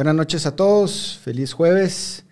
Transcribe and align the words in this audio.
Buenas 0.00 0.14
noches 0.14 0.46
a 0.46 0.56
todos, 0.56 1.20
feliz 1.22 1.52
jueves. 1.52 2.24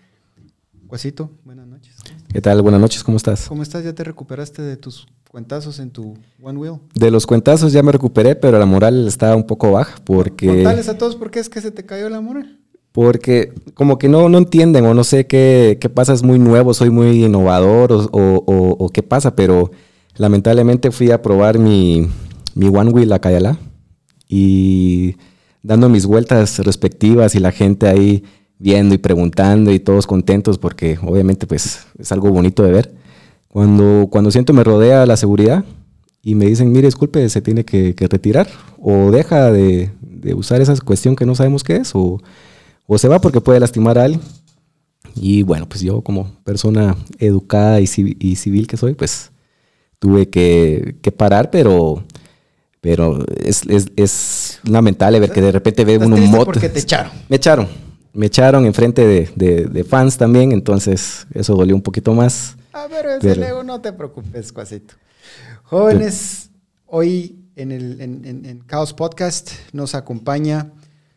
Guasito, 0.86 1.30
buenas 1.44 1.66
noches. 1.66 1.96
¿Qué 2.32 2.40
tal? 2.40 2.62
Buenas 2.62 2.80
noches, 2.80 3.04
¿cómo 3.04 3.18
estás? 3.18 3.46
¿Cómo 3.46 3.62
estás? 3.62 3.84
¿Ya 3.84 3.92
te 3.92 4.04
recuperaste 4.04 4.62
de 4.62 4.78
tus 4.78 5.06
cuentazos 5.30 5.78
en 5.78 5.90
tu 5.90 6.14
One 6.42 6.58
Wheel? 6.58 6.78
De 6.94 7.10
los 7.10 7.26
cuentazos 7.26 7.74
ya 7.74 7.82
me 7.82 7.92
recuperé, 7.92 8.36
pero 8.36 8.58
la 8.58 8.64
moral 8.64 9.06
está 9.06 9.36
un 9.36 9.44
poco 9.44 9.70
baja 9.70 9.96
porque... 10.04 10.46
Contales 10.46 10.88
a 10.88 10.96
todos 10.96 11.14
por 11.14 11.30
qué 11.30 11.40
es 11.40 11.50
que 11.50 11.60
se 11.60 11.70
te 11.70 11.84
cayó 11.84 12.08
la 12.08 12.22
moral. 12.22 12.58
Porque 12.90 13.52
como 13.74 13.98
que 13.98 14.08
no, 14.08 14.30
no 14.30 14.38
entienden 14.38 14.86
o 14.86 14.94
no 14.94 15.04
sé 15.04 15.26
qué, 15.26 15.76
qué 15.78 15.90
pasa, 15.90 16.14
es 16.14 16.22
muy 16.22 16.38
nuevo, 16.38 16.72
soy 16.72 16.88
muy 16.88 17.22
innovador 17.22 17.92
o, 17.92 18.08
o, 18.12 18.76
o, 18.78 18.88
qué 18.88 19.02
pasa, 19.02 19.36
pero 19.36 19.72
lamentablemente 20.16 20.90
fui 20.90 21.10
a 21.10 21.20
probar 21.20 21.58
mi, 21.58 22.08
mi 22.54 22.68
One 22.68 22.92
Wheel 22.92 23.12
a 23.12 23.18
Cayala 23.18 23.58
y 24.26 25.16
dando 25.68 25.90
mis 25.90 26.06
vueltas 26.06 26.60
respectivas 26.60 27.34
y 27.34 27.40
la 27.40 27.52
gente 27.52 27.88
ahí 27.88 28.24
viendo 28.58 28.94
y 28.94 28.98
preguntando 28.98 29.70
y 29.70 29.78
todos 29.78 30.06
contentos 30.06 30.56
porque 30.56 30.98
obviamente 31.02 31.46
pues 31.46 31.86
es 31.98 32.10
algo 32.10 32.30
bonito 32.30 32.62
de 32.62 32.72
ver. 32.72 32.94
Cuando, 33.48 34.08
cuando 34.10 34.30
siento 34.30 34.54
me 34.54 34.64
rodea 34.64 35.04
la 35.04 35.18
seguridad 35.18 35.66
y 36.22 36.34
me 36.34 36.46
dicen, 36.46 36.72
mire, 36.72 36.88
disculpe, 36.88 37.28
se 37.28 37.42
tiene 37.42 37.66
que, 37.66 37.94
retirar 38.08 38.48
o 38.80 39.10
deja 39.10 39.52
de, 39.52 39.90
usar 40.34 40.62
esa 40.62 40.74
cuestión 40.78 41.14
que 41.14 41.26
no 41.26 41.34
sabemos 41.34 41.62
qué 41.62 41.76
es 41.76 41.94
o, 41.94 42.18
o, 42.86 42.96
se 42.96 43.08
va 43.08 43.20
porque 43.20 43.42
puede 43.42 43.60
lastimar 43.60 43.98
a 43.98 44.04
alguien. 44.04 44.22
Y 45.14 45.42
bueno, 45.42 45.68
pues 45.68 45.82
yo 45.82 46.00
como 46.00 46.32
persona 46.44 46.96
educada 47.18 47.78
y, 47.82 47.84
y 48.18 48.36
civil 48.36 48.66
que 48.66 48.78
soy, 48.78 48.94
pues 48.94 49.32
tuve 49.98 50.30
que, 50.30 50.96
que 51.02 51.12
parar, 51.12 51.50
pero 51.50 52.04
pero 52.88 53.22
es, 53.44 53.66
es, 53.68 53.88
es 53.96 54.60
lamentable 54.64 55.20
ver 55.20 55.30
que 55.30 55.42
de 55.42 55.52
repente 55.52 55.84
ve 55.84 55.98
uno 55.98 56.16
moto. 56.16 56.46
porque 56.46 56.70
te 56.70 56.78
echaron. 56.78 57.12
Me 57.28 57.36
echaron. 57.36 57.68
Me 58.14 58.24
echaron 58.24 58.64
enfrente 58.64 59.06
de, 59.06 59.28
de, 59.34 59.66
de 59.66 59.84
fans 59.84 60.16
también, 60.16 60.52
entonces 60.52 61.26
eso 61.34 61.54
dolió 61.54 61.74
un 61.74 61.82
poquito 61.82 62.14
más. 62.14 62.56
Ah, 62.72 62.86
pero 62.88 63.10
ese 63.10 63.34
pero... 63.34 63.62
no 63.62 63.82
te 63.82 63.92
preocupes, 63.92 64.54
Cuasito. 64.54 64.94
Jóvenes, 65.64 66.48
hoy 66.86 67.44
en 67.56 67.72
el 67.72 68.00
en, 68.00 68.24
en, 68.24 68.46
en 68.46 68.66
Chaos 68.66 68.94
Podcast 68.94 69.50
nos 69.74 69.94
acompaña 69.94 70.72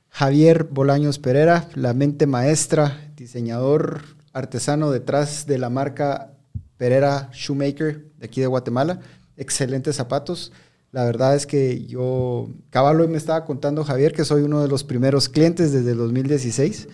Javier 0.10 0.66
Bolaños 0.66 1.20
Pereira, 1.20 1.70
la 1.76 1.94
mente 1.94 2.28
maestra, 2.28 3.14
diseñador 3.16 4.02
artesano 4.34 4.92
detrás 4.92 5.46
de 5.46 5.58
la 5.58 5.70
marca 5.70 6.34
Pereira 6.76 7.30
Shoemaker 7.32 8.12
de 8.18 8.26
aquí 8.26 8.42
de 8.42 8.48
Guatemala. 8.48 9.00
Excelentes 9.38 9.96
zapatos. 9.96 10.52
La 10.92 11.06
verdad 11.06 11.36
es 11.36 11.48
que 11.48 11.86
yo, 11.86 12.50
cabal 12.70 13.00
hoy 13.00 13.08
me 13.08 13.18
estaba 13.18 13.46
contando 13.46 13.86
Javier 13.86 14.12
que 14.12 14.26
soy 14.26 14.42
uno 14.42 14.62
de 14.62 14.68
los 14.68 14.84
primeros 14.84 15.30
clientes 15.30 15.72
desde 15.72 15.92
el 15.92 15.98
2016. 15.98 16.90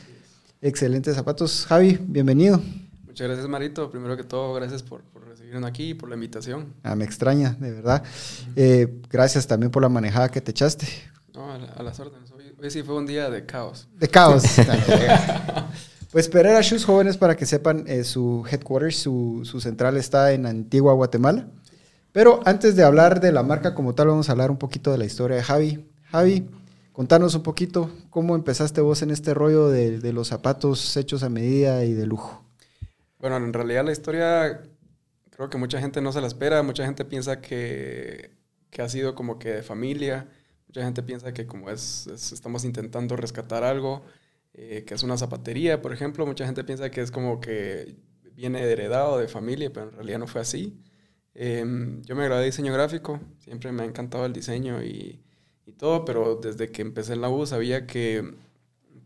Excelentes 0.62 1.16
zapatos. 1.16 1.66
Javi, 1.66 1.98
bienvenido. 2.00 2.62
Muchas 3.08 3.28
gracias, 3.28 3.48
Marito. 3.50 3.90
Primero 3.90 4.16
que 4.16 4.24
todo, 4.24 4.54
gracias 4.54 4.84
por, 4.84 5.02
recibirnos 5.28 5.68
aquí 5.68 5.90
y 5.90 5.94
por 5.96 6.10
la 6.10 6.16
invitación. 6.16 6.74
Ah, 6.84 6.96
me 6.96 7.06
extraña, 7.06 7.58
de 7.60 7.72
verdad. 7.72 8.04
Eh, 8.56 9.02
gracias 9.10 9.48
también 9.48 9.72
por 9.72 9.82
la 9.82 9.90
manejada 9.90 10.30
que 10.30 10.42
te 10.42 10.52
echaste. 10.52 10.86
No, 11.34 11.52
a, 11.52 11.82
las 11.82 12.00
órdenes. 12.00 12.32
Hoy, 12.32 12.70
sí 12.70 12.84
fue 12.84 12.96
un 12.98 13.08
día 13.08 13.32
de 13.32 13.48
caos. 13.48 13.88
De 13.98 14.08
caos. 14.08 14.44
pues 16.12 16.30
Pereira 16.30 16.62
Shoes 16.62 16.86
Jóvenes, 16.86 17.18
para 17.18 17.36
que 17.36 17.48
sepan, 17.48 17.84
eh, 17.88 18.04
su 18.04 18.46
headquarters, 18.48 18.98
su, 18.98 19.42
su 19.44 19.60
central 19.60 19.98
está 19.98 20.34
en 20.34 20.46
Antigua, 20.46 20.94
Guatemala. 20.94 21.48
Pero 22.18 22.40
antes 22.46 22.76
de 22.76 22.82
hablar 22.82 23.20
de 23.20 23.32
la 23.32 23.44
marca 23.44 23.76
como 23.76 23.94
tal, 23.94 24.08
vamos 24.08 24.28
a 24.28 24.32
hablar 24.32 24.50
un 24.50 24.58
poquito 24.58 24.92
de 24.92 24.98
la 24.98 25.06
historia 25.06 25.38
de 25.38 25.44
Javi. 25.44 25.86
Javi, 26.06 26.50
contanos 26.92 27.36
un 27.36 27.44
poquito 27.44 27.92
cómo 28.10 28.34
empezaste 28.34 28.82
vos 28.82 29.04
en 29.04 29.12
este 29.12 29.36
rollo 29.36 29.70
de, 29.70 30.12
los 30.14 30.30
zapatos 30.30 30.98
hechos 30.98 31.22
a 31.22 31.30
medida 31.30 31.86
y 31.86 31.94
de 31.94 32.08
lujo. 32.08 32.44
Bueno, 33.20 33.38
en 33.38 33.54
realidad 33.54 33.86
la 33.86 33.92
historia 33.92 34.64
creo 35.30 35.52
que 35.52 35.60
mucha 35.60 35.80
gente 35.80 36.02
no 36.02 36.12
se 36.12 36.20
la 36.20 36.26
espera, 36.26 36.64
mucha 36.64 36.84
gente 36.86 37.06
piensa 37.06 37.40
que, 37.40 38.32
ha 38.80 38.90
sido 38.90 39.14
como 39.14 39.38
que 39.38 39.50
de 39.50 39.62
familia, 39.62 40.28
mucha 40.66 40.84
gente 40.84 41.04
piensa 41.04 41.36
que 41.36 41.46
como 41.46 41.70
es, 41.70 42.08
estamos 42.08 42.66
intentando 42.66 43.16
rescatar 43.16 43.64
algo, 43.64 44.02
eh, 44.56 44.86
que 44.88 44.96
es 44.96 45.04
una 45.04 45.20
zapatería, 45.20 45.84
por 45.84 45.94
ejemplo, 45.94 46.26
mucha 46.26 46.48
gente 46.48 46.64
piensa 46.64 46.90
que 46.90 47.02
es 47.02 47.12
como 47.12 47.40
que 47.40 47.96
viene 48.34 48.64
heredado 48.64 49.20
de 49.20 49.28
familia, 49.28 49.72
pero 49.72 49.90
en 49.90 49.92
realidad 49.94 50.18
no 50.18 50.26
fue 50.26 50.42
así. 50.42 50.82
Em, 51.40 52.02
yo 52.04 52.16
me 52.16 52.26
gradué 52.26 52.42
de 52.42 52.46
diseño 52.48 52.74
gráfico, 52.74 53.20
siempre 53.38 53.72
me 53.72 53.84
ha 53.84 53.86
encantado 53.86 54.26
el 54.26 54.34
diseño 54.34 54.84
y, 54.84 55.22
y, 55.68 55.72
todo, 55.74 56.04
pero 56.04 56.36
desde 56.36 56.72
que 56.72 56.82
empecé 56.82 57.14
en 57.14 57.22
la 57.22 57.30
U 57.30 57.46
sabía 57.46 57.86
que, 57.86 58.34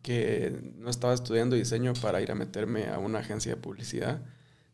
que 0.02 0.74
no 0.78 0.90
estaba 0.90 1.14
estudiando 1.14 1.58
diseño 1.58 1.92
para 2.02 2.22
ir 2.22 2.32
a 2.32 2.36
meterme 2.36 2.88
a 2.88 3.00
una 3.00 3.20
agencia 3.20 3.54
de 3.54 3.62
publicidad, 3.62 4.22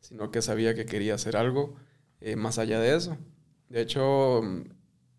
sino 0.01 0.29
que 0.29 0.43
sabía 0.43 0.75
que 0.75 0.85
quería 0.85 1.15
hacer 1.15 1.35
algo 1.35 1.75
eh, 2.21 2.35
más 2.35 2.59
allá 2.59 2.79
de 2.79 2.95
eso. 2.95 3.17
De 3.69 3.81
hecho, 3.81 4.41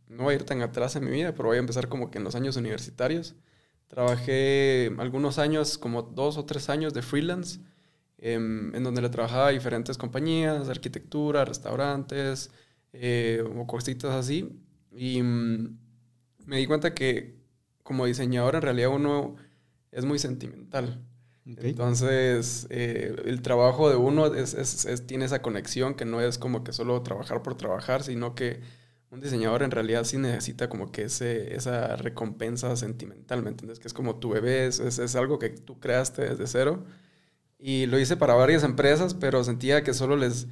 no 0.08 0.22
voy 0.24 0.34
a 0.34 0.36
ir 0.36 0.44
tan 0.44 0.62
atrás 0.62 0.94
en 0.94 1.04
mi 1.06 1.10
vida, 1.10 1.34
pero 1.34 1.48
voy 1.48 1.56
a 1.56 1.60
empezar 1.60 1.88
como 1.88 2.12
que 2.12 2.18
en 2.18 2.24
los 2.24 2.36
años 2.36 2.56
universitarios. 2.56 3.34
Trabajé 3.88 4.94
algunos 4.98 5.38
años, 5.38 5.76
como 5.76 6.02
dos 6.02 6.38
o 6.38 6.44
tres 6.44 6.68
años 6.68 6.94
de 6.94 7.02
freelance 7.02 7.60
Em, 8.20 8.74
en 8.74 8.82
donde 8.82 9.00
le 9.00 9.10
trabajaba 9.10 9.46
a 9.46 9.50
diferentes 9.50 9.96
compañías, 9.96 10.68
arquitectura, 10.68 11.44
restaurantes 11.44 12.50
eh, 12.92 13.44
o 13.56 13.66
cositas 13.66 14.12
así. 14.12 14.60
Y 14.90 15.22
mm, 15.22 15.78
me 16.46 16.56
di 16.56 16.66
cuenta 16.66 16.94
que 16.94 17.38
como 17.84 18.06
diseñador 18.06 18.56
en 18.56 18.62
realidad 18.62 18.90
uno 18.90 19.36
es 19.92 20.04
muy 20.04 20.18
sentimental. 20.18 21.04
Entonces, 21.46 22.66
eh, 22.68 23.16
el 23.24 23.40
trabajo 23.40 23.88
de 23.88 23.96
uno 23.96 24.26
es, 24.34 24.52
es, 24.52 25.06
tiene 25.06 25.24
esa 25.24 25.40
conexión 25.40 25.94
que 25.94 26.04
no 26.04 26.20
es 26.20 26.36
como 26.36 26.62
que 26.62 26.72
solo 26.72 27.00
trabajar 27.02 27.42
por 27.42 27.54
trabajar, 27.56 28.02
sino 28.02 28.34
que 28.34 28.60
un 29.10 29.20
diseñador 29.20 29.62
en 29.62 29.70
realidad 29.70 30.04
sí 30.04 30.18
necesita 30.18 30.68
como 30.68 30.92
que 30.92 31.04
ese, 31.04 31.54
esa 31.54 31.96
recompensa 31.96 32.76
sentimental, 32.76 33.42
¿me 33.42 33.48
entiendes? 33.48 33.78
Que 33.78 33.88
es 33.88 33.94
como 33.94 34.16
tu 34.18 34.30
bebé, 34.30 34.66
es, 34.66 34.80
es 34.80 35.16
algo 35.16 35.38
que 35.38 35.48
tú 35.48 35.80
creaste 35.80 36.28
desde 36.28 36.46
cero 36.46 36.84
y 37.58 37.86
lo 37.86 37.98
hice 37.98 38.16
para 38.16 38.34
varias 38.34 38.62
empresas, 38.62 39.14
pero 39.14 39.42
sentía 39.44 39.82
que 39.82 39.94
solo 39.94 40.16
les 40.16 40.46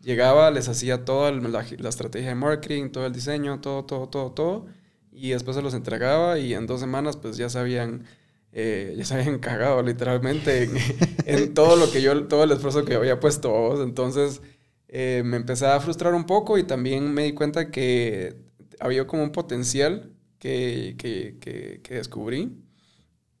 llegaba, 0.00 0.50
les 0.50 0.68
hacía 0.68 1.04
toda 1.04 1.32
la, 1.32 1.60
estrategia 1.88 2.30
de 2.30 2.34
marketing, 2.34 2.90
todo 2.90 3.06
el 3.06 3.12
diseño, 3.12 3.60
todo, 3.60 3.84
todo, 3.84 4.08
todo, 4.08 4.32
todo. 4.32 4.66
Y 5.12 5.30
después 5.30 5.56
se 5.56 5.62
los 5.62 5.74
entregaba 5.74 6.38
y 6.38 6.54
en 6.54 6.66
dos 6.66 6.80
semanas 6.80 7.16
pues 7.16 7.36
ya 7.36 7.48
se 7.48 7.58
habían, 7.58 8.04
eh, 8.52 8.94
ya 8.96 9.04
se 9.04 9.14
habían 9.14 9.38
cagado 9.38 9.82
literalmente 9.82 10.70
en, 11.26 11.54
todo 11.54 11.76
lo 11.76 11.90
que 11.90 12.02
yo, 12.02 12.26
todo 12.28 12.44
el 12.44 12.52
esfuerzo 12.52 12.84
que 12.84 12.94
había 12.94 13.20
puesto. 13.20 13.82
Entonces 13.82 14.42
eh, 14.88 15.22
me 15.24 15.36
empecé 15.36 15.66
a 15.66 15.80
frustrar 15.80 16.14
un 16.14 16.26
poco 16.26 16.58
y 16.58 16.64
también 16.64 17.12
me 17.12 17.24
di 17.24 17.32
cuenta 17.32 17.70
que 17.70 18.36
había 18.80 19.06
como 19.06 19.22
un 19.22 19.32
potencial 19.32 20.12
que, 20.38 20.94
que, 20.98 21.36
que, 21.40 21.80
que 21.82 21.94
descubrí 21.94 22.56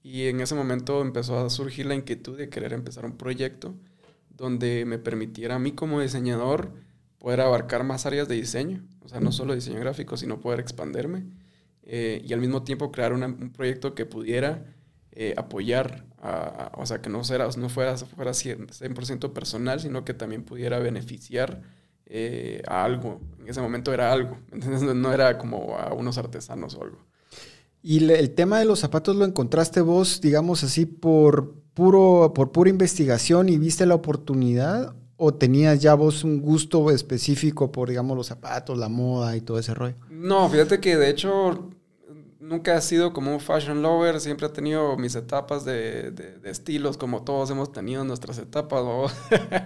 y 0.02 0.26
en 0.26 0.40
ese 0.40 0.54
momento 0.54 1.02
empezó 1.02 1.38
a 1.38 1.50
surgir 1.50 1.86
la 1.86 1.94
inquietud 1.94 2.36
de 2.36 2.48
querer 2.48 2.72
empezar 2.72 3.04
un 3.04 3.16
proyecto 3.16 3.74
donde 4.30 4.84
me 4.86 4.98
permitiera 4.98 5.56
a 5.56 5.58
mí 5.58 5.72
como 5.72 6.00
diseñador 6.00 6.72
poder 7.18 7.42
abarcar 7.42 7.84
más 7.84 8.06
áreas 8.06 8.28
de 8.28 8.36
diseño, 8.36 8.82
o 9.02 9.08
sea, 9.08 9.20
no 9.20 9.32
solo 9.32 9.54
diseño 9.54 9.80
gráfico, 9.80 10.16
sino 10.16 10.40
poder 10.40 10.60
expanderme 10.60 11.26
eh, 11.82 12.22
y 12.24 12.32
al 12.32 12.40
mismo 12.40 12.62
tiempo 12.62 12.90
crear 12.90 13.12
un 13.12 13.52
proyecto 13.52 13.94
que 13.94 14.06
pudiera 14.06 14.64
eh, 15.12 15.34
apoyar, 15.36 16.06
o 16.74 16.86
sea, 16.86 17.02
que 17.02 17.10
no, 17.10 17.24
fuera, 17.24 17.48
no 17.56 17.68
fuera, 17.68 17.96
fuera 17.96 18.30
100%, 18.30 19.32
personal, 19.32 19.80
sino 19.80 20.04
que 20.04 20.14
también 20.14 20.44
pudiera 20.44 20.78
beneficiar 20.78 21.62
eh, 22.06 22.62
a 22.68 22.84
algo. 22.84 23.20
En 23.40 23.48
ese 23.48 23.60
momento 23.60 23.92
era 23.92 24.12
algo, 24.12 24.38
¿entendés? 24.52 24.82
No 24.82 25.12
era 25.12 25.36
como 25.36 25.76
a 25.76 25.92
unos 25.92 26.16
artesanos 26.16 26.74
o 26.76 26.84
algo. 26.84 27.04
Y 27.82 28.10
el 28.10 28.30
tema 28.34 28.58
de 28.58 28.66
los 28.66 28.80
zapatos 28.80 29.16
lo 29.16 29.24
encontraste 29.24 29.80
vos, 29.80 30.20
digamos 30.20 30.62
así, 30.64 30.84
por, 30.84 31.54
puro, 31.72 32.32
por 32.34 32.52
pura 32.52 32.68
investigación 32.68 33.48
y 33.48 33.58
viste 33.58 33.86
la 33.86 33.94
oportunidad 33.94 34.94
o 35.16 35.34
tenías 35.34 35.80
ya 35.80 35.94
vos 35.94 36.24
un 36.24 36.40
gusto 36.40 36.90
específico 36.90 37.70
por, 37.70 37.88
digamos, 37.88 38.16
los 38.16 38.26
zapatos, 38.26 38.78
la 38.78 38.88
moda 38.88 39.36
y 39.36 39.42
todo 39.42 39.58
ese 39.58 39.74
rollo? 39.74 39.96
No, 40.10 40.48
fíjate 40.48 40.80
que 40.80 40.96
de 40.96 41.10
hecho 41.10 41.70
nunca 42.38 42.76
he 42.76 42.80
sido 42.80 43.12
como 43.12 43.32
un 43.32 43.40
fashion 43.40 43.82
lover, 43.82 44.20
siempre 44.20 44.46
he 44.46 44.50
tenido 44.50 44.96
mis 44.96 45.14
etapas 45.14 45.64
de, 45.64 46.38
estilos, 46.44 46.96
como 46.96 47.22
todos 47.22 47.50
hemos 47.50 47.70
tenido 47.70 48.02
nuestras 48.04 48.38
etapas. 48.38 49.14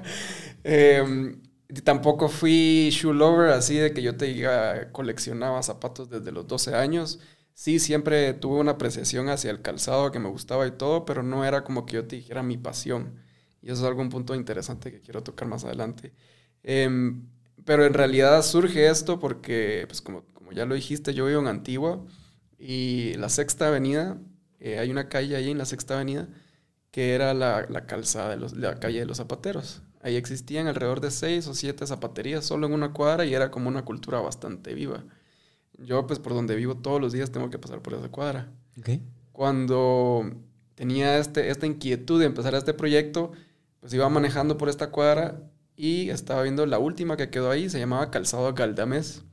eh, 0.64 1.36
tampoco 1.84 2.28
fui 2.28 2.90
shoe 2.90 3.14
lover, 3.14 3.50
así 3.50 3.76
de 3.76 3.92
que 3.92 4.02
yo 4.02 4.16
te 4.16 4.26
diga, 4.26 4.90
coleccionaba 4.92 5.62
zapatos 5.62 6.10
desde 6.10 6.32
los 6.32 6.46
12 6.46 6.74
años 6.74 7.20
sí, 7.54 7.78
siempre 7.78 8.34
tuve 8.34 8.60
una 8.60 8.72
apreciación 8.72 9.28
hacia 9.28 9.50
el 9.50 9.62
calzado 9.62 10.10
que 10.12 10.18
me 10.18 10.28
gustaba 10.28 10.66
y 10.66 10.72
todo, 10.72 11.04
pero 11.04 11.22
no 11.22 11.44
era 11.44 11.64
como 11.64 11.86
que 11.86 11.94
yo 11.94 12.06
te 12.06 12.16
dijera 12.16 12.42
mi 12.42 12.58
pasión. 12.58 13.14
Y 13.62 13.70
eso 13.70 13.82
es 13.82 13.88
algún 13.88 14.10
punto 14.10 14.34
interesante 14.34 14.92
que 14.92 15.00
quiero 15.00 15.22
tocar 15.22 15.48
más 15.48 15.64
adelante. 15.64 16.12
Em, 16.62 17.26
pero 17.64 17.86
en 17.86 17.94
realidad 17.94 18.42
surge 18.42 18.88
esto 18.88 19.18
porque, 19.18 19.84
pues 19.88 20.02
como, 20.02 20.24
como 20.34 20.52
ya 20.52 20.66
lo 20.66 20.74
dijiste, 20.74 21.14
yo 21.14 21.26
vivo 21.26 21.40
en 21.40 21.48
Antigua 21.48 22.04
y 22.58 23.14
la 23.14 23.28
Sexta 23.28 23.68
Avenida, 23.68 24.18
eh, 24.60 24.78
hay 24.78 24.90
una 24.90 25.08
calle 25.08 25.36
ahí 25.36 25.50
en 25.50 25.58
la 25.58 25.66
Sexta 25.66 25.94
Avenida 25.94 26.28
que 26.94 27.12
era 27.14 27.34
la, 27.34 27.66
calzada 27.86 28.30
de, 28.30 28.36
los, 28.36 28.52
la 28.52 28.78
calle 28.78 29.00
de 29.00 29.06
los 29.06 29.16
zapateros. 29.16 29.82
Ahí 30.00 30.14
existían 30.14 30.68
alrededor 30.68 31.00
de 31.00 31.10
seis 31.10 31.48
o 31.48 31.54
siete 31.54 31.84
zapaterías 31.88 32.44
solo 32.44 32.68
en 32.68 32.72
una 32.72 32.92
cuadra 32.92 33.24
y 33.24 33.34
era 33.34 33.50
como 33.50 33.68
una 33.68 33.84
cultura 33.84 34.20
bastante 34.20 34.74
viva. 34.74 35.04
Yo, 35.78 36.06
pues, 36.06 36.18
por 36.18 36.34
donde 36.34 36.56
vivo 36.56 36.76
todos 36.76 37.00
los 37.00 37.12
días 37.12 37.30
tengo 37.30 37.50
que 37.50 37.58
pasar 37.58 37.80
por 37.80 37.94
esa 37.94 38.08
cuadra. 38.08 38.52
Cuando 39.32 40.30
tenía 40.74 41.18
este, 41.18 41.50
esta 41.50 41.66
inquietud 41.66 42.20
de 42.20 42.26
empezar 42.26 42.54
este 42.54 42.74
proyecto, 42.74 43.32
pues 43.80 43.92
iba 43.92 44.08
manejando 44.08 44.56
por 44.56 44.68
esta 44.68 44.90
cuadra 44.90 45.40
y 45.76 46.10
estaba 46.10 46.42
viendo 46.42 46.66
la 46.66 46.78
última 46.78 47.16
que 47.16 47.30
quedó 47.30 47.50
ahí, 47.50 47.68
se 47.68 47.78
llamaba 47.78 48.10
Calzado 48.10 48.52
Galdames. 48.54 49.24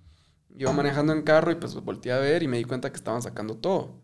Iba 0.57 0.73
manejando 0.73 1.13
en 1.13 1.21
carro 1.21 1.51
y 1.51 1.55
pues 1.55 1.73
volteé 1.75 2.11
a 2.11 2.19
ver 2.19 2.43
y 2.43 2.47
me 2.47 2.57
di 2.57 2.65
cuenta 2.65 2.89
que 2.89 2.97
estaban 2.97 3.21
sacando 3.21 3.55
todo. 3.55 4.01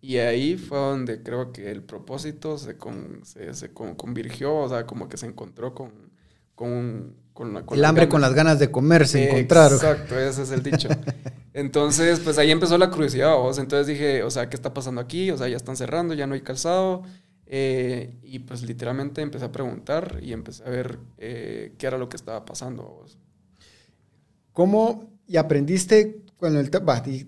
Y 0.00 0.16
ahí 0.16 0.56
fue 0.56 0.78
donde 0.78 1.22
creo 1.22 1.52
que 1.52 1.70
el 1.70 1.82
propósito 1.82 2.56
se, 2.58 2.76
con, 2.76 3.20
se, 3.24 3.52
se 3.54 3.72
convirtió, 3.72 4.56
o 4.56 4.68
sea, 4.68 4.86
como 4.86 5.08
que 5.08 5.16
se 5.16 5.26
encontró 5.26 5.74
con, 5.74 6.10
con, 6.54 7.14
con, 7.34 7.52
la, 7.52 7.64
El 7.70 7.84
hambre 7.84 8.08
con 8.08 8.20
las 8.20 8.34
ganas 8.34 8.58
de 8.58 8.70
comer 8.70 9.06
se 9.06 9.28
encontraron. 9.28 9.74
Exacto, 9.74 10.18
ese 10.18 10.42
es 10.42 10.50
el 10.50 10.62
dicho. 10.62 10.88
Entonces, 11.52 12.20
pues 12.20 12.38
ahí 12.38 12.50
empezó 12.50 12.78
la 12.78 12.90
curiosidad, 12.90 13.36
vos. 13.36 13.58
Entonces 13.58 13.86
dije, 13.86 14.22
o 14.22 14.30
sea, 14.30 14.48
¿qué 14.48 14.56
está 14.56 14.72
pasando 14.72 15.00
aquí? 15.00 15.30
O 15.30 15.36
sea, 15.36 15.48
ya 15.48 15.56
están 15.56 15.76
cerrando, 15.76 16.14
ya 16.14 16.26
no 16.26 16.34
hay 16.34 16.42
calzado. 16.42 17.02
Eh, 17.46 18.18
y 18.22 18.38
pues 18.40 18.62
literalmente 18.62 19.22
empecé 19.22 19.46
a 19.46 19.52
preguntar 19.52 20.20
y 20.22 20.32
empecé 20.32 20.62
a 20.62 20.70
ver 20.70 20.98
eh, 21.18 21.74
qué 21.78 21.86
era 21.86 21.98
lo 21.98 22.08
que 22.08 22.16
estaba 22.16 22.44
pasando. 22.44 22.84
Vos. 22.84 23.18
¿Cómo 24.52 25.10
y 25.26 25.36
aprendiste 25.36 26.22
cuando 26.36 26.58
el 26.58 26.70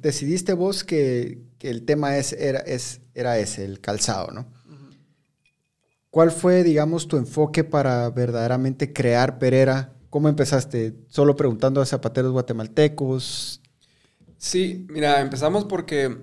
decidiste 0.00 0.54
vos 0.54 0.84
que, 0.84 1.38
que, 1.58 1.70
el 1.70 1.84
tema 1.84 2.16
es, 2.16 2.32
era, 2.32 2.58
es, 2.60 3.00
era 3.14 3.38
ese, 3.38 3.64
el 3.64 3.80
calzado, 3.80 4.32
¿no? 4.32 4.46
¿Cuál 6.10 6.30
fue, 6.30 6.62
digamos, 6.62 7.08
tu 7.08 7.16
enfoque 7.16 7.64
para 7.64 8.10
verdaderamente 8.10 8.92
crear 8.92 9.38
Perera? 9.38 9.94
¿Cómo 10.10 10.28
empezaste? 10.28 10.94
¿Solo 11.08 11.36
preguntando 11.36 11.80
a 11.80 11.86
zapateros 11.86 12.32
guatemaltecos? 12.32 13.61
Sí, 14.42 14.86
mira, 14.88 15.20
empezamos 15.20 15.64
porque, 15.64 16.18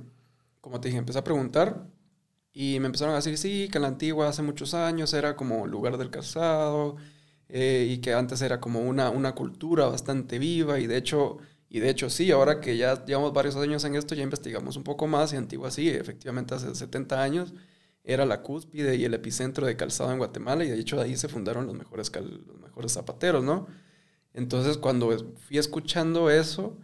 como 0.62 0.82
te 0.82 0.90
dije, 0.90 1.00
empecé 1.00 1.20
a 1.20 1.24
preguntar 1.24 1.88
y 2.54 2.80
me 2.82 2.88
empezaron 2.88 3.14
a 3.14 3.18
decir, 3.18 3.38
sí, 3.38 3.70
que 3.72 3.80
la 3.80 3.88
antigua 3.88 4.28
hace 4.30 4.42
muchos 4.44 4.74
años 4.74 5.14
era 5.14 5.36
como 5.38 5.68
lugar 5.68 5.98
del 5.98 6.12
calzado 6.12 6.98
eh, 7.50 7.88
y 7.90 8.00
que 8.00 8.14
antes 8.14 8.42
era 8.42 8.60
como 8.62 8.82
una, 8.82 9.10
una 9.10 9.36
cultura 9.36 9.88
bastante 9.88 10.40
viva 10.40 10.80
y 10.80 10.88
de 10.88 10.98
hecho... 10.98 11.40
Y 11.72 11.80
de 11.82 11.90
hecho 11.90 12.10
sí, 12.10 12.32
ahora 12.32 12.62
que 12.62 12.78
ya 12.78 13.06
llevamos 13.06 13.34
varios 13.34 13.56
años 13.56 13.84
en 13.86 13.96
esto, 13.96 14.16
ya 14.16 14.24
investigamos 14.24 14.76
un 14.78 14.84
poco 14.84 15.08
más 15.08 15.34
y 15.34 15.38
Antigua 15.38 15.72
sí, 15.72 15.90
efectivamente 15.90 16.56
hace 16.56 16.76
70 16.76 17.24
años 17.24 17.54
era 18.04 18.26
la 18.26 18.42
cúspide 18.44 18.96
y 18.96 19.06
el 19.06 19.14
epicentro 19.14 19.68
de 19.68 19.78
calzado 19.78 20.12
en 20.12 20.20
Guatemala 20.20 20.66
y 20.66 20.70
de 20.70 20.80
hecho 20.80 21.00
ahí 21.02 21.16
se 21.18 21.30
fundaron 21.30 21.68
los 21.68 21.76
mejores, 21.76 22.12
los 22.16 22.60
mejores 22.60 22.94
zapateros, 22.94 23.44
¿no? 23.44 23.68
Entonces 24.34 24.78
cuando 24.78 25.10
fui 25.48 25.58
escuchando 25.58 26.30
eso, 26.30 26.78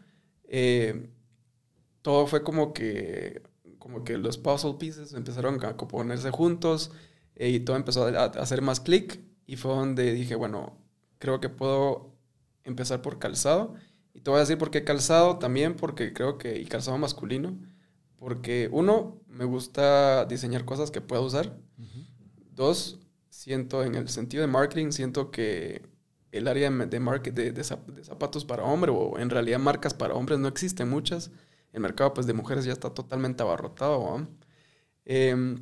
eh, 0.48 1.10
todo 2.06 2.28
fue 2.28 2.44
como 2.44 2.72
que 2.72 3.42
como 3.80 4.04
que 4.04 4.20
los 4.20 4.38
puzzle 4.38 4.76
pieces 4.76 5.14
empezaron 5.14 5.64
a 5.66 5.76
ponerse 5.76 6.30
juntos 6.30 6.92
eh, 7.34 7.50
y 7.50 7.62
todo 7.62 7.78
empezó 7.78 8.06
a, 8.06 8.26
hacer 8.26 8.62
más 8.62 8.80
clic 8.80 9.20
y 9.48 9.56
fue 9.56 9.72
donde 9.72 10.14
dije, 10.14 10.36
bueno, 10.36 10.78
creo 11.18 11.40
que 11.40 11.50
puedo 11.50 12.14
empezar 12.64 13.02
por 13.02 13.18
calzado. 13.18 13.74
Y 14.14 14.22
te 14.22 14.30
voy 14.30 14.38
a 14.38 14.42
decir 14.42 14.60
por 14.60 14.70
qué 14.70 14.84
calzado 14.84 15.40
también, 15.40 15.76
porque 15.76 16.14
creo 16.14 16.38
que, 16.38 16.60
y 16.60 16.66
calzado 16.66 17.00
masculino, 17.00 17.58
porque 18.18 18.70
uno, 18.72 19.20
me 19.28 19.46
gusta 19.46 20.26
diseñar 20.26 20.64
cosas 20.64 20.92
que 20.92 21.02
pueda 21.02 21.24
usar. 21.24 21.58
Dos, 22.52 23.00
siento 23.30 23.84
en 23.84 23.96
el 23.96 24.10
sentido 24.10 24.42
de 24.42 24.48
marketing, 24.48 24.92
siento 24.92 25.32
que 25.32 25.82
el 26.32 26.48
área 26.48 26.70
de, 26.70 26.86
de, 26.86 27.52
de, 27.52 27.64
zapatos 27.64 28.46
para 28.46 28.64
hombre 28.64 28.92
o 28.92 29.18
en 29.18 29.32
realidad 29.32 29.58
marcas 29.58 29.96
para 29.96 30.14
hombres 30.14 30.38
no 30.38 30.48
existen 30.48 30.88
muchas 30.88 31.32
el 31.76 31.82
mercado 31.82 32.14
pues, 32.14 32.26
de 32.26 32.34
mujeres 32.34 32.66
ya 32.66 32.74
está 32.74 32.90
totalmente 32.90 33.44
abarrotado. 33.44 34.28
Em, 35.04 35.60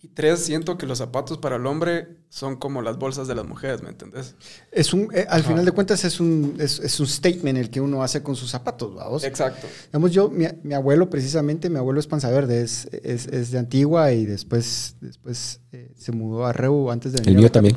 y 0.00 0.08
tres, 0.08 0.40
siento 0.40 0.78
que 0.78 0.86
los 0.86 0.98
zapatos 0.98 1.38
para 1.38 1.56
el 1.56 1.66
hombre 1.66 2.18
son 2.28 2.56
como 2.56 2.82
las 2.82 2.98
bolsas 2.98 3.28
de 3.28 3.34
las 3.34 3.46
mujeres, 3.46 3.82
¿me 3.82 3.90
entendés? 3.90 4.36
Es 4.72 4.94
un, 4.94 5.08
eh, 5.12 5.26
al 5.28 5.42
final 5.42 5.64
de 5.64 5.72
cuentas 5.72 6.04
es 6.04 6.18
un, 6.18 6.56
es, 6.58 7.00
un 7.00 7.06
statement 7.06 7.58
el 7.58 7.68
que 7.68 7.80
uno 7.80 8.02
hace 8.02 8.22
con 8.22 8.36
sus 8.36 8.50
zapatos, 8.50 8.94
vamos. 8.94 9.24
Exacto. 9.24 9.66
Digamos, 9.86 10.12
yo, 10.12 10.30
mi, 10.30 10.72
abuelo 10.72 11.10
precisamente, 11.10 11.68
mi 11.68 11.76
abuelo 11.76 12.00
es 12.00 12.06
panza 12.06 12.30
verde, 12.30 12.62
es, 12.62 12.88
es, 12.92 13.50
de 13.50 13.58
Antigua 13.58 14.12
y 14.12 14.24
después, 14.24 14.96
después 15.00 15.60
eh, 15.72 15.92
se 15.96 16.12
mudó 16.12 16.46
a 16.46 16.52
Reu 16.54 16.90
antes 16.90 17.12
de 17.12 17.18
venir 17.18 17.34
el 17.34 17.36
mío 17.36 17.52
también. 17.52 17.76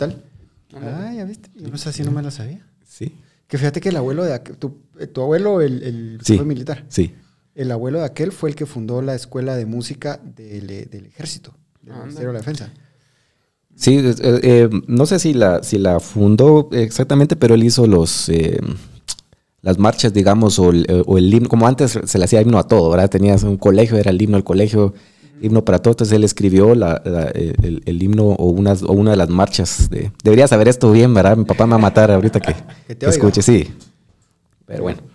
Ah, 0.75 1.11
ya 1.13 1.25
viste. 1.25 1.49
Yo 1.55 1.67
no 1.67 1.77
sé 1.77 1.91
si 1.91 2.03
no 2.03 2.11
me 2.11 2.21
lo 2.21 2.31
sabía. 2.31 2.65
Sí. 2.87 3.13
Que 3.47 3.57
fíjate 3.57 3.81
que 3.81 3.89
el 3.89 3.97
abuelo 3.97 4.23
de 4.23 4.39
tu, 4.39 4.77
eh, 4.99 5.07
tu 5.07 5.21
abuelo, 5.21 5.59
el, 5.59 5.83
el 5.83 6.19
fue 6.23 6.45
militar. 6.45 6.85
Sí. 6.87 7.13
El 7.53 7.71
abuelo 7.71 7.99
de 7.99 8.05
aquel 8.05 8.31
fue 8.31 8.49
el 8.49 8.55
que 8.55 8.65
fundó 8.65 9.01
la 9.01 9.13
escuela 9.13 9.55
de 9.55 9.65
música 9.65 10.19
del, 10.23 10.69
ejército, 10.69 11.53
del 11.81 11.95
Ministerio 11.95 12.29
de 12.29 12.33
la 12.33 12.39
Defensa. 12.39 12.71
Sí, 13.75 13.97
eh, 13.97 14.13
eh, 14.21 14.69
no 14.87 15.05
sé 15.05 15.19
si 15.19 15.33
la, 15.33 15.63
si 15.63 15.77
la 15.77 15.99
fundó 15.99 16.69
exactamente, 16.71 17.35
pero 17.35 17.55
él 17.55 17.63
hizo 17.63 17.87
los 17.87 18.29
eh, 18.29 18.59
las 19.61 19.77
marchas, 19.77 20.13
digamos, 20.13 20.59
o 20.59 20.71
el, 20.71 21.33
himno, 21.33 21.47
como 21.47 21.67
antes 21.67 21.99
se 22.03 22.17
le 22.17 22.25
hacía 22.25 22.41
himno 22.41 22.57
a 22.57 22.67
todo, 22.67 22.89
¿verdad? 22.89 23.09
Tenías 23.09 23.43
un 23.43 23.57
colegio, 23.57 23.97
era 23.97 24.09
el 24.09 24.19
himno 24.19 24.37
al 24.37 24.43
colegio, 24.43 24.95
himno 25.39 25.63
para 25.63 25.79
todo, 25.79 25.91
entonces 25.91 26.15
él 26.15 26.23
escribió 26.23 26.73
el, 26.73 28.03
himno 28.03 28.23
o 28.23 28.45
una, 28.45 28.73
o 28.73 28.93
una 28.93 29.11
de 29.11 29.17
las 29.17 29.29
marchas. 29.29 29.89
De, 29.89 30.11
debería 30.23 30.47
saber 30.47 30.67
esto 30.67 30.91
bien, 30.91 31.13
¿verdad? 31.13 31.37
Mi 31.37 31.45
papá 31.45 31.67
me 31.67 31.71
va 31.71 31.75
a 31.75 31.79
matar 31.79 32.09
ahorita 32.09 32.39
que, 32.39 32.55
que 32.95 33.05
escuche, 33.05 33.43
sí. 33.43 33.67
Pero 34.65 34.83
bueno. 34.83 35.10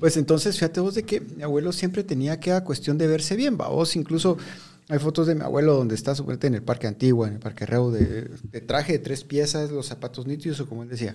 Pues 0.00 0.16
entonces, 0.16 0.56
fíjate 0.56 0.80
vos 0.80 0.94
de 0.94 1.02
que 1.02 1.20
mi 1.20 1.42
abuelo 1.42 1.72
siempre 1.72 2.02
tenía 2.02 2.40
que 2.40 2.52
a 2.52 2.64
cuestión 2.64 2.96
de 2.96 3.06
verse 3.06 3.36
bien, 3.36 3.58
va. 3.60 3.68
Vos 3.68 3.96
incluso 3.96 4.38
hay 4.88 4.98
fotos 4.98 5.26
de 5.26 5.34
mi 5.34 5.42
abuelo 5.42 5.74
donde 5.74 5.94
está 5.94 6.14
supuestamente 6.14 6.46
en 6.46 6.54
el 6.54 6.62
parque 6.62 6.86
antiguo, 6.86 7.26
en 7.26 7.34
el 7.34 7.38
parque 7.38 7.66
Reu, 7.66 7.90
de, 7.90 8.60
traje 8.66 8.94
de 8.94 8.98
tres 8.98 9.24
piezas, 9.24 9.70
los 9.70 9.86
zapatos 9.86 10.26
nítidos, 10.26 10.58
o 10.60 10.66
como 10.66 10.82
él 10.82 10.88
decía. 10.88 11.14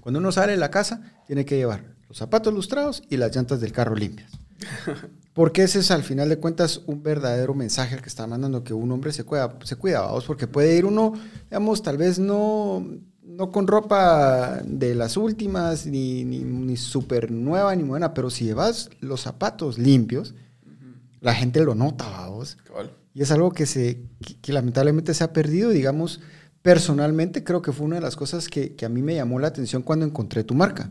Cuando 0.00 0.18
uno 0.18 0.32
sale 0.32 0.52
de 0.52 0.58
la 0.58 0.70
casa, 0.70 1.22
tiene 1.26 1.44
que 1.44 1.56
llevar 1.56 1.84
los 2.08 2.16
zapatos 2.16 2.54
lustrados 2.54 3.02
y 3.10 3.18
las 3.18 3.36
llantas 3.36 3.60
del 3.60 3.72
carro 3.72 3.94
limpias. 3.94 4.32
Porque 5.34 5.62
ese 5.62 5.80
es 5.80 5.90
al 5.90 6.02
final 6.02 6.30
de 6.30 6.38
cuentas 6.38 6.80
un 6.86 7.02
verdadero 7.02 7.52
mensaje 7.54 7.98
que 7.98 8.08
está 8.08 8.26
mandando 8.26 8.64
que 8.64 8.72
un 8.72 8.90
hombre 8.90 9.12
se 9.12 9.24
cuida, 9.24 9.56
se 9.62 9.76
cuida, 9.76 10.00
vamos, 10.00 10.24
porque 10.24 10.48
puede 10.48 10.74
ir 10.74 10.84
uno, 10.84 11.12
digamos, 11.44 11.80
tal 11.80 11.96
vez 11.96 12.18
no 12.18 12.84
no 13.28 13.52
con 13.52 13.66
ropa 13.66 14.62
de 14.64 14.94
las 14.94 15.16
últimas, 15.16 15.86
ni, 15.86 16.24
ni, 16.24 16.40
ni 16.40 16.76
súper 16.76 17.30
nueva, 17.30 17.76
ni 17.76 17.82
buena, 17.82 18.14
pero 18.14 18.30
si 18.30 18.46
llevas 18.46 18.90
los 19.00 19.20
zapatos 19.20 19.78
limpios, 19.78 20.34
la 21.20 21.34
gente 21.34 21.62
lo 21.62 21.74
nota, 21.74 22.08
vamos. 22.08 22.56
Y 23.12 23.22
es 23.22 23.30
algo 23.30 23.52
que, 23.52 23.66
se, 23.66 24.02
que, 24.40 24.52
lamentablemente 24.52 25.12
se 25.12 25.24
ha 25.24 25.32
perdido, 25.32 25.70
digamos, 25.70 26.20
personalmente 26.62 27.44
creo 27.44 27.62
que 27.62 27.72
fue 27.72 27.86
una 27.86 27.96
de 27.96 28.02
las 28.02 28.16
cosas 28.16 28.48
que, 28.48 28.74
que 28.76 28.86
a 28.86 28.88
mí 28.88 29.02
me 29.02 29.14
llamó 29.14 29.38
la 29.38 29.48
atención 29.48 29.82
cuando 29.82 30.06
encontré 30.06 30.44
tu 30.44 30.54
marca. 30.54 30.90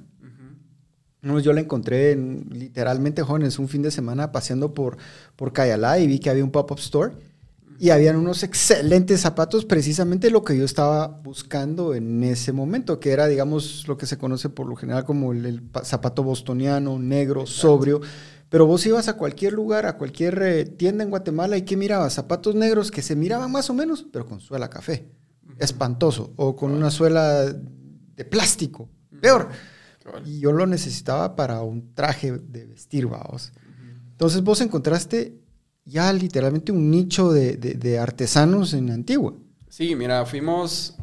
Yo 1.21 1.51
la 1.51 1.59
encontré 1.59 2.15
literalmente, 2.15 3.21
jóvenes, 3.21 3.59
un 3.59 3.67
fin 3.67 3.81
de 3.81 3.91
semana 3.91 4.31
paseando 4.31 4.73
por, 4.73 4.97
por 5.35 5.51
Cayalá 5.51 5.99
y 5.99 6.07
vi 6.07 6.19
que 6.19 6.29
había 6.29 6.43
un 6.43 6.51
pop-up 6.51 6.79
store 6.79 7.13
y 7.79 7.91
habían 7.91 8.15
unos 8.15 8.43
excelentes 8.43 9.21
zapatos, 9.21 9.65
precisamente 9.65 10.31
lo 10.31 10.43
que 10.43 10.57
yo 10.57 10.65
estaba 10.65 11.07
buscando 11.07 11.93
en 11.93 12.23
ese 12.23 12.51
momento, 12.51 12.99
que 12.99 13.11
era, 13.11 13.27
digamos, 13.27 13.87
lo 13.87 13.97
que 13.97 14.07
se 14.07 14.17
conoce 14.17 14.49
por 14.49 14.67
lo 14.67 14.75
general 14.75 15.05
como 15.05 15.31
el, 15.31 15.61
zapato 15.83 16.23
bostoniano, 16.23 16.97
negro, 16.97 17.45
sobrio. 17.45 18.01
Pero 18.49 18.65
vos 18.65 18.85
ibas 18.85 19.09
a 19.09 19.17
cualquier 19.17 19.53
lugar, 19.53 19.85
a 19.85 19.97
cualquier 19.97 20.41
eh, 20.41 20.65
tienda 20.65 21.03
en 21.03 21.09
Guatemala 21.09 21.57
y 21.57 21.63
que 21.63 21.77
mirabas 21.77 22.13
zapatos 22.13 22.55
negros 22.55 22.89
que 22.89 23.01
se 23.01 23.15
miraban 23.15 23.51
más 23.51 23.69
o 23.69 23.73
menos, 23.73 24.07
pero 24.11 24.25
con 24.25 24.39
suela 24.39 24.69
café. 24.69 25.11
Espantoso. 25.59 26.33
O 26.37 26.55
con 26.55 26.71
una 26.71 26.89
suela 26.89 27.43
de 27.43 28.25
plástico. 28.25 28.89
Peor. 29.21 29.49
Y 30.25 30.39
yo 30.39 30.51
lo 30.51 30.65
necesitaba 30.65 31.35
para 31.35 31.61
un 31.61 31.93
traje 31.93 32.31
de 32.31 32.65
vestir, 32.65 33.05
vamos. 33.05 33.51
Entonces 34.11 34.41
vos 34.41 34.61
encontraste 34.61 35.37
ya 35.87 36.11
literalmente 36.11 36.71
un 36.71 36.91
nicho 36.91 37.31
de, 37.31 37.99
artesanos 37.99 38.73
en 38.73 38.91
Antigua. 38.91 39.33
Sí, 39.69 39.95
mira, 39.95 40.25
fuimos, 40.25 40.95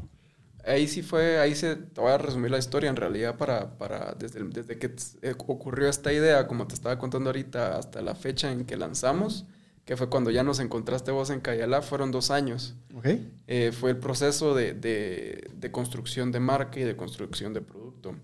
ahí 0.67 0.87
sí 0.87 1.03
fue, 1.03 1.39
ahí 1.39 1.55
se, 1.55 1.77
te 1.77 2.01
voy 2.01 2.13
a 2.13 2.19
resumir 2.19 2.51
la 2.51 2.59
historia 2.59 2.91
en 2.91 2.97
realidad 2.97 3.37
para, 3.37 3.79
para 3.79 4.15
desde, 4.19 4.45
desde 4.45 4.79
que 4.79 4.95
eh, 5.23 5.35
ocurrió 5.39 5.89
esta 5.89 6.13
idea, 6.13 6.47
como 6.47 6.67
te 6.67 6.75
estaba 6.75 6.99
contando 6.99 7.31
ahorita, 7.31 7.79
hasta 7.79 8.03
la 8.03 8.15
fecha 8.15 8.53
en 8.53 8.65
que 8.65 8.77
lanzamos, 8.77 9.47
que 9.85 9.97
fue 9.97 10.09
cuando 10.09 10.31
ya 10.31 10.43
nos 10.43 10.61
encontraste 10.61 11.11
vos 11.11 11.31
en 11.31 11.41
Cayalá, 11.41 11.83
fueron 11.83 12.11
dos 12.11 12.31
años. 12.31 12.75
Okay. 12.95 13.33
Eh, 13.47 13.73
fue 13.73 13.91
el 13.91 13.99
proceso 13.99 14.55
de, 14.55 14.75
de, 14.75 15.71
construcción 15.71 16.31
de 16.31 16.41
marca 16.41 16.81
y 16.81 16.85
de 16.85 16.97
construcción 16.97 17.53
de 17.53 17.61
producto. 17.61 18.15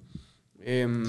Em, 0.58 1.04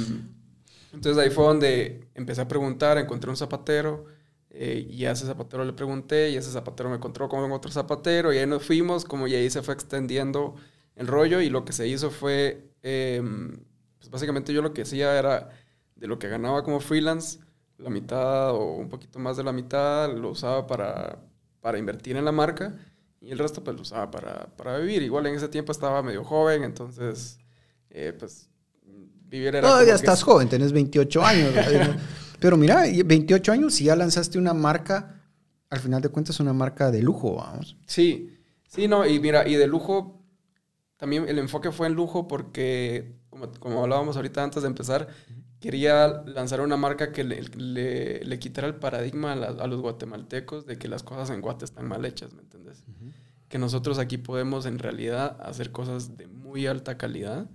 entonces 0.93 1.21
ahí 1.21 1.29
fue 1.29 1.45
donde 1.45 2.07
empecé 2.15 2.41
a 2.41 2.47
preguntar, 2.47 2.97
encontré 2.97 3.29
un 3.29 3.37
zapatero, 3.37 4.05
Eh, 4.53 4.85
y 4.89 5.05
a 5.05 5.11
ese 5.11 5.25
zapatero 5.25 5.63
le 5.63 5.73
pregunté 5.73 6.29
y 6.29 6.35
ese 6.35 6.51
zapatero 6.51 6.89
me 6.89 6.97
encontró 6.97 7.29
con 7.29 7.49
otro 7.51 7.71
zapatero 7.71 8.33
y 8.33 8.37
ahí 8.37 8.45
nos 8.45 8.65
fuimos, 8.65 9.05
como 9.05 9.27
y 9.27 9.35
ahí 9.35 9.49
se 9.49 9.61
fue 9.61 9.73
extendiendo 9.73 10.55
el 10.95 11.07
rollo 11.07 11.39
y 11.39 11.49
lo 11.49 11.63
que 11.63 11.71
se 11.71 11.87
hizo 11.87 12.11
fue, 12.11 12.69
pues 12.81 14.09
básicamente 14.09 14.53
yo 14.53 14.61
lo 14.61 14.73
que 14.73 14.81
hacía 14.81 15.17
era 15.17 15.49
de 15.95 16.07
lo 16.07 16.19
que 16.19 16.27
ganaba 16.27 16.63
como 16.63 16.81
freelance, 16.81 17.39
la 17.77 17.89
mitad 17.89 18.51
o 18.51 18.75
un 18.75 18.89
poquito 18.89 19.19
más 19.19 19.37
de 19.37 19.43
la 19.43 19.53
mitad 19.53 20.13
lo 20.13 20.31
usaba 20.31 20.67
para, 20.67 21.19
para 21.61 21.77
invertir 21.77 22.17
en 22.17 22.25
la 22.25 22.33
marca 22.33 22.75
y 23.21 23.31
el 23.31 23.39
resto 23.39 23.63
pues 23.63 23.75
lo 23.75 23.83
usaba 23.83 24.09
para, 24.09 24.47
para 24.57 24.77
vivir. 24.79 25.03
Igual 25.03 25.27
en 25.27 25.35
ese 25.35 25.47
tiempo 25.47 25.71
estaba 25.71 26.01
medio 26.01 26.23
joven, 26.23 26.63
entonces 26.63 27.39
eh, 27.89 28.13
pues 28.17 28.49
vivir 29.27 29.55
era... 29.55 29.61
Todavía 29.61 29.95
estás 29.95 30.23
joven, 30.23 30.49
tenés 30.49 30.71
28 30.73 31.23
años. 31.23 31.53
Pero 32.41 32.57
mira, 32.57 32.85
28 33.05 33.51
años 33.51 33.79
y 33.81 33.83
ya 33.85 33.95
lanzaste 33.95 34.39
una 34.39 34.55
marca, 34.55 35.21
al 35.69 35.79
final 35.79 36.01
de 36.01 36.09
cuentas 36.09 36.39
una 36.39 36.53
marca 36.53 36.89
de 36.89 37.03
lujo, 37.03 37.35
vamos. 37.35 37.77
Sí, 37.85 38.35
sí, 38.67 38.87
no, 38.87 39.05
y 39.05 39.19
mira, 39.19 39.47
y 39.47 39.53
de 39.53 39.67
lujo, 39.67 40.19
también 40.97 41.29
el 41.29 41.37
enfoque 41.37 41.71
fue 41.71 41.85
en 41.85 41.93
lujo 41.93 42.27
porque, 42.27 43.13
como, 43.29 43.51
como 43.59 43.83
hablábamos 43.83 44.15
ahorita 44.15 44.43
antes 44.43 44.63
de 44.63 44.69
empezar, 44.69 45.07
quería 45.59 46.23
lanzar 46.25 46.61
una 46.61 46.77
marca 46.77 47.11
que 47.11 47.23
le, 47.23 47.43
le, 48.23 48.39
quitara 48.39 48.65
el 48.65 48.73
paradigma 48.73 49.33
a, 49.33 49.67
los 49.67 49.79
guatemaltecos 49.79 50.65
de 50.65 50.79
que 50.79 50.87
las 50.87 51.03
cosas 51.03 51.29
en 51.29 51.41
Guate 51.41 51.65
están 51.65 51.87
mal 51.87 52.03
hechas, 52.05 52.33
¿me 52.33 52.41
entiendes? 52.41 52.83
Que 53.49 53.59
nosotros 53.59 53.99
aquí 53.99 54.17
podemos 54.17 54.65
en 54.65 54.79
realidad 54.79 55.37
hacer 55.43 55.71
cosas 55.71 56.17
de 56.17 56.25
muy 56.25 56.65
alta 56.65 56.97
calidad 56.97 57.47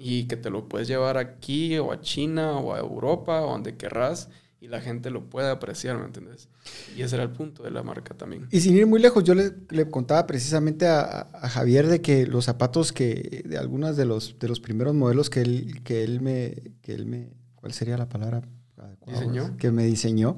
y 0.00 0.28
que 0.28 0.36
te 0.36 0.48
lo 0.48 0.68
puedes 0.68 0.86
llevar 0.86 1.18
aquí 1.18 1.76
o 1.76 1.90
a 1.90 2.00
China 2.00 2.58
o 2.58 2.72
a 2.72 2.78
Europa 2.78 3.42
o 3.42 3.50
donde 3.50 3.76
querrás 3.76 4.28
y 4.60 4.68
la 4.68 4.80
gente 4.80 5.10
lo 5.10 5.28
puede 5.28 5.50
apreciar, 5.50 5.98
¿me 5.98 6.06
entiendes? 6.06 6.48
Y 6.96 7.02
ese 7.02 7.16
era 7.16 7.24
el 7.24 7.30
punto 7.30 7.64
de 7.64 7.70
la 7.72 7.82
marca 7.82 8.14
también. 8.14 8.46
Y 8.50 8.60
sin 8.60 8.76
ir 8.76 8.86
muy 8.86 9.00
lejos, 9.00 9.24
yo 9.24 9.34
le, 9.34 9.52
le 9.70 9.88
contaba 9.88 10.26
precisamente 10.26 10.86
a, 10.86 11.28
a, 11.32 11.48
Javier 11.48 11.88
de 11.88 12.00
que 12.00 12.26
los 12.26 12.44
zapatos 12.44 12.92
que, 12.92 13.42
de 13.44 13.58
algunos 13.58 13.96
de 13.96 14.04
los, 14.04 14.38
de 14.38 14.48
los 14.48 14.60
primeros 14.60 14.94
modelos 14.94 15.30
que 15.30 15.42
él, 15.42 15.80
que 15.82 16.04
él 16.04 16.20
me, 16.20 16.54
que 16.80 16.94
él 16.94 17.06
me, 17.06 17.30
¿cuál 17.56 17.72
sería 17.72 17.96
la 17.96 18.08
palabra 18.08 18.42
adecuada? 18.76 19.20
Diseñó. 19.20 19.56
Que 19.56 19.70
me 19.70 19.84
diseñó. 19.84 20.36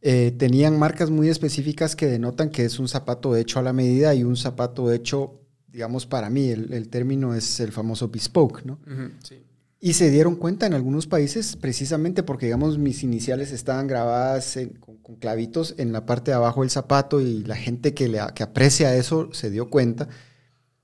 Eh, 0.00 0.34
tenían 0.36 0.78
marcas 0.78 1.10
muy 1.10 1.28
específicas 1.28 1.94
que 1.94 2.06
denotan 2.06 2.50
que 2.50 2.64
es 2.64 2.78
un 2.78 2.88
zapato 2.88 3.36
hecho 3.36 3.58
a 3.58 3.62
la 3.62 3.72
medida 3.72 4.14
y 4.14 4.24
un 4.24 4.36
zapato 4.36 4.92
hecho 4.92 5.41
digamos, 5.72 6.06
para 6.06 6.28
mí 6.28 6.50
el, 6.50 6.88
término 6.88 7.34
es 7.34 7.58
el 7.60 7.72
famoso 7.72 8.08
bespoke, 8.08 8.64
¿no? 8.64 8.78
Y 9.80 9.94
se 9.94 10.10
dieron 10.10 10.36
cuenta 10.36 10.66
en 10.66 10.74
algunos 10.74 11.08
países 11.08 11.56
precisamente 11.56 12.22
porque, 12.22 12.46
digamos, 12.46 12.78
mis 12.78 13.02
iniciales 13.02 13.50
estaban 13.50 13.88
grabadas 13.88 14.56
con, 14.78 15.16
clavitos 15.16 15.74
en 15.78 15.92
la 15.92 16.06
parte 16.06 16.30
de 16.30 16.36
abajo 16.36 16.60
del 16.60 16.70
zapato 16.70 17.20
y 17.20 17.42
la 17.42 17.56
gente 17.56 17.92
que, 17.92 18.08
le, 18.08 18.20
que 18.34 18.44
aprecia 18.44 18.94
eso 18.94 19.32
se 19.32 19.50
dio 19.50 19.70
cuenta. 19.70 20.08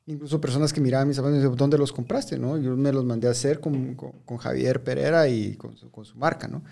Incluso 0.06 0.40
personas 0.40 0.72
que 0.72 0.80
miraban 0.80 1.06
mis 1.06 1.16
zapatos 1.16 1.36
y 1.36 1.40
decían, 1.40 1.56
¿dónde 1.56 1.78
los 1.78 1.92
compraste? 1.92 2.38
¿no? 2.38 2.58
Yo 2.58 2.76
me 2.76 2.90
los 2.90 3.04
mandé 3.04 3.28
a 3.28 3.32
hacer 3.32 3.60
con, 3.60 3.94
con, 3.94 4.38
Javier 4.38 4.82
Pereira 4.82 5.28
y 5.28 5.54
con 5.54 5.76
su, 5.76 5.90
con 5.90 6.04
su 6.04 6.16
marca, 6.16 6.48
¿no? 6.48 6.64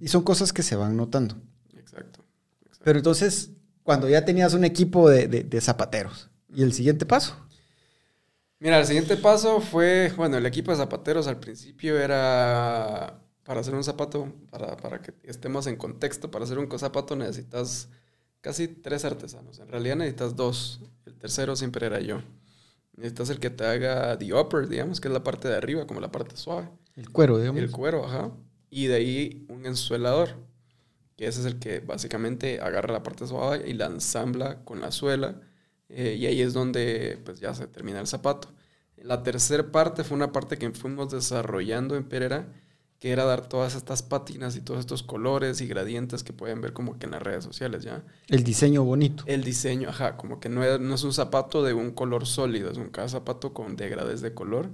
Y 0.00 0.08
son 0.08 0.22
cosas 0.22 0.52
que 0.52 0.62
se 0.62 0.76
van 0.76 0.96
notando. 0.96 1.36
Exacto, 1.76 2.24
Pero 2.84 2.98
entonces, 2.98 3.50
cuando 3.82 4.08
ya 4.08 4.24
tenías 4.24 4.54
un 4.54 4.64
equipo 4.64 5.10
de, 5.10 5.26
de, 5.26 5.42
de 5.42 5.60
zapateros, 5.60 6.30
¿y 6.54 6.62
el 6.62 6.72
siguiente 6.72 7.04
paso? 7.04 7.45
Mira, 8.58 8.78
el 8.78 8.86
siguiente 8.86 9.16
paso 9.16 9.60
fue, 9.60 10.12
bueno, 10.16 10.38
el 10.38 10.46
equipo 10.46 10.70
de 10.70 10.78
zapateros 10.78 11.26
al 11.26 11.38
principio 11.38 11.98
era 11.98 13.20
para 13.44 13.60
hacer 13.60 13.74
un 13.74 13.84
zapato, 13.84 14.32
para, 14.50 14.76
para 14.76 15.00
que 15.00 15.14
estemos 15.22 15.66
en 15.66 15.76
contexto, 15.76 16.30
para 16.30 16.44
hacer 16.44 16.58
un 16.58 16.78
zapato 16.78 17.14
necesitas 17.14 17.88
casi 18.40 18.66
tres 18.68 19.04
artesanos. 19.04 19.58
En 19.58 19.68
realidad 19.68 19.96
necesitas 19.96 20.34
dos. 20.34 20.80
El 21.04 21.14
tercero 21.16 21.54
siempre 21.54 21.86
era 21.86 22.00
yo. 22.00 22.22
Necesitas 22.94 23.30
el 23.30 23.38
que 23.38 23.50
te 23.50 23.64
haga 23.64 24.18
the 24.18 24.32
upper, 24.32 24.68
digamos, 24.68 25.00
que 25.00 25.08
es 25.08 25.14
la 25.14 25.22
parte 25.22 25.48
de 25.48 25.56
arriba, 25.56 25.86
como 25.86 26.00
la 26.00 26.10
parte 26.10 26.36
suave. 26.36 26.68
El 26.96 27.10
cuero, 27.10 27.38
digamos. 27.38 27.60
El 27.60 27.70
cuero, 27.70 28.04
ajá. 28.06 28.32
Y 28.70 28.86
de 28.86 28.94
ahí 28.94 29.46
un 29.48 29.66
ensuelador, 29.66 30.30
que 31.16 31.26
ese 31.26 31.40
es 31.40 31.46
el 31.46 31.58
que 31.58 31.80
básicamente 31.80 32.60
agarra 32.60 32.92
la 32.92 33.02
parte 33.02 33.26
suave 33.26 33.68
y 33.68 33.74
la 33.74 33.86
ensambla 33.86 34.64
con 34.64 34.80
la 34.80 34.90
suela 34.90 35.40
eh, 35.88 36.16
y 36.18 36.26
ahí 36.26 36.40
es 36.40 36.52
donde 36.52 37.20
pues 37.24 37.40
ya 37.40 37.54
se 37.54 37.66
termina 37.66 38.00
el 38.00 38.06
zapato. 38.06 38.48
La 39.02 39.22
tercera 39.22 39.70
parte 39.70 40.04
fue 40.04 40.16
una 40.16 40.32
parte 40.32 40.56
que 40.56 40.70
fuimos 40.72 41.12
desarrollando 41.12 41.96
en 41.96 42.04
Pereira, 42.04 42.48
que 42.98 43.12
era 43.12 43.24
dar 43.24 43.46
todas 43.46 43.74
estas 43.74 44.02
pátinas 44.02 44.56
y 44.56 44.60
todos 44.60 44.80
estos 44.80 45.02
colores 45.02 45.60
y 45.60 45.66
gradientes 45.66 46.24
que 46.24 46.32
pueden 46.32 46.60
ver 46.60 46.72
como 46.72 46.98
que 46.98 47.06
en 47.06 47.12
las 47.12 47.22
redes 47.22 47.44
sociales, 47.44 47.84
¿ya? 47.84 48.02
El 48.28 48.42
diseño 48.42 48.84
bonito. 48.84 49.22
El 49.26 49.44
diseño, 49.44 49.90
ajá, 49.90 50.16
como 50.16 50.40
que 50.40 50.48
no 50.48 50.64
es, 50.64 50.80
no 50.80 50.94
es 50.94 51.04
un 51.04 51.12
zapato 51.12 51.62
de 51.62 51.74
un 51.74 51.90
color 51.90 52.26
sólido, 52.26 52.70
es 52.70 52.78
un 52.78 52.88
cada 52.88 53.08
zapato 53.08 53.52
con 53.52 53.76
degradés 53.76 54.22
de 54.22 54.32
color. 54.32 54.70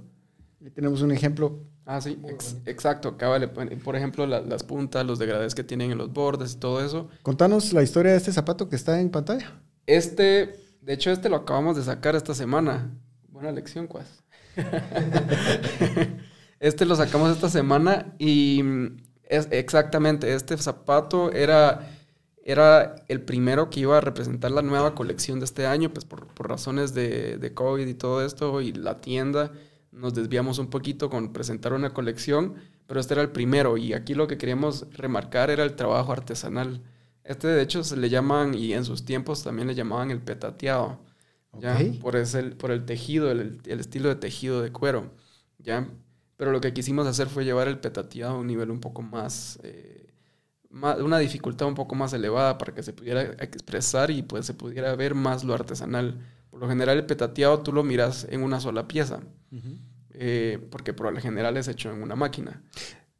Y 0.61 0.69
tenemos 0.69 1.01
un 1.01 1.11
ejemplo. 1.11 1.59
Ah, 1.85 1.99
sí, 1.99 2.17
exacto. 2.65 3.17
por 3.83 3.95
ejemplo, 3.97 4.25
las 4.25 4.63
puntas, 4.63 5.05
los 5.05 5.19
degradés 5.19 5.53
que 5.53 5.65
tienen 5.65 5.91
en 5.91 5.97
los 5.97 6.13
bordes 6.13 6.53
y 6.53 6.57
todo 6.57 6.83
eso. 6.83 7.09
Contanos 7.21 7.73
la 7.73 7.83
historia 7.83 8.13
de 8.13 8.17
este 8.17 8.31
zapato 8.31 8.69
que 8.69 8.77
está 8.77 9.01
en 9.01 9.09
pantalla. 9.09 9.61
Este 9.85 10.62
de 10.85 10.93
hecho, 10.93 11.11
este 11.11 11.29
lo 11.29 11.37
acabamos 11.37 11.75
de 11.75 11.83
sacar 11.83 12.15
esta 12.15 12.33
semana. 12.33 12.91
Buena 13.29 13.51
lección, 13.51 13.87
Cuas. 13.87 14.23
este 16.59 16.85
lo 16.85 16.95
sacamos 16.95 17.31
esta 17.31 17.49
semana 17.49 18.13
y 18.19 18.61
es 19.23 19.47
exactamente, 19.51 20.33
este 20.33 20.57
zapato 20.57 21.31
era, 21.31 21.89
era 22.43 22.95
el 23.07 23.21
primero 23.21 23.69
que 23.69 23.79
iba 23.79 23.97
a 23.97 24.01
representar 24.01 24.51
la 24.51 24.61
nueva 24.61 24.93
colección 24.93 25.39
de 25.39 25.45
este 25.45 25.65
año, 25.65 25.91
pues 25.91 26.05
por, 26.05 26.27
razones 26.47 26.93
de, 26.93 27.37
de, 27.37 27.53
COVID 27.53 27.87
y 27.87 27.93
todo 27.93 28.23
esto 28.23 28.61
y 28.61 28.73
la 28.73 28.99
tienda. 28.99 29.51
Nos 29.91 30.13
desviamos 30.13 30.59
un 30.59 30.69
poquito 30.69 31.09
con 31.09 31.33
presentar 31.33 31.73
una 31.73 31.93
colección, 31.93 32.55
pero 32.87 32.99
este 32.99 33.13
era 33.13 33.21
el 33.21 33.31
primero 33.31 33.77
y 33.77 33.93
aquí 33.93 34.15
lo 34.15 34.27
que 34.27 34.37
queríamos 34.37 34.87
remarcar 34.91 35.49
era 35.49 35.63
el 35.63 35.75
trabajo 35.75 36.11
artesanal. 36.11 36.81
Este 37.23 37.47
de 37.47 37.61
hecho 37.61 37.83
se 37.83 37.95
le 37.95 38.09
llaman, 38.09 38.53
y 38.53 38.73
en 38.73 38.83
sus 38.83 39.05
tiempos 39.05 39.43
también 39.43 39.67
le 39.67 39.75
llamaban 39.75 40.11
el 40.11 40.21
petateado, 40.21 40.99
¿ya? 41.59 41.79
Por, 42.01 42.15
ese, 42.15 42.43
por 42.43 42.71
el 42.71 42.85
tejido, 42.85 43.31
el, 43.31 43.61
estilo 43.65 44.09
de 44.09 44.15
tejido 44.15 44.61
de 44.61 44.71
cuero, 44.71 45.11
¿ya? 45.57 45.87
Pero 46.35 46.51
lo 46.51 46.59
que 46.59 46.73
quisimos 46.73 47.07
hacer 47.07 47.27
fue 47.27 47.45
llevar 47.45 47.67
el 47.67 47.79
petateado 47.79 48.35
a 48.35 48.39
un 48.39 48.47
nivel 48.47 48.71
un 48.71 48.81
poco 48.81 49.01
más, 49.01 49.59
eh, 49.63 50.13
más, 50.69 50.99
una 50.99 51.17
dificultad 51.19 51.67
un 51.67 51.75
poco 51.75 51.95
más 51.95 52.11
elevada 52.11 52.57
para 52.57 52.73
que 52.73 52.83
se 52.83 52.91
pudiera 52.91 53.21
expresar 53.21 54.11
y 54.11 54.23
pues 54.23 54.45
se 54.45 54.53
pudiera 54.53 54.93
ver 54.95 55.15
más 55.15 55.45
lo 55.45 55.53
artesanal. 55.53 56.19
Por 56.49 56.59
lo 56.59 56.67
general 56.67 56.97
el 56.97 57.05
petateado 57.05 57.61
tú 57.61 57.71
lo 57.71 57.83
miras 57.83 58.27
en 58.29 58.43
una 58.43 58.59
sola 58.59 58.87
pieza, 58.87 59.21
eh, 60.11 60.59
porque 60.71 60.93
por 60.93 61.13
lo 61.13 61.21
general 61.21 61.55
es 61.55 61.69
hecho 61.69 61.91
en 61.91 62.01
una 62.01 62.15
máquina. 62.15 62.61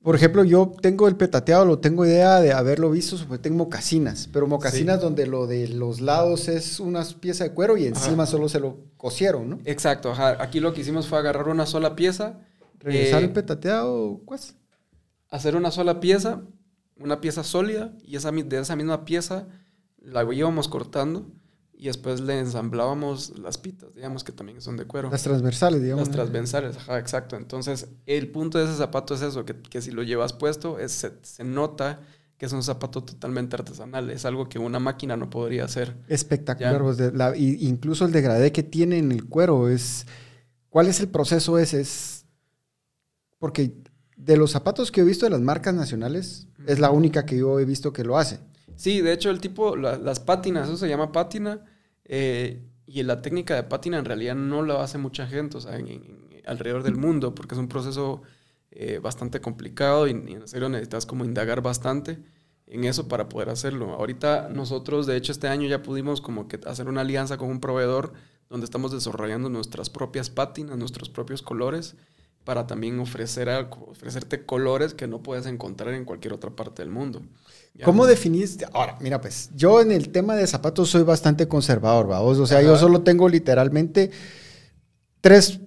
Por 0.04 0.18
ejemplo, 0.18 0.44
yo 0.44 0.70
tengo 0.82 1.08
el 1.08 1.16
petateado, 1.16 1.64
lo 1.64 1.80
tengo 1.80 2.06
idea 2.06 2.42
de 2.42 2.52
haberlo 2.52 2.92
visto, 2.92 3.16
pues 3.26 3.42
tengo 3.42 3.56
mocasinas, 3.56 4.28
pero 4.34 4.48
mocasinas 4.48 5.00
donde 5.00 5.26
lo 5.26 5.48
de 5.48 5.70
los 5.70 6.02
lados 6.02 6.50
es 6.50 6.82
una 6.82 7.06
pieza 7.22 7.46
de 7.46 7.54
cuero 7.54 7.78
y 7.78 7.86
encima 7.86 8.26
solo 8.26 8.50
se 8.50 8.60
lo 8.60 8.80
cosieron, 8.98 9.50
¿no? 9.50 9.60
Exacto, 9.64 10.12
ajá. 10.12 10.44
Aquí 10.44 10.60
lo 10.60 10.74
que 10.74 10.82
hicimos 10.82 11.08
fue 11.08 11.20
agarrar 11.20 11.48
una 11.48 11.66
sola 11.66 11.96
pieza. 11.96 12.42
Regresar 12.80 13.24
el 13.24 13.30
eh, 13.30 13.34
petateado, 13.34 14.20
pues. 14.26 14.56
Hacer 15.30 15.56
una 15.56 15.72
sola 15.72 16.02
pieza, 16.02 16.42
una 17.00 17.22
pieza 17.22 17.46
sólida, 17.46 17.94
y 18.04 18.18
esa, 18.18 18.32
de 18.32 18.60
esa 18.60 18.76
misma 18.76 19.06
pieza 19.06 19.48
la 20.02 20.26
íbamos 20.34 20.68
cortando 20.68 21.32
y 21.84 21.88
después 21.88 22.22
le 22.22 22.40
ensamblábamos 22.40 23.38
las 23.40 23.58
pitas, 23.58 23.94
digamos 23.94 24.24
que 24.24 24.32
también 24.32 24.62
son 24.62 24.78
de 24.78 24.86
cuero. 24.86 25.10
Las 25.12 25.24
transversales, 25.24 25.84
digamos. 25.84 26.08
Las 26.08 26.16
transversales, 26.16 26.78
ajá, 26.78 26.98
exacto. 26.98 27.36
Entonces, 27.36 27.90
el 28.06 28.32
punto 28.32 28.58
de 28.58 28.64
ese 28.64 28.76
zapato 28.76 29.14
es 29.14 29.22
eso, 29.22 29.44
que, 29.44 29.54
que 29.54 29.82
si 29.82 29.92
lo 29.92 30.02
llevas 30.02 30.32
puesto, 30.32 30.80
es, 30.80 31.06
se, 31.22 31.44
nota 31.44 32.00
que 32.38 32.46
es 32.46 32.54
un 32.54 32.64
zapato 32.64 33.04
totalmente 33.04 33.58
artesanal, 33.58 34.12
es 34.12 34.24
algo 34.24 34.48
que 34.48 34.60
una 34.60 34.80
máquina 34.80 35.18
no 35.18 35.30
podría 35.30 35.66
hacer. 35.66 35.98
Espectacular, 36.08 36.82
pues, 36.82 37.14
la, 37.14 37.36
incluso 37.36 38.06
el 38.06 38.14
degradé 38.14 38.54
que 38.54 38.64
tiene 38.64 38.98
en 39.00 39.12
el 39.12 39.26
cuero 39.26 39.68
es... 39.68 40.08
¿Cuál 40.70 40.88
es 40.88 41.02
el 41.02 41.10
proceso 41.10 41.60
ese? 41.60 41.82
Es... 41.82 42.24
Porque 43.40 43.74
de 44.16 44.38
los 44.38 44.52
zapatos 44.52 44.90
que 44.90 45.02
he 45.02 45.04
visto 45.04 45.26
de 45.26 45.32
las 45.32 45.42
marcas 45.42 45.74
nacionales, 45.74 46.48
es 46.66 46.80
la 46.80 46.92
única 46.92 47.26
que 47.26 47.40
yo 47.40 47.60
he 47.60 47.66
visto 47.66 47.92
que 47.92 48.06
lo 48.06 48.18
hace. 48.18 48.40
Sí, 48.78 49.02
de 49.02 49.12
hecho 49.12 49.30
el 49.30 49.42
tipo, 49.42 49.76
las 49.76 50.22
pátinas, 50.22 50.70
eso 50.70 50.78
se 50.78 50.88
llama 50.88 51.12
pátina, 51.12 51.66
eh, 52.06 52.64
y 52.86 53.04
la 53.04 53.22
técnica 53.22 53.56
de 53.56 53.64
pátina 53.64 53.98
en 53.98 54.06
realidad 54.06 54.36
no 54.36 54.62
lo 54.62 54.80
hace 54.82 54.98
mucha 54.98 55.28
gente, 55.28 55.58
o 55.58 55.62
sea, 55.62 55.80
alrededor 56.46 56.84
del 56.84 56.96
mundo, 56.96 57.34
porque 57.34 57.56
es 57.56 57.60
un 57.60 57.70
proceso 57.70 58.22
eh, 58.72 59.00
bastante 59.00 59.40
complicado 59.40 60.08
y, 60.08 60.12
en 60.12 60.48
serio 60.48 60.68
necesitas 60.70 61.06
como 61.06 61.26
indagar 61.26 61.62
bastante 61.62 62.20
en 62.68 62.84
eso 62.86 63.08
para 63.08 63.30
poder 63.30 63.50
hacerlo. 63.50 63.94
Ahorita 63.94 64.50
nosotros, 64.50 65.06
de 65.06 65.16
hecho, 65.16 65.32
este 65.32 65.48
año 65.48 65.68
ya 65.68 65.82
pudimos 65.84 66.22
como 66.22 66.48
que 66.48 66.60
hacer 66.66 66.88
una 66.88 67.02
alianza 67.02 67.38
con 67.38 67.50
un 67.50 67.60
proveedor 67.60 68.14
donde 68.50 68.66
estamos 68.66 68.92
desarrollando 68.92 69.50
nuestras 69.50 69.90
propias 69.90 70.30
pátinas, 70.30 70.78
nuestros 70.78 71.10
propios 71.10 71.42
colores, 71.42 71.96
para 72.44 72.68
también 72.68 73.00
ofrecer 73.00 73.50
algo, 73.50 73.88
ofrecerte 73.92 74.46
colores 74.46 74.94
que 74.94 75.08
no 75.08 75.24
puedes 75.24 75.46
encontrar 75.46 75.94
en 75.94 76.06
cualquier 76.06 76.34
otra 76.34 76.52
parte 76.52 76.82
del 76.82 76.92
mundo. 76.92 77.22
Ya. 77.74 77.86
¿Cómo 77.86 78.06
definís? 78.06 78.58
Ahora, 78.74 78.98
mira, 79.00 79.20
pues 79.22 79.50
yo 79.56 79.82
en 79.82 79.92
el 79.92 80.10
tema 80.10 80.36
de 80.36 80.46
zapatos 80.46 80.90
soy 80.90 81.04
bastante 81.04 81.48
conservador, 81.48 82.08
vamos. 82.08 82.38
O 82.38 82.46
sea, 82.46 82.60
Ajá. 82.60 82.68
yo 82.68 82.78
solo 82.78 83.02
tengo 83.02 83.30
literalmente 83.30 84.12
tres 85.22 85.60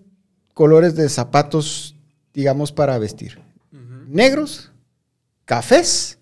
colores 0.55 0.95
de 0.95 1.09
zapatos, 1.09 1.97
digamos, 2.33 2.71
para 2.73 2.99
vestir: 2.99 3.41
uh 3.73 3.77
-huh. 3.77 4.07
negros, 4.09 4.71
cafés 5.45 6.19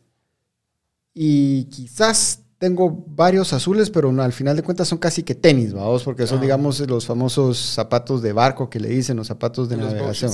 y 1.13 1.65
quizás 1.65 2.44
tengo 2.59 3.05
varios 3.09 3.53
azules, 3.53 3.91
pero 3.91 4.11
al 4.21 4.33
final 4.33 4.57
de 4.57 4.63
cuentas 4.63 4.89
son 4.89 4.99
casi 4.99 5.23
que 5.23 5.35
tenis, 5.35 5.73
vamos, 5.73 6.05
porque 6.05 6.27
son, 6.27 6.39
ah. 6.39 6.43
digamos, 6.43 6.81
los 6.81 7.07
famosos 7.07 7.59
zapatos 7.59 8.23
de 8.23 8.33
barco 8.33 8.71
que 8.71 8.81
le 8.81 8.89
dicen, 8.89 9.17
los 9.17 9.27
zapatos 9.27 9.69
de 9.69 9.77
los 9.77 9.93
navegación. 9.93 10.33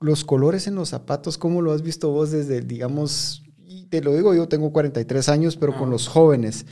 Los 0.00 0.24
colores 0.24 0.66
en 0.68 0.76
los 0.76 0.90
zapatos, 0.90 1.38
¿cómo 1.38 1.60
lo 1.62 1.72
has 1.72 1.82
visto 1.82 2.10
vos 2.10 2.30
desde, 2.30 2.60
digamos, 2.60 3.42
y 3.58 3.86
te 3.86 4.00
lo 4.00 4.14
digo, 4.14 4.34
yo 4.34 4.46
tengo 4.46 4.72
43 4.72 5.28
años, 5.28 5.56
pero 5.56 5.72
ah. 5.74 5.78
con 5.78 5.90
los 5.90 6.06
jóvenes? 6.06 6.66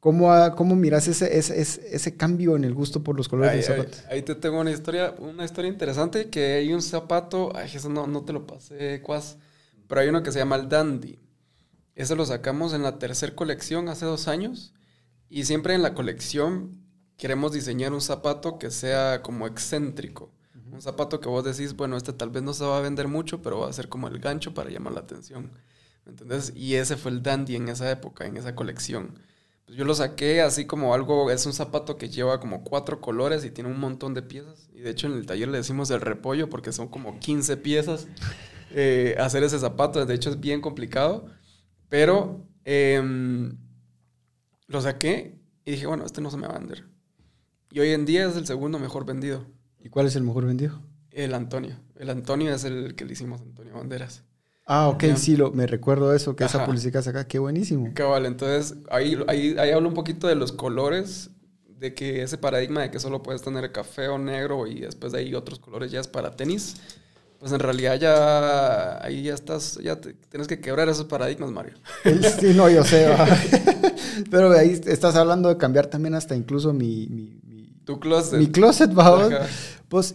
¿Cómo, 0.00 0.30
cómo 0.56 0.76
miras 0.76 1.08
ese, 1.08 1.36
ese, 1.36 1.58
ese, 1.60 2.16
cambio 2.16 2.54
en 2.54 2.64
el 2.64 2.74
gusto 2.74 3.02
por 3.02 3.16
los 3.16 3.28
colores 3.28 3.50
ahí, 3.52 3.60
de 3.60 3.68
los 3.68 3.76
zapatos? 3.76 4.04
Ahí, 4.08 4.16
ahí, 4.18 4.22
te 4.22 4.34
tengo 4.36 4.60
una 4.60 4.70
historia, 4.70 5.14
una 5.18 5.44
historia 5.44 5.68
interesante, 5.68 6.30
que 6.30 6.54
hay 6.54 6.72
un 6.72 6.82
zapato, 6.82 7.50
ay, 7.56 7.70
eso 7.74 7.88
no, 7.88 8.06
no 8.06 8.24
te 8.24 8.32
lo 8.32 8.46
pasé, 8.46 9.02
cuas, 9.02 9.36
pero 9.88 10.00
hay 10.00 10.08
uno 10.08 10.22
que 10.22 10.30
se 10.30 10.38
llama 10.38 10.56
el 10.56 10.68
Dandy. 10.68 11.18
Ese 11.96 12.14
lo 12.14 12.24
sacamos 12.26 12.74
en 12.74 12.82
la 12.82 12.98
tercera 12.98 13.34
colección 13.34 13.88
hace 13.88 14.04
dos 14.04 14.28
años. 14.28 14.74
Y 15.28 15.44
siempre 15.44 15.74
en 15.74 15.82
la 15.82 15.94
colección 15.94 16.78
queremos 17.16 17.52
diseñar 17.52 17.92
un 17.92 18.02
zapato 18.02 18.58
que 18.58 18.70
sea 18.70 19.22
como 19.22 19.46
excéntrico. 19.46 20.30
Uh 20.54 20.58
-huh. 20.58 20.74
Un 20.74 20.82
zapato 20.82 21.20
que 21.20 21.28
vos 21.28 21.42
decís, 21.42 21.74
bueno, 21.74 21.96
este 21.96 22.12
tal 22.12 22.30
vez 22.30 22.42
no 22.42 22.52
se 22.52 22.64
va 22.64 22.78
a 22.78 22.82
vender 22.82 23.08
mucho, 23.08 23.40
pero 23.42 23.60
va 23.60 23.70
a 23.70 23.72
ser 23.72 23.88
como 23.88 24.08
el 24.08 24.18
gancho 24.18 24.52
para 24.52 24.70
llamar 24.70 24.92
la 24.92 25.00
atención. 25.00 25.50
¿Me 26.04 26.12
entendés? 26.12 26.52
Y 26.54 26.74
ese 26.74 26.96
fue 26.96 27.10
el 27.10 27.22
dandy 27.22 27.56
en 27.56 27.68
esa 27.68 27.90
época, 27.90 28.26
en 28.26 28.36
esa 28.36 28.54
colección. 28.54 29.18
Pues 29.64 29.76
yo 29.78 29.84
lo 29.84 29.94
saqué 29.94 30.42
así 30.42 30.66
como 30.66 30.94
algo, 30.94 31.30
es 31.30 31.44
un 31.46 31.54
zapato 31.54 31.96
que 31.96 32.08
lleva 32.10 32.38
como 32.38 32.62
cuatro 32.62 33.00
colores 33.00 33.44
y 33.44 33.50
tiene 33.50 33.70
un 33.70 33.80
montón 33.80 34.14
de 34.14 34.22
piezas. 34.22 34.68
Y 34.74 34.80
de 34.80 34.90
hecho 34.90 35.08
en 35.08 35.14
el 35.14 35.26
taller 35.26 35.48
le 35.48 35.58
decimos 35.58 35.90
el 35.90 36.02
repollo 36.02 36.48
porque 36.50 36.72
son 36.72 36.88
como 36.88 37.18
15 37.18 37.56
piezas 37.56 38.06
eh, 38.70 39.16
hacer 39.18 39.42
ese 39.42 39.58
zapato. 39.58 40.04
De 40.04 40.14
hecho 40.14 40.30
es 40.30 40.38
bien 40.38 40.60
complicado. 40.60 41.26
Pero 41.88 42.46
eh, 42.64 43.02
lo 44.66 44.80
saqué 44.80 45.38
y 45.64 45.72
dije, 45.72 45.86
bueno, 45.86 46.04
este 46.04 46.20
no 46.20 46.30
se 46.30 46.36
me 46.36 46.46
va 46.46 46.54
a 46.54 46.58
vender. 46.58 46.84
Y 47.70 47.80
hoy 47.80 47.90
en 47.90 48.06
día 48.06 48.26
es 48.26 48.36
el 48.36 48.46
segundo 48.46 48.78
mejor 48.78 49.04
vendido. 49.04 49.44
¿Y 49.80 49.88
cuál 49.88 50.06
es 50.06 50.16
el 50.16 50.22
mejor 50.22 50.46
vendido? 50.46 50.80
El 51.10 51.34
Antonio. 51.34 51.76
El 51.96 52.10
Antonio 52.10 52.54
es 52.54 52.64
el 52.64 52.94
que 52.94 53.04
le 53.04 53.12
hicimos 53.12 53.40
a 53.40 53.44
Antonio 53.44 53.74
Banderas. 53.74 54.22
Ah, 54.66 54.88
ok, 54.88 55.04
sí, 55.16 55.36
lo, 55.36 55.52
me 55.52 55.66
recuerdo 55.66 56.12
eso, 56.12 56.34
que 56.34 56.44
Ajá. 56.44 56.58
esa 56.58 56.66
publicidad 56.66 57.06
acá, 57.06 57.28
qué 57.28 57.38
buenísimo. 57.38 57.92
Cabal, 57.94 58.26
entonces 58.26 58.76
ahí, 58.90 59.16
ahí, 59.28 59.54
ahí 59.58 59.70
hablo 59.70 59.88
un 59.88 59.94
poquito 59.94 60.26
de 60.26 60.34
los 60.34 60.50
colores, 60.50 61.30
de 61.68 61.94
que 61.94 62.22
ese 62.22 62.36
paradigma 62.36 62.82
de 62.82 62.90
que 62.90 62.98
solo 62.98 63.22
puedes 63.22 63.42
tener 63.42 63.70
café 63.70 64.08
o 64.08 64.18
negro 64.18 64.66
y 64.66 64.80
después 64.80 65.12
de 65.12 65.20
ahí 65.20 65.34
otros 65.34 65.60
colores 65.60 65.92
ya 65.92 66.00
es 66.00 66.08
para 66.08 66.34
tenis 66.34 66.76
pues 67.38 67.52
en 67.52 67.60
realidad 67.60 67.98
ya 67.98 69.04
ahí 69.04 69.24
ya 69.24 69.34
estás, 69.34 69.78
ya 69.82 70.00
te, 70.00 70.14
tienes 70.14 70.48
que 70.48 70.60
quebrar 70.60 70.88
esos 70.88 71.06
paradigmas, 71.06 71.50
Mario. 71.50 71.74
Sí, 72.40 72.54
no, 72.54 72.68
yo 72.68 72.84
sé. 72.84 73.08
Pero 74.30 74.50
ahí 74.52 74.80
estás 74.86 75.16
hablando 75.16 75.48
de 75.48 75.56
cambiar 75.56 75.86
también 75.86 76.14
hasta 76.14 76.34
incluso 76.34 76.72
mi... 76.72 77.06
mi, 77.08 77.40
mi 77.44 77.80
tu 77.84 78.00
closet. 78.00 78.38
Mi 78.38 78.48
closet, 78.48 78.92
vamos. 78.92 79.32
Pues, 79.88 80.14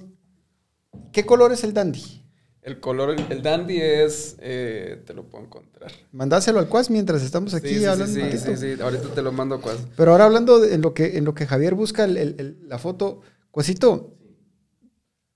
¿qué 1.12 1.26
color 1.26 1.52
es 1.52 1.64
el 1.64 1.74
dandy? 1.74 2.22
El 2.62 2.80
color, 2.80 3.16
el 3.30 3.42
dandy 3.42 3.82
es, 3.82 4.36
eh, 4.40 5.02
te 5.06 5.16
lo 5.16 5.24
puedo 5.24 5.46
encontrar. 5.46 5.92
Mandáselo 6.12 6.60
al 6.60 6.68
Cuas 6.68 6.92
mientras 6.92 7.24
estamos 7.24 7.56
aquí 7.56 7.70
sí, 7.80 7.86
hablando. 7.86 8.14
Sí, 8.14 8.38
sí, 8.38 8.38
sí, 8.38 8.58
sí, 8.58 8.82
ahorita 8.82 9.16
te 9.16 9.22
lo 9.24 9.32
mando 9.32 9.56
a 9.56 9.62
Cuas. 9.62 9.78
Pero 9.98 10.12
ahora 10.12 10.26
hablando 10.26 10.60
de, 10.60 10.76
en, 10.76 10.82
lo 10.82 10.94
que, 10.94 11.18
en 11.18 11.26
lo 11.26 11.34
que 11.34 11.48
Javier 11.48 11.74
busca 11.74 12.04
el, 12.04 12.18
el, 12.18 12.60
la 12.68 12.78
foto, 12.78 13.22
Cuasito, 13.50 14.16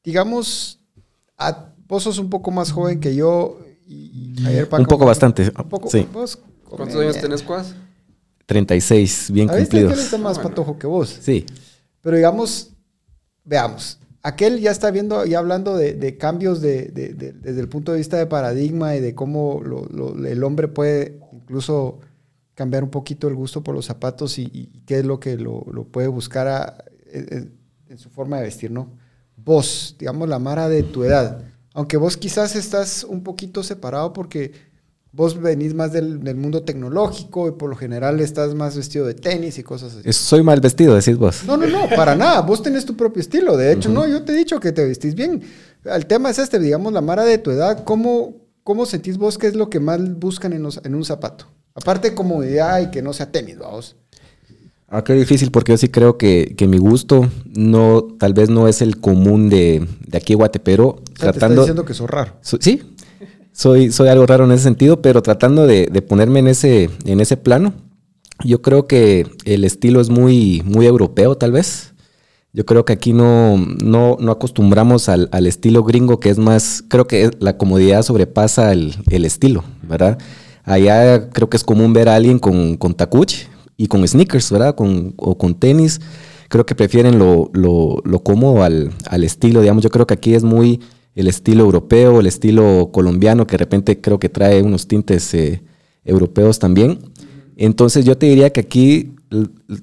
digamos, 0.03 0.79
a, 1.37 1.73
vos 1.87 2.03
sos 2.03 2.19
un 2.19 2.29
poco 2.29 2.51
más 2.51 2.71
joven 2.71 2.99
que 2.99 3.15
yo. 3.15 3.59
Y, 3.87 4.35
ayer 4.45 4.67
Paco, 4.67 4.81
un 4.83 4.87
poco 4.87 5.05
bastante. 5.05 5.51
Un 5.57 5.69
poco, 5.69 5.89
sí. 5.89 6.07
Vos, 6.11 6.39
¿Cuántos 6.63 6.99
años 7.01 7.19
tenés, 7.19 7.43
Cuas? 7.43 7.75
36, 8.45 9.31
bien 9.31 9.47
¿Sabes 9.47 9.63
cumplidos. 9.63 9.93
que 9.93 9.99
él 9.99 10.05
está 10.05 10.17
más 10.17 10.35
bueno. 10.35 10.49
patojo 10.49 10.77
que 10.77 10.87
vos? 10.87 11.17
Sí. 11.21 11.45
Pero 12.01 12.17
digamos, 12.17 12.71
veamos. 13.43 13.99
Aquel 14.21 14.59
ya 14.59 14.71
está 14.71 14.89
viendo 14.89 15.25
y 15.25 15.35
hablando 15.35 15.77
de, 15.77 15.93
de 15.93 16.17
cambios 16.17 16.59
de, 16.59 16.87
de, 16.87 17.13
desde 17.13 17.61
el 17.61 17.69
punto 17.69 17.91
de 17.91 17.99
vista 17.99 18.17
de 18.17 18.25
paradigma 18.25 18.95
y 18.95 18.99
de 18.99 19.13
cómo 19.13 19.61
lo, 19.63 19.85
lo, 19.85 20.15
el 20.25 20.43
hombre 20.43 20.67
puede 20.67 21.19
incluso 21.31 21.99
cambiar 22.55 22.83
un 22.83 22.89
poquito 22.89 23.27
el 23.27 23.35
gusto 23.35 23.63
por 23.63 23.75
los 23.75 23.85
zapatos 23.85 24.39
y, 24.39 24.49
y 24.51 24.81
qué 24.87 24.99
es 24.99 25.05
lo 25.05 25.19
que 25.19 25.37
lo, 25.37 25.63
lo 25.71 25.83
puede 25.83 26.07
buscar 26.07 26.47
a, 26.47 26.85
en, 27.11 27.53
en, 27.87 27.97
su 27.99 28.09
forma 28.09 28.37
de 28.37 28.43
vestir, 28.43 28.71
¿no? 28.71 28.89
Vos, 29.37 29.95
digamos, 29.99 30.27
la 30.27 30.39
Mara 30.39 30.69
de 30.69 30.81
tu 30.81 31.03
edad, 31.03 31.43
aunque 31.75 31.97
vos 31.97 32.15
quizás 32.17 32.55
estás 32.55 33.03
un 33.03 33.21
poquito 33.21 33.61
separado 33.61 34.13
porque 34.13 34.53
vos 35.11 35.39
venís 35.39 35.73
más 35.73 35.91
del, 35.91 36.23
del, 36.23 36.37
mundo 36.37 36.63
tecnológico 36.63 37.49
y 37.49 37.51
por 37.51 37.69
lo 37.69 37.75
general 37.75 38.19
estás 38.21 38.55
más 38.55 38.77
vestido 38.77 39.05
de 39.05 39.13
tenis 39.13 39.57
y 39.57 39.63
cosas 39.63 39.93
así. 39.95 40.13
Soy 40.13 40.41
mal 40.41 40.61
vestido, 40.61 40.95
decís 40.95 41.17
vos. 41.17 41.43
No, 41.45 41.57
no, 41.57 41.67
no, 41.67 41.89
para 41.95 42.15
nada. 42.17 42.41
Vos 42.41 42.63
tenés 42.63 42.85
tu 42.85 42.95
propio 42.95 43.21
estilo. 43.21 43.57
De 43.57 43.73
hecho, 43.73 43.89
uh 43.89 43.91
-huh. 43.91 43.95
no, 43.95 44.07
yo 44.07 44.23
te 44.23 44.31
he 44.31 44.35
dicho 44.35 44.59
que 44.59 44.71
te 44.71 44.85
vestís 44.85 45.15
bien. 45.15 45.41
El 45.83 46.05
tema 46.05 46.29
es 46.29 46.39
este, 46.39 46.59
digamos, 46.59 46.93
la 46.93 47.01
Mara 47.01 47.25
de 47.25 47.37
tu 47.37 47.51
edad. 47.51 47.83
¿Cómo, 47.83 48.35
cómo 48.63 48.85
sentís 48.85 49.17
vos 49.17 49.37
qué 49.37 49.47
es 49.47 49.55
lo 49.55 49.69
que 49.69 49.81
más 49.81 50.01
buscan 50.17 50.53
en, 50.53 50.63
los, 50.63 50.79
en 50.83 50.95
un 50.95 51.03
zapato? 51.03 51.45
Aparte 51.73 52.11
de 52.11 52.15
comodidad 52.15 52.79
y 52.81 52.89
que 52.89 53.01
no 53.01 53.11
sea 53.11 53.31
tenis, 53.31 53.57
vamos. 53.57 53.97
Ah, 54.95 55.03
qué 55.03 55.11
difícil, 55.11 55.51
porque 55.51 55.73
yo 55.73 55.77
sí 55.77 55.89
creo 55.89 56.17
que, 56.17 56.55
que, 56.55 56.69
mi 56.69 56.77
gusto 56.77 57.29
no, 57.53 58.01
tal 58.17 58.33
vez 58.33 58.49
no 58.49 58.69
es 58.69 58.81
el 58.81 59.01
común 59.01 59.49
de, 59.49 59.85
de 60.07 60.17
aquí 60.17 60.35
Guate, 60.35 60.61
pero 60.61 60.87
o 60.87 61.01
sea, 61.19 61.33
tratando. 61.33 61.39
Te 61.39 61.45
está 61.45 61.61
diciendo 61.63 61.83
que 61.83 61.93
sos 61.93 62.09
raro. 62.09 62.31
So, 62.39 62.59
sí, 62.61 62.81
soy, 63.51 63.91
soy 63.91 64.07
algo 64.07 64.25
raro 64.25 64.45
en 64.45 64.53
ese 64.53 64.63
sentido, 64.63 65.01
pero 65.01 65.21
tratando 65.21 65.67
de, 65.67 65.87
de, 65.87 66.01
ponerme 66.01 66.39
en 66.39 66.47
ese, 66.47 66.89
en 67.03 67.19
ese 67.19 67.35
plano, 67.35 67.73
yo 68.45 68.61
creo 68.61 68.87
que 68.87 69.27
el 69.43 69.65
estilo 69.65 69.99
es 69.99 70.09
muy, 70.09 70.63
muy 70.63 70.85
europeo, 70.85 71.35
tal 71.35 71.51
vez. 71.51 71.93
Yo 72.53 72.65
creo 72.65 72.85
que 72.85 72.93
aquí 72.93 73.11
no, 73.11 73.57
no, 73.57 74.15
no 74.17 74.31
acostumbramos 74.31 75.09
al, 75.09 75.27
al, 75.33 75.45
estilo 75.45 75.83
gringo, 75.83 76.21
que 76.21 76.29
es 76.29 76.37
más, 76.37 76.85
creo 76.87 77.05
que 77.05 77.31
la 77.39 77.57
comodidad 77.57 78.01
sobrepasa 78.01 78.71
el, 78.71 78.95
el 79.09 79.25
estilo, 79.25 79.65
¿verdad? 79.83 80.17
Allá 80.63 81.31
creo 81.31 81.49
que 81.49 81.57
es 81.57 81.65
común 81.65 81.91
ver 81.91 82.07
a 82.07 82.15
alguien 82.15 82.39
con, 82.39 82.77
con 82.77 82.93
tacuche 82.93 83.49
y 83.77 83.87
con 83.87 84.07
sneakers, 84.07 84.51
¿verdad? 84.51 84.75
Con, 84.75 85.13
o 85.17 85.37
con 85.37 85.55
tenis. 85.55 86.01
Creo 86.47 86.65
que 86.65 86.75
prefieren 86.75 87.19
lo, 87.19 87.49
lo, 87.53 88.01
lo 88.03 88.23
cómodo 88.23 88.63
al, 88.63 88.91
al, 89.09 89.23
estilo, 89.23 89.61
digamos. 89.61 89.83
Yo 89.83 89.89
creo 89.89 90.07
que 90.07 90.13
aquí 90.13 90.33
es 90.33 90.43
muy 90.43 90.79
el 91.15 91.27
estilo 91.27 91.63
europeo, 91.63 92.19
el 92.19 92.27
estilo 92.27 92.89
colombiano, 92.91 93.47
que 93.47 93.53
de 93.53 93.57
repente 93.57 94.01
creo 94.01 94.19
que 94.19 94.29
trae 94.29 94.61
unos 94.61 94.87
tintes 94.87 95.33
eh, 95.33 95.61
europeos 96.03 96.59
también. 96.59 96.99
Entonces 97.57 98.05
yo 98.05 98.17
te 98.17 98.27
diría 98.27 98.51
que 98.51 98.61
aquí 98.61 99.13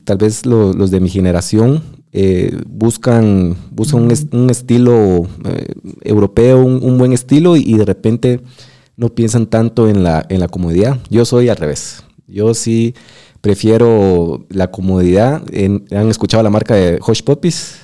tal 0.04 0.18
vez 0.18 0.46
lo, 0.46 0.72
los 0.72 0.90
de 0.90 1.00
mi 1.00 1.08
generación 1.08 1.82
eh, 2.12 2.54
buscan, 2.68 3.56
buscan 3.70 4.08
un, 4.32 4.50
estilo 4.50 5.26
eh, 5.46 5.74
europeo, 6.02 6.62
un, 6.62 6.82
un, 6.82 6.98
buen 6.98 7.12
estilo 7.12 7.56
y, 7.56 7.62
y, 7.66 7.74
de 7.74 7.86
repente 7.86 8.40
no 8.96 9.08
piensan 9.08 9.46
tanto 9.46 9.88
en 9.88 10.04
la, 10.04 10.24
en 10.28 10.40
la 10.40 10.48
comodidad. 10.48 11.00
Yo 11.08 11.24
soy 11.24 11.48
al 11.48 11.56
revés. 11.56 12.04
Yo 12.26 12.52
sí 12.52 12.94
prefiero 13.42 14.46
la 14.48 14.70
comodidad. 14.70 15.42
En, 15.52 15.84
¿Han 15.90 16.08
escuchado 16.08 16.42
la 16.42 16.48
marca 16.48 16.74
de 16.74 16.98
Hush 17.06 17.22
Puppies? 17.22 17.74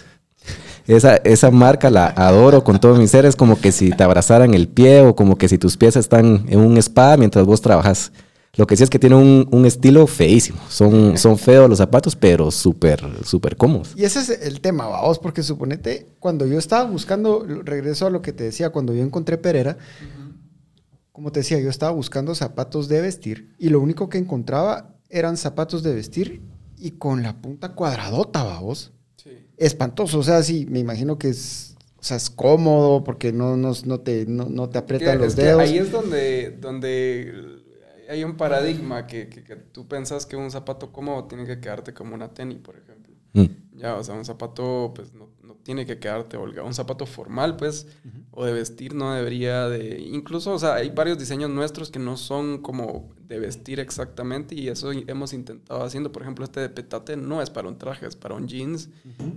Esa, 0.86 1.16
esa 1.16 1.50
marca 1.50 1.90
la 1.90 2.06
adoro 2.06 2.64
con 2.64 2.80
todo 2.80 2.94
mi 2.94 3.06
ser. 3.06 3.26
Es 3.26 3.36
como 3.36 3.60
que 3.60 3.72
si 3.72 3.90
te 3.90 4.02
abrazaran 4.02 4.54
el 4.54 4.68
pie 4.68 5.02
o 5.02 5.14
como 5.14 5.36
que 5.36 5.48
si 5.48 5.58
tus 5.58 5.76
pies 5.76 5.96
están 5.96 6.46
en 6.48 6.60
un 6.60 6.78
spa 6.78 7.18
mientras 7.18 7.44
vos 7.44 7.60
trabajas. 7.60 8.10
Lo 8.56 8.66
que 8.66 8.76
sí 8.76 8.82
es 8.82 8.90
que 8.90 8.98
tiene 8.98 9.14
un, 9.14 9.46
un 9.50 9.66
estilo 9.66 10.06
feísimo. 10.06 10.58
Son, 10.68 11.18
son 11.18 11.36
feos 11.36 11.68
los 11.68 11.78
zapatos, 11.78 12.16
pero 12.16 12.50
súper, 12.50 13.00
súper 13.22 13.56
cómodos. 13.56 13.92
Y 13.94 14.04
ese 14.04 14.20
es 14.20 14.30
el 14.30 14.60
tema, 14.60 14.86
vamos, 14.86 15.18
porque 15.18 15.42
suponete, 15.42 16.08
cuando 16.18 16.46
yo 16.46 16.58
estaba 16.58 16.88
buscando, 16.90 17.44
regreso 17.46 18.06
a 18.06 18.10
lo 18.10 18.22
que 18.22 18.32
te 18.32 18.44
decía, 18.44 18.70
cuando 18.70 18.94
yo 18.94 19.02
encontré 19.02 19.38
Pereira, 19.38 19.76
uh 19.76 20.04
-huh. 20.04 21.12
como 21.12 21.30
te 21.30 21.40
decía, 21.40 21.60
yo 21.60 21.68
estaba 21.68 21.92
buscando 21.92 22.34
zapatos 22.34 22.88
de 22.88 23.00
vestir 23.00 23.54
y 23.58 23.68
lo 23.68 23.80
único 23.80 24.08
que 24.08 24.18
encontraba 24.18 24.97
eran 25.08 25.36
zapatos 25.36 25.82
de 25.82 25.94
vestir 25.94 26.42
y 26.76 26.92
con 26.92 27.22
la 27.22 27.40
punta 27.40 27.74
cuadradota, 27.74 28.44
vamos. 28.44 28.92
Sí. 29.16 29.30
Espantoso, 29.56 30.18
o 30.18 30.22
sea, 30.22 30.42
sí, 30.42 30.66
me 30.68 30.78
imagino 30.78 31.18
que 31.18 31.30
es, 31.30 31.76
o 31.98 32.02
sea, 32.02 32.16
es 32.16 32.30
cómodo 32.30 33.02
porque 33.04 33.32
no, 33.32 33.56
no, 33.56 33.72
no 33.84 34.00
te, 34.00 34.26
no, 34.26 34.44
no 34.48 34.68
te 34.68 34.78
aprietan 34.78 35.18
los 35.18 35.34
dedos. 35.34 35.60
ahí 35.60 35.78
es 35.78 35.90
donde, 35.90 36.56
donde 36.60 37.64
hay 38.08 38.24
un 38.24 38.36
paradigma 38.36 39.06
que, 39.06 39.28
que, 39.28 39.44
que, 39.44 39.56
tú 39.56 39.86
pensas 39.86 40.24
que 40.24 40.36
un 40.36 40.50
zapato 40.50 40.92
cómodo 40.92 41.24
tiene 41.24 41.46
que 41.46 41.60
quedarte 41.60 41.92
como 41.92 42.14
una 42.14 42.32
tenis, 42.32 42.58
por 42.58 42.76
ejemplo. 42.76 43.14
Mm. 43.34 43.78
Ya, 43.78 43.96
o 43.96 44.04
sea, 44.04 44.14
un 44.14 44.24
zapato, 44.24 44.92
pues 44.94 45.12
no, 45.12 45.28
no 45.48 45.54
tiene 45.54 45.86
que 45.86 45.98
quedarte 45.98 46.36
holgado. 46.36 46.66
Un 46.66 46.74
zapato 46.74 47.06
formal, 47.06 47.56
pues, 47.56 47.86
o 48.30 48.44
de 48.44 48.52
vestir 48.52 48.94
no 48.94 49.14
debería 49.14 49.68
de... 49.68 49.98
Incluso, 49.98 50.52
o 50.52 50.58
sea, 50.58 50.74
hay 50.74 50.90
varios 50.90 51.18
diseños 51.18 51.48
nuestros 51.50 51.90
que 51.90 51.98
no 51.98 52.18
son 52.18 52.58
como 52.58 53.14
de 53.18 53.40
vestir 53.40 53.80
exactamente 53.80 54.54
y 54.54 54.68
eso 54.68 54.92
hemos 54.92 55.32
intentado 55.32 55.82
haciendo. 55.82 56.12
Por 56.12 56.22
ejemplo, 56.22 56.44
este 56.44 56.60
de 56.60 56.68
petate 56.68 57.16
no 57.16 57.40
es 57.40 57.48
para 57.48 57.66
un 57.66 57.78
traje, 57.78 58.06
es 58.06 58.14
para 58.14 58.34
un 58.34 58.46
jeans, 58.46 58.90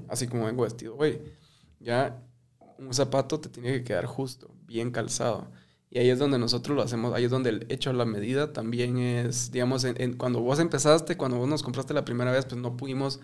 así 0.10 0.28
como 0.28 0.46
vengo 0.46 0.64
vestido 0.64 0.98
hoy. 0.98 1.22
Ya 1.80 2.22
un 2.78 2.94
zapato 2.94 3.40
te 3.40 3.48
tiene 3.48 3.72
que 3.72 3.84
quedar 3.86 4.06
justo, 4.06 4.54
bien 4.66 4.92
calzado. 4.92 5.48
Y 5.90 6.00
ahí 6.00 6.10
es 6.10 6.20
donde 6.20 6.38
nosotros 6.38 6.76
lo 6.76 6.84
hacemos, 6.84 7.14
ahí 7.14 7.26
es 7.26 7.32
donde 7.32 7.50
el 7.52 7.66
hecho 7.70 7.90
a 7.90 7.94
la 7.94 8.06
medida 8.06 8.52
también 8.52 8.98
es, 8.98 9.52
digamos, 9.52 9.86
en, 9.86 10.14
cuando 10.14 10.42
vos 10.42 10.60
empezaste, 10.60 11.16
cuando 11.16 11.38
vos 11.38 11.48
nos 11.48 11.64
compraste 11.64 11.94
la 11.94 12.06
primera 12.06 12.32
vez, 12.32 12.46
pues 12.46 12.60
no 12.60 12.76
pudimos, 12.76 13.22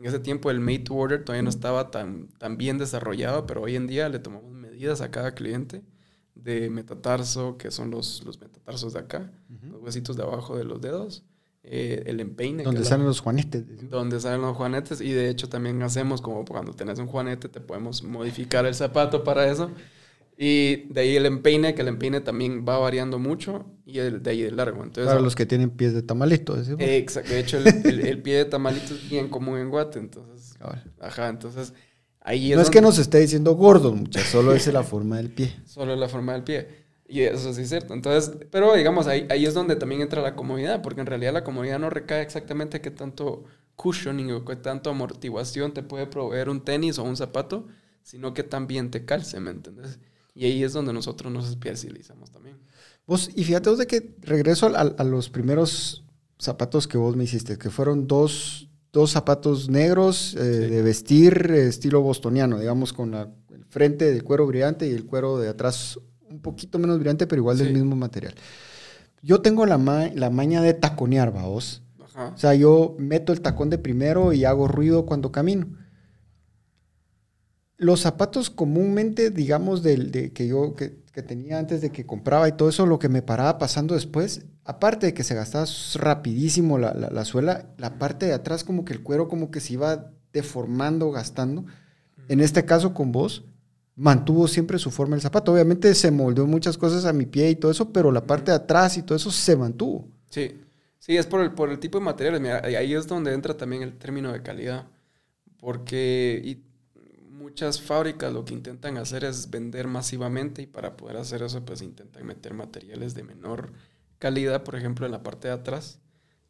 en 0.00 0.06
ese 0.06 0.18
tiempo 0.18 0.50
el 0.50 0.60
made 0.60 0.78
to 0.80 0.94
order 0.94 1.22
todavía 1.22 1.42
no 1.42 1.50
estaba 1.50 1.90
tan, 1.90 2.28
tan 2.38 2.56
bien 2.56 2.78
desarrollado, 2.78 3.46
pero 3.46 3.60
hoy 3.60 3.76
en 3.76 3.86
día 3.86 4.08
le 4.08 4.18
tomamos 4.18 4.50
medidas 4.50 5.02
a 5.02 5.10
cada 5.10 5.34
cliente 5.34 5.82
de 6.34 6.70
metatarso, 6.70 7.58
que 7.58 7.70
son 7.70 7.90
los, 7.90 8.22
los 8.24 8.40
metatarsos 8.40 8.94
de 8.94 9.00
acá, 9.00 9.30
los 9.62 9.82
huesitos 9.82 10.16
de 10.16 10.22
abajo 10.22 10.56
de 10.56 10.64
los 10.64 10.80
dedos, 10.80 11.22
eh, 11.62 12.02
el 12.06 12.20
empeine. 12.20 12.62
Donde 12.62 12.82
salen 12.82 13.04
los 13.04 13.20
juanetes. 13.20 13.90
Donde 13.90 14.18
salen 14.20 14.40
los 14.40 14.56
juanetes 14.56 15.02
y 15.02 15.12
de 15.12 15.28
hecho 15.28 15.50
también 15.50 15.82
hacemos 15.82 16.22
como 16.22 16.46
cuando 16.46 16.72
tenés 16.72 16.98
un 16.98 17.06
juanete 17.06 17.50
te 17.50 17.60
podemos 17.60 18.02
modificar 18.02 18.64
el 18.64 18.74
zapato 18.74 19.22
para 19.22 19.50
eso. 19.50 19.70
Y 20.42 20.86
de 20.88 21.02
ahí 21.02 21.16
el 21.16 21.26
empeine, 21.26 21.74
que 21.74 21.82
el 21.82 21.88
empeine 21.88 22.22
también 22.22 22.64
va 22.66 22.78
variando 22.78 23.18
mucho, 23.18 23.66
y 23.84 23.98
el, 23.98 24.22
de 24.22 24.30
ahí 24.30 24.42
el 24.42 24.56
largo. 24.56 24.82
Entonces, 24.82 25.04
Para 25.04 25.20
los 25.20 25.36
que 25.36 25.44
tienen 25.44 25.68
pies 25.68 25.92
de 25.92 26.00
tamalito. 26.00 26.56
Exacto. 26.78 27.30
De 27.30 27.40
hecho, 27.40 27.58
el, 27.58 28.22
pie 28.22 28.38
de 28.38 28.44
tamalito 28.46 28.94
es 28.94 29.10
bien 29.10 29.28
común 29.28 29.58
en 29.58 29.68
Guate. 29.68 29.98
Entonces, 29.98 30.54
ajá, 30.98 31.28
entonces 31.28 31.74
ahí 32.22 32.52
es 32.52 32.56
No 32.56 32.62
es 32.62 32.70
que 32.70 32.80
nos 32.80 32.96
esté 32.96 33.18
diciendo 33.20 33.54
gordo, 33.54 33.92
muchachos, 33.92 34.30
solo 34.30 34.54
es 34.54 34.66
la 34.68 34.82
forma 34.82 35.18
del 35.18 35.28
pie. 35.28 35.54
Solo 35.66 35.92
es 35.92 36.00
la 36.00 36.08
forma 36.08 36.32
del 36.32 36.42
pie. 36.42 36.68
Y 37.06 37.20
eso 37.20 37.52
sí 37.52 37.60
es 37.60 37.68
cierto. 37.68 37.92
Entonces, 37.92 38.34
pero 38.50 38.72
digamos, 38.74 39.08
ahí, 39.08 39.26
ahí 39.28 39.44
es 39.44 39.52
donde 39.52 39.76
también 39.76 40.00
entra 40.00 40.22
la 40.22 40.36
comodidad, 40.36 40.80
porque 40.80 41.02
en 41.02 41.06
realidad 41.06 41.34
la 41.34 41.44
comodidad 41.44 41.78
no 41.78 41.90
recae 41.90 42.22
exactamente 42.22 42.80
qué 42.80 42.90
tanto 42.90 43.44
cushioning 43.76 44.32
o 44.32 44.46
qué 44.46 44.56
tanto 44.56 44.88
amortiguación 44.88 45.74
te 45.74 45.82
puede 45.82 46.06
proveer 46.06 46.48
un 46.48 46.64
tenis 46.64 46.98
o 46.98 47.02
un 47.02 47.18
zapato, 47.18 47.66
sino 48.02 48.32
que 48.32 48.42
también 48.42 48.90
te 48.90 49.04
calce, 49.04 49.38
¿me 49.38 49.50
entiendes? 49.50 49.98
Y 50.40 50.46
ahí 50.46 50.64
es 50.64 50.72
donde 50.72 50.94
nosotros 50.94 51.30
nos 51.30 51.50
especializamos 51.50 52.30
también. 52.30 52.56
Vos, 53.06 53.28
y 53.34 53.44
fíjate 53.44 53.68
vos 53.68 53.78
de 53.78 53.86
que 53.86 54.14
regreso 54.22 54.72
a, 54.74 55.04
los 55.04 55.28
primeros 55.28 56.02
zapatos 56.38 56.88
que 56.88 56.96
vos 56.96 57.14
me 57.14 57.24
hiciste, 57.24 57.58
que 57.58 57.68
fueron 57.68 58.06
dos, 58.06 58.70
dos 58.90 59.10
zapatos 59.10 59.68
negros 59.68 60.34
eh, 60.36 60.40
de 60.40 60.80
vestir 60.80 61.50
estilo 61.50 62.00
bostoniano, 62.00 62.58
digamos, 62.58 62.94
con 62.94 63.12
el 63.12 63.66
frente 63.68 64.10
de 64.10 64.22
cuero 64.22 64.46
brillante 64.46 64.88
y 64.88 64.92
el 64.94 65.04
cuero 65.04 65.38
de 65.38 65.50
atrás 65.50 66.00
un 66.30 66.40
poquito 66.40 66.78
menos 66.78 66.98
brillante, 66.98 67.26
pero 67.26 67.42
igual 67.42 67.58
del 67.58 67.74
mismo 67.74 67.94
material. 67.94 68.34
Yo 69.20 69.42
tengo 69.42 69.66
la, 69.66 69.76
la 70.14 70.30
maña 70.30 70.62
de 70.62 70.72
taconear, 70.72 71.32
vos. 71.32 71.82
O 72.34 72.38
sea, 72.38 72.54
yo 72.54 72.96
meto 72.98 73.34
el 73.34 73.42
tacón 73.42 73.68
de 73.68 73.76
primero 73.76 74.32
y 74.32 74.46
hago 74.46 74.68
ruido 74.68 75.04
cuando 75.04 75.32
camino. 75.32 75.66
Los 77.80 78.00
zapatos 78.00 78.50
comúnmente, 78.50 79.30
digamos, 79.30 79.82
del, 79.82 80.10
de, 80.10 80.34
que 80.34 80.46
yo 80.46 80.74
que, 80.74 81.00
tenía 81.22 81.58
antes 81.58 81.80
de 81.80 81.90
que 81.90 82.04
compraba 82.04 82.46
y 82.46 82.52
todo 82.52 82.68
eso, 82.68 82.84
lo 82.84 82.98
que 82.98 83.08
me 83.08 83.22
paraba 83.22 83.56
pasando 83.56 83.94
después, 83.94 84.44
aparte 84.64 85.06
de 85.06 85.14
que 85.14 85.24
se 85.24 85.34
gastaba 85.34 85.64
rapidísimo 85.94 86.76
la, 86.76 87.24
suela, 87.24 87.70
la 87.78 87.98
parte 87.98 88.26
de 88.26 88.34
atrás 88.34 88.64
como 88.64 88.84
que 88.84 88.92
el 88.92 89.02
cuero 89.02 89.28
como 89.28 89.50
que 89.50 89.60
se 89.60 89.72
iba 89.74 90.12
deformando, 90.34 91.10
gastando. 91.10 91.64
En 92.28 92.40
este 92.40 92.66
caso 92.66 92.92
con 92.92 93.12
vos, 93.12 93.44
mantuvo 93.96 94.46
siempre 94.46 94.78
su 94.78 94.90
forma 94.90 95.16
el 95.16 95.22
zapato. 95.22 95.50
Obviamente 95.50 95.94
se 95.94 96.10
moldeó 96.10 96.46
muchas 96.46 96.76
cosas 96.76 97.06
a 97.06 97.14
mi 97.14 97.24
pie 97.24 97.48
y 97.48 97.56
todo 97.56 97.70
eso, 97.70 97.94
pero 97.94 98.12
la 98.12 98.26
parte 98.26 98.50
de 98.50 98.58
atrás 98.58 98.98
y 98.98 99.02
todo 99.02 99.16
eso 99.16 99.30
se 99.30 99.56
mantuvo. 99.56 100.06
Sí, 100.28 100.60
sí, 100.98 101.16
es 101.16 101.26
por 101.26 101.40
el, 101.40 101.52
por 101.52 101.70
el 101.70 101.78
tipo 101.78 101.98
de 101.98 102.04
materiales. 102.04 102.42
ahí 102.62 102.92
es 102.92 103.06
donde 103.06 103.32
entra 103.32 103.56
también 103.56 103.82
el 103.82 103.96
término 103.96 104.32
de 104.32 104.42
calidad. 104.42 104.86
Porque, 105.58 106.58
muchas 107.40 107.80
fábricas 107.80 108.32
lo 108.32 108.44
que 108.44 108.54
intentan 108.54 108.98
hacer 108.98 109.24
es 109.24 109.50
vender 109.50 109.88
masivamente 109.88 110.62
y 110.62 110.66
para 110.66 110.96
poder 110.96 111.16
hacer 111.16 111.42
eso 111.42 111.64
pues 111.64 111.82
intentan 111.82 112.26
meter 112.26 112.54
materiales 112.54 113.14
de 113.14 113.24
menor 113.24 113.72
calidad, 114.18 114.62
por 114.62 114.76
ejemplo 114.76 115.06
en 115.06 115.12
la 115.12 115.22
parte 115.22 115.48
de 115.48 115.54
atrás, 115.54 115.98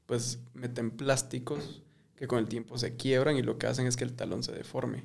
pues 0.07 0.41
meten 0.53 0.91
plásticos 0.91 1.83
que 2.17 2.27
con 2.27 2.39
el 2.39 2.49
tiempo 2.49 2.77
se 2.77 2.97
quiebran 2.97 3.37
y 3.37 3.43
lo 3.43 3.57
que 3.57 3.67
hacen 3.67 3.87
es 3.87 3.97
que 3.97 4.05
el 4.05 4.15
talón 4.15 4.43
se 4.43 4.53
deforme. 4.53 5.05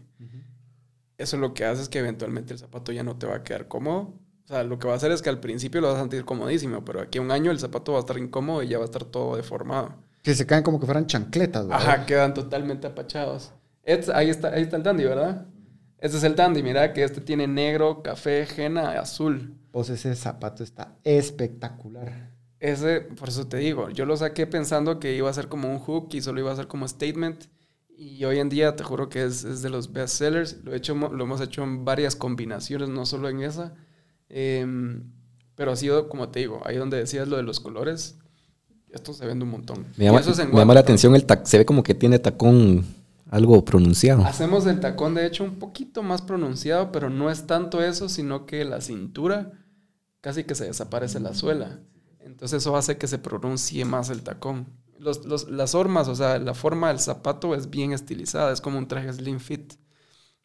Eso 1.17 1.37
lo 1.37 1.53
que 1.53 1.63
hace 1.63 1.83
es 1.83 1.89
que 1.89 1.99
eventualmente 1.99 2.51
el 2.51 2.59
zapato 2.59 2.91
ya 2.91 3.03
no 3.03 3.15
te 3.15 3.25
va 3.27 3.35
a 3.35 3.43
quedar 3.43 3.69
cómodo. 3.69 4.19
O 4.43 4.47
sea, 4.47 4.63
lo 4.63 4.77
que 4.79 4.87
va 4.87 4.93
a 4.93 4.97
hacer 4.97 5.11
es 5.11 5.21
que 5.21 5.29
al 5.29 5.39
principio 5.39 5.79
lo 5.79 5.87
vas 5.87 5.97
a 5.97 6.01
sentir 6.01 6.25
comodísimo, 6.25 6.83
pero 6.83 6.99
aquí 6.99 7.19
a 7.19 7.21
un 7.21 7.31
año 7.31 7.51
el 7.51 7.59
zapato 7.59 7.93
va 7.93 7.99
a 7.99 8.01
estar 8.01 8.17
incómodo 8.17 8.61
y 8.63 8.67
ya 8.67 8.77
va 8.77 8.83
a 8.83 8.85
estar 8.85 9.05
todo 9.05 9.37
deformado. 9.37 9.95
Que 10.23 10.35
se 10.35 10.45
caen 10.45 10.63
como 10.63 10.79
que 10.79 10.85
fueran 10.85 11.07
chancletas, 11.07 11.67
¿verdad? 11.67 11.87
Ajá, 11.87 12.05
quedan 12.05 12.33
totalmente 12.33 12.87
apachados. 12.87 13.53
ahí, 13.85 14.29
está, 14.29 14.49
ahí 14.49 14.63
está 14.63 14.75
el 14.75 14.83
dandy, 14.83 15.03
¿verdad? 15.05 15.47
Este 16.05 16.17
es 16.17 16.23
el 16.23 16.35
dandy, 16.35 16.61
mira 16.61 16.93
que 16.93 17.03
este 17.03 17.19
tiene 17.19 17.47
negro, 17.47 18.03
café, 18.03 18.45
henna, 18.55 18.91
azul. 18.91 19.55
Pues 19.71 19.89
ese 19.89 20.15
zapato 20.15 20.63
está 20.63 20.99
espectacular. 21.03 22.29
Ese, 22.59 23.01
por 23.01 23.29
eso 23.29 23.47
te 23.47 23.57
digo, 23.57 23.89
yo 23.89 24.05
lo 24.05 24.15
saqué 24.15 24.45
pensando 24.45 24.99
que 24.99 25.15
iba 25.15 25.27
a 25.31 25.33
ser 25.33 25.47
como 25.47 25.67
un 25.67 25.79
hook 25.79 26.09
y 26.11 26.21
solo 26.21 26.41
iba 26.41 26.51
a 26.51 26.55
ser 26.55 26.67
como 26.67 26.87
statement. 26.87 27.45
Y 27.97 28.23
hoy 28.23 28.37
en 28.37 28.49
día 28.49 28.75
te 28.75 28.83
juro 28.83 29.09
que 29.09 29.23
es, 29.23 29.63
de 29.63 29.69
los 29.71 29.93
best 29.93 30.17
sellers. 30.17 30.57
Lo, 30.63 30.73
he 30.73 30.77
hecho, 30.77 30.93
lo 30.93 31.23
hemos 31.23 31.41
hecho 31.41 31.63
en 31.63 31.85
varias 31.85 32.15
combinaciones, 32.15 32.87
no 32.87 33.07
solo 33.07 33.27
en 33.27 33.41
esa. 33.41 33.73
Em, 34.29 35.11
pero 35.55 35.71
ha 35.71 35.75
sido, 35.75 36.07
como 36.07 36.29
te 36.29 36.37
digo, 36.37 36.61
ahí 36.65 36.77
donde 36.77 36.97
decías 36.97 37.27
lo 37.27 37.37
de 37.37 37.41
los 37.41 37.59
colores, 37.59 38.19
esto 38.91 39.11
se 39.11 39.25
vende 39.25 39.43
un 39.43 39.49
montón. 39.49 39.87
Me 39.97 40.05
llama, 40.05 40.21
me 40.21 40.59
llama 40.59 40.75
la 40.75 40.81
atención 40.81 41.15
el 41.15 41.25
se 41.45 41.57
ve 41.57 41.65
como 41.65 41.81
que 41.81 41.95
tiene 41.95 42.19
tacón 42.19 42.85
algo 43.35 43.65
pronunciado. 43.65 44.23
Hacemos 44.25 44.65
el 44.65 44.79
tacón, 44.79 45.13
de 45.13 45.25
hecho, 45.25 45.43
un 45.43 45.59
poquito 45.59 46.03
más 46.03 46.21
pronunciado, 46.21 46.91
pero 46.91 47.09
no 47.09 47.29
es 47.29 47.45
tanto 47.47 47.83
eso, 47.83 48.07
sino 48.07 48.45
que 48.45 48.63
la 48.63 48.79
cintura 48.79 49.51
casi 50.21 50.45
que 50.45 50.55
se 50.55 50.65
desaparece 50.65 51.19
la 51.19 51.33
suela. 51.33 51.81
Entonces 52.19 52.63
eso 52.63 52.75
hace 52.77 52.97
que 52.97 53.07
se 53.07 53.19
pronuncie 53.19 53.83
más 53.83 54.09
el 54.09 54.23
tacón. 54.23 54.67
las 54.97 55.71
formas, 55.71 56.07
o 56.07 56.15
sea, 56.15 56.39
la 56.39 56.53
forma 56.53 56.87
del 56.87 56.99
zapato 56.99 57.53
es 57.53 57.69
bien 57.69 57.91
estilizada, 57.91 58.53
es 58.53 58.61
como 58.61 58.77
un 58.77 58.87
traje 58.87 59.11
slim 59.11 59.39
fit. 59.39 59.73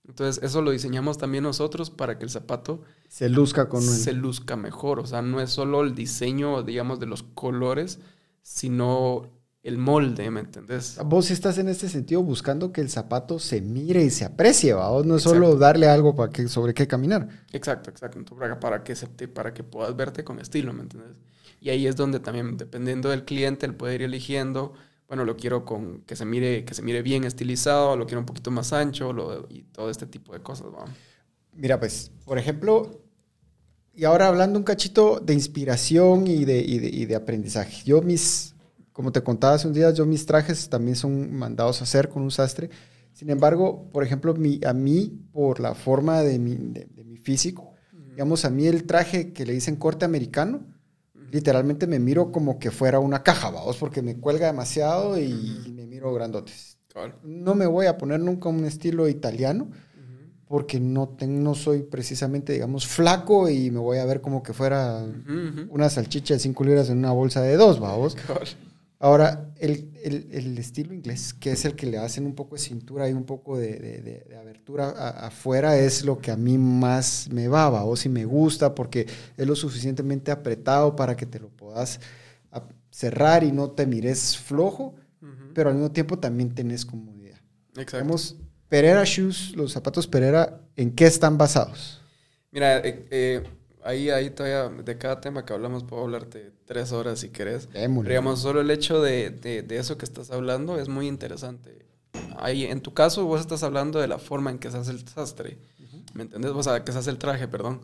Entonces 0.06 0.42
eso 0.42 0.60
lo 0.60 0.72
diseñamos 0.72 1.16
también 1.16 1.44
nosotros 1.44 1.90
para 1.90 2.18
que 2.18 2.24
el 2.24 2.30
zapato 2.30 2.82
se 3.08 3.28
luzca 3.28 3.68
con 3.68 3.82
se 3.82 4.12
luzca 4.12 4.56
mejor. 4.56 4.98
O 4.98 5.06
sea, 5.06 5.22
no 5.22 5.40
es 5.40 5.50
solo 5.50 5.82
el 5.82 5.94
diseño, 5.94 6.64
digamos, 6.64 6.98
de 6.98 7.06
los 7.06 7.22
colores, 7.22 8.00
sino 8.42 9.30
el 9.62 9.76
molde, 9.76 10.30
¿me 10.30 10.40
entendés? 10.40 10.98
Vos 11.04 11.30
estás 11.30 11.58
en 11.58 11.68
este 11.68 11.88
sentido 11.88 12.22
buscando 12.22 12.72
que 12.72 12.80
el 12.80 12.88
zapato 12.88 13.38
se 13.38 13.60
mire 13.60 14.02
y 14.02 14.10
se 14.10 14.24
aprecie, 14.24 14.72
¿va? 14.72 14.90
no 15.04 15.16
es 15.16 15.22
solo 15.22 15.56
darle 15.56 15.86
algo 15.86 16.14
para 16.14 16.32
que, 16.32 16.48
sobre 16.48 16.72
qué 16.72 16.86
caminar. 16.86 17.28
Exacto, 17.52 17.90
exacto. 17.90 18.18
Para, 18.58 18.82
que, 18.82 18.94
para 19.28 19.52
que 19.52 19.62
puedas 19.62 19.94
verte 19.94 20.24
con 20.24 20.38
estilo, 20.40 20.72
¿me 20.72 20.82
entiendes? 20.82 21.12
Y 21.60 21.68
ahí 21.68 21.86
es 21.86 21.94
donde 21.94 22.20
también, 22.20 22.56
dependiendo 22.56 23.10
del 23.10 23.24
cliente, 23.24 23.66
él 23.66 23.74
puede 23.74 23.96
ir 23.96 24.02
eligiendo, 24.02 24.72
bueno, 25.08 25.26
lo 25.26 25.36
quiero 25.36 25.66
con 25.66 26.00
que 26.02 26.16
se 26.16 26.24
mire, 26.24 26.64
que 26.64 26.72
se 26.72 26.80
mire 26.80 27.02
bien 27.02 27.24
estilizado, 27.24 27.96
lo 27.96 28.06
quiero 28.06 28.20
un 28.20 28.26
poquito 28.26 28.50
más 28.50 28.72
ancho, 28.72 29.12
y 29.50 29.62
todo 29.64 29.90
este 29.90 30.06
tipo 30.06 30.32
de 30.32 30.40
cosas, 30.40 30.68
¿va? 30.68 30.86
Mira, 31.52 31.78
pues, 31.78 32.12
por 32.24 32.38
ejemplo, 32.38 33.02
y 33.92 34.04
ahora 34.04 34.28
hablando 34.28 34.58
un 34.58 34.64
cachito 34.64 35.20
de 35.20 35.34
inspiración 35.34 36.26
y 36.26 36.46
de, 36.46 36.60
y 36.60 36.78
de, 36.78 36.88
y 36.88 37.04
de 37.04 37.14
aprendizaje. 37.16 37.82
Yo 37.84 38.00
mis 38.00 38.54
como 39.00 39.12
te 39.12 39.22
contaba 39.22 39.54
hace 39.54 39.66
un 39.66 39.72
día, 39.72 39.90
yo 39.92 40.04
mis 40.04 40.26
trajes 40.26 40.68
también 40.68 40.94
son 40.94 41.32
mandados 41.32 41.80
a 41.80 41.84
hacer 41.84 42.10
con 42.10 42.22
un 42.22 42.30
sastre. 42.30 42.68
Sin 43.14 43.30
embargo, 43.30 43.88
por 43.94 44.04
ejemplo, 44.04 44.34
mi, 44.34 44.60
a 44.62 44.74
mí, 44.74 45.26
por 45.32 45.58
la 45.58 45.74
forma 45.74 46.20
de 46.20 46.38
mi, 46.38 46.54
de, 46.54 46.86
mi 47.02 47.16
físico, 47.16 47.72
digamos, 48.10 48.44
a 48.44 48.50
mí 48.50 48.66
el 48.66 48.84
traje 48.84 49.32
que 49.32 49.46
le 49.46 49.54
dicen 49.54 49.76
corte 49.76 50.04
americano, 50.04 50.66
literalmente 51.32 51.86
me 51.86 51.98
miro 51.98 52.30
como 52.30 52.58
que 52.58 52.70
fuera 52.70 52.98
una 52.98 53.22
caja, 53.22 53.48
vamos, 53.48 53.78
porque 53.78 54.02
me 54.02 54.18
cuelga 54.18 54.48
demasiado 54.48 55.18
y, 55.18 55.72
me 55.74 55.86
miro 55.86 56.12
grandotes. 56.12 56.76
No 57.22 57.54
me 57.54 57.64
voy 57.64 57.86
a 57.86 57.96
poner 57.96 58.20
nunca 58.20 58.50
un 58.50 58.66
estilo 58.66 59.08
italiano, 59.08 59.70
porque 60.46 60.78
no, 60.78 61.08
tengo, 61.08 61.40
no 61.40 61.54
soy 61.54 61.84
precisamente, 61.84 62.52
digamos, 62.52 62.86
flaco 62.86 63.48
y 63.48 63.70
me 63.70 63.78
voy 63.78 63.96
a 63.96 64.04
ver 64.04 64.20
como 64.20 64.42
que 64.42 64.52
fuera 64.52 65.06
una 65.70 65.88
salchicha 65.88 66.34
de 66.34 66.40
5 66.40 66.64
libras 66.64 66.90
en 66.90 66.98
una 66.98 67.12
bolsa 67.12 67.40
de 67.40 67.56
dos, 67.56 67.80
vamos. 67.80 68.14
Ahora, 69.02 69.50
el, 69.56 69.90
el, 70.04 70.58
estilo 70.58 70.92
inglés, 70.92 71.32
que 71.32 71.52
es 71.52 71.64
el 71.64 71.74
que 71.74 71.86
le 71.86 71.96
hacen 71.96 72.26
un 72.26 72.34
poco 72.34 72.56
de 72.56 72.60
cintura 72.60 73.08
y 73.08 73.14
un 73.14 73.24
poco 73.24 73.56
de, 73.56 73.78
de, 73.78 74.36
abertura 74.36 74.90
afuera, 74.90 75.78
es 75.78 76.04
lo 76.04 76.18
que 76.18 76.30
a 76.30 76.36
mí 76.36 76.58
más 76.58 77.26
me 77.32 77.48
va, 77.48 77.82
o 77.82 77.96
si 77.96 78.10
me 78.10 78.26
gusta, 78.26 78.74
porque 78.74 79.06
es 79.38 79.46
lo 79.46 79.56
suficientemente 79.56 80.30
apretado 80.30 80.96
para 80.96 81.16
que 81.16 81.24
te 81.24 81.40
lo 81.40 81.48
puedas 81.48 81.98
cerrar 82.90 83.42
y 83.42 83.52
no 83.52 83.70
te 83.70 83.86
mires 83.86 84.36
flojo, 84.36 84.94
pero 85.54 85.70
al 85.70 85.76
mismo 85.76 85.92
tiempo 85.92 86.18
también 86.18 86.54
tenés 86.54 86.84
comodidad. 86.84 87.40
Exacto. 87.76 88.16
Pereira 88.68 89.04
Shoes, 89.04 89.56
los 89.56 89.72
zapatos 89.72 90.06
Pereira, 90.06 90.60
¿en 90.76 90.94
qué 90.94 91.06
están 91.06 91.38
basados? 91.38 92.02
Mira, 92.50 92.78
eh, 92.78 93.06
eh, 93.10 93.42
ahí, 93.84 94.10
ahí 94.10 94.30
todavía, 94.30 94.68
de 94.82 94.98
cada 94.98 95.20
tema 95.20 95.44
que 95.44 95.52
hablamos, 95.52 95.84
puedo 95.84 96.02
hablarte 96.02 96.52
tres 96.66 96.92
horas 96.92 97.20
si 97.20 97.30
querés. 97.30 97.70
Démosle. 97.72 98.08
Pero 98.08 98.20
digamos, 98.20 98.40
solo 98.40 98.60
el 98.60 98.70
hecho 98.70 99.00
de, 99.02 99.30
de- 99.30 99.62
de 99.62 99.76
eso 99.78 99.96
que 99.98 100.04
estás 100.04 100.30
hablando 100.30 100.78
es 100.78 100.88
muy 100.88 101.06
interesante. 101.08 101.86
Ahí, 102.38 102.64
en 102.64 102.80
tu 102.80 102.94
caso, 102.94 103.24
vos 103.24 103.40
estás 103.40 103.62
hablando 103.62 104.00
de 104.00 104.08
la 104.08 104.18
forma 104.18 104.50
en 104.50 104.58
que 104.58 104.70
se 104.70 104.76
hace 104.78 104.90
el 104.90 105.06
sastre. 105.06 105.58
¿Me 106.14 106.22
entendés? 106.22 106.50
O 106.52 106.62
sea, 106.62 106.82
que 106.84 106.92
se 106.92 106.98
hace 106.98 107.10
el 107.10 107.18
traje, 107.18 107.46
perdón. 107.48 107.82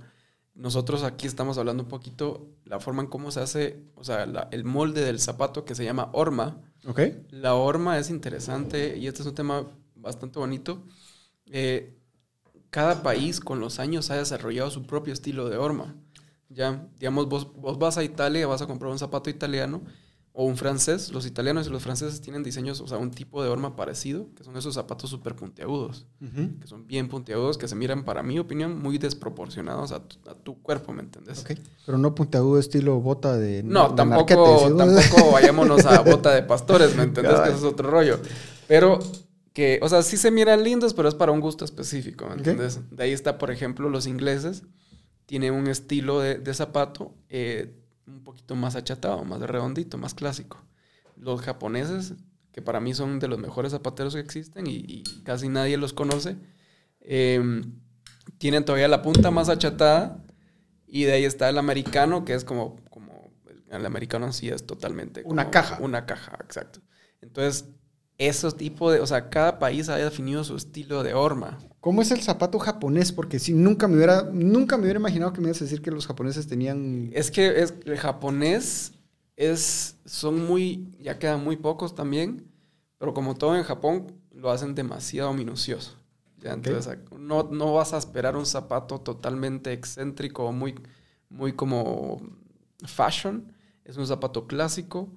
Nosotros 0.55 1.03
aquí 1.03 1.27
estamos 1.27 1.59
hablando 1.59 1.83
un 1.83 1.89
poquito 1.89 2.49
la 2.65 2.81
forma 2.81 3.03
en 3.03 3.09
cómo 3.09 3.31
se 3.31 3.41
hace, 3.41 3.79
o 3.95 4.05
sea, 4.05 4.25
la- 4.27 4.49
el 4.51 4.65
molde 4.65 5.03
del 5.05 5.21
zapato 5.21 5.65
que 5.65 5.75
se 5.75 5.85
llama 5.85 6.09
horma. 6.13 6.61
¿Ok? 6.87 7.01
La 7.31 7.55
horma 7.55 7.99
es 7.99 8.09
interesante 8.11 8.97
y 8.97 9.07
este 9.07 9.21
es 9.23 9.27
un 9.29 9.35
tema 9.35 9.67
bastante 9.95 10.39
bonito. 10.39 10.83
Eh, 11.51 11.96
cada 12.71 13.03
país 13.03 13.41
con 13.41 13.61
los 13.61 13.79
años 13.79 14.11
ha 14.11 14.17
desarrollado 14.17 14.71
su 14.71 14.85
propio 14.85 15.13
estilo 15.13 15.49
de 15.49 15.57
horma. 15.57 15.95
Ya, 16.49 16.87
digamos, 16.99 17.29
vos, 17.29 17.53
vos 17.57 17.79
vas 17.79 17.99
a 17.99 18.05
Italia 18.05 18.41
y 18.41 18.45
vas 18.45 18.63
a 18.63 18.67
comprar 18.67 18.91
un 18.91 18.99
zapato 18.99 19.31
italiano 19.31 19.83
o 20.39 20.45
un 20.45 20.57
francés. 20.59 21.11
Los 21.13 21.25
italianos 21.25 21.67
y 21.67 21.71
los 21.71 21.83
franceses 21.83 22.21
tienen 22.21 22.43
diseños, 22.43 22.83
o 22.83 22.87
sea, 22.87 22.99
un 22.99 23.11
tipo 23.11 23.43
de 23.43 23.49
horma 23.49 23.75
parecido, 23.75 24.29
que 24.37 24.45
son 24.45 24.55
esos 24.59 24.75
zapatos 24.75 25.09
súper 25.09 25.35
puntiagudos, 25.35 26.07
que 26.61 26.67
son 26.67 26.87
bien 26.87 27.09
puntiagudos, 27.09 27.57
que 27.57 27.67
se 27.67 27.75
miran, 27.75 28.05
para 28.05 28.23
mi 28.23 28.39
opinión, 28.39 28.79
muy 28.79 28.99
desproporcionados 28.99 29.93
a 29.93 30.01
tu, 30.01 30.17
a 30.29 30.35
tu 30.35 30.61
cuerpo, 30.61 30.93
¿me 30.93 31.03
entendés? 31.03 31.41
Ok. 31.41 31.53
Pero 31.87 31.97
no 31.97 32.15
puntiagudo 32.15 32.59
estilo 32.59 33.01
bota 33.01 33.39
de. 33.39 33.63
No, 33.63 33.89
de 33.89 33.97
tampoco, 33.97 34.35
marquete, 34.37 34.69
¿sí? 34.69 34.77
tampoco 34.77 35.33
vayámonos 35.33 35.87
a 35.87 36.03
bota 36.03 36.35
de 36.35 36.43
pastores, 36.43 36.95
¿me 36.95 37.05
entendés? 37.05 37.41
Que 37.41 37.49
eso 37.49 37.57
es 37.57 37.65
otro 37.65 37.91
rollo. 37.91 38.21
Pero 38.69 38.99
que, 39.57 39.79
o 39.81 39.89
sea, 39.89 40.03
sí 40.03 40.19
se 40.19 40.31
miran 40.31 40.63
lindos, 40.63 40.93
pero 40.93 41.09
es 41.09 41.15
para 41.15 41.33
un 41.33 41.41
gusto 41.41 41.65
específico, 41.65 42.27
¿me 42.27 42.33
Ok. 42.33 42.39
entendés? 42.41 42.79
De 42.91 43.05
ahí 43.05 43.13
está, 43.13 43.39
por 43.39 43.51
ejemplo, 43.51 43.89
los 43.89 44.07
ingleses 44.07 44.65
tienen 45.25 45.55
un 45.55 45.67
estilo 45.67 46.21
de, 46.21 46.35
de 46.35 46.53
zapato 46.53 47.15
eh, 47.31 47.75
un 48.07 48.23
poquito 48.23 48.55
más 48.55 48.77
achatado, 48.77 49.25
más 49.25 49.41
redondito, 49.41 49.97
más 49.97 50.13
clásico. 50.13 50.63
Los 51.17 51.41
japoneses, 51.41 52.13
que 52.53 52.61
para 52.61 52.81
mí 52.81 52.93
son 52.93 53.19
de 53.19 53.29
los 53.29 53.39
mejores 53.39 53.73
zapateros 53.73 54.13
que 54.13 54.21
existen 54.21 54.67
y, 54.67 54.85
y 54.87 55.03
casi 55.25 55.49
nadie 55.49 55.79
los 55.79 55.95
conoce, 55.95 56.37
eh, 57.01 57.63
tienen 58.37 58.63
todavía 58.67 58.89
la 58.89 59.01
punta 59.01 59.31
más 59.31 59.49
achatada 59.49 60.23
y 60.87 61.05
de 61.05 61.13
ahí 61.13 61.25
está 61.25 61.49
el 61.49 61.57
americano, 61.57 62.27
que 62.27 62.35
es 62.35 62.45
como, 62.45 62.77
como 62.91 63.33
el, 63.49 63.65
el 63.71 63.87
americano 63.87 64.35
sí 64.35 64.51
es 64.51 64.67
totalmente... 64.67 65.23
Una 65.25 65.51
caja. 65.51 65.79
Una 65.81 66.05
caja, 66.05 66.37
exacto. 66.45 66.81
Entonces, 67.23 67.71
esos 68.19 68.57
tipos 68.57 68.93
de, 68.93 69.01
o 69.01 69.07
sea, 69.07 69.29
cada 69.29 69.59
país 69.59 69.89
ha 69.89 69.97
definido 69.97 70.43
su 70.45 70.57
estilo 70.57 71.03
de 71.03 71.15
horma. 71.15 71.59
¿Cómo 71.81 72.03
es 72.03 72.11
el 72.11 72.23
zapato 72.23 72.59
japonés? 72.59 73.13
Porque 73.13 73.39
si 73.39 73.53
nunca 73.53 73.87
me 73.87 73.97
hubiera, 73.97 74.23
nunca 74.33 74.77
me 74.77 74.85
hubiera 74.85 74.99
imaginado 74.99 75.33
que 75.33 75.41
me 75.41 75.49
ibas 75.49 75.61
a 75.61 75.65
decir 75.65 75.83
que 75.83 75.91
los 75.91 76.07
japoneses 76.07 76.47
tenían. 76.47 77.11
Es 77.13 77.31
que 77.31 77.63
es, 77.63 77.75
el 77.85 77.97
japonés 77.99 78.93
es, 79.37 79.97
son 80.05 80.47
muy, 80.47 80.97
ya 81.01 81.19
quedan 81.19 81.45
muy 81.45 81.57
pocos 81.57 81.95
también, 81.95 82.51
pero 82.99 83.15
como 83.15 83.35
todo 83.35 83.57
en 83.57 83.63
Japón, 83.63 84.13
lo 84.33 84.51
hacen 84.51 84.75
demasiado 84.75 85.33
minucioso. 85.33 85.97
Ya, 86.39 86.53
entonces, 86.53 86.99
no, 87.19 87.45
no 87.45 87.75
vas 87.75 87.93
a 87.93 87.99
esperar 87.99 88.37
un 88.37 88.47
zapato 88.47 89.01
totalmente 89.01 89.73
excéntrico 89.73 90.45
o 90.45 90.53
muy, 90.53 90.75
muy 91.29 91.53
como 91.53 92.21
fashion. 92.85 93.53
Es 93.85 93.97
un 93.97 94.07
zapato 94.07 94.47
clásico, 94.47 95.09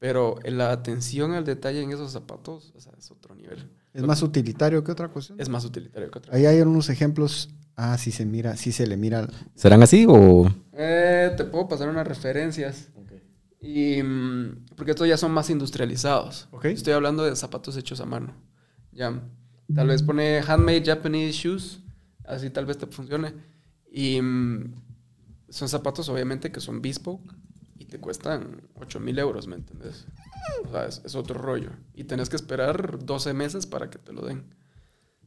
pero 0.00 0.36
la 0.44 0.72
atención 0.72 1.32
al 1.32 1.44
detalle 1.44 1.82
en 1.82 1.92
esos 1.92 2.10
zapatos 2.10 2.72
o 2.74 2.80
sea, 2.80 2.92
es 2.98 3.10
otro 3.10 3.34
nivel. 3.34 3.70
Es 3.92 4.02
más 4.02 4.22
utilitario 4.22 4.82
que 4.82 4.90
otra 4.90 5.08
cosa. 5.08 5.34
Es 5.36 5.48
más 5.48 5.64
utilitario 5.64 6.10
que 6.10 6.18
otra. 6.18 6.34
Ahí 6.34 6.46
hay 6.46 6.60
unos 6.62 6.88
ejemplos. 6.88 7.50
Ah, 7.76 7.98
sí 7.98 8.10
se 8.10 8.24
mira, 8.24 8.56
sí 8.56 8.72
se 8.72 8.86
le 8.86 8.96
mira. 8.96 9.28
¿Serán 9.54 9.82
así 9.82 10.06
o...? 10.08 10.48
Eh, 10.72 11.34
te 11.36 11.44
puedo 11.44 11.68
pasar 11.68 11.88
unas 11.88 12.06
referencias. 12.08 12.88
Y, 13.60 14.02
mm, 14.02 14.68
porque 14.74 14.92
estos 14.92 15.06
ya 15.06 15.18
son 15.18 15.32
más 15.32 15.50
industrializados. 15.50 16.48
Ok. 16.50 16.66
Estoy 16.66 16.94
hablando 16.94 17.24
de 17.24 17.36
zapatos 17.36 17.76
hechos 17.76 18.00
a 18.00 18.06
mano. 18.06 18.34
Ya. 18.92 19.22
Tal 19.74 19.88
vez 19.88 20.02
pone 20.02 20.40
handmade 20.40 20.82
Japanese 20.82 21.32
shoes. 21.32 21.82
Así 22.24 22.48
tal 22.48 22.64
vez 22.64 22.78
te 22.78 22.86
funcione. 22.86 23.34
Y 23.92 24.22
mm, 24.22 24.72
son 25.50 25.68
zapatos 25.68 26.08
obviamente 26.08 26.50
que 26.50 26.60
son 26.60 26.80
bespoke 26.80 27.34
te 27.90 27.98
cuestan 28.00 28.62
8 28.76 29.00
mil 29.00 29.18
euros, 29.18 29.46
¿me 29.46 29.56
entiendes? 29.56 30.06
O 30.66 30.70
sea, 30.70 30.86
es, 30.86 31.02
es 31.04 31.14
otro 31.14 31.38
rollo. 31.40 31.70
Y 31.94 32.04
tenés 32.04 32.28
que 32.30 32.36
esperar 32.36 33.04
12 33.04 33.34
meses 33.34 33.66
para 33.66 33.90
que 33.90 33.98
te 33.98 34.12
lo 34.12 34.22
den. 34.22 34.44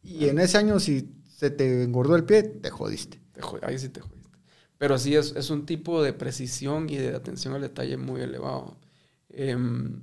Y 0.02 0.28
en 0.30 0.40
ese 0.40 0.58
año, 0.58 0.80
si 0.80 1.14
se 1.30 1.50
te 1.52 1.84
engordó 1.84 2.16
el 2.16 2.26
pie, 2.26 2.44
te 2.44 2.70
jodiste. 2.70 3.22
Te 3.34 3.42
jod- 3.42 3.64
ahí 3.64 3.78
sí 3.80 3.90
te 3.90 4.02
jodiste. 4.02 4.40
Pero 4.78 4.98
sí 4.98 5.16
es, 5.16 5.36
es 5.36 5.50
un 5.50 5.66
tipo 5.66 6.02
de 6.04 6.14
precisión 6.14 6.90
y 6.90 6.98
de 6.98 7.16
atención 7.16 7.54
al 7.54 7.62
detalle 7.62 7.98
muy 7.98 8.22
elevado. 8.22 8.78
Em, 9.30 10.02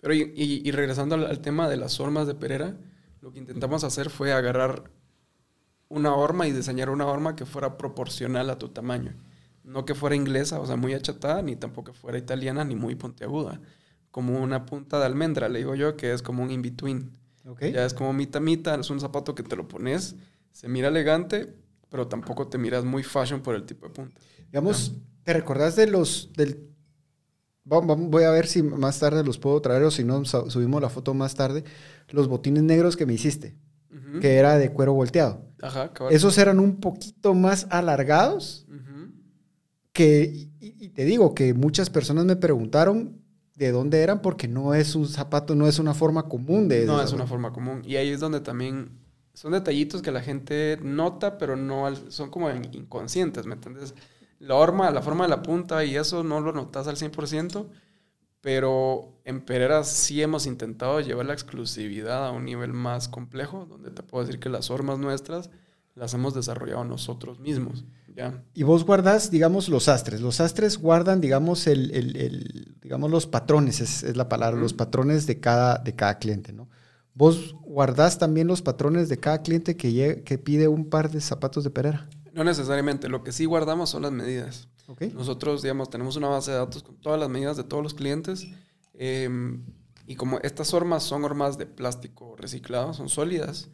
pero 0.00 0.14
y, 0.14 0.32
y- 0.36 0.62
y 0.68 0.70
regresando 0.72 1.14
al, 1.14 1.26
al 1.26 1.40
tema 1.40 1.68
de 1.68 1.76
las 1.76 1.98
hormas 2.00 2.26
de 2.26 2.34
Pereira, 2.34 2.76
lo 3.20 3.32
que 3.32 3.38
intentamos 3.38 3.84
hacer 3.84 4.10
fue 4.10 4.32
agarrar 4.32 4.90
una 5.88 6.14
horma 6.14 6.46
y 6.46 6.52
diseñar 6.52 6.88
una 6.90 7.06
horma 7.06 7.34
que 7.36 7.44
fuera 7.46 7.76
proporcional 7.76 8.48
a 8.50 8.58
tu 8.58 8.68
tamaño. 8.68 9.14
No 9.70 9.84
que 9.84 9.94
fuera 9.94 10.16
inglesa, 10.16 10.60
o 10.60 10.66
sea, 10.66 10.76
muy 10.76 10.94
achatada, 10.94 11.42
ni 11.42 11.56
tampoco 11.56 11.92
que 11.92 11.98
fuera 11.98 12.18
italiana, 12.18 12.64
ni 12.64 12.74
muy 12.74 12.96
puntiaguda. 12.96 13.60
Como 14.10 14.40
una 14.40 14.66
punta 14.66 14.98
de 14.98 15.06
almendra, 15.06 15.48
le 15.48 15.60
digo 15.60 15.74
yo, 15.74 15.96
que 15.96 16.12
es 16.12 16.22
como 16.22 16.42
un 16.42 16.50
in-between. 16.50 17.10
¿Ok? 17.46 17.66
Ya 17.66 17.84
es 17.84 17.94
como 17.94 18.12
mitad 18.12 18.40
mitad, 18.40 18.78
es 18.80 18.90
un 18.90 19.00
zapato 19.00 19.34
que 19.34 19.42
te 19.42 19.56
lo 19.56 19.68
pones, 19.68 20.16
se 20.52 20.68
mira 20.68 20.88
elegante, 20.88 21.54
pero 21.88 22.08
tampoco 22.08 22.48
te 22.48 22.58
miras 22.58 22.84
muy 22.84 23.02
fashion 23.02 23.40
por 23.40 23.54
el 23.54 23.64
tipo 23.64 23.86
de 23.86 23.94
punta. 23.94 24.20
Digamos, 24.46 24.94
¿te 25.22 25.32
recordás 25.32 25.76
de 25.76 25.86
los 25.86 26.32
del 26.34 26.70
voy 27.64 28.24
a 28.24 28.30
ver 28.30 28.46
si 28.46 28.62
más 28.62 28.98
tarde 28.98 29.22
los 29.22 29.38
puedo 29.38 29.60
traer 29.60 29.82
o 29.84 29.90
si 29.90 30.02
no 30.02 30.24
subimos 30.24 30.82
la 30.82 30.88
foto 30.88 31.14
más 31.14 31.34
tarde, 31.34 31.64
los 32.08 32.26
botines 32.26 32.62
negros 32.62 32.96
que 32.96 33.06
me 33.06 33.14
hiciste, 33.14 33.54
que 34.20 34.36
era 34.36 34.58
de 34.58 34.72
cuero 34.72 34.92
volteado. 34.92 35.44
Ajá, 35.62 35.92
cabal. 35.92 36.12
Esos 36.12 36.36
eran 36.38 36.58
un 36.58 36.80
poquito 36.80 37.34
más 37.34 37.66
alargados 37.70 38.66
Ujú. 38.68 38.89
Que 39.92 40.50
y, 40.60 40.88
te 40.90 41.04
digo 41.04 41.34
que 41.34 41.54
muchas 41.54 41.90
personas 41.90 42.24
me 42.24 42.36
preguntaron 42.36 43.20
de 43.56 43.72
dónde 43.72 44.00
eran 44.02 44.22
porque 44.22 44.48
no 44.48 44.74
es 44.74 44.94
un 44.94 45.06
zapato, 45.08 45.54
no 45.54 45.66
es 45.66 45.78
una 45.78 45.94
forma 45.94 46.28
común 46.28 46.68
de 46.68 46.86
No 46.86 46.98
de 46.98 47.04
es 47.04 47.12
una 47.12 47.26
forma 47.26 47.52
común. 47.52 47.82
Y 47.84 47.96
ahí 47.96 48.08
es 48.10 48.20
donde 48.20 48.40
también 48.40 48.90
son 49.34 49.52
detallitos 49.52 50.02
que 50.02 50.10
la 50.12 50.22
gente 50.22 50.78
nota, 50.82 51.38
pero 51.38 51.56
no 51.56 51.86
al- 51.86 52.10
son 52.12 52.30
como 52.30 52.50
in- 52.50 52.68
inconscientes, 52.72 53.46
¿me 53.46 53.54
entiendes? 53.54 53.94
La 54.38 54.54
horma, 54.54 54.90
la 54.90 55.02
forma 55.02 55.24
de 55.24 55.30
la 55.30 55.42
punta 55.42 55.84
y 55.84 55.96
eso 55.96 56.22
no 56.24 56.40
lo 56.40 56.52
notas 56.52 56.86
al 56.88 56.96
100%, 56.96 57.66
pero 58.40 59.20
en 59.24 59.42
Pereira 59.42 59.84
sí 59.84 60.22
hemos 60.22 60.46
intentado 60.46 61.00
llevar 61.00 61.26
la 61.26 61.34
exclusividad 61.34 62.26
a 62.26 62.30
un 62.30 62.44
nivel 62.46 62.72
más 62.72 63.08
complejo, 63.08 63.66
donde 63.66 63.90
te 63.90 64.02
puedo 64.02 64.24
decir 64.24 64.40
que 64.40 64.48
las 64.48 64.70
hormas 64.70 64.98
nuestras 64.98 65.50
las 65.94 66.14
hemos 66.14 66.32
desarrollado 66.34 66.84
nosotros 66.84 67.38
mismos, 67.40 67.84
Y 68.54 68.62
vos 68.62 68.84
guardás, 68.84 69.30
digamos, 69.30 69.68
los 69.68 69.84
sastres. 69.84 70.20
Los 70.20 70.36
sastres 70.36 70.78
guardan, 70.78 71.20
digamos, 71.20 71.66
el, 71.66 71.90
el- 71.92 72.16
el- 72.16 72.76
digamos, 72.82 73.10
los 73.10 73.26
patrones, 73.26 73.80
es, 73.80 74.02
es 74.02 74.16
la 74.16 74.28
palabra, 74.28 74.58
los 74.60 74.72
patrones 74.72 75.26
de 75.26 75.40
cada, 75.40 75.78
de 75.78 75.94
cada 75.94 76.18
cliente, 76.18 76.52
¿no? 76.52 76.68
Vos 77.14 77.54
guardás 77.62 78.18
también 78.18 78.46
los 78.46 78.62
patrones 78.62 79.08
de 79.08 79.18
cada 79.18 79.42
cliente 79.42 79.76
que, 79.76 80.38
pide 80.38 80.68
un 80.68 80.88
par 80.88 81.10
de 81.10 81.20
zapatos 81.20 81.64
de 81.64 81.70
Pereira. 81.70 82.08
No 82.32 82.44
necesariamente, 82.44 83.08
lo 83.08 83.22
que 83.22 83.32
sí 83.32 83.44
guardamos 83.44 83.90
son 83.90 84.02
las 84.02 84.12
medidas. 84.12 84.68
¿Ok? 84.86 85.02
Nosotros, 85.14 85.62
digamos, 85.62 85.90
tenemos 85.90 86.16
una 86.16 86.28
base 86.28 86.50
de 86.52 86.56
datos 86.58 86.82
con 86.82 86.96
todas 87.00 87.18
las 87.20 87.28
medidas 87.28 87.56
de 87.56 87.64
todos 87.64 87.82
los 87.82 87.94
clientes. 87.94 88.46
eh, 88.94 89.28
y 90.06 90.16
como 90.16 90.40
estas 90.40 90.74
hormas 90.74 91.04
son 91.04 91.24
hormas 91.24 91.56
de 91.56 91.66
plástico 91.66 92.34
reciclado, 92.36 92.92
son 92.94 93.08
sólidas, 93.08 93.68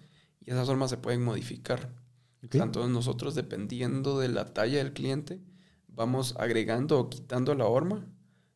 y 0.45 0.51
esas 0.51 0.69
hormas 0.69 0.91
se 0.91 0.99
pueden 0.99 1.25
modificar. 1.25 1.95
Entonces 2.53 2.93
nosotros, 2.93 3.35
dependiendo 3.35 4.19
de 4.19 4.29
la 4.29 4.53
talla 4.53 4.79
del 4.79 4.93
cliente, 4.93 5.41
vamos 5.89 6.35
agregando 6.39 6.99
o 6.99 7.09
quitando 7.11 7.55
la 7.55 7.67
horma 7.67 8.07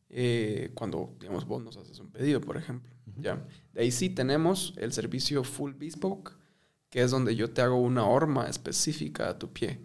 eh, 0.09 0.71
cuando, 0.75 1.15
digamos, 1.19 1.45
vos 1.45 1.63
nos 1.63 1.77
haces 1.77 1.99
un 1.99 2.09
pedido, 2.11 2.41
por 2.41 2.57
ejemplo. 2.57 2.91
¿ya? 3.17 3.45
De 3.73 3.81
ahí 3.81 3.91
sí 3.91 4.09
tenemos 4.09 4.73
el 4.77 4.91
servicio 4.93 5.43
Full 5.43 5.73
Bespoke, 5.73 6.33
que 6.89 7.01
es 7.01 7.11
donde 7.11 7.35
yo 7.35 7.49
te 7.51 7.61
hago 7.61 7.77
una 7.77 8.05
horma 8.05 8.47
específica 8.47 9.29
a 9.29 9.39
tu 9.39 9.51
pie. 9.51 9.79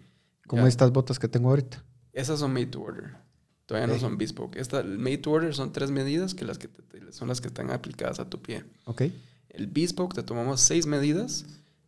Como 0.47 0.63
¿ya? 0.63 0.67
estas 0.67 0.91
botas 0.91 1.19
que 1.19 1.27
tengo 1.27 1.49
ahorita. 1.49 1.83
Esas 2.13 2.39
son 2.39 2.51
made 2.53 2.67
to 2.67 2.81
order. 2.81 3.15
Todavía 3.65 3.87
Ok. 3.87 3.93
no 3.95 3.99
son 4.07 4.17
bespoke. 4.17 4.55
Esta, 4.59 4.79
el 4.79 4.97
made 4.97 5.17
to 5.19 5.31
order 5.31 5.53
son 5.53 5.71
tres 5.73 5.91
medidas 5.91 6.33
que, 6.33 6.45
las 6.45 6.57
que 6.57 6.67
te- 6.69 7.11
son 7.11 7.27
las 7.27 7.41
que 7.41 7.47
están 7.47 7.69
aplicadas 7.71 8.19
a 8.19 8.29
tu 8.29 8.41
pie. 8.41 8.63
¿Ok? 8.85 9.03
El 9.49 9.67
bespoke 9.67 10.13
te 10.15 10.23
tomamos 10.23 10.61
seis 10.61 10.85
medidas 10.85 11.45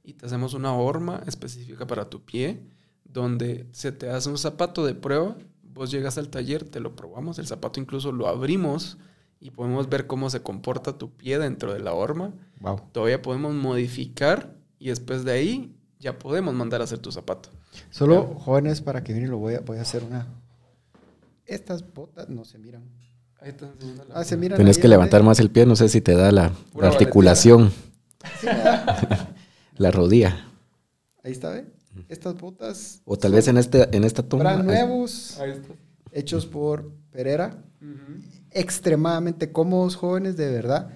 y 0.10 0.14
te 0.14 0.26
hacemos 0.26 0.56
una 0.56 0.74
horma 0.74 1.22
específica 1.28 1.86
para 1.86 2.10
tu 2.10 2.22
pie, 2.26 2.60
donde 3.06 3.68
se 3.72 3.92
te 3.92 4.10
hace 4.10 4.28
un 4.30 4.40
zapato 4.40 4.84
de 4.84 4.96
prueba. 4.96 5.36
Vos 5.62 5.92
llegas 5.92 6.18
al 6.18 6.30
taller, 6.30 6.64
te 6.64 6.80
lo 6.80 6.96
probamos, 6.96 7.38
el 7.38 7.46
zapato 7.46 7.80
incluso 7.80 8.12
lo 8.12 8.28
abrimos 8.28 8.98
y 9.40 9.52
podemos 9.52 9.88
ver 9.88 10.08
cómo 10.08 10.32
se 10.32 10.42
comporta 10.42 10.98
tu 10.98 11.12
pie 11.12 11.38
dentro 11.38 11.74
de 11.74 11.80
la 11.80 11.94
horma. 11.94 12.34
Wow. 12.60 12.82
Todavía 12.92 13.22
podemos 13.22 13.54
modificar 13.54 14.56
y 14.80 14.90
después 14.90 15.24
de 15.24 15.32
ahí 15.32 15.76
ya 16.00 16.18
podemos 16.18 16.56
mandar 16.56 16.82
a 16.82 16.86
hacer 16.86 16.98
tu 16.98 17.12
zapato. 17.12 17.50
Solo 17.92 18.36
jóvenes 18.40 18.82
para 18.82 19.04
que 19.04 19.14
miren, 19.14 19.30
lo 19.30 19.38
voy 19.38 19.54
a, 19.54 19.60
voy 19.60 19.78
a 19.78 19.82
hacer 19.82 20.04
una. 20.04 20.26
Estas 21.46 21.94
botas 21.94 22.30
no 22.30 22.46
se 22.46 22.58
miran. 22.58 22.82
Ahí 23.40 23.50
está 23.50 23.68
enseñando 23.68 24.06
la- 24.06 24.16
Ah, 24.16 24.24
se 24.24 24.36
miran. 24.38 24.58
Tenés 24.58 24.78
ahí 24.78 24.82
que 24.82 24.88
levantar 24.88 25.22
más 25.22 25.40
el 25.40 25.52
pie, 25.52 25.68
no 25.68 25.76
sé 25.76 25.88
si 25.88 26.02
te 26.02 26.16
da 26.16 26.32
la, 26.32 26.52
articulación. 26.82 27.72
la 29.80 29.90
rodilla. 29.92 30.46
Ahí 31.24 31.32
está, 31.32 31.50
¿ve? 31.50 31.66
Estas 32.08 32.38
botas. 32.38 33.02
O 33.06 33.18
tal 33.18 33.32
vez 33.34 33.48
en, 33.48 33.58
este, 33.58 33.96
en 33.96 34.04
esta 34.04 34.22
toma. 34.24 34.58
Nuevos, 34.62 35.40
Ahí 35.40 35.52
está. 35.52 35.74
hechos 36.12 36.46
por 36.46 36.92
Pereira. 37.12 37.64
Extremadamente 38.52 39.52
cómodos, 39.52 39.96
jóvenes, 39.96 40.38
de 40.38 40.52
verdad. 40.52 40.90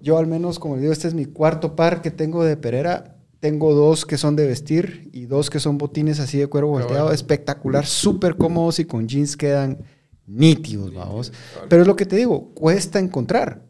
Yo 0.00 0.18
al 0.18 0.26
menos, 0.26 0.58
como 0.58 0.74
les 0.76 0.82
digo, 0.82 0.92
este 0.92 1.08
es 1.08 1.14
mi 1.14 1.26
cuarto 1.26 1.74
par 1.76 2.00
que 2.02 2.10
tengo 2.10 2.44
de 2.44 2.56
Pereira. 2.56 3.16
Tengo 3.40 3.74
dos 3.74 4.06
que 4.06 4.16
son 4.16 4.34
de 4.36 4.46
vestir 4.46 5.10
y 5.12 5.26
dos 5.26 5.50
que 5.50 5.60
son 5.60 5.78
botines 5.78 6.20
así 6.20 6.38
de 6.38 6.46
cuero 6.46 6.68
volteado. 6.68 7.04
bueno. 7.04 7.12
Espectacular, 7.12 7.86
súper 7.86 8.36
cómodos 8.36 8.78
y 8.78 8.84
con 8.86 9.06
jeans 9.06 9.36
quedan 9.36 9.78
nítidos, 10.26 10.94
vamos. 10.94 11.32
Pero 11.68 11.82
es 11.82 11.88
lo 11.88 11.96
que 11.96 12.06
te 12.06 12.16
digo, 12.16 12.52
cuesta 12.54 12.98
encontrar. 12.98 13.62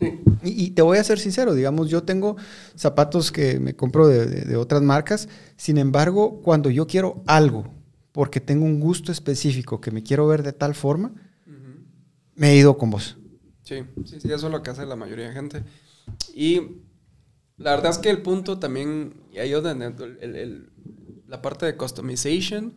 Sí. 0.00 0.20
Y, 0.42 0.64
y 0.66 0.70
te 0.70 0.82
voy 0.82 0.98
a 0.98 1.04
ser 1.04 1.18
sincero, 1.18 1.54
digamos, 1.54 1.88
yo 1.90 2.02
tengo 2.02 2.36
zapatos 2.74 3.30
que 3.30 3.60
me 3.60 3.74
compro 3.76 4.06
de, 4.08 4.26
de- 4.26 4.44
de 4.44 4.56
otras 4.56 4.82
marcas, 4.82 5.28
sin 5.56 5.78
embargo, 5.78 6.40
cuando 6.42 6.70
yo 6.70 6.86
quiero 6.86 7.22
algo, 7.26 7.66
porque 8.12 8.40
tengo 8.40 8.64
un 8.64 8.80
gusto 8.80 9.12
específico 9.12 9.80
que 9.80 9.90
me 9.90 10.02
quiero 10.02 10.26
ver 10.26 10.42
de 10.42 10.52
tal 10.52 10.74
forma, 10.74 11.12
me 12.34 12.50
he 12.52 12.56
ido 12.56 12.76
con 12.78 12.90
vos. 12.90 13.16
Sí, 13.62 13.76
sí, 14.04 14.20
sí, 14.20 14.28
eso 14.32 14.46
es 14.46 14.52
lo 14.52 14.62
que 14.62 14.70
hace 14.70 14.86
la 14.86 14.96
mayoría 14.96 15.28
de 15.28 15.34
gente. 15.34 15.62
Y 16.34 16.60
la 17.58 17.72
verdad 17.76 17.92
es 17.92 17.98
que 17.98 18.10
el 18.10 18.22
punto 18.22 18.58
también, 18.58 19.14
y 19.32 19.38
ahí 19.38 19.50
donde 19.50 19.86
el- 19.86 20.18
el- 20.20 20.36
el- 20.36 20.70
la 21.28 21.40
parte 21.42 21.66
de 21.66 21.76
customization, 21.76 22.74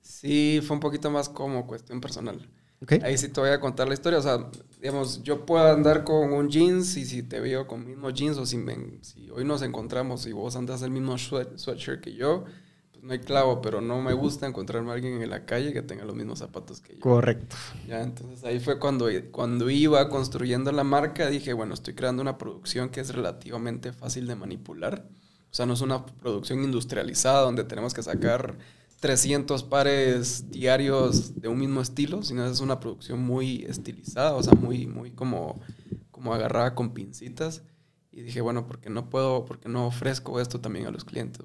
sí 0.00 0.60
fue 0.66 0.74
un 0.76 0.80
poquito 0.80 1.10
más 1.10 1.28
como 1.28 1.66
cuestión 1.66 2.00
personal. 2.00 2.48
¿Ok? 2.84 3.02
Ahí 3.02 3.18
sí 3.18 3.28
te 3.28 3.40
voy 3.40 3.50
a 3.50 3.60
contar 3.60 3.88
la 3.88 3.94
historia. 3.94 4.18
O 4.20 4.22
sea, 4.22 4.48
digamos, 4.80 5.22
yo 5.24 5.44
puedo 5.44 5.66
andar 5.66 6.04
con 6.04 6.32
un 6.32 6.48
jeans 6.48 6.96
y 6.96 7.04
si 7.04 7.22
te 7.24 7.40
veo 7.40 7.66
con 7.66 7.84
mismo 7.86 8.10
jeans 8.10 8.38
o 8.38 8.46
si, 8.46 8.56
me- 8.56 8.98
si 9.02 9.28
hoy 9.30 9.44
nos 9.44 9.62
encontramos 9.62 10.26
y 10.26 10.32
vos 10.32 10.56
andas 10.56 10.82
el 10.82 10.90
mismo 10.90 11.14
sweat- 11.14 11.56
sweatshirt 11.58 12.00
que 12.00 12.14
yo, 12.14 12.44
pues 12.92 13.02
no 13.04 13.12
hay 13.12 13.18
clavo, 13.18 13.60
pero 13.60 13.80
no 13.80 14.00
me 14.00 14.12
gusta 14.12 14.46
encontrarme 14.46 14.90
a 14.90 14.94
alguien 14.94 15.20
en 15.20 15.30
la 15.30 15.44
calle 15.44 15.72
que 15.72 15.82
tenga 15.82 16.04
los 16.04 16.14
mismos 16.14 16.38
zapatos 16.38 16.80
que 16.80 16.94
yo. 16.94 17.00
Correcto. 17.00 17.56
Ya, 17.88 18.02
entonces 18.02 18.44
ahí 18.44 18.60
fue 18.60 18.78
cuando, 18.78 19.08
cuando 19.32 19.68
iba 19.70 20.08
construyendo 20.08 20.70
la 20.72 20.84
marca, 20.84 21.28
dije, 21.28 21.52
bueno, 21.52 21.74
estoy 21.74 21.94
creando 21.94 22.22
una 22.22 22.38
producción 22.38 22.90
que 22.90 23.00
es 23.00 23.14
relativamente 23.14 23.92
fácil 23.92 24.26
de 24.26 24.36
manipular. 24.36 25.08
O 25.50 25.56
sea, 25.56 25.66
no 25.66 25.74
es 25.74 25.80
una 25.82 26.04
producción 26.04 26.64
industrializada 26.64 27.40
donde 27.42 27.64
tenemos 27.64 27.94
que 27.94 28.02
sacar 28.02 28.58
300 29.04 29.64
pares 29.64 30.50
diarios 30.50 31.38
de 31.38 31.48
un 31.48 31.58
mismo 31.58 31.82
estilo, 31.82 32.22
sino 32.22 32.46
es 32.46 32.60
una 32.60 32.80
producción 32.80 33.22
muy 33.22 33.66
estilizada, 33.68 34.32
o 34.32 34.42
sea, 34.42 34.54
muy, 34.54 34.86
muy 34.86 35.10
como, 35.10 35.60
como 36.10 36.32
agarrada 36.32 36.74
con 36.74 36.94
pincitas. 36.94 37.60
Y 38.10 38.22
dije, 38.22 38.40
bueno, 38.40 38.66
porque 38.66 38.88
no 38.88 39.10
puedo, 39.10 39.44
porque 39.44 39.68
no 39.68 39.86
ofrezco 39.86 40.40
esto 40.40 40.58
también 40.58 40.86
a 40.86 40.90
los 40.90 41.04
clientes. 41.04 41.44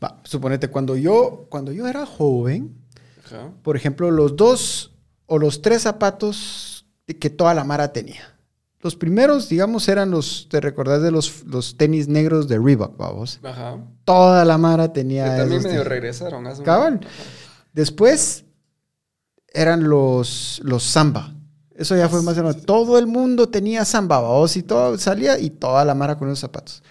Va, 0.00 0.20
suponete, 0.22 0.68
cuando 0.68 0.94
yo, 0.94 1.46
cuando 1.48 1.72
yo 1.72 1.88
era 1.88 2.06
joven, 2.06 2.72
Ajá. 3.24 3.52
por 3.64 3.76
ejemplo, 3.76 4.12
los 4.12 4.36
dos 4.36 4.94
o 5.26 5.40
los 5.40 5.62
tres 5.62 5.82
zapatos 5.82 6.86
que 7.18 7.30
toda 7.30 7.52
la 7.54 7.64
Mara 7.64 7.92
tenía. 7.92 8.35
Los 8.80 8.94
primeros, 8.94 9.48
digamos, 9.48 9.88
eran 9.88 10.10
los, 10.10 10.48
te 10.50 10.60
recordás 10.60 11.02
de 11.02 11.10
los, 11.10 11.44
los 11.44 11.76
tenis 11.76 12.08
negros 12.08 12.46
de 12.46 12.58
Reebok, 12.58 12.96
vamos. 12.96 13.40
Ajá. 13.42 13.78
Toda 14.04 14.44
la 14.44 14.58
Mara 14.58 14.88
Que 14.88 14.94
tenía 15.00 15.24
también 15.36 15.60
esos 15.60 15.64
medio 15.64 15.82
tenis. 15.82 15.88
regresaron. 15.88 16.46
hace 16.46 16.62
Cabal. 16.62 17.00
Después 17.72 18.44
eran 19.52 19.88
los, 19.88 20.60
los 20.62 20.82
samba. 20.82 21.34
Eso 21.74 21.96
ya 21.96 22.08
fue 22.08 22.22
más 22.22 22.36
o 22.38 22.42
menos. 22.42 22.64
Todo 22.64 22.98
el 22.98 23.06
mundo 23.06 23.48
tenía 23.48 23.84
samba, 23.84 24.20
vamos, 24.20 24.56
y 24.56 24.62
todo 24.62 24.96
salía 24.98 25.38
y 25.38 25.50
toda 25.50 25.84
la 25.84 25.94
mara 25.94 26.16
con 26.16 26.28
esos 26.28 26.40
zapatos. 26.40 26.82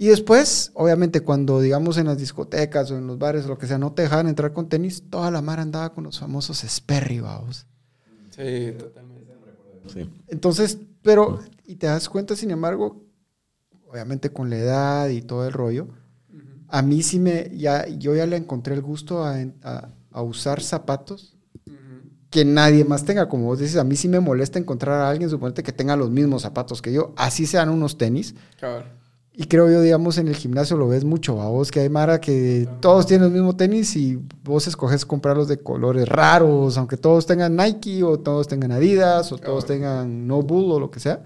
Y 0.00 0.06
después, 0.06 0.70
obviamente, 0.74 1.22
cuando 1.22 1.60
digamos 1.60 1.98
en 1.98 2.06
las 2.06 2.18
discotecas 2.18 2.90
o 2.90 2.96
en 2.96 3.06
los 3.06 3.18
bares 3.18 3.46
o 3.46 3.48
lo 3.48 3.58
que 3.58 3.66
sea, 3.66 3.78
no 3.78 3.92
te 3.92 4.02
dejaban 4.02 4.28
entrar 4.28 4.52
con 4.52 4.68
tenis, 4.68 5.02
toda 5.10 5.30
la 5.30 5.42
mara 5.42 5.62
andaba 5.62 5.92
con 5.92 6.04
los 6.04 6.20
famosos 6.20 6.60
Sperry, 6.60 7.20
vamos. 7.20 7.66
Sí, 8.30 8.72
totalmente. 8.78 9.07
Sí. 9.88 10.08
Entonces, 10.28 10.78
pero, 11.02 11.38
y 11.66 11.76
te 11.76 11.86
das 11.86 12.08
cuenta, 12.08 12.36
sin 12.36 12.50
embargo, 12.50 13.02
obviamente 13.90 14.30
con 14.30 14.50
la 14.50 14.56
edad 14.58 15.08
y 15.08 15.22
todo 15.22 15.46
el 15.46 15.52
rollo, 15.52 15.88
a 16.68 16.82
mí 16.82 17.02
sí 17.02 17.18
me, 17.18 17.50
ya, 17.56 17.86
yo 17.88 18.14
ya 18.14 18.26
le 18.26 18.36
encontré 18.36 18.74
el 18.74 18.82
gusto 18.82 19.24
a, 19.24 19.36
a- 19.62 19.88
a 20.10 20.22
usar 20.22 20.60
zapatos 20.62 21.36
que 22.30 22.44
nadie 22.44 22.84
más 22.84 23.04
tenga. 23.04 23.28
Como 23.28 23.46
vos 23.46 23.58
dices, 23.58 23.76
a 23.76 23.84
mí 23.84 23.96
sí 23.96 24.08
me 24.08 24.20
molesta 24.20 24.58
encontrar 24.58 25.00
a 25.00 25.08
alguien, 25.08 25.30
suponete 25.30 25.62
que 25.62 25.72
tenga 25.72 25.96
los 25.96 26.10
mismos 26.10 26.42
zapatos 26.42 26.82
que 26.82 26.92
yo, 26.92 27.12
así 27.16 27.46
sean 27.46 27.70
unos 27.70 27.96
tenis. 27.98 28.34
Y 29.40 29.44
creo 29.44 29.70
yo, 29.70 29.80
digamos, 29.80 30.18
en 30.18 30.26
el 30.26 30.34
gimnasio 30.34 30.76
lo 30.76 30.88
ves 30.88 31.04
mucho, 31.04 31.40
a 31.40 31.48
vos 31.48 31.70
que 31.70 31.78
hay 31.78 31.88
Mara 31.88 32.20
que 32.20 32.68
todos 32.80 33.06
tienen 33.06 33.28
el 33.28 33.32
mismo 33.32 33.54
tenis 33.54 33.94
y 33.94 34.18
vos 34.42 34.66
escoges 34.66 35.06
comprarlos 35.06 35.46
de 35.46 35.58
colores 35.58 36.08
raros, 36.08 36.76
aunque 36.76 36.96
todos 36.96 37.24
tengan 37.24 37.54
Nike 37.54 38.02
o 38.02 38.18
todos 38.18 38.48
tengan 38.48 38.72
Adidas 38.72 39.30
o 39.30 39.38
todos 39.38 39.64
tengan 39.64 40.26
No 40.26 40.42
Bull 40.42 40.72
o 40.72 40.80
lo 40.80 40.90
que 40.90 40.98
sea. 40.98 41.22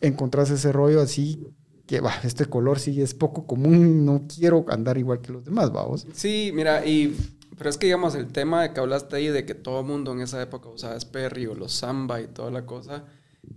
Encontrás 0.00 0.48
ese 0.48 0.72
rollo 0.72 1.02
así 1.02 1.46
que, 1.86 2.00
este 2.24 2.46
color 2.46 2.78
sí 2.78 3.02
es 3.02 3.12
poco 3.12 3.46
común, 3.46 4.06
no 4.06 4.22
quiero 4.26 4.64
andar 4.68 4.96
igual 4.96 5.20
que 5.20 5.32
los 5.32 5.44
demás, 5.44 5.70
vamos. 5.70 6.06
Sí, 6.14 6.50
mira, 6.54 6.86
y 6.86 7.14
pero 7.58 7.68
es 7.68 7.76
que 7.76 7.88
digamos 7.88 8.14
el 8.14 8.28
tema 8.28 8.62
de 8.62 8.72
que 8.72 8.80
hablaste 8.80 9.16
ahí 9.16 9.28
de 9.28 9.44
que 9.44 9.54
todo 9.54 9.80
el 9.80 9.86
mundo 9.86 10.12
en 10.12 10.22
esa 10.22 10.40
época 10.40 10.70
usaba 10.70 10.98
Sperry 10.98 11.44
o 11.44 11.54
los 11.54 11.72
Samba 11.72 12.22
y 12.22 12.28
toda 12.28 12.50
la 12.50 12.64
cosa, 12.64 13.04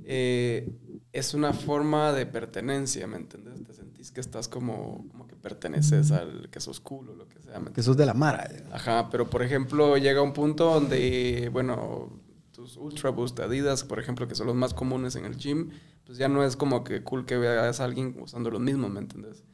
eh, 0.04 0.70
es 1.15 1.34
una 1.34 1.54
forma 1.54 2.12
de 2.12 2.25
pertenencia, 2.25 3.08
¿me 3.08 3.15
entiendes? 3.15 3.63
Te 3.63 3.73
sentís 3.73 4.12
que 4.12 4.19
estás 4.19 4.49
como, 4.49 5.06
como 5.10 5.25
que 5.28 5.38
perteneces 5.38 6.12
al 6.12 6.49
que 6.49 6.60
sos 6.60 6.82
cool 6.82 7.10
o 7.10 7.15
lo 7.15 7.25
que 7.30 7.39
sea, 7.39 7.58
¿me 7.60 7.71
Que 7.71 7.82
sos 7.82 7.95
de 7.95 8.06
la 8.06 8.13
Mara. 8.13 8.49
Ajá, 8.73 9.10
pero 9.10 9.30
por 9.30 9.41
ejemplo 9.41 9.95
llega 9.95 10.21
un 10.21 10.34
punto 10.34 10.65
donde, 10.65 11.49
bueno, 11.54 12.19
tus 12.51 12.75
Ultra 12.75 13.12
Boost 13.12 13.39
Adidas, 13.39 13.86
por 13.86 13.97
ejemplo, 13.99 14.28
que 14.28 14.36
son 14.36 14.47
los 14.47 14.58
más 14.58 14.73
comunes 14.73 15.15
en 15.15 15.23
el 15.23 15.38
gym, 15.38 15.69
pues 16.06 16.17
ya 16.17 16.28
no 16.28 16.43
es 16.43 16.58
como 16.58 16.84
que 16.84 17.01
cool 17.01 17.25
que 17.25 17.38
veas 17.38 17.80
a 17.80 17.86
alguien 17.86 18.17
usando 18.19 18.51
los 18.51 18.60
mismos, 18.60 18.91
¿me 18.91 18.99
entiendes? 18.99 19.45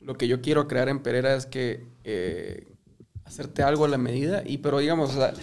Lo 0.00 0.16
que 0.16 0.28
yo 0.28 0.40
quiero 0.40 0.68
crear 0.68 0.88
en 0.88 1.00
Pereira 1.02 1.34
es 1.34 1.46
que 1.46 1.84
eh, 2.04 2.72
hacerte 3.24 3.64
algo 3.64 3.84
a 3.84 3.88
la 3.88 3.98
medida, 3.98 4.44
y 4.46 4.58
pero 4.58 4.78
digamos, 4.78 5.10
o 5.10 5.14
sea, 5.14 5.34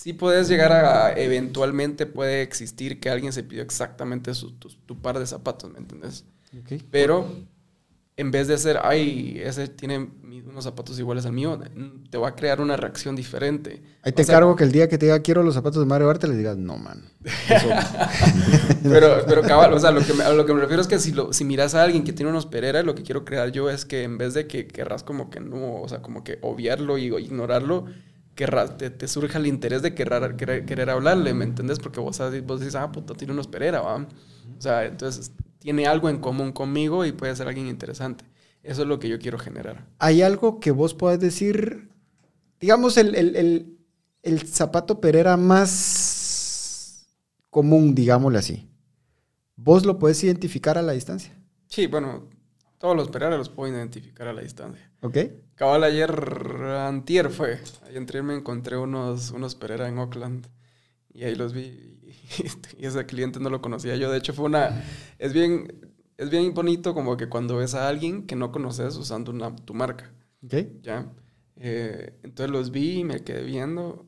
sí 0.00 0.12
puedes 0.12 0.48
llegar 0.48 0.70
a, 0.72 1.12
eventualmente 1.12 2.06
puede 2.06 2.42
existir 2.42 3.00
que 3.00 3.10
alguien 3.10 3.32
se 3.32 3.42
pidió 3.42 3.62
exactamente 3.62 4.32
su, 4.34 4.52
tu, 4.52 4.68
tu 4.86 4.96
par 5.02 5.18
de 5.18 5.26
zapatos, 5.26 5.72
¿me 5.72 5.78
entiendes? 5.78 6.24
Pero 6.92 7.28
en 8.16 8.30
vez 8.30 8.46
de 8.48 8.58
ser, 8.58 8.78
ay, 8.82 9.40
ese 9.44 9.66
tiene 9.68 9.98
mis- 10.22 10.44
unos 10.44 10.64
zapatos 10.64 10.98
iguales 11.00 11.26
al 11.26 11.32
mío, 11.32 11.58
te 12.10 12.16
va 12.18 12.28
a 12.28 12.34
crear 12.36 12.60
una 12.60 12.76
reacción 12.76 13.16
diferente. 13.16 13.82
Ahí 14.02 14.12
te 14.12 14.22
Vas 14.22 14.30
a- 14.30 14.32
cargo 14.34 14.54
que 14.56 14.64
el 14.64 14.72
día 14.72 14.88
que 14.88 14.98
te 14.98 15.06
diga 15.06 15.20
quiero 15.20 15.42
los 15.42 15.54
zapatos 15.54 15.80
de 15.80 15.86
Mario 15.86 16.08
Arte, 16.10 16.28
le 16.28 16.36
digas, 16.36 16.56
no, 16.56 16.78
man. 16.78 17.02
Eso- 17.24 17.68
Pero, 18.84 19.24
pero 19.26 19.42
cabal, 19.42 19.72
o 19.74 19.78
sea, 19.80 19.90
lo 19.90 20.00
que 20.04 20.14
me, 20.14 20.22
a 20.24 20.32
lo 20.32 20.46
que 20.46 20.54
me 20.54 20.60
refiero 20.60 20.80
es 20.80 20.88
que 20.88 20.98
si, 21.00 21.12
lo, 21.12 21.32
si 21.32 21.44
miras 21.44 21.74
a 21.74 21.82
alguien 21.82 22.04
que 22.04 22.12
tiene 22.12 22.30
unos 22.30 22.46
Pereira, 22.46 22.82
lo 22.82 22.94
que 22.94 23.02
quiero 23.02 23.24
crear 23.24 23.50
yo 23.50 23.68
es 23.68 23.84
que 23.84 24.04
en 24.04 24.16
vez 24.18 24.34
de 24.34 24.46
que 24.46 24.66
querrás 24.66 25.02
como 25.02 25.28
que 25.30 25.40
no, 25.40 25.80
o 25.82 25.88
sea, 25.88 26.00
como 26.00 26.22
que 26.24 26.38
obviarlo 26.42 26.96
y 26.98 27.10
o 27.10 27.18
ignorarlo, 27.18 27.86
querrás, 28.38 28.78
te, 28.78 28.90
te 28.90 29.08
surja 29.08 29.38
el 29.38 29.46
interés 29.48 29.82
de 29.82 29.94
querer, 29.94 30.36
querer, 30.36 30.64
querer 30.64 30.90
hablarle, 30.90 31.34
¿me 31.34 31.44
entendés? 31.44 31.78
Porque 31.80 32.00
vos, 32.00 32.18
vos 32.46 32.60
dices, 32.60 32.76
ah, 32.76 32.90
puta, 32.92 33.14
tiene 33.14 33.32
unos 33.34 33.48
Pereira, 33.48 33.80
¿va? 33.82 33.96
O 33.96 34.60
sea, 34.62 34.84
entonces 34.86 35.32
tiene 35.58 35.86
algo 35.86 36.08
en 36.08 36.18
común 36.18 36.52
conmigo 36.52 37.04
y 37.04 37.12
puede 37.12 37.34
ser 37.36 37.48
alguien 37.48 37.66
interesante. 37.66 38.24
Eso 38.62 38.82
es 38.82 38.88
lo 38.88 38.98
que 39.00 39.08
yo 39.08 39.18
quiero 39.18 39.38
generar. 39.38 39.86
Hay 39.98 40.22
algo 40.22 40.60
que 40.60 40.70
vos 40.70 40.94
podés 40.94 41.20
decir, 41.20 41.90
digamos, 42.60 42.96
el, 42.96 43.14
el- 43.16 43.36
el- 43.36 43.78
el 44.22 44.40
zapato 44.46 45.00
Pereira 45.00 45.36
más 45.36 47.06
común, 47.50 47.94
digámosle 47.94 48.38
así. 48.38 48.68
Vos 49.56 49.84
lo 49.86 49.98
puedes 49.98 50.22
identificar 50.24 50.78
a 50.78 50.82
la 50.82 50.92
distancia, 50.92 51.34
Sí, 51.68 51.86
bueno, 51.86 52.28
todos 52.78 52.96
los 52.96 53.08
Pereira 53.08 53.36
los 53.36 53.48
puedo 53.48 53.72
identificar 53.72 54.28
a 54.28 54.32
la 54.32 54.42
distancia. 54.42 54.90
¿ok? 55.02 55.18
Cabal 55.54 55.84
ayer, 55.84 56.10
antier 56.10 57.30
fue. 57.30 57.58
Ayer 57.86 58.22
me 58.22 58.34
encontré 58.34 58.76
unos, 58.76 59.30
unos 59.30 59.54
Pereira 59.54 59.88
en 59.88 59.98
Oakland 59.98 60.46
y 61.12 61.24
ahí 61.24 61.34
los 61.34 61.52
vi 61.52 61.98
y, 62.78 62.86
ese 62.86 63.06
cliente 63.06 63.40
no 63.40 63.50
lo 63.50 63.60
conocía 63.60 63.96
yo. 63.96 64.10
De 64.10 64.18
hecho 64.18 64.32
fue 64.32 64.46
una... 64.46 64.84
Es 65.18 65.32
bien, 65.32 65.92
es 66.16 66.30
bien 66.30 66.54
bonito 66.54 66.94
como 66.94 67.16
que 67.16 67.28
cuando 67.28 67.56
ves 67.56 67.74
a 67.74 67.88
alguien 67.88 68.26
que 68.26 68.36
no 68.36 68.52
conoces 68.52 68.96
usando 68.96 69.32
una, 69.32 69.54
tu 69.54 69.74
marca, 69.74 70.12
¿Ok? 70.44 70.54
¿ya? 70.82 71.12
Eh, 71.56 72.20
entonces 72.22 72.50
los 72.52 72.70
vi 72.70 73.00
y 73.00 73.04
me 73.04 73.24
quedé 73.24 73.42
viendo 73.42 74.07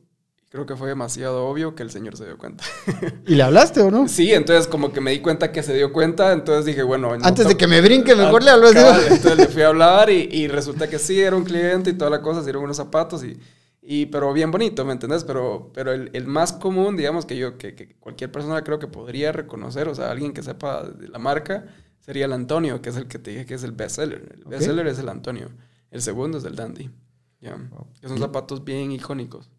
creo 0.51 0.65
que 0.65 0.75
fue 0.75 0.89
demasiado 0.89 1.45
obvio 1.45 1.75
que 1.75 1.81
el 1.81 1.91
señor 1.91 2.17
se 2.17 2.25
dio 2.25 2.37
cuenta. 2.37 2.65
¿Y 3.25 3.35
le 3.35 3.43
hablaste 3.43 3.79
o 3.79 3.89
no? 3.89 4.09
Sí, 4.09 4.33
entonces 4.33 4.67
como 4.67 4.91
que 4.91 4.99
me 4.99 5.11
di 5.11 5.21
cuenta 5.21 5.49
que 5.53 5.63
se 5.63 5.73
dio 5.73 5.93
cuenta, 5.93 6.33
entonces 6.33 6.65
dije, 6.65 6.83
bueno... 6.83 7.13
Antes 7.21 7.47
de 7.47 7.55
que 7.55 7.67
me 7.67 7.79
brinque, 7.79 8.15
mejor 8.15 8.43
le 8.43 8.51
hablo. 8.51 8.67
entonces 8.69 9.37
le 9.37 9.47
fui 9.47 9.61
a 9.61 9.69
hablar 9.69 10.09
y, 10.09 10.27
y, 10.29 10.49
resulta 10.49 10.89
que 10.89 10.99
sí, 10.99 11.21
era 11.21 11.37
un 11.37 11.45
cliente 11.45 11.91
y 11.91 11.93
toda 11.93 12.11
la 12.11 12.21
cosa, 12.21 12.41
se 12.41 12.47
dieron 12.47 12.63
unos 12.63 12.77
zapatos 12.77 13.23
y... 13.23 13.39
Y, 13.83 14.05
pero 14.07 14.31
bien 14.31 14.51
bonito, 14.51 14.85
¿me 14.85 14.91
entendés? 14.91 15.23
Pero, 15.23 15.71
pero 15.73 15.91
el, 15.91 16.11
el 16.13 16.27
más 16.27 16.53
común, 16.53 16.95
digamos, 16.95 17.25
que 17.25 17.35
yo, 17.35 17.57
que, 17.57 17.73
que, 17.73 17.95
cualquier 17.95 18.31
persona 18.31 18.63
creo 18.63 18.77
que 18.77 18.85
podría 18.85 19.31
reconocer, 19.31 19.87
o 19.87 19.95
sea, 19.95 20.11
alguien 20.11 20.33
que 20.33 20.43
sepa 20.43 20.83
de 20.83 21.07
la 21.07 21.17
marca, 21.17 21.65
sería 21.99 22.25
el 22.25 22.33
Antonio, 22.33 22.79
que 22.79 22.89
es 22.89 22.95
el 22.95 23.07
que 23.07 23.17
te 23.17 23.31
dije 23.31 23.45
que 23.47 23.55
es 23.55 23.63
el 23.63 23.71
bestseller. 23.71 24.35
El 24.37 24.43
bestseller 24.43 24.85
es 24.85 24.99
el 24.99 25.09
Antonio. 25.09 25.49
El 25.89 26.03
segundo 26.03 26.37
es 26.37 26.43
el 26.43 26.55
Dandy. 26.55 26.91
Ya. 27.39 27.57
Que 27.99 28.07
son 28.07 28.19
zapatos 28.19 28.63
bien 28.63 28.91
icónicos. 28.91 29.49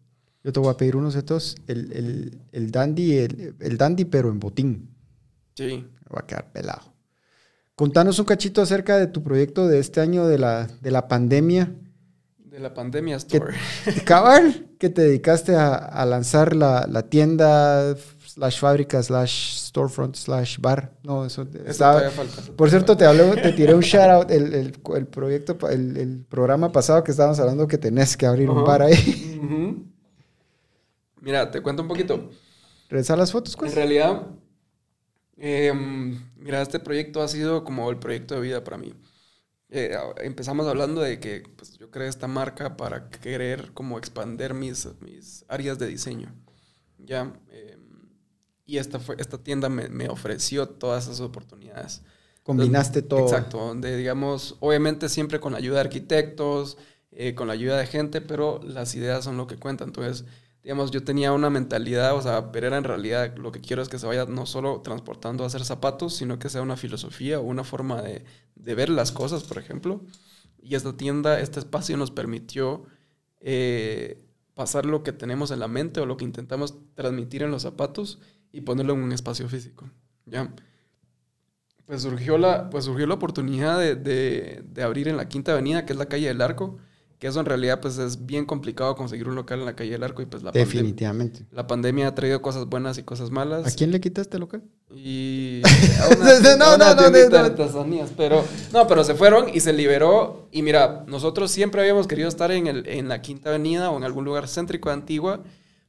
Yo 0.43 0.51
te 0.51 0.59
voy 0.59 0.69
a 0.69 0.77
pedir 0.77 0.95
unos 0.95 1.13
de 1.13 1.19
estos, 1.19 1.55
el, 1.67 1.91
el, 1.93 2.41
el 2.51 2.71
Dandy, 2.71 3.17
el, 3.17 3.55
el, 3.59 3.77
Dandy, 3.77 4.05
pero 4.05 4.29
en 4.29 4.39
botín. 4.39 4.89
Sí. 5.55 5.87
Me 6.09 6.15
va 6.15 6.21
a 6.21 6.27
quedar 6.27 6.51
pelado. 6.51 6.93
Contanos 7.75 8.19
un 8.19 8.25
cachito 8.25 8.61
acerca 8.61 8.97
de 8.97 9.07
tu 9.07 9.23
proyecto 9.23 9.67
de 9.67 9.79
este 9.79 10.01
año 10.01 10.27
de 10.27 10.37
la, 10.37 10.67
de 10.81 10.91
la 10.91 11.07
pandemia 11.07 11.71
de 12.53 12.59
la 12.59 12.71
pandemia 12.71 13.15
store. 13.15 13.55
cabal, 14.05 14.67
que 14.77 14.89
te 14.89 15.01
dedicaste 15.01 15.55
a, 15.55 15.73
a 15.73 16.05
lanzar 16.05 16.55
la, 16.55 16.85
la, 16.87 17.01
tienda 17.01 17.95
slash 18.27 18.59
fábrica 18.59 19.01
slash 19.01 19.55
storefront 19.69 20.15
slash 20.15 20.59
bar. 20.59 20.93
No, 21.01 21.25
eso, 21.25 21.47
estaba, 21.65 22.11
falta, 22.11 22.43
Por 22.55 22.69
cierto, 22.69 22.95
te 22.95 23.05
hablé, 23.05 23.41
te 23.41 23.53
tiré 23.53 23.73
un 23.73 23.81
shout 23.81 24.07
out 24.07 24.29
el, 24.31 24.53
el, 24.53 24.73
el 24.95 25.07
proyecto, 25.07 25.57
el, 25.67 25.97
el, 25.97 26.25
programa 26.29 26.71
pasado 26.71 27.03
que 27.03 27.09
estábamos 27.09 27.39
hablando 27.39 27.67
que 27.67 27.79
tenés 27.79 28.15
que 28.15 28.27
abrir 28.27 28.47
uh 28.47 28.53
-huh. 28.53 28.59
un 28.59 28.65
bar 28.65 28.83
ahí. 28.83 29.39
Uh 29.41 29.45
-huh. 29.45 29.92
Mira, 31.23 31.49
te 31.49 31.61
cuento 31.61 31.81
un 31.81 31.87
poquito. 31.87 32.29
¿Regresar 32.89 33.17
las 33.17 33.31
fotos? 33.31 33.55
Pues? 33.55 33.71
En 33.71 33.77
realidad, 33.77 34.27
eh, 35.37 35.71
mira, 36.35 36.61
este 36.61 36.79
proyecto 36.79 37.21
ha 37.21 37.29
sido 37.29 37.63
como 37.63 37.89
el 37.89 37.97
proyecto 37.97 38.35
de 38.35 38.41
vida 38.41 38.61
para 38.61 38.77
mí. 38.77 38.93
Eh, 39.69 39.97
empezamos 40.17 40.67
hablando 40.67 40.99
de 40.99 41.21
que 41.21 41.43
pues, 41.55 41.77
yo 41.77 41.89
creé 41.89 42.09
esta 42.09 42.27
marca 42.27 42.75
para 42.75 43.09
querer 43.09 43.71
como 43.73 43.97
expander 43.97 44.53
mis, 44.53 44.85
mis 44.99 45.45
áreas 45.47 45.79
de 45.79 45.87
diseño. 45.87 46.35
¿ya? 46.97 47.33
Eh, 47.49 47.77
y 48.65 48.77
esta, 48.77 48.99
fue, 48.99 49.15
esta 49.17 49.37
tienda 49.37 49.69
me, 49.69 49.87
me, 49.87 50.09
ofreció 50.09 50.67
todas 50.67 51.05
esas 51.05 51.21
oportunidades. 51.21 52.01
Combinaste 52.43 52.99
Entonces, 52.99 53.27
todo. 53.27 53.37
Exacto, 53.37 53.57
donde 53.65 53.95
digamos, 53.95 54.57
obviamente 54.59 55.07
siempre 55.07 55.39
con 55.39 55.53
la 55.53 55.59
ayuda 55.59 55.75
de 55.75 55.81
arquitectos, 55.81 56.77
eh, 57.11 57.33
con 57.33 57.47
la 57.47 57.53
ayuda 57.53 57.77
de 57.77 57.87
gente, 57.87 58.19
pero 58.19 58.59
las 58.61 58.93
ideas 58.95 59.23
son 59.23 59.37
lo 59.37 59.47
que 59.47 59.57
cuentan. 59.57 59.89
Entonces, 59.89 60.25
digamos, 60.63 60.91
yo 60.91 61.03
tenía 61.03 61.33
una 61.33 61.49
mentalidad, 61.49 62.15
o 62.15 62.21
sea, 62.21 62.51
Pereira 62.51 62.77
en 62.77 62.85
realidad 62.85 63.35
lo 63.37 63.51
que 63.51 63.59
quiero 63.59 63.81
es 63.81 63.89
que 63.89 63.99
se 63.99 64.07
vaya 64.07 64.25
no 64.25 64.45
solo 64.45 64.81
transportando 64.81 65.43
a 65.43 65.47
hacer 65.47 65.65
zapatos, 65.65 66.15
sino 66.15 66.39
que 66.39 66.49
sea 66.49 66.61
una 66.61 66.77
filosofía 66.77 67.39
o 67.39 67.43
una 67.43 67.65
forma 67.65 68.01
de, 68.01 68.23
de 68.55 68.75
ver 68.75 68.89
las 68.89 69.11
cosas, 69.11 69.43
por 69.43 69.57
ejemplo. 69.57 70.01
Y 70.61 70.75
esta 70.75 70.95
tienda, 70.95 71.39
este 71.41 71.59
espacio 71.59 71.97
nos 71.97 72.11
permitió 72.11 72.85
eh, 73.41 74.23
pasar 74.53 74.85
lo 74.85 75.03
que 75.03 75.11
tenemos 75.11 75.51
en 75.51 75.59
la 75.59 75.67
mente 75.67 75.99
o 75.99 76.05
lo 76.05 76.15
que 76.15 76.25
intentamos 76.25 76.75
transmitir 76.95 77.43
en 77.43 77.51
los 77.51 77.63
zapatos 77.63 78.19
y 78.53 78.61
ponerlo 78.61 78.93
en 78.93 79.03
un 79.03 79.11
espacio 79.11 79.49
físico. 79.49 79.89
¿ya? 80.25 80.53
Pues 81.85 82.03
surgió 82.03 82.37
la, 82.37 82.69
pues 82.69 82.85
surgió 82.85 83.05
la 83.05 83.15
oportunidad 83.15 83.77
de, 83.79 83.95
de, 83.95 84.63
de 84.65 84.83
abrir 84.83 85.09
en 85.09 85.17
la 85.17 85.27
Quinta 85.27 85.51
Avenida, 85.51 85.85
que 85.85 85.91
es 85.91 85.99
la 85.99 86.07
calle 86.07 86.27
del 86.27 86.41
Arco, 86.41 86.77
que 87.23 87.29
eso 87.29 87.39
en 87.39 87.45
realidad 87.45 87.79
pues 87.79 87.97
es 87.99 88.25
bien 88.25 88.43
complicado 88.43 88.97
conseguir 88.97 89.29
un 89.29 89.35
local 89.35 89.59
en 89.59 89.65
la 89.65 89.77
calle 89.77 89.91
del 89.91 90.03
Arco 90.03 90.21
y 90.21 90.25
pues 90.25 90.43
la 90.43 90.51
definitivamente 90.51 91.37
pandemia, 91.37 91.55
la 91.55 91.67
pandemia 91.67 92.07
ha 92.09 92.15
traído 92.15 92.41
cosas 92.41 92.65
buenas 92.65 92.97
y 92.97 93.03
cosas 93.03 93.31
malas. 93.31 93.65
¿A 93.65 93.73
quién 93.73 93.91
le 93.91 94.01
quitaste 94.01 94.35
el 94.35 94.41
local? 94.41 94.61
Y 94.93 95.61
a 96.01 96.07
una, 96.09 96.57
no, 96.57 96.65
a 96.65 96.75
una 96.75 96.93
no, 96.95 97.09
no, 97.09 97.29
no, 97.29 97.37
artesanías, 97.37 98.11
pero 98.17 98.43
no, 98.73 98.87
pero 98.87 99.05
se 99.05 99.15
fueron 99.15 99.47
y 99.47 99.61
se 99.61 99.71
liberó 99.71 100.49
y 100.51 100.63
mira, 100.63 101.05
nosotros 101.07 101.49
siempre 101.49 101.79
habíamos 101.79 102.07
querido 102.07 102.27
estar 102.27 102.51
en 102.51 102.67
el 102.67 102.85
en 102.89 103.07
la 103.07 103.21
Quinta 103.21 103.51
Avenida 103.51 103.89
o 103.89 103.95
en 103.95 104.03
algún 104.03 104.25
lugar 104.25 104.49
céntrico 104.49 104.89
de 104.89 104.95
Antigua, 104.95 105.43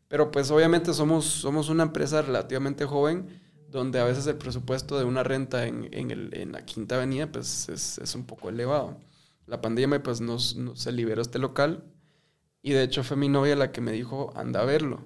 pero 0.07 0.31
pues 0.31 0.53
obviamente 0.53 0.95
somos 0.95 1.25
somos 1.25 1.69
una 1.69 1.83
empresa 1.83 2.23
relativamente 2.23 2.85
joven 2.85 3.27
donde 3.73 3.99
a 3.99 4.05
veces 4.05 4.25
el 4.29 4.37
presupuesto 4.37 5.01
de 5.01 5.05
una 5.05 5.25
renta 5.25 5.67
en, 5.67 5.89
en, 5.91 6.13
el, 6.13 6.33
en 6.33 6.53
la 6.53 6.65
Quinta 6.65 6.95
Avenida 6.95 7.27
pues 7.27 7.69
es, 7.71 7.99
es 7.99 8.15
un 8.15 8.25
poco 8.25 8.51
elevado 8.51 8.97
la 9.47 9.61
pandemia 9.61 10.03
pues 10.03 10.21
nos, 10.21 10.57
nos, 10.57 10.81
se 10.81 10.93
liberó 10.93 11.23
este 11.23 11.39
local 11.39 11.85
y 12.63 12.73
de 12.73 12.83
hecho 12.83 13.05
fue 13.05 13.17
mi 13.17 13.29
novia 13.29 13.57
la 13.57 13.73
que 13.73 13.81
me 13.81 13.93
dijo, 13.93 14.33
anda 14.37 14.61
a 14.61 14.65
verlo. 14.65 15.03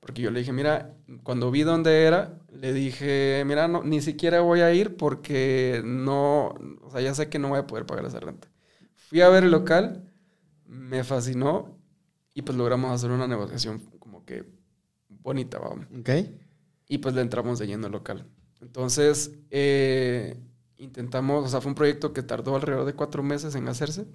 Porque 0.00 0.22
yo 0.22 0.30
le 0.30 0.40
dije, 0.40 0.52
mira, 0.52 0.94
cuando 1.24 1.50
vi 1.50 1.62
dónde 1.62 2.04
era, 2.04 2.38
le 2.52 2.72
dije, 2.72 3.42
mira, 3.46 3.66
no, 3.66 3.82
ni 3.82 4.00
siquiera 4.00 4.40
voy 4.40 4.60
a 4.60 4.72
ir 4.72 4.96
porque 4.96 5.82
no, 5.84 6.54
o 6.82 6.90
sea, 6.92 7.00
ya 7.00 7.14
sé 7.14 7.28
que 7.28 7.38
no 7.38 7.48
voy 7.48 7.58
a 7.58 7.66
poder 7.66 7.86
pagar 7.86 8.04
esa 8.04 8.20
renta. 8.20 8.48
Fui 8.94 9.20
a 9.20 9.28
ver 9.28 9.44
el 9.44 9.50
local, 9.50 10.08
me 10.66 11.02
fascinó 11.02 11.76
y 12.34 12.42
pues 12.42 12.56
logramos 12.56 12.92
hacer 12.92 13.10
una 13.10 13.26
negociación 13.26 13.80
como 13.98 14.24
que 14.24 14.44
bonita, 15.08 15.58
vamos. 15.58 15.86
Ok. 15.98 16.10
Y 16.88 16.98
pues 16.98 17.14
le 17.14 17.20
entramos 17.20 17.58
de 17.58 17.66
lleno 17.66 17.86
al 17.86 17.92
local. 17.92 18.26
Entonces, 18.60 19.32
eh, 19.50 20.36
intentamos, 20.78 21.44
o 21.44 21.48
sea, 21.48 21.60
fue 21.60 21.70
un 21.70 21.74
proyecto 21.74 22.12
que 22.12 22.22
tardó 22.22 22.56
alrededor 22.56 22.84
de 22.84 22.94
cuatro 22.94 23.22
meses 23.22 23.54
en 23.54 23.68
hacerse. 23.68 24.06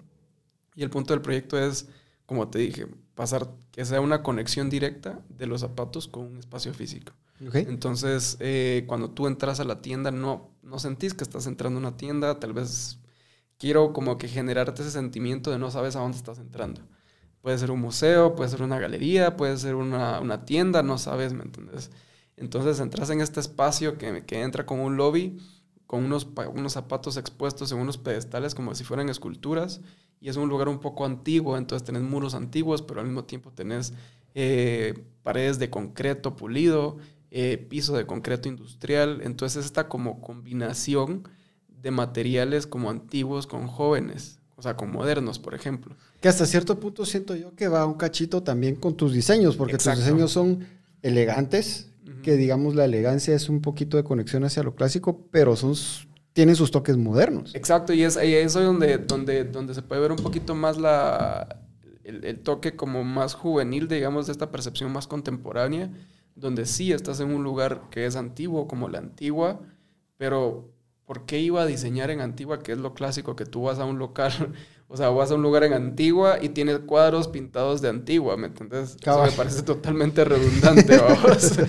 Y 0.76 0.84
el 0.84 0.89
punto 0.89 1.14
del 1.14 1.22
proyecto 1.22 1.59
es, 1.59 1.88
como 2.26 2.49
te 2.49 2.59
dije, 2.59 2.88
pasar 3.16 3.49
que 3.72 3.86
sea 3.86 4.01
una 4.01 4.24
conexión 4.24 4.70
directa 4.70 5.22
de 5.30 5.47
los 5.47 5.62
zapatos 5.62 6.07
con 6.07 6.26
un 6.26 6.38
espacio 6.38 6.74
físico. 6.74 7.14
Okay. 7.47 7.66
Entonces, 7.68 8.38
eh, 8.39 8.86
cuando 8.88 9.09
tú 9.09 9.28
entras 9.28 9.59
a 9.59 9.64
la 9.64 9.82
tienda, 9.82 10.12
no, 10.12 10.51
no 10.62 10.80
sentís 10.80 11.14
que 11.14 11.24
estás 11.24 11.47
entrando 11.47 11.78
a 11.78 11.82
una 11.82 11.97
tienda, 11.97 12.39
tal 12.39 12.53
vez 12.53 12.99
quiero 13.57 13.93
como 13.93 14.18
que 14.18 14.28
generarte 14.28 14.84
ese 14.84 14.91
sentimiento 14.91 15.51
de 15.51 15.57
no 15.57 15.72
sabes 15.72 15.95
a 15.95 15.99
dónde 15.99 16.18
estás 16.18 16.39
entrando. 16.39 16.82
Puede 17.41 17.57
ser 17.57 17.72
un 17.72 17.82
museo, 17.82 18.36
puede 18.36 18.49
ser 18.49 18.62
una 18.62 18.80
galería, 18.80 19.36
puede 19.36 19.57
ser 19.57 19.74
una, 19.76 20.20
una 20.20 20.45
tienda, 20.45 20.84
no 20.84 20.99
sabes, 20.99 21.34
¿me 21.34 21.43
entiendes? 21.43 21.89
Entonces 22.38 22.80
entras 22.80 23.09
en 23.09 23.22
este 23.22 23.39
espacio 23.39 23.97
que, 23.97 24.24
que 24.26 24.41
entra 24.41 24.66
con 24.66 24.80
un 24.80 24.97
lobby 24.97 25.39
con 25.92 26.06
unos, 26.06 26.26
unos 26.54 26.72
zapatos 26.72 27.18
expuestos 27.18 27.70
en 27.74 27.78
unos 27.78 27.98
pedestales 27.98 28.56
como 28.56 28.74
si 28.76 28.86
fueran 28.86 29.10
esculturas 29.10 29.82
y 30.22 30.30
es 30.30 30.38
un 30.38 30.48
lugar 30.48 30.70
un 30.70 30.80
poco 30.80 31.04
antiguo, 31.04 31.58
entonces 31.58 31.86
tenés 31.86 32.02
muros 32.02 32.34
antiguos, 32.34 32.82
pero 32.82 33.02
al 33.02 33.08
mismo 33.08 33.26
tiempo 33.26 33.52
tenés 33.52 33.92
eh, 34.34 35.04
paredes 35.22 35.60
de 35.60 35.70
concreto 35.70 36.38
pulido, 36.38 36.96
eh, 37.30 37.58
piso 37.58 37.94
de 37.98 38.06
concreto 38.06 38.48
industrial, 38.48 39.20
entonces 39.22 39.66
esta 39.66 39.89
como 39.89 40.22
combinación 40.22 41.28
de 41.68 41.92
materiales 41.92 42.68
como 42.68 42.89
antiguos 42.89 43.46
con 43.46 43.68
jóvenes, 43.68 44.39
o 44.56 44.62
sea, 44.62 44.78
con 44.78 44.94
modernos, 44.94 45.39
por 45.39 45.56
ejemplo. 45.56 45.98
Que 46.22 46.30
hasta 46.30 46.46
cierto 46.46 46.80
punto 46.80 47.06
siento 47.06 47.36
yo 47.36 47.54
que 47.54 47.68
va 47.68 47.86
un 47.86 47.96
cachito 47.96 48.44
también 48.44 48.78
con 48.78 48.96
tus 48.96 49.12
diseños, 49.12 49.58
porque 49.58 49.74
Exacto. 49.74 50.00
tus 50.00 50.06
diseños 50.06 50.32
son 50.32 50.66
elegantes, 51.02 51.91
que 52.22 52.38
digamos 52.38 52.76
la 52.76 52.86
elegancia 52.86 53.36
es 53.36 53.49
un 53.49 53.61
poquito 53.61 53.97
de 53.97 54.03
conexión 54.03 54.43
hacia 54.43 54.63
lo 54.63 54.76
clásico, 54.76 55.28
pero 55.32 55.55
son, 55.55 55.76
tienen 56.34 56.55
sus 56.55 56.72
toques 56.72 56.97
modernos. 56.97 57.53
Exacto, 57.55 57.93
y 57.93 58.03
es 58.03 58.17
ahí 58.17 58.34
es 58.34 58.53
donde, 58.53 58.97
donde, 58.97 59.43
donde 59.43 59.74
se 59.74 59.82
puede 59.82 60.01
ver 60.01 60.11
un 60.11 60.17
poquito 60.17 60.55
más 60.55 60.78
la, 60.78 61.61
el, 62.03 62.24
el, 62.24 62.39
toque 62.39 62.76
como 62.76 63.03
más 63.03 63.34
juvenil, 63.34 63.88
digamos, 63.88 64.28
de 64.28 64.32
esta 64.34 64.51
percepción 64.51 64.91
más 64.91 65.07
contemporánea, 65.07 65.91
donde 66.36 66.65
sí 66.65 66.91
estás 66.91 67.19
en 67.19 67.34
un 67.34 67.43
lugar 67.43 67.84
que 67.91 68.05
es 68.05 68.15
antiguo, 68.15 68.67
como 68.67 68.89
la 68.89 68.99
antigua, 68.99 69.61
pero 70.17 70.72
¿por 71.05 71.26
qué 71.26 71.39
iba 71.39 71.61
a 71.61 71.65
diseñar 71.65 72.09
en 72.09 72.22
antigua, 72.22 72.59
que 72.59 72.72
es 72.72 72.78
lo 72.78 72.93
clásico, 72.93 73.36
que 73.36 73.45
tú 73.45 73.63
vas 73.63 73.80
a 73.80 73.86
un 73.86 73.99
local 73.99 74.32
o 74.92 74.98
sea, 74.98 75.08
vas 75.08 75.32
a 75.32 75.36
un 75.36 75.42
lugar 75.42 75.64
en 75.64 75.72
Antigua 75.72 76.38
y 76.42 76.50
tienes 76.50 76.80
cuadros 76.80 77.30
pintados 77.30 77.82
de 77.82 77.88
Antigua, 77.88 78.36
¿me 78.36 78.48
entiendes? 78.48 78.98
Eso 79.02 79.24
me 79.24 79.32
parece 79.32 79.64
totalmente 79.64 80.26
redundante, 80.26 80.98
vamos. 81.02 81.60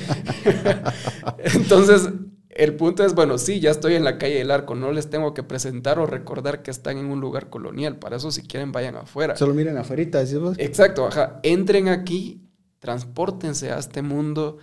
Entonces, 1.55 2.09
el 2.49 2.75
punto 2.75 3.05
es, 3.05 3.15
bueno, 3.15 3.39
sí, 3.39 3.61
ya 3.61 3.71
estoy 3.71 3.95
en 3.95 4.03
la 4.03 4.19
calle 4.19 4.39
del 4.39 4.51
Arco, 4.51 4.75
no 4.75 4.91
les 4.91 5.09
tengo 5.09 5.35
que 5.35 5.45
presentar 5.45 6.01
o 6.01 6.07
recordar 6.07 6.63
que 6.63 6.73
están 6.73 6.99
en 6.99 7.07
un 7.07 7.21
lugar 7.21 7.49
colonial. 7.49 7.97
Para 8.01 8.17
eso, 8.17 8.33
si 8.33 8.43
quieren, 8.43 8.73
vayan 8.73 8.97
afuera. 8.97 9.37
Solo 9.37 9.55
miren 9.55 9.79
afuera, 9.79 10.05
decimos. 10.05 10.57
Exacto, 10.59 11.07
ajá. 11.07 11.39
Entren 11.45 11.87
aquí, 11.87 12.51
transpórtense 12.81 13.71
a 13.71 13.79
este 13.79 14.03
mundo 14.03 14.59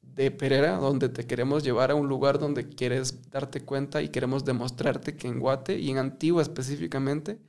de 0.00 0.30
Pereira, 0.30 0.76
donde 0.76 1.08
te 1.08 1.26
queremos 1.26 1.64
llevar 1.64 1.90
a 1.90 1.96
un 1.96 2.06
lugar 2.06 2.38
donde 2.38 2.68
quieres 2.68 3.28
darte 3.32 3.62
cuenta 3.62 4.00
y 4.00 4.10
queremos 4.10 4.44
demostrarte 4.44 5.16
que 5.16 5.26
en 5.26 5.40
Guate 5.40 5.76
y 5.80 5.90
en 5.90 5.98
Antigua 5.98 6.40
específicamente, 6.40 7.40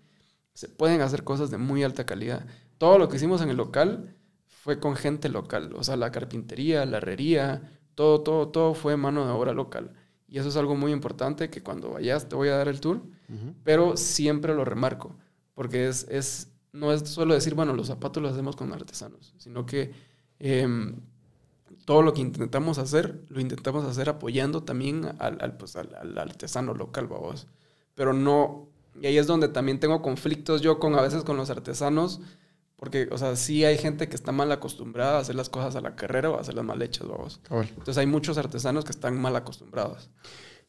se 0.54 0.68
pueden 0.70 1.02
hacer 1.02 1.24
cosas 1.24 1.52
de 1.52 1.58
muy 1.58 1.84
alta 1.84 2.06
calidad. 2.06 2.46
Todo 2.78 2.98
lo 2.98 3.10
que 3.10 3.18
hicimos 3.18 3.42
en 3.42 3.50
el 3.50 3.58
local 3.58 4.16
fue 4.46 4.80
con 4.80 4.96
gente 4.96 5.30
local, 5.30 5.74
o 5.76 5.84
sea, 5.84 5.96
la 5.96 6.12
carpintería, 6.12 6.86
la 6.86 6.98
herrería, 6.98 7.80
todo, 7.96 8.22
todo, 8.22 8.50
todo 8.50 8.74
fue 8.74 8.98
mano 8.98 9.26
de 9.26 9.32
obra 9.32 9.54
local. 9.54 9.94
Y 10.28 10.40
eso 10.40 10.50
es 10.50 10.56
algo 10.56 10.76
muy 10.76 10.92
importante 10.92 11.50
que 11.50 11.62
cuando 11.62 11.92
vayas 11.92 12.30
te 12.30 12.36
voy 12.36 12.50
a 12.50 12.56
dar 12.56 12.68
el 12.68 12.80
tour, 12.80 12.98
uh 12.98 13.34
-huh. 13.34 13.54
pero 13.64 13.98
siempre 13.98 14.54
lo 14.56 14.64
remarco, 14.64 15.16
porque 15.54 15.88
es, 15.88 16.08
es, 16.10 16.48
no 16.72 16.94
es 16.94 17.10
solo 17.10 17.34
decir, 17.34 17.54
bueno, 17.54 17.74
los 17.74 17.88
zapatos 17.88 18.24
los 18.24 18.34
hacemos 18.34 18.56
con 18.56 18.72
artesanos, 18.72 19.34
sino 19.38 19.66
que 19.66 19.92
Em, 20.44 20.96
todo 21.86 22.02
lo 22.02 22.14
que 22.14 22.22
intentamos 22.22 22.80
hacer, 22.80 23.24
lo 23.30 23.40
intentamos 23.40 23.86
hacer 23.86 24.10
apoyando 24.10 24.64
también 24.64 25.06
al, 25.20 25.56
pues, 25.58 25.76
al, 25.76 26.18
artesano 26.18 26.74
local, 26.74 27.06
vamos. 27.08 27.48
Pero 27.94 28.14
no, 28.14 28.70
y 29.02 29.08
ahí 29.08 29.18
es 29.18 29.28
donde 29.28 29.48
también 29.48 29.80
tengo 29.80 30.02
conflictos 30.02 30.62
yo 30.62 30.80
con 30.80 30.96
a 30.96 31.02
veces 31.02 31.24
con 31.24 31.36
los 31.36 31.50
artesanos, 31.50 32.22
porque, 32.76 33.10
o 33.12 33.18
sea, 33.18 33.36
sí 33.36 33.66
hay 33.66 33.78
gente 33.78 34.08
que 34.08 34.16
está 34.16 34.32
mal 34.32 34.52
acostumbrada 34.52 35.18
a 35.18 35.22
hacer 35.22 35.36
las 35.36 35.50
cosas 35.50 35.76
a 35.76 35.82
la 35.82 35.96
carrera 35.96 36.30
o 36.30 36.38
a 36.38 36.42
hacerlas 36.42 36.66
mal 36.66 36.82
hechas, 36.82 37.08
vamos. 37.08 37.42
Entonces 37.50 37.98
hay 37.98 38.08
muchos 38.08 38.38
artesanos 38.38 38.86
que 38.86 38.92
están 38.92 39.20
mal 39.20 39.36
acostumbrados. 39.36 40.10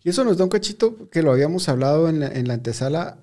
Y 0.02 0.10
eso 0.10 0.24
nos 0.24 0.36
da 0.36 0.44
un 0.44 0.50
cachito 0.50 1.08
que 1.10 1.22
lo 1.22 1.32
habíamos 1.32 1.68
hablado 1.68 2.08
en 2.08 2.20
la, 2.20 2.28
en 2.28 2.48
la 2.48 2.54
antesala, 2.54 3.18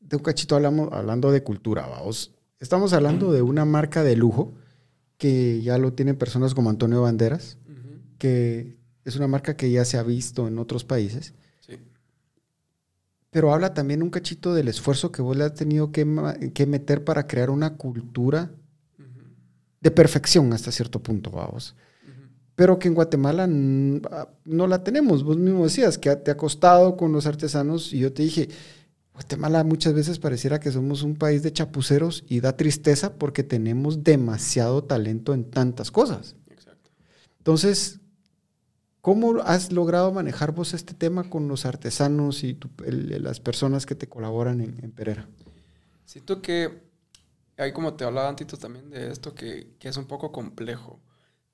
de 0.00 0.16
un 0.16 0.22
cachito 0.22 0.56
hablamos, 0.56 0.90
hablando 0.92 1.30
de 1.30 1.42
cultura, 1.42 1.86
vamos. 1.86 2.34
Estamos 2.60 2.92
hablando 2.92 3.32
de 3.32 3.42
una 3.42 3.64
marca 3.64 4.02
de 4.02 4.16
lujo 4.16 4.54
que 5.16 5.60
ya 5.62 5.78
lo 5.78 5.92
tienen 5.92 6.16
personas 6.16 6.54
como 6.54 6.70
Antonio 6.70 7.02
Banderas, 7.02 7.58
que 8.18 8.78
es 9.04 9.16
una 9.16 9.28
marca 9.28 9.56
que 9.56 9.70
ya 9.70 9.84
se 9.84 9.96
ha 9.98 10.02
visto 10.02 10.48
en 10.48 10.58
otros 10.58 10.84
países. 10.84 11.34
Pero 13.30 13.52
habla 13.52 13.74
también 13.74 14.02
un 14.02 14.10
cachito 14.10 14.54
del 14.54 14.68
esfuerzo 14.68 15.12
que 15.12 15.22
vos 15.22 15.36
le 15.36 15.44
has 15.44 15.54
tenido 15.54 15.92
que, 15.92 16.04
meter 16.04 17.04
para 17.04 17.26
crear 17.26 17.50
una 17.50 17.76
cultura 17.76 18.50
de 19.80 19.90
perfección 19.90 20.52
hasta 20.52 20.72
cierto 20.72 21.02
punto, 21.02 21.30
vamos. 21.30 21.76
Pero 22.54 22.78
que 22.78 22.88
en 22.88 22.94
Guatemala 22.94 23.48
ah, 24.10 24.28
no 24.44 24.66
la 24.66 24.82
tenemos. 24.82 25.22
Vos 25.22 25.36
mismo 25.36 25.64
decías 25.64 25.96
que 25.96 26.14
te 26.16 26.32
ha 26.32 26.36
costado 26.36 26.96
con 26.96 27.12
los 27.12 27.26
artesanos 27.26 27.92
y 27.92 28.00
yo 28.00 28.12
te 28.12 28.24
dije, 28.24 28.48
Guatemala 29.12 29.62
muchas 29.62 29.94
veces 29.94 30.18
pareciera 30.18 30.58
que 30.58 30.72
somos 30.72 31.02
un 31.02 31.14
país 31.14 31.42
de 31.42 31.52
chapuceros 31.52 32.24
y 32.28 32.40
da 32.40 32.56
tristeza 32.56 33.14
porque 33.14 33.44
tenemos 33.44 34.02
demasiado 34.02 34.82
talento 34.82 35.34
en 35.34 35.44
tantas 35.44 35.90
cosas. 35.90 36.34
Exacto. 36.50 36.90
Entonces, 37.38 37.97
¿cómo 39.00 39.40
has 39.42 39.72
logrado 39.72 40.12
manejar 40.12 40.52
vos 40.52 40.74
este 40.74 40.94
tema 40.94 41.28
con 41.28 41.48
los 41.48 41.66
artesanos 41.66 42.44
y 42.44 42.58
las 42.86 43.40
personas 43.40 43.86
que 43.86 43.94
te 43.94 44.08
colaboran 44.08 44.60
en, 44.60 44.90
Pereira? 44.92 45.28
Siento 46.04 46.40
que, 46.42 46.82
hay 47.56 47.72
como 47.72 47.94
te 47.94 48.04
hablaba 48.04 48.28
antes 48.28 48.46
también 48.58 48.90
de 48.90 49.10
esto, 49.10 49.34
que, 49.34 49.74
que, 49.78 49.88
es 49.88 49.96
un 49.96 50.06
poco 50.06 50.32
complejo, 50.32 51.00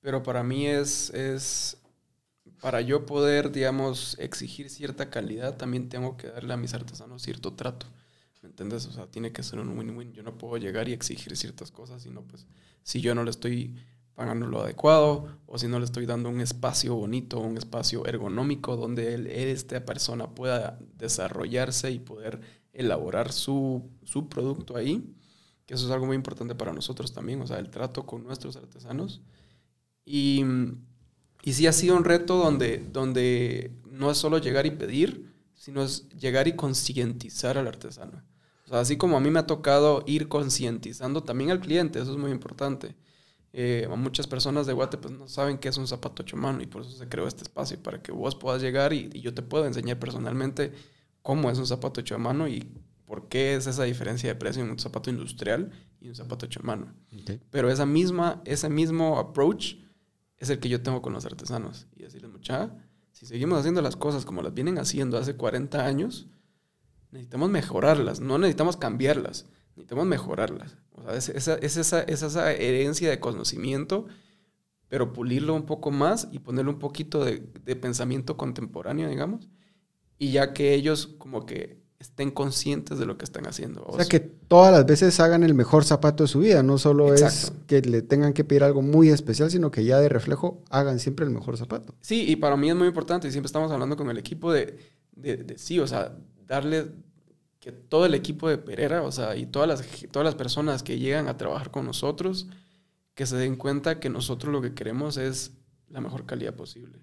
pero 0.01 0.23
para 0.23 0.43
mí 0.43 0.67
es, 0.67 1.11
es 1.11 1.79
para 2.61 2.81
yo 2.81 3.07
poder, 3.07 3.53
digamos, 3.53 4.17
exigir 4.19 4.71
cierta 4.71 5.11
calidad, 5.11 5.57
también 5.57 5.89
tengo 5.89 6.17
que 6.17 6.29
darle 6.29 6.55
a 6.55 6.57
mis 6.57 6.75
artesanos 6.75 7.23
cierto 7.23 7.55
trato. 7.55 7.87
¿Me 8.43 8.51
entiendes? 8.51 8.87
O 8.87 8.93
sea, 8.93 9.07
tiene 9.07 9.33
que 9.33 9.43
ser 9.43 9.59
un 9.59 9.77
win-win. 9.77 10.13
Yo 10.13 10.23
no 10.23 10.37
puedo 10.37 10.59
llegar 10.59 10.89
y 10.89 10.93
exigir 10.93 11.35
ciertas 11.35 11.71
cosas, 11.71 12.03
sino 12.03 12.23
pues 12.23 12.47
si 12.83 13.01
yo 13.01 13.15
no 13.15 13.25
le 13.25 13.31
estoy 13.31 13.75
pagando 14.15 14.47
lo 14.47 14.63
adecuado 14.63 15.29
o 15.47 15.59
si 15.59 15.69
no 15.69 15.79
le 15.79 15.85
estoy 15.85 16.07
dando 16.07 16.29
un 16.29 16.41
espacio 16.41 16.95
bonito, 16.95 17.41
un 17.41 17.57
espacio 17.59 18.07
ergonómico 18.07 18.77
donde 18.77 19.15
él, 19.15 19.27
esta 19.27 19.85
persona 19.85 20.35
pueda 20.35 20.79
desarrollarse 20.97 21.91
y 21.91 21.99
poder 21.99 22.41
elaborar 22.73 23.33
su, 23.33 23.91
su 24.05 24.29
producto 24.29 24.77
ahí, 24.77 25.15
que 25.67 25.75
eso 25.75 25.87
es 25.87 25.93
algo 25.93 26.07
muy 26.07 26.17
importante 26.17 26.55
para 26.55 26.73
nosotros 26.73 27.13
también, 27.13 27.41
o 27.41 27.47
sea, 27.47 27.59
el 27.59 27.71
trato 27.71 28.07
con 28.07 28.25
nuestros 28.25 28.57
artesanos. 28.57 29.23
Y 30.05 30.45
y 31.45 31.53
sí 31.53 31.67
ha 31.67 31.73
sido 31.73 31.97
un 31.97 32.05
reto 32.05 32.37
donde, 32.39 32.79
donde 32.91 33.71
no 33.85 34.11
es 34.11 34.17
solo 34.17 34.39
llegar 34.39 34.65
y 34.65 34.71
pedir, 34.71 35.31
sino 35.55 35.83
es 35.83 36.09
llegar 36.09 36.49
y 36.49 36.57
concientizar 36.57 37.59
al 37.59 37.69
artesano. 37.69 38.25
O 38.65 38.69
sea, 38.69 38.81
así 38.81 38.97
como 38.97 39.19
a 39.19 39.21
mí 39.21 39.31
me 39.31 39.41
ha 39.41 39.47
tocado 39.47 40.05
ir 40.07 40.29
concientizando 40.29 41.23
también 41.23 41.51
al 41.51 41.61
cliente, 41.61 42.01
eso 42.01 42.13
es 42.13 42.19
muy 42.19 42.31
importante. 42.31 42.97
Eh, 43.57 43.87
muchas 43.97 44.27
personas 44.27 44.67
de 44.67 44.73
Guate 44.73 44.99
pues, 44.99 45.15
no 45.15 45.29
saben 45.29 45.59
qué 45.59 45.69
es 45.69 45.77
un 45.77 45.87
zapato 45.87 46.23
hecho 46.23 46.37
mano 46.37 46.61
y 46.61 46.67
por 46.67 46.83
eso 46.83 46.91
se 46.91 47.09
creó 47.09 47.29
este 47.29 47.45
espacio, 47.45 47.81
para 47.81 48.03
que 48.03 48.11
vos 48.11 48.35
puedas 48.35 48.61
llegar 48.61 48.93
y, 48.93 49.09
yo 49.21 49.33
te 49.33 49.43
pueda 49.43 49.69
enseñar 49.69 49.97
personalmente 50.01 50.73
cómo 51.23 51.49
es 51.49 51.59
un 51.59 51.67
zapato 51.69 52.01
hecho 52.01 52.17
a 52.17 52.19
mano 52.19 52.49
y 52.49 52.69
por 53.07 53.29
qué 53.29 53.55
es 53.55 53.69
esa 53.69 53.85
diferencia 53.85 54.29
de 54.29 54.35
precio 54.35 54.65
en 54.65 54.71
un 54.71 54.79
zapato 54.81 55.09
industrial 55.09 55.71
y 56.01 56.09
un 56.09 56.17
zapato 56.17 56.47
hecho 56.47 56.59
a 56.65 56.67
mano. 56.67 56.93
Pero 57.53 57.71
esa 57.71 57.87
misma, 57.87 58.43
ese 58.45 58.69
mismo 58.69 59.21
approach 59.21 59.77
es 60.37 60.51
el 60.51 60.59
que 60.59 60.69
yo 60.69 60.83
tengo 60.83 61.01
con 61.01 61.13
los 61.13 61.25
artesanos. 61.25 61.87
Y 61.95 62.03
decirles, 62.03 62.33
mucha, 62.33 62.75
si 63.13 63.25
seguimos 63.25 63.61
haciendo 63.61 63.83
las 63.83 63.95
cosas 63.95 64.25
como 64.25 64.43
las 64.43 64.53
vienen 64.53 64.79
haciendo 64.79 65.17
hace 65.17 65.37
40 65.37 65.87
años, 65.87 66.27
necesitamos 67.13 67.51
mejorarlas, 67.51 68.19
no 68.19 68.37
necesitamos 68.37 68.77
cambiarlas, 68.77 69.47
necesitamos 69.77 70.07
mejorarlas. 70.07 70.77
O 70.93 71.03
sea, 71.03 71.15
es, 71.17 71.29
esa, 71.29 71.55
es, 71.57 71.77
esa, 71.77 72.03
es 72.03 72.23
esa 72.23 72.53
herencia 72.53 73.11
de 73.11 73.21
conocimiento, 73.21 74.07
pero 74.89 75.13
pulirlo 75.13 75.55
un 75.55 75.67
poco 75.67 75.91
más 75.91 76.29
y 76.31 76.39
ponerle 76.39 76.71
un 76.71 76.79
poquito 76.79 77.25
de, 77.25 77.43
de 77.65 77.77
pensamiento 77.77 78.37
contemporáneo, 78.37 79.09
digamos, 79.09 79.49
y 80.19 80.33
ya 80.33 80.53
que 80.53 80.75
ellos 80.75 81.15
como 81.19 81.47
que 81.47 81.85
estén 82.05 82.31
conscientes 82.31 82.99
de 82.99 83.07
lo 83.07 83.17
que 83.17 83.25
están 83.25 83.47
haciendo. 83.47 83.83
O 83.87 83.97
sea, 83.97 84.05
que 84.05 84.21
todas 84.21 84.73
las 84.73 84.85
veces 84.85 85.19
hagan 85.21 85.43
el 85.43 85.55
mejor 85.55 85.85
zapato 85.85 86.25
de 86.25 86.29
su 86.29 86.41
vida, 86.41 86.63
no 86.63 86.77
solo 86.77 87.15
es 87.15 87.53
que 87.67 87.81
le 87.81 88.03
tengan 88.03 88.35
que 88.35 88.45
pedir 88.45 88.63
algo 88.63 88.83
muy 88.83 89.09
especial, 89.09 89.51
sino 89.51 89.71
que 89.71 89.85
ya 89.85 89.99
de 89.99 90.09
reflejo 90.09 90.63
hagan 90.71 90.99
siempre 90.99 91.25
el 91.25 91.31
mejor 91.33 91.57
zapato. 91.57 91.95
Sí, 92.01 92.25
y 92.29 92.37
para 92.37 92.57
mí 92.57 92.69
es 92.69 92.77
muy 92.77 92.89
importante, 92.89 93.29
y 93.29 93.31
siempre 93.31 93.47
estamos 93.47 93.73
hablando 93.73 93.97
con 93.97 94.11
el 94.11 94.19
equipo 94.19 94.53
de, 94.53 94.79
de, 95.13 95.55
sí, 95.57 95.81
o 95.81 95.87
sea, 95.87 96.17
darle 96.47 96.93
que 97.65 97.73
todo 97.73 98.05
el 98.05 98.15
equipo 98.15 98.49
de 98.49 98.59
Pereira, 98.59 99.03
o 99.03 99.11
sea, 99.11 99.37
y 99.37 99.47
todas 99.47 99.67
las, 99.67 99.83
todas 100.13 100.27
las 100.27 100.35
personas 100.35 100.83
que 100.83 100.99
llegan 100.99 101.29
a 101.29 101.39
trabajar 101.39 101.71
con 101.71 101.87
nosotros, 101.87 102.47
que 103.15 103.25
se 103.25 103.37
den 103.37 103.57
cuenta 103.57 104.01
que 104.01 104.11
nosotros 104.11 104.53
lo 104.53 104.61
que 104.61 104.75
queremos 104.75 105.17
es 105.17 105.57
la 105.89 106.03
mejor 106.03 106.27
calidad 106.27 106.55
posible, 106.55 107.01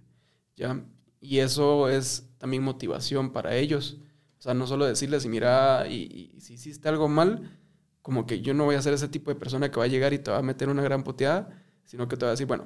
¿ya? 0.55 0.85
Y 1.19 1.39
eso 1.39 1.89
es 1.89 2.29
también 2.37 2.63
motivación 2.63 3.31
para 3.31 3.55
ellos 3.55 3.97
o 4.41 4.43
sea, 4.43 4.55
no 4.55 4.65
solo 4.65 4.87
decirles, 4.87 5.23
y 5.23 5.29
mira, 5.29 5.87
y, 5.87 6.33
si 6.39 6.55
hiciste 6.55 6.89
algo 6.89 7.07
mal, 7.07 7.59
como 8.01 8.25
que 8.25 8.41
yo 8.41 8.55
no 8.55 8.65
voy 8.65 8.73
a 8.73 8.81
ser 8.81 8.91
ese 8.91 9.07
tipo 9.07 9.29
de 9.29 9.39
persona 9.39 9.69
que 9.69 9.77
va 9.77 9.85
a 9.85 9.87
llegar 9.87 10.13
y 10.13 10.17
te 10.17 10.31
va 10.31 10.39
a 10.39 10.41
meter 10.41 10.67
una 10.67 10.81
gran 10.81 11.03
puteada, 11.03 11.63
sino 11.83 12.07
que 12.07 12.17
te 12.17 12.25
va 12.25 12.29
a 12.29 12.33
decir, 12.33 12.47
bueno, 12.47 12.65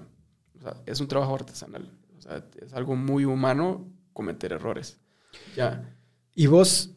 es 0.85 1.01
un 1.01 1.09
trabajo 1.09 1.35
artesanal. 1.35 1.91
O 2.17 2.21
sea, 2.21 2.45
es 2.61 2.71
algo 2.71 2.95
muy 2.95 3.25
humano 3.25 3.91
cometer 4.13 4.53
errores. 4.53 5.01
Ya. 5.57 5.93
Y 6.33 6.47
vos 6.47 6.94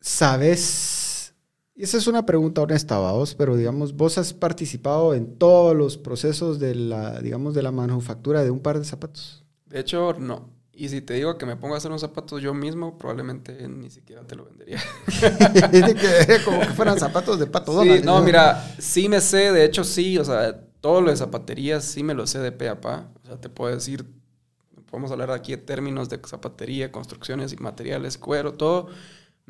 sabes, 0.00 1.34
y 1.74 1.84
esa 1.84 1.98
es 1.98 2.06
una 2.06 2.26
pregunta 2.26 2.62
honesta, 2.62 2.98
vos, 2.98 3.34
pero 3.34 3.56
digamos, 3.56 3.94
vos 3.94 4.18
has 4.18 4.32
participado 4.34 5.14
en 5.14 5.38
todos 5.38 5.76
los 5.76 5.96
procesos 5.96 6.58
de 6.58 6.74
la, 6.74 7.20
digamos, 7.20 7.54
de 7.54 7.62
la 7.62 7.72
manufactura 7.72 8.42
de 8.42 8.50
un 8.50 8.60
par 8.60 8.78
de 8.78 8.84
zapatos. 8.84 9.44
De 9.66 9.80
hecho, 9.80 10.14
no. 10.18 10.50
Y 10.72 10.88
si 10.88 11.02
te 11.02 11.14
digo 11.14 11.36
que 11.36 11.44
me 11.44 11.56
pongo 11.56 11.74
a 11.74 11.78
hacer 11.78 11.90
un 11.90 11.98
zapato 11.98 12.38
yo 12.38 12.54
mismo, 12.54 12.96
probablemente 12.96 13.68
ni 13.68 13.90
siquiera 13.90 14.26
te 14.26 14.34
lo 14.34 14.46
vendería. 14.46 14.80
como 16.44 16.60
que 16.60 16.68
fueran 16.68 16.98
zapatos 16.98 17.38
de 17.38 17.46
pato 17.46 17.82
sí, 17.82 18.00
No, 18.02 18.22
mira, 18.22 18.74
sí 18.78 19.08
me 19.08 19.20
sé, 19.20 19.52
de 19.52 19.64
hecho 19.64 19.84
sí, 19.84 20.16
o 20.16 20.24
sea, 20.24 20.58
todo 20.80 21.02
lo 21.02 21.10
de 21.10 21.16
zapatería 21.18 21.80
sí 21.82 22.02
me 22.02 22.14
lo 22.14 22.26
sé 22.26 22.38
de 22.38 22.50
pe 22.50 22.68
a 22.68 22.80
pa. 22.80 23.10
O 23.22 23.26
sea, 23.26 23.38
te 23.38 23.50
puedo 23.50 23.74
decir, 23.74 24.06
podemos 24.90 25.10
hablar 25.10 25.30
aquí 25.32 25.52
de 25.52 25.58
términos 25.58 26.08
de 26.08 26.18
zapatería, 26.26 26.90
construcciones 26.90 27.52
y 27.52 27.56
materiales, 27.56 28.16
cuero, 28.16 28.54
todo. 28.54 28.88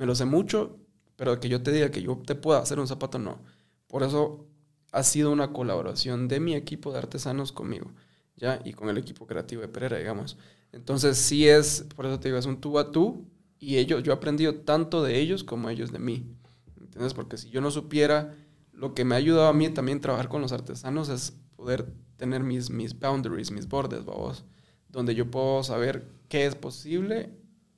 Me 0.00 0.06
lo 0.06 0.14
sé 0.14 0.24
mucho, 0.24 0.78
pero 1.16 1.38
que 1.40 1.50
yo 1.50 1.62
te 1.62 1.72
diga 1.72 1.90
que 1.90 2.00
yo 2.00 2.16
te 2.24 2.34
pueda 2.34 2.60
hacer 2.60 2.80
un 2.80 2.88
zapato, 2.88 3.18
no. 3.18 3.42
Por 3.86 4.02
eso 4.02 4.46
ha 4.92 5.02
sido 5.02 5.30
una 5.30 5.52
colaboración 5.52 6.26
de 6.26 6.40
mi 6.40 6.54
equipo 6.54 6.90
de 6.90 6.96
artesanos 6.96 7.52
conmigo, 7.52 7.92
¿ya? 8.34 8.62
Y 8.64 8.72
con 8.72 8.88
el 8.88 8.96
equipo 8.96 9.26
creativo 9.26 9.60
de 9.60 9.68
Pereira, 9.68 9.98
digamos. 9.98 10.38
Entonces 10.72 11.18
sí 11.18 11.46
es, 11.46 11.84
por 11.94 12.06
eso 12.06 12.18
te 12.18 12.28
digo, 12.28 12.38
es 12.38 12.46
un 12.46 12.62
tú 12.62 12.78
a 12.78 12.90
tú 12.92 13.26
y 13.58 13.76
ellos, 13.76 14.02
yo 14.02 14.12
he 14.12 14.16
aprendido 14.16 14.54
tanto 14.54 15.02
de 15.02 15.20
ellos 15.20 15.44
como 15.44 15.68
ellos 15.68 15.92
de 15.92 15.98
mí. 15.98 16.34
¿Entiendes? 16.80 17.12
Porque 17.12 17.36
si 17.36 17.50
yo 17.50 17.60
no 17.60 17.70
supiera, 17.70 18.34
lo 18.72 18.94
que 18.94 19.04
me 19.04 19.16
ha 19.16 19.18
ayudado 19.18 19.48
a 19.48 19.52
mí 19.52 19.68
también 19.68 20.00
trabajar 20.00 20.30
con 20.30 20.40
los 20.40 20.52
artesanos 20.52 21.10
es 21.10 21.34
poder 21.56 21.92
tener 22.16 22.42
mis, 22.42 22.70
mis 22.70 22.98
boundaries, 22.98 23.50
mis 23.50 23.68
bordes, 23.68 24.06
vamos, 24.06 24.46
donde 24.88 25.14
yo 25.14 25.30
puedo 25.30 25.62
saber 25.62 26.08
qué 26.30 26.46
es 26.46 26.54
posible 26.54 27.28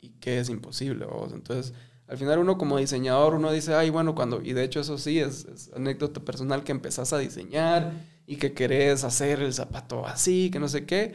y 0.01 0.11
qué 0.20 0.39
es 0.39 0.51
imposible, 0.51 1.05
vamos. 1.05 1.33
Entonces, 1.33 1.75
al 2.09 2.18
final 2.18 2.38
uno 2.38 2.59
como 2.59 2.78
diseñador, 2.78 3.34
uno 3.34 3.53
dice, 3.53 3.74
ay, 3.74 3.90
bueno, 3.90 4.14
cuando, 4.14 4.42
y 4.42 4.53
de 4.53 4.64
hecho 4.64 4.80
eso 4.80 4.98
sí, 4.98 5.18
es, 5.18 5.44
es 5.46 5.70
anécdota 5.74 6.20
personal 6.20 6.64
que 6.64 6.72
empezás 6.72 7.12
a 7.12 7.18
diseñar 7.18 7.92
y 8.26 8.36
que 8.36 8.53
querés 8.53 9.05
hacer 9.05 9.40
el 9.40 9.55
zapato 9.55 10.07
así, 10.07 10.50
que 10.50 10.59
no 10.59 10.68
sé 10.68 10.84
qué, 10.84 11.14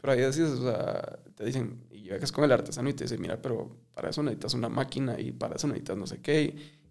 pero 0.00 0.12
ahí 0.12 0.20
decís, 0.20 0.40
o 0.40 0.62
sea, 0.62 1.18
te 1.34 1.44
dicen, 1.44 1.84
y 1.90 2.02
llegas 2.02 2.32
con 2.32 2.44
el 2.44 2.52
artesano 2.52 2.88
y 2.88 2.94
te 2.94 3.04
dicen, 3.04 3.20
mira, 3.20 3.40
pero 3.40 3.76
para 3.94 4.10
eso 4.10 4.22
necesitas 4.22 4.54
una 4.54 4.68
máquina 4.68 5.20
y 5.20 5.32
para 5.32 5.56
eso 5.56 5.66
necesitas 5.66 5.96
no 5.96 6.06
sé 6.06 6.20
qué. 6.20 6.42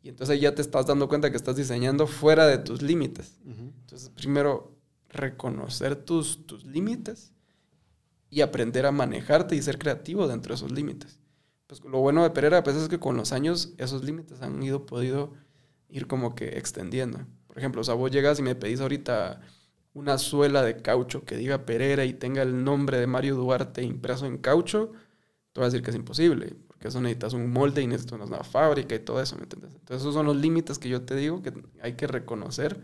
Y, 0.03 0.09
entonces 0.09 0.39
ya 0.39 0.55
te 0.55 0.61
estás 0.61 0.85
dando 0.85 1.09
cuenta 1.09 1.29
que 1.29 1.37
estás 1.37 1.57
diseñando 1.57 2.07
fuera 2.07 2.47
de 2.47 2.57
tus 2.57 2.81
límites. 2.81 3.37
Entonces, 3.45 4.09
primero, 4.09 4.77
reconocer 5.09 5.97
tus, 5.97 6.45
tus 6.47 6.63
límites 6.65 7.33
y 8.29 8.41
aprender 8.41 8.85
a 8.85 8.91
manejarte 8.91 9.55
y 9.55 9.61
ser 9.61 9.77
creativo 9.77 10.27
dentro 10.27 10.53
de 10.53 10.55
esos 10.55 10.71
límites. 10.71 11.18
Pues 11.69 11.83
lo 11.83 11.99
bueno 11.99 12.23
de 12.23 12.31
Pereira 12.31 12.63
es 12.65 12.89
que 12.89 12.97
con 12.97 13.15
los 13.15 13.31
años 13.31 13.73
esos 13.77 14.03
límites 14.03 14.41
han 14.41 14.61
ido 14.63 14.87
podido 14.87 15.33
ir 15.87 16.07
como 16.07 16.33
que 16.33 16.57
extendiendo. 16.57 17.19
Por 17.45 17.59
ejemplo, 17.59 17.83
o 17.87 17.95
vos 17.95 18.09
llegas 18.09 18.39
y 18.39 18.41
me 18.41 18.55
pedís 18.55 18.81
ahorita 18.81 19.39
una 19.93 20.17
suela 20.17 20.63
de 20.63 20.81
caucho 20.81 21.25
que 21.25 21.37
diga 21.37 21.67
Pereira 21.67 22.05
y 22.05 22.13
tenga 22.13 22.41
el 22.41 22.63
nombre 22.63 22.97
de 22.97 23.05
Mario 23.05 23.35
Duarte 23.35 23.83
impreso 23.83 24.25
en 24.25 24.39
caucho, 24.39 24.93
te 25.53 25.59
voy 25.59 25.65
a 25.65 25.69
decir 25.69 25.83
que 25.83 25.91
es 25.91 25.95
imposible, 25.95 26.55
porque 26.65 26.87
eso 26.87 27.01
necesitas 27.01 27.33
un 27.33 27.51
molde 27.51 27.83
y 27.83 27.87
necesitas 27.87 28.19
una 28.19 28.43
fábrica 28.43 28.95
y 28.95 28.99
todo 28.99 29.21
eso, 29.21 29.35
¿me 29.35 29.43
entiendes? 29.43 29.75
Entonces 29.75 30.01
esos 30.01 30.15
son 30.15 30.25
los 30.25 30.37
límites 30.37 30.79
que 30.79 30.89
yo 30.89 31.03
te 31.03 31.15
digo 31.15 31.43
que 31.43 31.53
hay 31.83 31.93
que 31.93 32.07
reconocer 32.07 32.81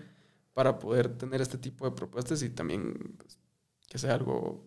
para 0.53 0.77
poder 0.77 1.09
tener 1.17 1.41
este 1.41 1.57
tipo 1.57 1.85
de 1.85 1.95
propuestas 1.95 2.43
y 2.43 2.51
también 2.51 3.15
pues, 3.17 3.39
que 3.89 3.97
sea 3.97 4.13
algo 4.13 4.63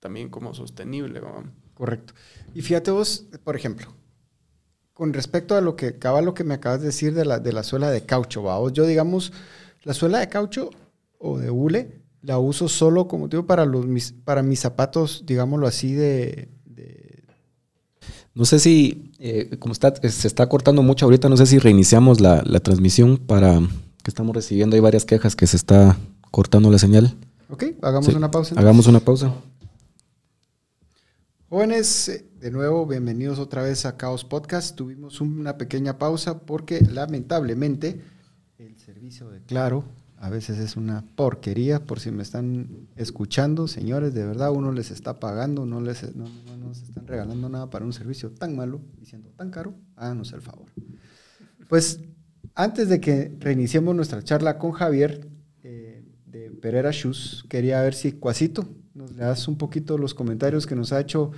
también 0.00 0.28
como 0.28 0.54
sostenible. 0.54 1.20
Correcto. 1.74 2.14
Y 2.54 2.62
fíjate 2.62 2.90
vos, 2.90 3.26
por 3.42 3.56
ejemplo, 3.56 3.88
con 4.92 5.12
respecto 5.12 5.56
a 5.56 5.60
lo 5.60 5.76
que 5.76 5.88
acaba 5.88 6.22
lo 6.22 6.34
que 6.34 6.44
me 6.44 6.54
acabas 6.54 6.80
de 6.80 6.86
decir 6.86 7.14
de 7.14 7.24
la, 7.24 7.40
de 7.40 7.52
la 7.52 7.62
suela 7.62 7.90
de 7.90 8.06
caucho, 8.06 8.42
vamos, 8.42 8.72
yo 8.72 8.86
digamos, 8.86 9.32
la 9.82 9.92
suela 9.94 10.20
de 10.20 10.28
caucho 10.28 10.70
o 11.18 11.38
de 11.38 11.50
hule 11.50 12.04
la 12.24 12.38
uso 12.38 12.68
solo, 12.68 13.06
como 13.06 13.28
digo, 13.28 13.46
para, 13.46 13.66
los, 13.66 13.86
mis, 13.86 14.12
para 14.12 14.42
mis 14.42 14.60
zapatos, 14.60 15.24
digámoslo 15.26 15.66
así, 15.66 15.92
de... 15.92 16.48
No 18.34 18.44
sé 18.44 18.58
si, 18.58 19.12
eh, 19.20 19.58
como 19.60 19.72
está, 19.72 19.94
se 19.94 20.26
está 20.26 20.48
cortando 20.48 20.82
mucho 20.82 21.04
ahorita, 21.06 21.28
no 21.28 21.36
sé 21.36 21.46
si 21.46 21.60
reiniciamos 21.60 22.20
la, 22.20 22.42
la 22.44 22.58
transmisión 22.58 23.16
para 23.16 23.60
que 23.60 24.10
estamos 24.10 24.34
recibiendo, 24.34 24.74
hay 24.74 24.80
varias 24.80 25.04
quejas 25.04 25.36
que 25.36 25.46
se 25.46 25.56
está 25.56 25.96
cortando 26.32 26.68
la 26.68 26.78
señal. 26.78 27.14
Ok, 27.48 27.64
hagamos 27.80 28.12
una 28.12 28.32
pausa. 28.32 28.56
Hagamos 28.58 28.88
una 28.88 28.98
pausa. 28.98 29.32
Jóvenes, 31.54 32.08
eh, 32.08 32.26
de 32.40 32.50
nuevo, 32.50 32.84
bienvenidos 32.84 33.38
otra 33.38 33.62
vez 33.62 33.86
a 33.86 33.96
Caos 33.96 34.24
Podcast. 34.24 34.74
Tuvimos 34.74 35.20
una 35.20 35.56
pequeña 35.56 35.98
pausa 35.98 36.40
porque 36.40 36.80
lamentablemente 36.80 38.00
el 38.58 38.76
servicio 38.76 39.30
de 39.30 39.40
Claro 39.42 39.84
a 40.16 40.30
veces 40.30 40.58
es 40.58 40.76
una 40.76 41.04
porquería, 41.14 41.84
por 41.84 42.00
si 42.00 42.10
me 42.10 42.24
están 42.24 42.88
escuchando, 42.96 43.68
señores, 43.68 44.14
de 44.14 44.26
verdad 44.26 44.50
uno 44.50 44.72
les 44.72 44.90
está 44.90 45.20
pagando, 45.20 45.64
no 45.64 45.80
les 45.80 46.16
no, 46.16 46.24
nos 46.58 46.82
están 46.82 47.06
regalando 47.06 47.48
nada 47.48 47.70
para 47.70 47.84
un 47.84 47.92
servicio 47.92 48.32
tan 48.32 48.56
malo 48.56 48.80
y 49.00 49.06
siendo 49.06 49.30
tan 49.30 49.52
caro, 49.52 49.76
háganos 49.94 50.32
el 50.32 50.40
favor. 50.40 50.66
Pues 51.68 52.00
antes 52.56 52.88
de 52.88 53.00
que 53.00 53.32
reiniciemos 53.38 53.94
nuestra 53.94 54.24
charla 54.24 54.58
con 54.58 54.72
Javier 54.72 55.28
eh, 55.62 56.04
de 56.26 56.50
Pereira 56.50 56.90
Shoes, 56.90 57.44
quería 57.48 57.80
ver 57.80 57.94
si 57.94 58.10
Cuasito 58.10 58.68
nos 58.94 59.12
le 59.12 59.24
das 59.24 59.48
un 59.48 59.56
poquito 59.56 59.98
los 59.98 60.14
comentarios 60.14 60.66
que 60.66 60.76
nos 60.76 60.92
ha 60.92 61.00
hecho 61.00 61.32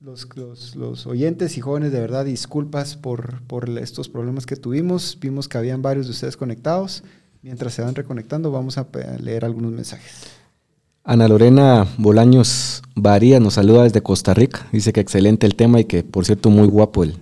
los, 0.00 0.28
los, 0.76 1.06
oyentes 1.06 1.56
y 1.56 1.60
jóvenes, 1.60 1.92
de 1.92 2.00
verdad, 2.00 2.24
disculpas 2.24 2.96
por, 2.96 3.42
por 3.42 3.68
estos 3.78 4.08
problemas 4.08 4.46
que 4.46 4.56
tuvimos. 4.56 5.18
Vimos 5.20 5.48
que 5.48 5.58
habían 5.58 5.82
varios 5.82 6.06
de 6.06 6.12
ustedes 6.12 6.36
conectados. 6.36 7.02
Mientras 7.42 7.74
se 7.74 7.82
van 7.82 7.94
reconectando, 7.94 8.50
vamos 8.50 8.78
a 8.78 8.86
leer 9.20 9.44
algunos 9.44 9.72
mensajes. 9.72 10.26
Ana 11.04 11.26
Lorena 11.26 11.86
Bolaños 11.96 12.82
Varía 12.94 13.40
nos 13.40 13.54
saluda 13.54 13.84
desde 13.84 14.02
Costa 14.02 14.34
Rica. 14.34 14.66
Dice 14.72 14.92
que 14.92 15.00
excelente 15.00 15.46
el 15.46 15.54
tema 15.54 15.80
y 15.80 15.84
que, 15.84 16.02
por 16.02 16.24
cierto, 16.26 16.50
muy 16.50 16.68
guapo 16.68 17.04
el, 17.04 17.16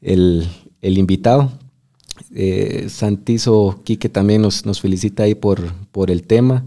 el, 0.00 0.98
invitado. 0.98 1.52
Eh, 2.34 2.86
Santizo 2.88 3.80
Quique 3.84 4.08
también 4.08 4.42
nos, 4.42 4.64
nos, 4.64 4.80
felicita 4.80 5.24
ahí 5.24 5.34
por, 5.34 5.72
por 5.92 6.10
el 6.10 6.22
tema. 6.22 6.64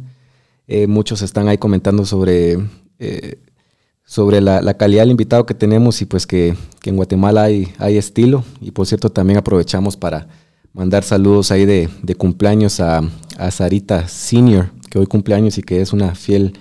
Eh, 0.68 0.88
muchos 0.88 1.22
están 1.22 1.47
ahí 1.47 1.57
comentando 1.57 2.05
sobre, 2.05 2.57
eh, 2.99 3.39
sobre 4.03 4.41
la, 4.41 4.74
calidad 4.76 5.03
del 5.03 5.11
invitado 5.11 5.45
que 5.45 5.53
tenemos 5.53 6.01
y 6.01 6.05
pues 6.05 6.26
que, 6.26 6.55
que, 6.82 6.89
en 6.89 6.95
Guatemala 6.95 7.43
hay, 7.43 7.74
hay 7.78 7.97
estilo. 7.97 8.43
Y 8.61 8.72
por 8.72 8.88
cierto, 8.88 9.11
también 9.11 9.38
aprovechamos 9.38 9.95
para 9.95 10.28
mandar 10.74 11.03
saludos 11.03 11.51
ahí 11.51 11.66
de, 11.66 11.89
de 12.01 12.16
cumpleaños 12.16 12.80
a, 12.80 13.01
a, 13.38 13.51
Sarita 13.51 14.07
Senior, 14.07 14.72
que 14.89 14.99
hoy 14.99 15.05
cumpleaños 15.05 15.57
y 15.57 15.63
que 15.63 15.82
es 15.82 15.93
una 15.93 16.16
fiel 16.16 16.57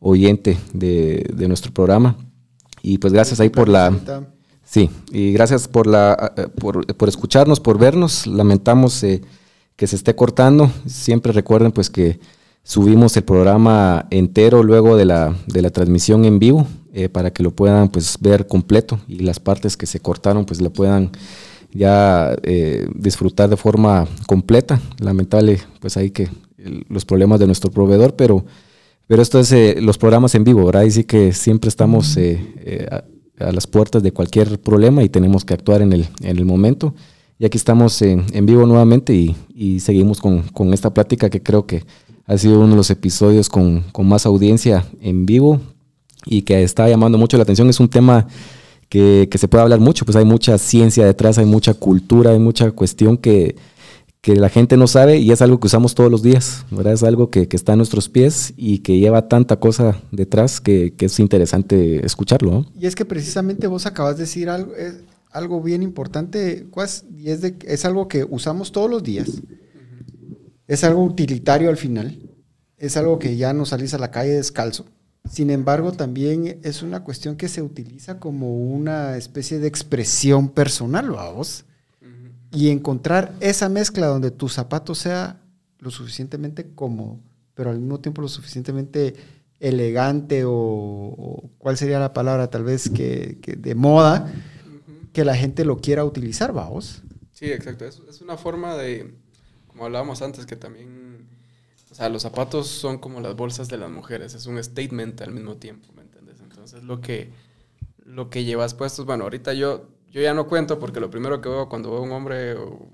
oyente 0.00 0.56
de, 0.72 1.28
de 1.34 1.48
nuestro 1.48 1.72
programa. 1.72 2.16
Y 2.82 2.98
pues 2.98 3.12
gracias 3.12 3.40
ahí 3.40 3.50
por 3.50 3.68
la... 3.68 3.92
Sí, 4.64 4.90
y 5.10 5.32
gracias 5.32 5.66
por, 5.66 5.86
la, 5.86 6.34
eh, 6.36 6.46
por, 6.46 6.86
por 6.94 7.08
escucharnos, 7.08 7.58
por 7.58 7.78
vernos. 7.78 8.26
Lamentamos 8.26 9.02
eh, 9.02 9.22
que 9.76 9.86
se 9.86 9.96
esté 9.96 10.14
cortando. 10.14 10.70
Siempre 10.86 11.32
recuerden 11.32 11.72
pues 11.72 11.88
que 11.88 12.20
subimos 12.68 13.16
el 13.16 13.24
programa 13.24 14.06
entero 14.10 14.62
luego 14.62 14.98
de 14.98 15.06
la, 15.06 15.34
de 15.46 15.62
la 15.62 15.70
transmisión 15.70 16.26
en 16.26 16.38
vivo 16.38 16.66
eh, 16.92 17.08
para 17.08 17.32
que 17.32 17.42
lo 17.42 17.50
puedan 17.50 17.88
pues 17.88 18.18
ver 18.20 18.46
completo 18.46 19.00
y 19.08 19.20
las 19.20 19.40
partes 19.40 19.78
que 19.78 19.86
se 19.86 20.00
cortaron 20.00 20.44
pues 20.44 20.60
lo 20.60 20.70
puedan 20.70 21.10
ya 21.72 22.36
eh, 22.42 22.86
disfrutar 22.94 23.48
de 23.48 23.56
forma 23.56 24.06
completa. 24.26 24.80
Lamentable, 24.98 25.60
pues 25.80 25.96
hay 25.96 26.10
que 26.10 26.28
los 26.90 27.06
problemas 27.06 27.40
de 27.40 27.46
nuestro 27.46 27.70
proveedor, 27.70 28.16
pero, 28.16 28.44
pero 29.06 29.22
esto 29.22 29.40
es 29.40 29.50
eh, 29.52 29.76
los 29.80 29.96
programas 29.96 30.34
en 30.34 30.44
vivo, 30.44 30.66
¿verdad? 30.66 30.82
Y 30.82 30.90
sí 30.90 31.04
que 31.04 31.32
siempre 31.32 31.68
estamos 31.68 32.18
eh, 32.18 32.86
a, 32.90 33.50
las 33.50 33.66
puertas 33.66 34.02
de 34.02 34.12
cualquier 34.12 34.60
problema 34.60 35.02
y 35.02 35.08
tenemos 35.08 35.46
que 35.46 35.54
actuar 35.54 35.80
en 35.80 35.94
el, 35.94 36.06
en 36.20 36.36
el 36.36 36.44
momento. 36.44 36.94
Y 37.38 37.46
aquí 37.46 37.56
estamos 37.56 38.02
en, 38.02 38.26
en 38.32 38.44
vivo 38.44 38.66
nuevamente 38.66 39.14
y, 39.14 39.34
y 39.54 39.80
seguimos 39.80 40.20
con, 40.20 40.42
con, 40.42 40.74
esta 40.74 40.92
plática 40.92 41.30
que 41.30 41.42
creo 41.42 41.66
que 41.66 41.84
ha 42.28 42.38
sido 42.38 42.60
uno 42.60 42.70
de 42.70 42.76
los 42.76 42.90
episodios 42.90 43.48
con, 43.48 43.80
con 43.90 44.06
más 44.06 44.26
audiencia 44.26 44.84
en 45.00 45.26
vivo 45.26 45.60
y 46.26 46.42
que 46.42 46.62
está 46.62 46.88
llamando 46.88 47.18
mucho 47.18 47.38
la 47.38 47.42
atención. 47.42 47.68
Es 47.70 47.80
un 47.80 47.88
tema 47.88 48.26
que, 48.88 49.28
se 49.34 49.48
puede 49.48 49.62
hablar 49.62 49.80
mucho, 49.80 50.04
pues 50.04 50.14
hay 50.14 50.24
mucha 50.24 50.58
ciencia 50.58 51.04
detrás, 51.04 51.38
hay 51.38 51.46
mucha 51.46 51.74
cultura, 51.74 52.32
hay 52.32 52.38
mucha 52.38 52.70
cuestión 52.70 53.16
que, 53.16 53.56
la 54.24 54.50
gente 54.50 54.76
no 54.76 54.86
sabe 54.86 55.16
y 55.16 55.30
es 55.30 55.40
algo 55.40 55.58
que 55.58 55.68
usamos 55.68 55.94
todos 55.94 56.10
los 56.10 56.22
días, 56.22 56.66
¿verdad? 56.70 56.92
Es 56.92 57.02
algo 57.02 57.30
que, 57.30 57.48
está 57.50 57.72
a 57.72 57.76
nuestros 57.76 58.10
pies 58.10 58.52
y 58.58 58.80
que 58.80 58.98
lleva 58.98 59.26
tanta 59.26 59.58
cosa 59.58 60.02
detrás 60.12 60.60
que, 60.60 60.92
es 60.98 61.18
interesante 61.18 62.04
escucharlo. 62.04 62.66
Y 62.78 62.84
es 62.84 62.94
que 62.94 63.06
precisamente 63.06 63.66
vos 63.68 63.86
acabas 63.86 64.18
de 64.18 64.24
decir 64.24 64.50
algo, 64.50 64.74
algo 65.30 65.62
bien 65.62 65.82
importante, 65.82 66.66
y 67.16 67.30
es, 67.30 67.40
de, 67.40 67.56
es 67.64 67.86
algo 67.86 68.06
que 68.06 68.26
usamos 68.28 68.70
todos 68.70 68.90
los 68.90 69.02
días. 69.02 69.40
Es 70.68 70.84
algo 70.84 71.02
utilitario 71.02 71.70
al 71.70 71.78
final. 71.78 72.16
Es 72.76 72.96
algo 72.96 73.18
que 73.18 73.36
ya 73.36 73.52
no 73.54 73.64
salís 73.66 73.94
a 73.94 73.98
la 73.98 74.12
calle 74.12 74.34
descalzo. 74.34 74.84
Sin 75.28 75.50
embargo, 75.50 75.92
también 75.92 76.60
es 76.62 76.82
una 76.82 77.02
cuestión 77.02 77.36
que 77.36 77.48
se 77.48 77.62
utiliza 77.62 78.20
como 78.20 78.54
una 78.56 79.16
especie 79.16 79.58
de 79.58 79.66
expresión 79.66 80.50
personal, 80.50 81.10
vamos. 81.10 81.64
Y 82.50 82.68
encontrar 82.68 83.34
esa 83.40 83.68
mezcla 83.68 84.06
donde 84.06 84.30
tu 84.30 84.48
zapato 84.48 84.94
sea 84.94 85.40
lo 85.80 85.90
suficientemente 85.90 86.70
cómodo, 86.74 87.18
pero 87.54 87.70
al 87.70 87.78
mismo 87.78 88.00
tiempo 88.00 88.22
lo 88.22 88.28
suficientemente 88.28 89.14
elegante 89.60 90.44
o, 90.46 91.50
cuál 91.58 91.76
sería 91.76 91.98
la 91.98 92.14
palabra 92.14 92.48
tal 92.48 92.64
vez 92.64 92.88
que, 92.88 93.38
de 93.58 93.74
moda, 93.74 94.32
que 95.12 95.24
la 95.24 95.34
gente 95.34 95.64
lo 95.64 95.78
quiera 95.78 96.04
utilizar, 96.04 96.52
vamos. 96.52 97.02
Sí, 97.32 97.46
exacto. 97.52 97.84
es 97.84 98.20
una 98.22 98.38
forma 98.38 98.76
de, 98.76 99.14
como 99.78 99.86
hablábamos 99.86 100.22
antes, 100.22 100.44
que 100.44 100.56
también 100.56 101.28
o 101.88 101.94
sea, 101.94 102.08
los 102.08 102.22
zapatos 102.22 102.66
son 102.66 102.98
como 102.98 103.20
las 103.20 103.36
bolsas 103.36 103.68
de 103.68 103.78
las 103.78 103.90
mujeres, 103.90 104.34
es 104.34 104.46
un 104.46 104.62
statement 104.62 105.20
al 105.22 105.30
mismo 105.30 105.56
tiempo, 105.56 105.92
¿me 105.94 106.02
entiendes? 106.02 106.40
Entonces 106.40 106.82
lo 106.82 107.00
que, 107.00 107.32
lo 108.04 108.28
que 108.28 108.42
llevas 108.42 108.74
puestos, 108.74 109.06
bueno, 109.06 109.22
ahorita 109.24 109.54
yo, 109.54 109.88
yo 110.10 110.20
ya 110.20 110.34
no 110.34 110.48
cuento 110.48 110.80
porque 110.80 110.98
lo 110.98 111.10
primero 111.10 111.40
que 111.40 111.48
veo 111.48 111.68
cuando 111.68 111.90
veo 111.92 112.00
a 112.00 112.02
un 112.02 112.10
hombre 112.10 112.54
o, 112.54 112.90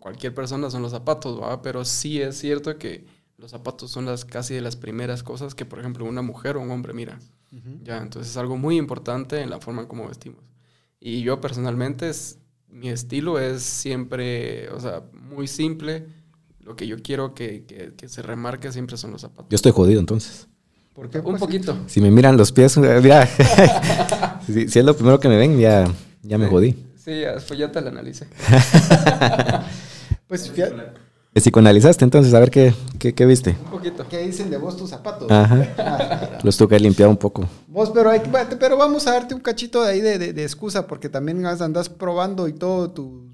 cualquier 0.00 0.34
persona 0.34 0.70
son 0.70 0.82
los 0.82 0.92
zapatos, 0.92 1.40
¿va? 1.40 1.62
Pero 1.62 1.84
sí 1.84 2.20
es 2.20 2.38
cierto 2.38 2.78
que 2.78 3.04
los 3.38 3.50
zapatos 3.50 3.90
son 3.90 4.04
las 4.04 4.24
casi 4.24 4.54
de 4.54 4.60
las 4.60 4.76
primeras 4.76 5.24
cosas 5.24 5.56
que, 5.56 5.64
por 5.64 5.80
ejemplo, 5.80 6.04
una 6.04 6.22
mujer 6.22 6.56
o 6.56 6.60
un 6.60 6.70
hombre 6.70 6.92
mira. 6.92 7.18
Ya, 7.82 7.98
entonces 7.98 8.30
es 8.30 8.36
algo 8.36 8.56
muy 8.56 8.76
importante 8.76 9.40
en 9.40 9.50
la 9.50 9.58
forma 9.58 9.82
en 9.82 9.88
cómo 9.88 10.06
vestimos. 10.06 10.44
Y 11.00 11.22
yo 11.22 11.40
personalmente, 11.40 12.08
es, 12.08 12.38
mi 12.68 12.90
estilo 12.90 13.40
es 13.40 13.62
siempre, 13.62 14.68
o 14.70 14.78
sea, 14.78 15.02
muy 15.12 15.48
simple 15.48 16.06
lo 16.68 16.76
que 16.76 16.86
yo 16.86 16.96
quiero 17.02 17.34
que, 17.34 17.64
que, 17.96 18.08
se 18.08 18.20
remarque 18.20 18.70
siempre 18.70 18.98
son 18.98 19.12
los 19.12 19.22
zapatos. 19.22 19.46
Yo 19.48 19.56
estoy 19.56 19.72
jodido 19.72 20.00
entonces. 20.00 20.48
¿Por 20.92 21.08
qué? 21.08 21.18
Un 21.20 21.38
poquito. 21.38 21.78
Si 21.86 22.02
me 22.02 22.10
miran 22.10 22.36
los 22.36 22.52
pies, 22.52 22.74
ya. 23.02 23.26
si, 24.46 24.64
es 24.64 24.84
lo 24.84 24.94
primero 24.94 25.18
que 25.18 25.28
me 25.28 25.38
ven, 25.38 25.58
ya, 25.58 25.90
ya 26.22 26.36
me 26.36 26.46
jodí. 26.46 26.76
Sí, 27.02 27.12
después 27.12 27.58
ya 27.58 27.72
te 27.72 27.80
lo 27.80 27.88
analicé. 27.88 28.26
pues 30.28 30.42
si 30.42 31.40
psicoanalizaste 31.40 32.04
entonces, 32.04 32.34
a 32.34 32.40
ver 32.40 32.50
qué, 32.50 32.74
qué, 32.98 33.24
viste. 33.24 33.56
Un 33.64 33.70
poquito. 33.70 34.06
¿Qué 34.06 34.18
dicen 34.18 34.50
de 34.50 34.58
vos 34.58 34.76
tus 34.76 34.90
zapatos? 34.90 35.30
Ajá. 35.30 35.74
Ah, 35.78 36.38
los 36.42 36.54
tuve 36.58 36.76
que 36.76 36.80
limpiar 36.80 37.08
un 37.08 37.16
poco. 37.16 37.48
Vos, 37.66 37.90
pero, 37.94 38.10
hay, 38.10 38.20
pero 38.60 38.76
vamos 38.76 39.06
a 39.06 39.12
darte 39.12 39.34
un 39.34 39.40
cachito 39.40 39.84
de 39.84 39.92
ahí 39.92 40.00
de, 40.02 40.18
de, 40.18 40.34
de 40.34 40.42
excusa, 40.42 40.86
porque 40.86 41.08
también 41.08 41.46
andas 41.46 41.88
probando 41.88 42.46
y 42.46 42.52
todo 42.52 42.90
tu, 42.90 43.27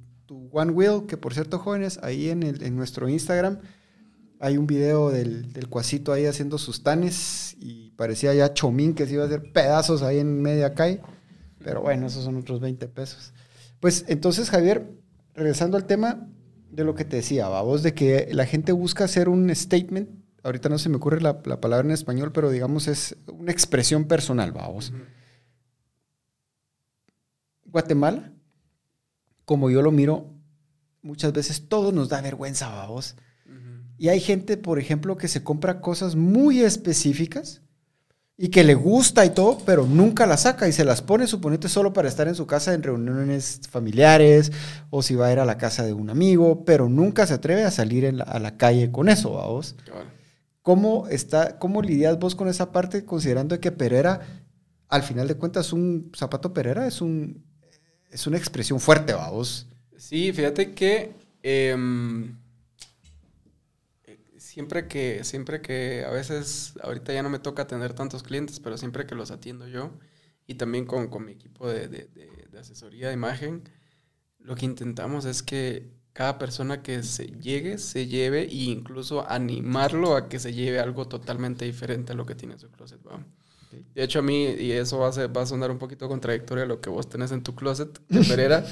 One 0.54 0.72
Wheel, 0.72 1.06
que 1.06 1.16
por 1.16 1.34
cierto, 1.34 1.58
jóvenes, 1.58 1.98
ahí 2.02 2.30
en, 2.30 2.42
el, 2.42 2.62
en 2.62 2.76
nuestro 2.76 3.08
Instagram 3.08 3.58
hay 4.40 4.56
un 4.56 4.66
video 4.66 5.10
del, 5.10 5.52
del, 5.52 5.68
cuasito 5.68 6.12
ahí 6.12 6.26
haciendo 6.26 6.58
sus 6.58 6.82
tanes 6.82 7.56
y 7.58 7.90
parecía 7.90 8.34
ya 8.34 8.52
chomín 8.52 8.94
que 8.94 9.06
se 9.06 9.14
iba 9.14 9.24
a 9.24 9.26
hacer 9.26 9.52
pedazos 9.52 10.02
ahí 10.02 10.18
en 10.18 10.42
media 10.42 10.74
calle. 10.74 11.00
Pero 11.58 11.80
bueno, 11.82 12.06
esos 12.06 12.24
son 12.24 12.36
otros 12.36 12.60
20 12.60 12.88
pesos. 12.88 13.32
Pues 13.80 14.04
entonces, 14.08 14.50
Javier, 14.50 14.90
regresando 15.34 15.76
al 15.76 15.86
tema 15.86 16.28
de 16.70 16.84
lo 16.84 16.94
que 16.94 17.04
te 17.04 17.16
decía, 17.16 17.48
vos 17.48 17.82
de 17.82 17.94
que 17.94 18.28
la 18.32 18.46
gente 18.46 18.72
busca 18.72 19.04
hacer 19.04 19.28
un 19.28 19.54
statement 19.54 20.24
ahorita 20.44 20.68
no 20.68 20.78
se 20.78 20.88
me 20.88 20.96
ocurre 20.96 21.20
la, 21.20 21.40
la 21.44 21.60
palabra 21.60 21.86
en 21.86 21.92
español, 21.92 22.30
pero 22.30 22.50
digamos 22.50 22.86
es 22.86 23.16
una 23.26 23.50
expresión 23.50 24.04
personal, 24.04 24.52
vamos. 24.52 24.92
Guatemala, 27.64 28.32
como 29.46 29.70
yo 29.70 29.82
lo 29.82 29.90
miro, 29.90 30.33
muchas 31.04 31.32
veces 31.32 31.68
todo 31.68 31.92
nos 31.92 32.08
da 32.08 32.20
vergüenza, 32.20 32.68
vamos. 32.68 33.14
Y 33.96 34.08
hay 34.08 34.18
gente, 34.18 34.56
por 34.56 34.80
ejemplo, 34.80 35.16
que 35.16 35.28
se 35.28 35.44
compra 35.44 35.80
cosas 35.80 36.16
muy 36.16 36.62
específicas 36.62 37.60
y 38.36 38.48
que 38.48 38.64
le 38.64 38.74
gusta 38.74 39.24
y 39.24 39.30
todo, 39.30 39.58
pero 39.64 39.86
nunca 39.86 40.26
las 40.26 40.42
saca 40.42 40.66
y 40.66 40.72
se 40.72 40.84
las 40.84 41.00
pone, 41.00 41.28
suponete, 41.28 41.68
solo 41.68 41.92
para 41.92 42.08
estar 42.08 42.26
en 42.26 42.34
su 42.34 42.46
casa 42.46 42.74
en 42.74 42.82
reuniones 42.82 43.60
familiares 43.70 44.50
o 44.90 45.02
si 45.02 45.14
va 45.14 45.28
a 45.28 45.32
ir 45.32 45.38
a 45.38 45.44
la 45.44 45.58
casa 45.58 45.84
de 45.84 45.92
un 45.92 46.10
amigo, 46.10 46.64
pero 46.64 46.88
nunca 46.88 47.26
se 47.28 47.34
atreve 47.34 47.62
a 47.62 47.70
salir 47.70 48.20
a 48.26 48.38
la 48.40 48.56
calle 48.56 48.90
con 48.90 49.08
eso, 49.08 49.34
vamos. 49.34 49.76
¿Cómo, 50.62 51.06
está, 51.08 51.58
¿Cómo 51.58 51.82
lidias 51.82 52.18
vos 52.18 52.34
con 52.34 52.48
esa 52.48 52.72
parte 52.72 53.04
considerando 53.04 53.60
que 53.60 53.70
Pereira, 53.70 54.20
al 54.88 55.02
final 55.02 55.28
de 55.28 55.36
cuentas, 55.36 55.72
un 55.72 56.10
zapato 56.16 56.52
Pereira 56.52 56.88
es, 56.88 57.00
un, 57.00 57.44
es 58.10 58.26
una 58.26 58.38
expresión 58.38 58.80
fuerte, 58.80 59.12
vamos? 59.12 59.68
Sí, 59.96 60.32
fíjate 60.32 60.74
que... 60.74 61.14
Em, 61.42 62.36
siempre 64.54 64.86
que, 64.86 65.24
siempre 65.24 65.60
que 65.60 66.04
a 66.04 66.10
veces, 66.10 66.74
ahorita 66.82 67.12
ya 67.12 67.22
no 67.22 67.30
me 67.30 67.40
toca 67.40 67.62
atender 67.62 67.92
tantos 67.92 68.22
clientes, 68.22 68.60
pero 68.60 68.78
siempre 68.78 69.04
que 69.06 69.16
los 69.16 69.32
atiendo 69.32 69.66
yo 69.66 69.90
y 70.46 70.54
también 70.54 70.86
con, 70.86 71.08
con 71.08 71.24
mi 71.24 71.32
equipo 71.32 71.68
de, 71.68 71.88
de, 71.88 72.58
asesoría 72.58 73.08
de 73.08 73.14
imagen, 73.14 73.64
lo 74.38 74.54
que 74.54 74.66
intentamos 74.66 75.24
es 75.24 75.42
que 75.42 75.90
cada 76.12 76.38
persona 76.38 76.82
que 76.82 77.02
se 77.02 77.26
llegue, 77.26 77.78
se 77.78 78.06
lleve 78.06 78.42
e 78.42 78.54
incluso 78.54 79.28
animarlo 79.28 80.14
a 80.14 80.28
que 80.28 80.38
se 80.38 80.52
lleve 80.52 80.78
algo 80.78 81.08
totalmente 81.08 81.64
diferente 81.64 82.12
a 82.12 82.14
lo 82.14 82.24
que 82.24 82.36
tiene 82.36 82.54
en 82.54 82.60
su 82.60 82.70
closet. 82.70 83.00
De 83.94 84.02
hecho, 84.02 84.20
a 84.20 84.22
mí, 84.22 84.44
y 84.44 84.72
eso 84.72 84.98
va 84.98 85.08
a, 85.08 85.12
ser, 85.12 85.36
va 85.36 85.42
a 85.42 85.46
sonar 85.46 85.70
un 85.70 85.78
poquito 85.78 86.08
contradictorio 86.08 86.64
a 86.64 86.66
lo 86.66 86.80
que 86.80 86.90
vos 86.90 87.08
tenés 87.08 87.32
en 87.32 87.42
tu 87.42 87.54
closet, 87.54 87.98
Pereira, 88.28 88.64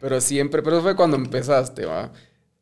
pero 0.00 0.20
siempre, 0.20 0.62
pero 0.62 0.82
fue 0.82 0.96
cuando 0.96 1.16
empezaste, 1.16 1.84
¿va? 1.84 2.12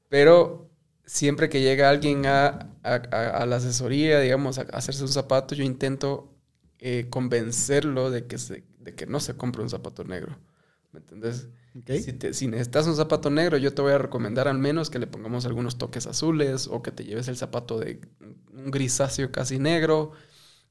Pero 0.09 0.71
siempre 1.05 1.49
que 1.49 1.61
llega 1.61 1.91
alguien 1.91 2.27
a, 2.27 2.69
la 2.83 3.57
asesoría, 3.57 4.21
digamos, 4.21 4.59
a, 4.59 4.63
hacerse 4.63 5.03
un 5.03 5.09
zapato, 5.09 5.55
yo 5.55 5.65
intento 5.65 6.33
eh, 6.79 7.07
convencerlo 7.11 8.11
de 8.11 8.27
que, 8.27 8.39
se, 8.39 8.65
de 8.79 8.95
que 8.95 9.07
no 9.07 9.21
se 9.21 9.37
compre 9.37 9.63
un 9.63 9.71
zapato 9.71 10.05
negro. 10.05 10.39
¿Me 10.93 11.01
entendés? 11.01 11.49
Si, 11.73 12.13
te, 12.13 12.35
si, 12.35 12.49
necesitas 12.49 12.87
un 12.87 12.97
zapato 12.97 13.31
negro, 13.31 13.57
yo 13.57 13.73
te 13.73 13.81
voy 13.81 13.93
a 13.93 13.99
recomendar 13.99 14.47
al 14.47 14.59
menos 14.59 14.91
que 14.91 14.99
le 14.99 15.07
pongamos 15.07 15.47
algunos 15.47 15.79
toques 15.79 16.07
azules 16.07 16.69
o 16.71 16.83
que 16.83 16.93
te 16.93 17.05
lleves 17.05 17.29
el 17.29 17.37
zapato 17.39 17.79
de 17.79 17.99
un 18.53 18.71
grisáceo 18.71 19.33
casi 19.33 19.59
negro, 19.59 20.13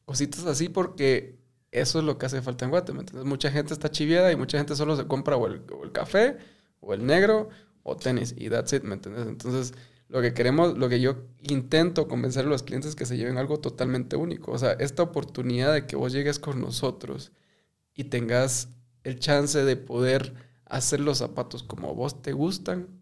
cositas 0.06 0.46
así, 0.46 0.70
porque 0.70 1.40
eso 1.72 2.00
es 2.00 2.06
lo 2.06 2.18
que 2.18 2.26
hace 2.26 2.42
falta 2.42 2.66
en 2.66 2.72
Guate. 2.72 2.94
¿me 2.94 3.00
entiendes? 3.00 3.26
Mucha 3.26 3.52
gente 3.52 3.74
está 3.74 3.90
chiviada 3.90 4.32
y 4.32 4.36
mucha 4.36 4.58
gente 4.58 4.76
solo 4.76 4.96
se 4.96 5.08
compra 5.08 5.38
o 5.38 5.48
el, 5.48 5.62
o 5.74 5.84
el 5.84 5.92
café 5.92 6.38
o 6.80 6.94
el 6.94 7.06
negro 7.06 7.50
o 7.84 7.96
tenis 7.96 8.36
y 8.38 8.50
that's 8.50 8.74
it, 8.74 8.84
¿me 8.84 8.96
entiendes? 8.96 9.28
Entonces, 9.28 9.74
lo 10.12 10.22
que 10.22 10.34
queremos, 10.34 10.78
lo 10.78 10.90
que 10.90 11.00
yo 11.00 11.24
intento 11.40 12.08
convencer 12.08 12.46
a 12.46 12.50
los 12.50 12.64
clientes 12.64 12.90
es 12.90 12.96
que 12.96 13.06
se 13.06 13.18
lleven 13.18 13.38
algo 13.38 13.60
totalmente 13.60 14.18
único. 14.18 14.52
O 14.52 14.58
sea, 14.58 14.74
esta 14.74 15.04
oportunidad 15.04 15.74
de 15.74 15.88
que 15.88 15.96
vos 15.96 16.12
llegues 16.12 16.38
con 16.38 16.60
nosotros 16.60 17.32
y 17.94 18.06
tengas 18.06 18.70
el 19.04 19.20
chance 19.20 19.64
de 19.64 19.78
poder 19.78 20.34
hacer 20.66 21.00
los 21.00 21.20
zapatos 21.20 21.64
como 21.64 21.96
vos 21.96 22.22
te 22.22 22.34
gustan, 22.34 23.01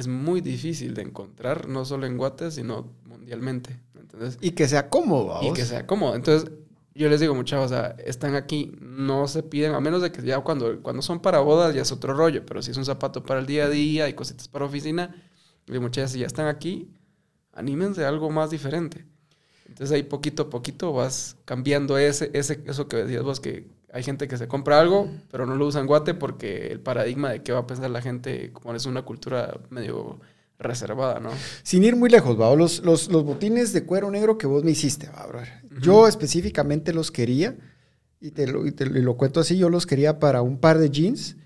es 0.00 0.08
muy 0.08 0.40
difícil 0.40 0.94
de 0.94 1.02
encontrar, 1.02 1.68
no 1.68 1.84
solo 1.84 2.06
en 2.06 2.16
Guate, 2.16 2.50
sino 2.50 2.92
mundialmente. 3.04 3.78
¿entendés? 3.98 4.38
Y 4.40 4.52
que 4.52 4.66
sea 4.66 4.88
cómodo. 4.88 5.38
Y 5.42 5.52
que 5.52 5.64
sea 5.64 5.86
cómodo. 5.86 6.14
Entonces, 6.16 6.50
yo 6.94 7.08
les 7.08 7.20
digo, 7.20 7.34
muchachos, 7.34 7.66
o 7.66 7.68
sea, 7.68 7.94
están 8.04 8.34
aquí, 8.34 8.72
no 8.80 9.28
se 9.28 9.42
piden, 9.42 9.74
a 9.74 9.80
menos 9.80 10.02
de 10.02 10.10
que 10.10 10.22
ya 10.22 10.40
cuando, 10.40 10.82
cuando 10.82 11.02
son 11.02 11.20
para 11.20 11.40
bodas 11.40 11.74
ya 11.74 11.82
es 11.82 11.92
otro 11.92 12.14
rollo, 12.14 12.44
pero 12.44 12.62
si 12.62 12.70
es 12.70 12.76
un 12.76 12.84
zapato 12.84 13.22
para 13.22 13.40
el 13.40 13.46
día 13.46 13.64
a 13.64 13.68
día 13.68 14.08
y 14.08 14.14
cositas 14.14 14.48
para 14.48 14.64
oficina, 14.64 15.14
y 15.66 15.78
muchachas, 15.78 16.12
si 16.12 16.18
ya 16.20 16.26
están 16.26 16.46
aquí, 16.46 16.90
anímense 17.52 18.04
a 18.04 18.08
algo 18.08 18.30
más 18.30 18.50
diferente. 18.50 19.06
Entonces 19.66 19.94
ahí 19.94 20.02
poquito 20.02 20.44
a 20.44 20.50
poquito 20.50 20.92
vas 20.92 21.36
cambiando 21.44 21.96
ese, 21.96 22.30
ese, 22.34 22.60
eso 22.66 22.88
que 22.88 22.96
decías 22.96 23.22
vos, 23.22 23.38
que 23.38 23.68
hay 23.92 24.02
gente 24.02 24.28
que 24.28 24.36
se 24.36 24.48
compra 24.48 24.80
algo, 24.80 25.10
pero 25.30 25.46
no 25.46 25.56
lo 25.56 25.66
usa 25.66 25.80
en 25.80 25.86
guate 25.86 26.14
porque 26.14 26.68
el 26.68 26.80
paradigma 26.80 27.30
de 27.30 27.42
qué 27.42 27.52
va 27.52 27.60
a 27.60 27.66
pensar 27.66 27.90
la 27.90 28.02
gente, 28.02 28.52
como 28.52 28.74
es 28.74 28.86
una 28.86 29.02
cultura 29.02 29.58
medio 29.70 30.20
reservada, 30.58 31.20
¿no? 31.20 31.30
Sin 31.62 31.82
ir 31.82 31.96
muy 31.96 32.10
lejos, 32.10 32.38
¿va? 32.38 32.54
Los, 32.54 32.80
los, 32.84 33.08
los 33.08 33.24
botines 33.24 33.72
de 33.72 33.84
cuero 33.84 34.10
negro 34.10 34.38
que 34.38 34.46
vos 34.46 34.62
me 34.62 34.70
hiciste, 34.70 35.08
¿va? 35.08 35.26
Yo 35.80 36.06
específicamente 36.06 36.92
los 36.92 37.10
quería, 37.10 37.56
y 38.20 38.30
te, 38.32 38.46
lo, 38.46 38.66
y 38.66 38.72
te 38.72 38.86
lo 38.86 39.16
cuento 39.16 39.40
así, 39.40 39.56
yo 39.56 39.70
los 39.70 39.86
quería 39.86 40.18
para 40.18 40.42
un 40.42 40.58
par 40.58 40.78
de 40.78 40.90
jeans 40.90 41.36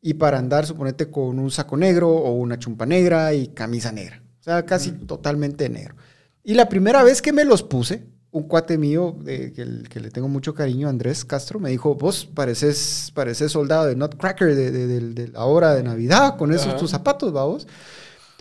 y 0.00 0.14
para 0.14 0.38
andar, 0.38 0.66
suponete, 0.66 1.10
con 1.10 1.38
un 1.38 1.50
saco 1.50 1.76
negro 1.76 2.10
o 2.10 2.32
una 2.34 2.58
chumpa 2.58 2.86
negra 2.86 3.32
y 3.34 3.48
camisa 3.48 3.92
negra. 3.92 4.22
O 4.40 4.42
sea, 4.42 4.64
casi 4.66 4.92
totalmente 4.92 5.68
negro. 5.68 5.94
Y 6.42 6.54
la 6.54 6.68
primera 6.68 7.02
vez 7.02 7.22
que 7.22 7.32
me 7.32 7.44
los 7.44 7.62
puse, 7.62 8.06
un 8.38 8.48
cuate 8.48 8.78
mío 8.78 9.16
de, 9.20 9.52
que, 9.52 10.00
le 10.00 10.10
tengo 10.10 10.28
mucho 10.28 10.54
cariño, 10.54 10.88
Andrés 10.88 11.24
Castro, 11.24 11.60
me 11.60 11.70
dijo, 11.70 11.94
vos 11.94 12.24
pareces, 12.24 13.12
pareces 13.14 13.52
soldado 13.52 13.86
de 13.86 13.96
Nutcracker 13.96 14.54
de, 14.54 14.70
de, 14.70 15.28
la 15.28 15.44
hora 15.44 15.74
de 15.74 15.82
Navidad 15.82 16.36
con 16.36 16.52
esos 16.52 16.76
tus 16.76 16.90
zapatos, 16.90 17.32
vamos. 17.32 17.66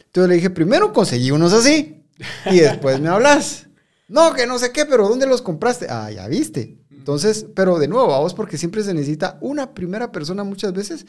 Entonces 0.06 0.30
le 0.30 0.36
dije, 0.36 0.50
primero 0.50 0.94
conseguí 0.94 1.32
unos 1.32 1.54
así 1.54 2.04
y 2.46 2.60
después 2.60 3.00
me 3.00 3.10
hablas. 3.10 3.68
No, 4.08 4.34
que 4.34 4.48
no 4.48 4.58
sé 4.58 4.72
qué, 4.72 4.86
pero 4.86 5.08
¿dónde 5.08 5.28
los 5.28 5.42
compraste? 5.42 5.88
Ah, 5.90 6.10
ya 6.10 6.28
viste. 6.28 6.78
Entonces, 6.90 7.46
pero 7.56 7.78
de 7.80 7.88
nuevo, 7.88 8.08
vamos, 8.08 8.34
porque 8.34 8.58
siempre 8.58 8.84
se 8.84 8.94
necesita 8.94 9.38
una 9.42 9.74
primera 9.74 10.12
persona 10.12 10.44
muchas 10.44 10.74
veces 10.74 11.06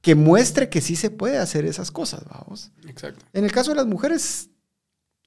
que 0.00 0.14
muestre 0.14 0.68
que 0.68 0.80
sí 0.80 0.96
se 0.96 1.10
puede 1.10 1.38
hacer 1.38 1.64
esas 1.64 1.90
cosas, 1.90 2.24
vamos. 2.28 2.72
Exacto. 2.86 3.24
En 3.32 3.44
el 3.44 3.52
caso 3.52 3.70
de 3.70 3.76
las 3.76 3.86
mujeres, 3.86 4.50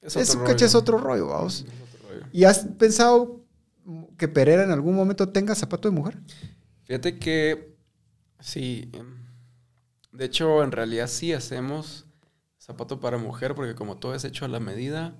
es, 0.02 0.16
otro, 0.16 0.44
rollo. 0.44 0.66
es 0.66 0.74
otro 0.74 0.98
rollo, 0.98 1.26
vamos. 1.28 1.64
¿Y 2.32 2.44
has 2.44 2.66
pensado 2.78 3.40
que 4.16 4.28
Pereira 4.28 4.64
en 4.64 4.70
algún 4.70 4.94
momento 4.94 5.28
tenga 5.28 5.54
zapato 5.54 5.88
de 5.88 5.94
mujer? 5.94 6.18
Fíjate 6.84 7.18
que 7.18 7.76
sí. 8.40 8.90
Em, 8.92 9.16
de 10.12 10.24
hecho, 10.24 10.62
en 10.62 10.72
realidad 10.72 11.08
sí 11.08 11.32
hacemos 11.32 12.06
zapato 12.58 13.00
para 13.00 13.18
mujer, 13.18 13.54
porque 13.54 13.74
como 13.74 13.96
todo 13.98 14.14
es 14.14 14.24
hecho 14.24 14.44
a 14.44 14.48
la 14.48 14.60
medida, 14.60 15.16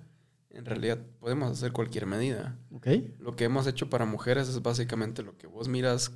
en 0.50 0.64
realidad 0.64 0.98
podemos 1.20 1.52
hacer 1.52 1.72
cualquier 1.72 2.06
medida. 2.06 2.58
Okay. 2.72 3.14
Lo 3.18 3.36
que 3.36 3.44
hemos 3.44 3.66
hecho 3.66 3.90
para 3.90 4.04
mujeres 4.04 4.48
es 4.48 4.62
básicamente 4.62 5.22
lo 5.22 5.36
que 5.36 5.46
vos 5.46 5.68
miras 5.68 6.12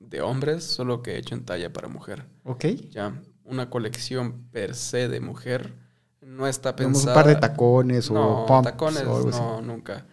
de 0.00 0.20
hombres, 0.20 0.64
solo 0.64 1.02
que 1.02 1.12
he 1.12 1.18
hecho 1.18 1.34
en 1.34 1.44
talla 1.44 1.72
para 1.72 1.88
mujer. 1.88 2.26
Ok. 2.44 2.64
Ya, 2.90 3.22
una 3.44 3.70
colección 3.70 4.48
per 4.50 4.74
se 4.74 5.08
de 5.08 5.20
mujer 5.20 5.74
no 6.20 6.46
está 6.46 6.74
pensada. 6.74 7.14
un 7.14 7.14
par 7.14 7.26
de 7.26 7.36
tacones 7.36 8.10
no, 8.10 8.44
o 8.44 8.62
tacones, 8.62 9.04
no, 9.04 9.60
nunca. 9.60 10.06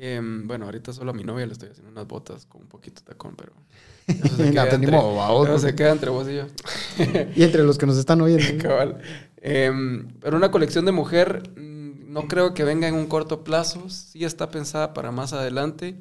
Em, 0.00 0.46
bueno, 0.46 0.66
ahorita 0.66 0.92
solo 0.92 1.10
a 1.10 1.14
mi 1.14 1.24
novia 1.24 1.46
le 1.46 1.52
estoy 1.52 1.70
haciendo 1.70 1.90
unas 1.90 2.06
botas 2.06 2.46
con 2.46 2.62
un 2.62 2.68
poquito 2.68 3.00
de 3.00 3.06
tacón, 3.06 3.34
pero. 3.36 3.52
Eso 4.06 4.36
se, 4.36 4.50
queda, 4.50 4.70
entre, 4.70 4.96
eso 4.96 5.58
se 5.58 5.74
queda 5.74 5.92
entre 5.92 6.08
vos 6.08 6.26
y 6.28 6.36
yo. 6.36 6.46
y 7.36 7.42
entre 7.42 7.62
los 7.62 7.76
que 7.76 7.84
nos 7.84 7.98
están 7.98 8.20
oyendo. 8.22 8.62
Cabal. 8.62 9.02
Em, 9.36 10.08
pero 10.20 10.36
una 10.36 10.50
colección 10.50 10.86
de 10.86 10.92
mujer 10.92 11.42
mm, 11.56 12.10
no 12.10 12.26
creo 12.26 12.54
que 12.54 12.64
venga 12.64 12.88
en 12.88 12.94
un 12.94 13.06
corto 13.06 13.44
plazo. 13.44 13.90
Sí 13.90 14.24
está 14.24 14.50
pensada 14.50 14.94
para 14.94 15.10
más 15.12 15.34
adelante. 15.34 16.00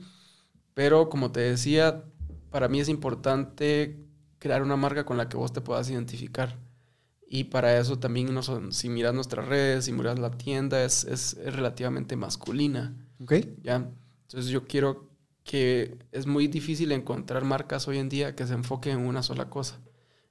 Pero 0.74 1.10
como 1.10 1.32
te 1.32 1.42
decía, 1.42 2.04
para 2.50 2.70
mí 2.70 2.80
es 2.80 2.88
importante 2.88 3.98
crear 4.40 4.62
una 4.62 4.76
marca 4.78 5.06
con 5.06 5.18
la 5.18 5.28
que 5.28 5.36
vos 5.36 5.52
te 5.52 5.60
puedas 5.62 5.90
identificar. 5.90 6.58
Y 7.30 7.46
para 7.46 7.78
eso 7.78 8.00
también, 8.00 8.34
no 8.34 8.42
son, 8.42 8.72
si 8.72 8.88
miras 8.88 9.14
nuestras 9.14 9.48
redes, 9.48 9.86
si 9.86 9.92
miras 9.92 10.18
la 10.18 10.32
tienda, 10.32 10.84
es, 10.84 11.04
es, 11.04 11.36
relativamente 11.44 12.16
masculina. 12.16 12.96
Ok. 13.22 13.34
¿Ya? 13.64 13.90
Entonces 14.24 14.52
yo 14.52 14.68
quiero 14.68 15.10
que 15.44 15.98
es 16.12 16.28
muy 16.28 16.48
difícil 16.48 16.92
encontrar 16.92 17.46
marcas 17.46 17.88
hoy 17.88 17.98
en 17.98 18.10
día 18.10 18.36
que 18.36 18.46
se 18.46 18.54
enfoquen 18.54 19.00
en 19.00 19.06
una 19.06 19.24
sola 19.24 19.50
cosa. 19.50 19.80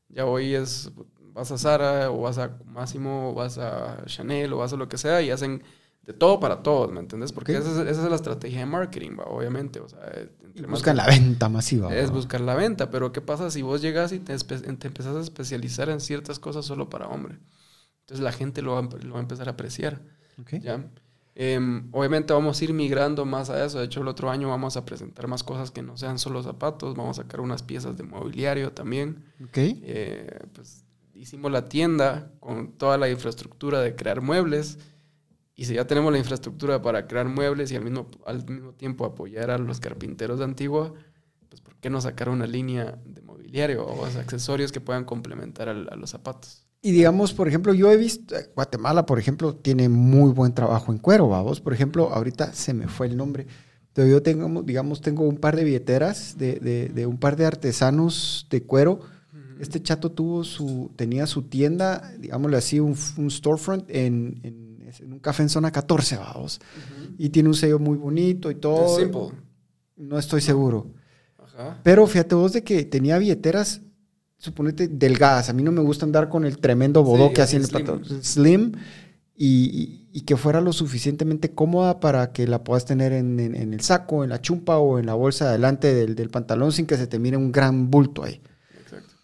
Ya 0.09 0.27
hoy 0.27 0.55
es, 0.55 0.91
vas 1.33 1.51
a 1.51 1.59
Zara 1.59 2.11
o 2.11 2.21
vas 2.21 2.39
a 2.39 2.59
Máximo 2.67 3.31
o 3.31 3.35
vas 3.35 3.59
a 3.59 4.05
Chanel 4.05 4.53
o 4.53 4.59
vas 4.59 4.73
a 4.73 4.77
lo 4.77 4.89
que 4.89 4.99
sea 4.99 5.23
y 5.23 5.31
hacen 5.31 5.63
de 6.03 6.13
todo 6.13 6.39
para 6.39 6.63
todos, 6.63 6.93
¿me 6.93 7.01
entiendes? 7.01 7.33
Porque 7.33 7.57
esa, 7.57 7.71
es, 7.71 7.89
esa, 7.89 8.05
es, 8.05 8.11
la 8.11 8.15
estrategia 8.15 8.61
de 8.61 8.67
marketing, 8.67 9.17
obviamente. 9.27 9.81
O 9.81 9.89
sea, 9.89 10.01
buscan 10.69 10.97
la 10.97 11.07
venta 11.07 11.49
masiva. 11.49 11.93
Es 11.93 12.11
buscar 12.11 12.41
la 12.41 12.55
venta, 12.55 12.91
pero 12.91 13.11
¿qué 13.11 13.21
pasa 13.21 13.51
si 13.51 13.63
vos 13.63 13.83
llegas 13.83 14.13
y 14.13 14.21
te, 14.21 14.37
te 14.39 14.87
empezás 14.87 15.17
a 15.17 15.21
especializar 15.21 15.89
en 15.89 16.01
ciertas 16.01 16.39
cosas 16.39 16.65
solo 16.65 16.89
para 16.89 17.09
hombre? 17.09 17.39
Entonces 18.01 18.23
la 18.23 18.31
gente 18.31 18.63
lo 18.63 18.75
va, 18.75 18.83
lo 18.83 19.15
va 19.15 19.19
a 19.19 19.23
empezar 19.23 19.49
a 19.49 19.53
apreciar. 19.53 20.01
¿ya? 20.61 20.89
Em, 21.39 21.91
obviamente 21.93 22.33
vamos 22.33 22.59
a 22.59 22.65
ir 22.65 22.73
migrando 22.73 23.27
más 23.27 23.51
a 23.51 23.63
eso. 23.63 23.79
De 23.79 23.85
hecho, 23.85 24.01
el 24.01 24.09
otro 24.09 24.31
año 24.31 24.49
vamos 24.49 24.79
a 24.79 24.87
presentar 24.87 25.29
más 25.29 25.45
cosas 25.45 25.71
que 25.71 25.83
no 25.83 25.99
sean 25.99 26.19
solo 26.19 26.43
zapatos. 26.43 26.97
Vamos 26.97 27.19
a 27.19 27.23
sacar 27.23 27.43
unas 27.43 27.63
piezas 27.63 27.99
de 27.99 28.05
mobiliario 28.05 28.73
también. 28.73 29.23
Okay. 29.49 29.83
Eh, 29.85 30.39
pues 30.55 30.87
hicimos 31.13 31.53
la 31.53 31.69
tienda 31.69 32.33
con 32.41 32.73
toda 32.73 32.97
la 32.97 33.11
infraestructura 33.11 33.81
de 33.81 33.95
crear 33.95 34.21
muebles 34.21 34.79
Y 35.55 35.67
si 35.67 35.75
ya 35.75 35.87
tenemos 35.87 36.11
la 36.11 36.19
infraestructura 36.19 36.81
para 36.81 37.07
crear 37.07 37.29
muebles 37.29 37.71
y 37.71 37.77
al 37.77 37.85
mismo, 37.85 38.09
al 38.27 38.49
mismo 38.49 38.73
tiempo 38.73 39.05
apoyar 39.05 39.51
a 39.51 39.59
los 39.59 39.79
carpinteros 39.79 40.39
de 40.39 40.45
Antigua, 40.45 40.95
pues 41.51 41.61
¿por 41.61 41.77
qué 41.77 41.91
no 41.91 42.01
sacar 42.01 42.31
una 42.31 42.47
línea 42.47 42.99
de 43.05 43.23
mobiliario 43.23 43.85
o 43.85 44.05
accesorios 44.05 44.73
que 44.73 44.81
puedan 44.81 45.05
complementar 45.05 45.69
a, 45.69 45.75
los 45.75 46.11
zapatos? 46.11 46.66
Y 46.83 46.93
digamos, 46.93 47.33
por 47.33 47.49
ejemplo, 47.49 47.75
yo 47.75 47.91
he 47.91 47.97
visto, 47.97 48.37
eh, 48.37 48.51
Guatemala, 48.55 49.07
por 49.07 49.19
ejemplo, 49.19 49.57
tiene 49.57 49.89
muy 49.89 50.33
buen 50.33 50.55
trabajo 50.55 50.93
en 50.93 50.99
cuero, 50.99 51.29
vamos. 51.29 51.61
Por 51.61 51.73
ejemplo, 51.73 52.13
ahorita 52.13 52.53
se 52.53 52.75
me 52.75 52.87
fue 52.87 53.07
el 53.09 53.17
nombre, 53.17 53.47
pero 53.93 54.07
yo 54.09 54.23
tengo, 54.23 54.63
digamos, 54.63 55.01
tengo 55.01 55.25
un 55.25 55.39
par 55.39 55.57
de 55.57 55.65
billeteras 55.65 56.37
de, 56.39 56.61
de, 56.61 56.89
de 56.89 57.07
un 57.07 57.19
par 57.19 57.37
de 57.37 57.47
artesanos 57.47 58.47
de 58.51 58.63
cuero. 58.63 59.01
Este 59.59 59.83
chato 59.83 60.13
tuvo 60.13 60.45
su, 60.45 60.93
tenía 60.97 61.27
su 61.27 61.43
tienda, 61.43 62.13
digámosle 62.19 62.59
así, 62.59 62.79
un, 62.79 62.95
un 63.17 63.31
storefront 63.31 63.89
en, 63.89 64.41
en 64.43 64.67
en 65.01 65.13
un 65.13 65.19
café 65.19 65.43
en 65.43 65.49
zona 65.49 65.71
14, 65.71 66.17
vamos. 66.17 66.61
Y 67.19 67.31
tiene 67.31 67.49
un 67.49 67.55
sello 67.55 67.79
muy 67.79 67.97
bonito 67.97 68.51
y 68.51 68.55
todo. 68.57 68.97
Simple. 68.97 69.39
No 69.97 70.19
estoy 70.19 70.41
seguro. 70.41 70.87
Pero 71.83 72.07
fíjate 72.07 72.35
vos 72.35 72.53
de 72.53 72.63
que 72.63 72.85
tenía 72.85 73.19
billeteras, 73.19 73.81
suponete, 74.39 74.89
delgadas. 74.89 75.49
A 75.49 75.53
mí 75.53 75.63
no 75.63 75.73
me 75.73 75.81
gusta 75.83 76.05
andar 76.05 76.29
con 76.29 76.45
el 76.45 76.59
tremendo 76.59 77.03
bodó 77.03 77.33
que 77.33 77.43
hacía 77.43 77.59
en 77.59 77.65
el 77.65 77.71
slim. 77.71 78.23
Slim. 78.23 78.73
Y, 79.39 80.23
que 80.27 80.37
fuera 80.37 80.61
lo 80.61 80.73
suficientemente 80.73 81.55
cómoda 81.55 82.01
para 82.01 82.33
que 82.33 82.49
la 82.49 82.65
puedas 82.65 82.85
tener 82.85 83.13
en, 83.13 83.39
el 83.39 83.81
saco, 83.81 84.25
en 84.25 84.31
la 84.31 84.41
chumpa 84.41 84.79
o 84.79 84.99
en 84.99 85.07
la 85.07 85.15
bolsa 85.15 85.53
delante 85.53 85.95
del, 85.95 86.17
del, 86.17 86.31
pantalón 86.31 86.73
sin 86.73 86.87
que 86.87 86.97
se 86.97 87.07
te 87.07 87.19
mire 87.19 87.37
un 87.37 87.53
gran 87.53 87.91
bulto 87.91 88.25
ahí. 88.25 88.41
Exacto. 88.81 89.15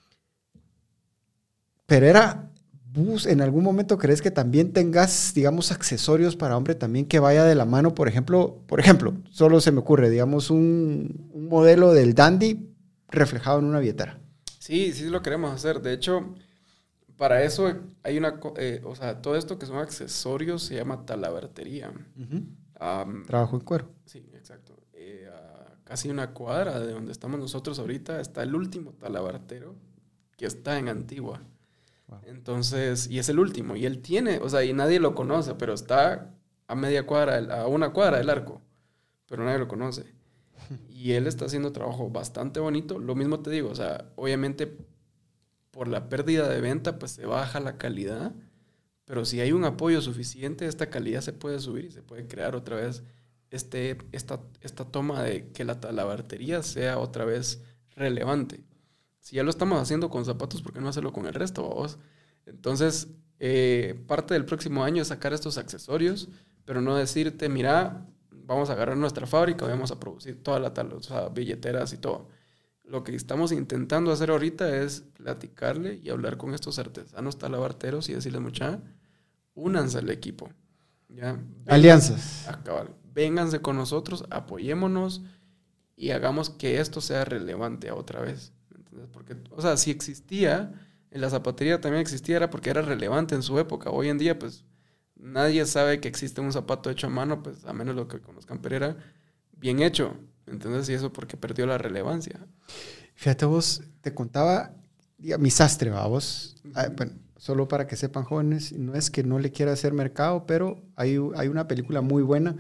Pero 1.87 2.07
era 2.07 2.53
bus, 2.93 3.27
¿en 3.27 3.41
algún 3.41 3.65
momento 3.65 3.97
crees 3.97 4.21
que 4.21 4.31
también 4.31 4.73
tengas, 4.73 5.33
digamos, 5.35 5.73
accesorios 5.73 6.37
para 6.37 6.57
hombre 6.57 6.75
también 6.75 7.07
que 7.07 7.19
vaya 7.19 7.45
de 7.45 7.55
la 7.55 7.65
mano? 7.65 7.95
Por 7.95 8.09
ejemplo, 8.09 8.63
por 8.67 8.81
ejemplo, 8.81 9.15
solo 9.31 9.61
se 9.61 9.73
me 9.73 9.81
ocurre, 9.81 10.11
digamos, 10.11 10.51
un, 10.51 11.31
modelo 11.35 11.93
del 11.93 12.15
dandy 12.15 12.71
reflejado 13.09 13.59
en 13.59 13.67
una 13.67 13.79
billetera. 13.79 14.19
Sí, 14.63 14.93
sí 14.93 15.09
lo 15.09 15.23
queremos 15.23 15.53
hacer. 15.53 15.83
De 15.83 15.93
hecho, 15.93 16.37
para 17.17 17.43
eso 17.43 17.75
hay 18.05 18.17
una, 18.17 18.39
eh, 18.55 18.81
o 18.85 18.95
sea, 18.95 19.21
todo 19.21 19.35
esto 19.35 19.59
que 19.59 19.67
son 19.67 19.79
accesorios 19.79 20.63
se 20.63 20.77
llama 20.77 21.05
talabartería. 21.05 21.93
Trabajo 23.27 23.57
en 23.57 23.65
cuero. 23.65 23.91
Sí, 24.05 24.25
exacto. 24.35 24.77
Eh, 24.93 25.29
casi 25.83 26.11
una 26.11 26.31
cuadra 26.31 26.79
de 26.79 26.93
donde 26.93 27.11
estamos 27.11 27.41
nosotros 27.41 27.81
ahorita 27.81 28.21
está 28.21 28.45
el 28.45 28.55
último 28.55 28.93
talabartero 28.93 29.75
que 30.37 30.47
está 30.47 30.79
en 30.79 30.89
Antigua. 30.89 31.43
Entonces, 32.23 33.11
y 33.11 33.19
es 33.19 33.29
el 33.29 33.41
último, 33.41 33.75
y 33.75 33.85
él 33.85 34.01
tiene, 34.01 34.39
o 34.39 34.49
sea, 34.49 34.63
y 34.63 34.73
nadie 34.73 35.01
lo 35.01 35.17
conoce, 35.17 35.57
pero 35.57 35.73
está 35.73 36.31
a 36.69 36.75
media 36.77 37.05
cuadra, 37.05 37.63
a 37.63 37.67
una 37.67 37.93
cuadra 37.93 38.19
del 38.19 38.31
arco, 38.31 38.61
pero 39.27 39.45
nadie 39.45 39.59
lo 39.59 39.67
conoce. 39.67 40.05
Y 40.91 41.13
él 41.13 41.27
está 41.27 41.47
haciendo 41.47 41.73
trabajo 41.73 42.11
bastante 42.11 42.61
bonito. 42.61 42.99
Lo 42.99 43.17
mismo 43.17 43.41
te 43.41 43.51
digo, 43.51 43.71
o 43.71 43.75
sea, 43.75 44.13
obviamente 44.15 44.77
por 45.73 45.89
la 45.89 46.09
pérdida 46.09 46.49
de 46.49 46.61
venta, 46.61 46.99
pues 46.99 47.13
se 47.13 47.27
baja 47.27 47.59
la 47.59 47.77
calidad, 47.79 48.33
pero 49.05 49.25
si 49.25 49.41
hay 49.41 49.53
un 49.53 49.65
apoyo 49.65 50.01
suficiente, 50.01 50.67
esta 50.67 50.91
calidad 50.91 51.23
se 51.23 51.33
puede 51.33 51.59
subir 51.59 51.87
y 51.87 51.91
se 51.91 52.03
puede 52.03 52.29
crear 52.29 52.55
otra 52.55 52.77
vez 52.77 53.03
este, 53.51 53.99
esta, 54.13 54.41
esta 54.61 54.85
toma 54.85 55.23
de 55.23 55.51
que 55.53 55.65
la 55.65 55.81
talabartería 55.81 56.63
sea 56.63 56.99
otra 56.99 57.25
vez 57.25 57.63
relevante. 57.97 58.65
Si 59.21 59.37
ya 59.37 59.43
lo 59.43 59.51
estamos 59.51 59.81
haciendo 59.81 60.11
con 60.11 60.25
zapatos, 60.25 60.63
¿por 60.63 60.73
qué 60.73 60.81
no 60.81 60.89
hacerlo 60.89 61.13
con 61.13 61.27
el 61.27 61.35
resto? 61.35 61.63
Vos? 61.63 61.99
Entonces, 62.47 63.09
eh, 63.39 64.03
parte 64.07 64.35
del 64.35 64.45
próximo 64.45 64.85
año 64.85 65.03
es 65.03 65.09
sacar 65.09 65.33
estos 65.33 65.59
accesorios, 65.59 66.29
pero 66.65 66.81
no 66.81 66.97
decirte, 66.97 67.49
mira, 67.49 68.07
vamos 68.45 68.71
a 68.71 68.75
agarrar 68.75 68.97
nuestra 68.97 69.27
fábrica, 69.27 69.67
vamos 69.67 69.91
a 69.91 70.01
producir 70.01 70.43
toda 70.43 70.59
la 70.59 70.75
tal, 70.75 70.93
o 70.93 71.03
sea, 71.03 71.29
billeteras 71.29 71.93
y 71.93 71.99
todo. 71.99 72.29
Lo 72.85 73.05
que 73.05 73.15
estamos 73.15 73.53
intentando 73.53 74.11
hacer 74.13 74.31
ahorita 74.31 74.77
es 74.77 75.03
platicarle 75.15 76.01
y 76.03 76.11
hablar 76.11 76.37
con 76.37 76.55
estos 76.55 76.79
artesanos 76.79 77.39
talabarteros 77.39 78.09
y 78.09 78.15
decirles, 78.15 78.41
mucha, 78.41 78.81
únanse 79.55 79.99
al 79.99 80.11
equipo. 80.11 80.51
¿ya? 81.09 81.41
Alianzas. 81.67 82.49
Acabar. 82.49 82.91
Vénganse 83.15 83.61
con 83.61 83.77
nosotros, 83.77 84.25
apoyémonos 84.31 85.23
y 85.97 86.11
hagamos 86.11 86.51
que 86.51 86.81
esto 86.81 87.01
sea 87.01 87.25
relevante 87.25 87.91
otra 87.91 88.21
vez. 88.21 88.53
Porque, 89.13 89.37
o 89.51 89.63
sea, 89.63 89.77
si 89.77 89.91
existía, 89.91 90.73
en 91.11 91.21
la 91.21 91.31
zapatería 91.31 91.81
también 91.81 92.01
existía, 92.01 92.37
era 92.37 92.51
porque 92.51 92.71
era 92.71 92.83
relevante 92.83 93.35
en 93.35 93.43
su 93.43 93.59
época. 93.59 93.91
Hoy 93.91 94.09
en 94.09 94.19
día, 94.19 94.39
pues, 94.39 94.65
nadie 95.23 95.65
sabe 95.65 96.01
que 96.01 96.09
existe 96.09 96.41
un 96.41 96.53
zapato 96.53 96.91
hecho 96.91 97.07
a 97.07 97.11
mano, 97.11 97.43
pues, 97.43 97.65
a 97.65 97.73
menos 97.73 97.95
lo 97.95 98.09
que 98.09 98.21
conozcan, 98.21 98.61
pero 98.61 98.77
era 98.77 98.97
bien 99.57 99.81
hecho. 99.81 100.15
Entonces, 100.47 100.89
y 100.89 100.95
eso 100.95 101.13
porque 101.13 101.37
perdió 101.37 101.67
la 101.67 101.79
relevancia. 101.79 102.41
Fíjate 103.15 103.47
vos, 103.47 103.83
te 104.01 104.13
contaba, 104.13 104.75
mi 105.39 105.51
sastre, 105.51 105.91
vos. 105.91 106.57
Ah, 106.75 106.89
bueno, 106.95 107.13
solo 107.37 107.69
para 107.69 107.87
que 107.87 107.97
sepan 107.97 108.25
jóvenes, 108.25 108.73
no 108.73 108.95
es 108.95 109.11
que 109.11 109.23
no 109.23 109.39
le 109.39 109.53
quiera 109.53 109.73
hacer 109.73 109.93
mercado, 109.93 110.45
pero 110.47 110.83
hay, 110.97 111.19
hay 111.37 111.49
una 111.49 111.69
película 111.69 112.01
muy 112.01 112.23
buena 112.23 112.57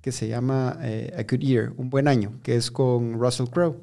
que 0.00 0.12
se 0.12 0.28
llama 0.28 0.78
eh, 0.82 1.12
A 1.18 1.22
Good 1.22 1.40
Year, 1.40 1.72
Un 1.76 1.90
Buen 1.90 2.08
Año, 2.08 2.38
que 2.42 2.56
es 2.56 2.70
con 2.70 3.20
Russell 3.20 3.48
Crowe. 3.48 3.76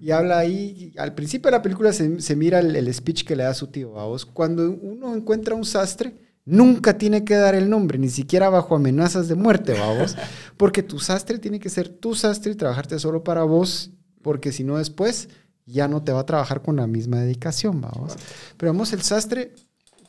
Y 0.00 0.12
habla 0.12 0.38
ahí, 0.38 0.94
al 0.96 1.14
principio 1.14 1.50
de 1.50 1.56
la 1.56 1.62
película 1.62 1.92
se, 1.92 2.36
mira 2.36 2.60
el, 2.60 2.94
speech 2.94 3.24
que 3.24 3.34
le 3.34 3.42
da 3.42 3.52
su 3.52 3.66
tío, 3.66 3.98
a 3.98 4.06
vos. 4.06 4.24
Cuando 4.24 4.70
uno 4.70 5.16
encuentra 5.16 5.56
un 5.56 5.64
sastre, 5.64 6.14
nunca 6.48 6.96
tiene 6.96 7.24
que 7.24 7.34
dar 7.34 7.54
el 7.54 7.68
nombre, 7.68 7.98
ni 7.98 8.08
siquiera 8.08 8.48
bajo 8.48 8.74
amenazas 8.74 9.28
de 9.28 9.34
muerte, 9.34 9.74
vos. 9.74 10.16
Porque 10.56 10.82
tu 10.82 10.98
sastre 10.98 11.38
tiene 11.38 11.60
que 11.60 11.68
ser 11.68 11.88
tu 11.88 12.14
sastre 12.14 12.52
y 12.52 12.54
trabajarte 12.54 12.98
solo 12.98 13.22
para 13.22 13.44
vos, 13.44 13.90
porque 14.22 14.50
si 14.50 14.64
no 14.64 14.78
después 14.78 15.28
ya 15.64 15.86
no 15.86 16.02
te 16.02 16.12
va 16.12 16.20
a 16.20 16.26
trabajar 16.26 16.62
con 16.62 16.76
la 16.76 16.86
misma 16.86 17.20
dedicación, 17.20 17.80
vamos. 17.80 18.16
Pero 18.56 18.72
vamos, 18.72 18.92
el 18.92 19.02
sastre 19.02 19.54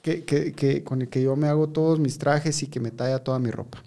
que, 0.02 0.24
que, 0.24 0.84
con 0.84 1.02
el 1.02 1.10
que 1.10 1.22
yo 1.22 1.36
me 1.36 1.48
hago 1.48 1.70
todos 1.70 2.00
mis 2.00 2.18
trajes 2.18 2.64
y 2.64 2.68
que 2.68 2.80
me 2.80 2.92
talla 2.92 3.24
toda 3.24 3.40
mi 3.40 3.52
ropa. 3.52 3.84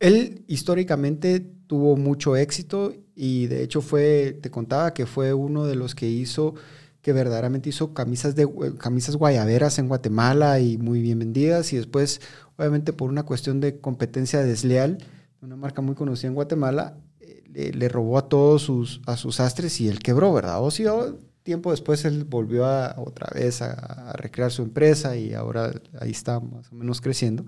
Él 0.00 0.44
históricamente 0.48 1.40
tuvo 1.66 1.96
mucho 1.96 2.36
éxito 2.36 2.92
y 3.14 3.46
de 3.46 3.62
hecho 3.62 3.80
fue, 3.80 4.38
te 4.42 4.50
contaba 4.50 4.92
que 4.92 5.06
fue 5.06 5.32
uno 5.32 5.64
de 5.64 5.76
los 5.76 5.94
que 5.94 6.08
hizo, 6.08 6.54
que 7.02 7.12
verdaderamente 7.12 7.68
hizo 7.68 7.92
camisas, 7.92 8.36
de, 8.36 8.48
camisas 8.78 9.16
guayaberas 9.16 9.78
en 9.78 9.88
Guatemala 9.88 10.60
y 10.60 10.78
muy 10.78 11.02
bien 11.02 11.18
vendidas 11.18 11.72
y 11.72 11.76
después, 11.76 12.20
obviamente 12.56 12.92
por 12.92 13.10
una 13.10 13.24
cuestión 13.24 13.60
de 13.60 13.80
competencia 13.80 14.40
desleal, 14.42 14.98
una 15.42 15.56
marca 15.56 15.82
muy 15.82 15.96
conocida 15.96 16.28
en 16.28 16.34
Guatemala, 16.34 16.96
eh, 17.20 17.72
le, 17.74 17.88
robó 17.88 18.18
a 18.18 18.28
todos 18.28 18.62
sus, 18.62 19.02
a 19.06 19.16
sus 19.16 19.40
astres 19.40 19.80
y 19.80 19.88
él 19.88 19.98
quebró, 19.98 20.32
¿verdad? 20.32 20.62
O 20.62 20.70
si 20.70 20.84
tiempo 21.42 21.72
después 21.72 22.04
él 22.04 22.24
volvió 22.24 22.64
otra 22.96 23.28
vez 23.34 23.62
a, 23.62 23.72
a 23.72 24.12
recrear 24.12 24.52
su 24.52 24.62
empresa 24.62 25.16
y 25.16 25.34
ahora 25.34 25.72
ahí 25.98 26.12
está 26.12 26.38
más 26.38 26.70
o 26.70 26.76
menos 26.76 27.00
creciendo. 27.00 27.44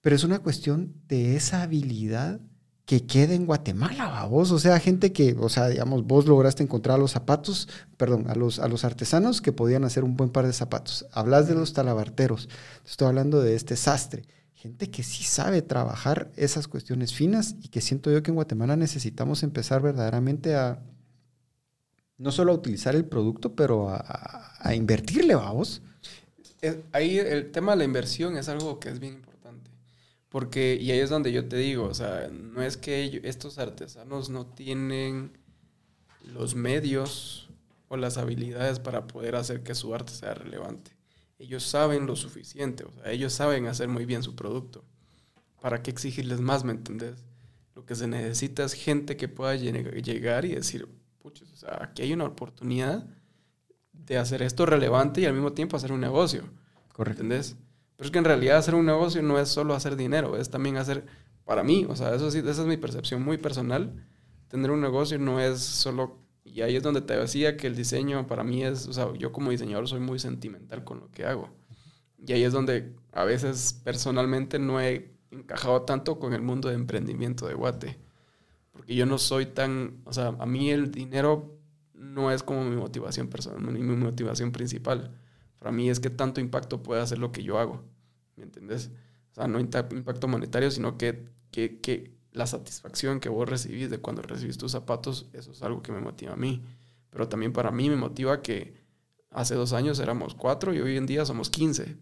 Pero 0.00 0.16
es 0.16 0.24
una 0.24 0.40
cuestión 0.40 0.94
de 1.06 1.36
esa 1.36 1.62
habilidad 1.62 2.40
que 2.88 3.04
quede 3.04 3.34
en 3.34 3.44
Guatemala, 3.44 4.24
vos. 4.24 4.50
O 4.50 4.58
sea, 4.58 4.80
gente 4.80 5.12
que, 5.12 5.36
o 5.38 5.50
sea, 5.50 5.68
digamos, 5.68 6.06
vos 6.06 6.24
lograste 6.24 6.62
encontrar 6.62 6.94
a 6.94 6.98
los 6.98 7.10
zapatos, 7.10 7.68
perdón, 7.98 8.30
a 8.30 8.34
los, 8.34 8.60
a 8.60 8.66
los 8.66 8.82
artesanos 8.82 9.42
que 9.42 9.52
podían 9.52 9.84
hacer 9.84 10.04
un 10.04 10.16
buen 10.16 10.30
par 10.30 10.46
de 10.46 10.54
zapatos. 10.54 11.04
Hablas 11.12 11.46
de 11.48 11.54
los 11.54 11.74
talabarteros. 11.74 12.48
Estoy 12.86 13.08
hablando 13.08 13.42
de 13.42 13.56
este 13.56 13.76
sastre. 13.76 14.24
Gente 14.54 14.90
que 14.90 15.02
sí 15.02 15.22
sabe 15.22 15.60
trabajar 15.60 16.32
esas 16.34 16.66
cuestiones 16.66 17.12
finas 17.12 17.56
y 17.62 17.68
que 17.68 17.82
siento 17.82 18.10
yo 18.10 18.22
que 18.22 18.30
en 18.30 18.36
Guatemala 18.36 18.74
necesitamos 18.74 19.42
empezar 19.42 19.82
verdaderamente 19.82 20.54
a, 20.54 20.82
no 22.16 22.32
solo 22.32 22.52
a 22.52 22.54
utilizar 22.54 22.96
el 22.96 23.04
producto, 23.04 23.54
pero 23.54 23.90
a, 23.90 24.54
a 24.58 24.74
invertirle, 24.74 25.34
vamos. 25.34 25.82
Ahí 26.92 27.18
el 27.18 27.50
tema 27.50 27.72
de 27.72 27.78
la 27.78 27.84
inversión 27.84 28.38
es 28.38 28.48
algo 28.48 28.80
que 28.80 28.88
es 28.88 28.98
bien 28.98 29.12
importante 29.12 29.27
porque, 30.28 30.76
y 30.80 30.90
ahí 30.90 30.98
es 30.98 31.10
donde 31.10 31.32
yo 31.32 31.48
te 31.48 31.56
digo, 31.56 31.84
o 31.84 31.94
sea, 31.94 32.28
no 32.30 32.62
es 32.62 32.76
que 32.76 33.20
estos 33.24 33.58
artesanos 33.58 34.28
no 34.28 34.46
tienen 34.46 35.38
los 36.22 36.54
medios 36.54 37.48
o 37.88 37.96
las 37.96 38.18
habilidades 38.18 38.78
para 38.78 39.06
poder 39.06 39.36
hacer 39.36 39.62
que 39.62 39.74
su 39.74 39.94
arte 39.94 40.12
sea 40.12 40.34
relevante. 40.34 40.90
Ellos 41.38 41.62
saben 41.62 42.06
lo 42.06 42.16
suficiente, 42.16 42.84
o 42.84 42.92
sea, 42.92 43.10
ellos 43.10 43.32
saben 43.32 43.66
hacer 43.66 43.88
muy 43.88 44.04
bien 44.04 44.22
su 44.22 44.34
producto. 44.34 44.84
¿Para 45.60 45.82
qué 45.82 45.90
exigirles 45.90 46.40
más, 46.40 46.64
me 46.64 46.72
entendés? 46.72 47.24
Lo 47.74 47.86
que 47.86 47.94
se 47.94 48.06
necesita 48.06 48.64
es 48.64 48.74
gente 48.74 49.16
que 49.16 49.28
pueda 49.28 49.54
llegar 49.54 50.44
y 50.44 50.54
decir, 50.54 50.88
puches, 51.20 51.50
o 51.52 51.56
sea, 51.56 51.78
aquí 51.80 52.02
hay 52.02 52.12
una 52.12 52.24
oportunidad 52.24 53.06
de 53.92 54.18
hacer 54.18 54.42
esto 54.42 54.66
relevante 54.66 55.20
y 55.20 55.26
al 55.26 55.32
mismo 55.32 55.52
tiempo 55.52 55.76
hacer 55.76 55.92
un 55.92 56.00
negocio. 56.00 56.42
Correcto. 56.92 57.22
¿Entendés? 57.22 57.56
Pero 57.98 58.06
es 58.06 58.12
que 58.12 58.18
en 58.18 58.24
realidad 58.24 58.58
hacer 58.58 58.76
un 58.76 58.86
negocio 58.86 59.20
no 59.22 59.40
es 59.40 59.48
solo 59.48 59.74
hacer 59.74 59.96
dinero, 59.96 60.36
es 60.36 60.50
también 60.50 60.76
hacer, 60.76 61.04
para 61.44 61.64
mí, 61.64 61.84
o 61.88 61.96
sea, 61.96 62.14
eso 62.14 62.30
sí, 62.30 62.38
esa 62.38 62.50
es 62.62 62.66
mi 62.68 62.76
percepción 62.76 63.24
muy 63.24 63.38
personal. 63.38 64.06
Tener 64.46 64.70
un 64.70 64.80
negocio 64.80 65.18
no 65.18 65.40
es 65.40 65.58
solo, 65.58 66.16
y 66.44 66.62
ahí 66.62 66.76
es 66.76 66.82
donde 66.84 67.00
te 67.00 67.16
decía 67.16 67.56
que 67.56 67.66
el 67.66 67.74
diseño 67.74 68.24
para 68.28 68.44
mí 68.44 68.62
es, 68.62 68.86
o 68.86 68.92
sea, 68.92 69.12
yo 69.14 69.32
como 69.32 69.50
diseñador 69.50 69.88
soy 69.88 69.98
muy 69.98 70.20
sentimental 70.20 70.84
con 70.84 71.00
lo 71.00 71.10
que 71.10 71.26
hago. 71.26 71.50
Y 72.24 72.32
ahí 72.32 72.44
es 72.44 72.52
donde 72.52 72.94
a 73.10 73.24
veces 73.24 73.80
personalmente 73.82 74.60
no 74.60 74.80
he 74.80 75.18
encajado 75.32 75.82
tanto 75.82 76.20
con 76.20 76.34
el 76.34 76.42
mundo 76.42 76.68
de 76.68 76.76
emprendimiento 76.76 77.48
de 77.48 77.54
Guate. 77.54 77.98
Porque 78.70 78.94
yo 78.94 79.06
no 79.06 79.18
soy 79.18 79.46
tan, 79.46 80.02
o 80.04 80.12
sea, 80.12 80.36
a 80.38 80.46
mí 80.46 80.70
el 80.70 80.92
dinero 80.92 81.58
no 81.94 82.30
es 82.30 82.44
como 82.44 82.62
mi 82.62 82.76
motivación 82.76 83.26
personal, 83.26 83.60
mi 83.60 83.82
motivación 83.82 84.52
principal. 84.52 85.18
Para 85.58 85.72
mí 85.72 85.90
es 85.90 86.00
que 86.00 86.10
tanto 86.10 86.40
impacto 86.40 86.82
puede 86.82 87.00
hacer 87.00 87.18
lo 87.18 87.32
que 87.32 87.42
yo 87.42 87.58
hago. 87.58 87.82
¿Me 88.36 88.44
entendés? 88.44 88.90
O 89.32 89.34
sea, 89.34 89.48
no 89.48 89.58
impacto 89.58 90.28
monetario, 90.28 90.70
sino 90.70 90.96
que, 90.96 91.24
que, 91.50 91.80
que 91.80 92.16
la 92.32 92.46
satisfacción 92.46 93.20
que 93.20 93.28
vos 93.28 93.48
recibís 93.48 93.90
de 93.90 93.98
cuando 93.98 94.22
recibís 94.22 94.58
tus 94.58 94.72
zapatos, 94.72 95.28
eso 95.32 95.52
es 95.52 95.62
algo 95.62 95.82
que 95.82 95.92
me 95.92 96.00
motiva 96.00 96.32
a 96.32 96.36
mí. 96.36 96.62
Pero 97.10 97.28
también 97.28 97.52
para 97.52 97.70
mí 97.70 97.90
me 97.90 97.96
motiva 97.96 98.42
que 98.42 98.74
hace 99.30 99.54
dos 99.54 99.72
años 99.72 99.98
éramos 99.98 100.34
cuatro 100.34 100.74
y 100.74 100.80
hoy 100.80 100.96
en 100.96 101.06
día 101.06 101.24
somos 101.24 101.50
quince. 101.50 101.96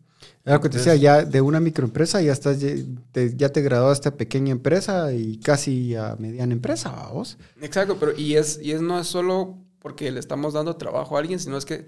Era 0.44 0.60
que 0.60 0.68
te 0.68 0.78
decía, 0.78 0.94
ya 0.94 1.24
de 1.24 1.40
una 1.40 1.60
microempresa 1.60 2.22
ya 2.22 2.32
estás, 2.32 2.58
ya 2.60 3.48
te 3.48 3.62
graduaste 3.62 4.08
a 4.08 4.16
pequeña 4.16 4.52
empresa 4.52 5.12
y 5.12 5.38
casi 5.38 5.94
a 5.94 6.16
mediana 6.18 6.52
empresa, 6.52 7.08
vos. 7.12 7.36
Exacto, 7.60 7.96
pero 7.98 8.16
y 8.16 8.36
es, 8.36 8.60
y 8.62 8.72
es 8.72 8.80
no 8.80 8.98
es 8.98 9.06
solo 9.06 9.58
porque 9.78 10.10
le 10.10 10.20
estamos 10.20 10.54
dando 10.54 10.76
trabajo 10.76 11.16
a 11.16 11.20
alguien, 11.20 11.38
sino 11.38 11.56
es 11.56 11.64
que 11.64 11.86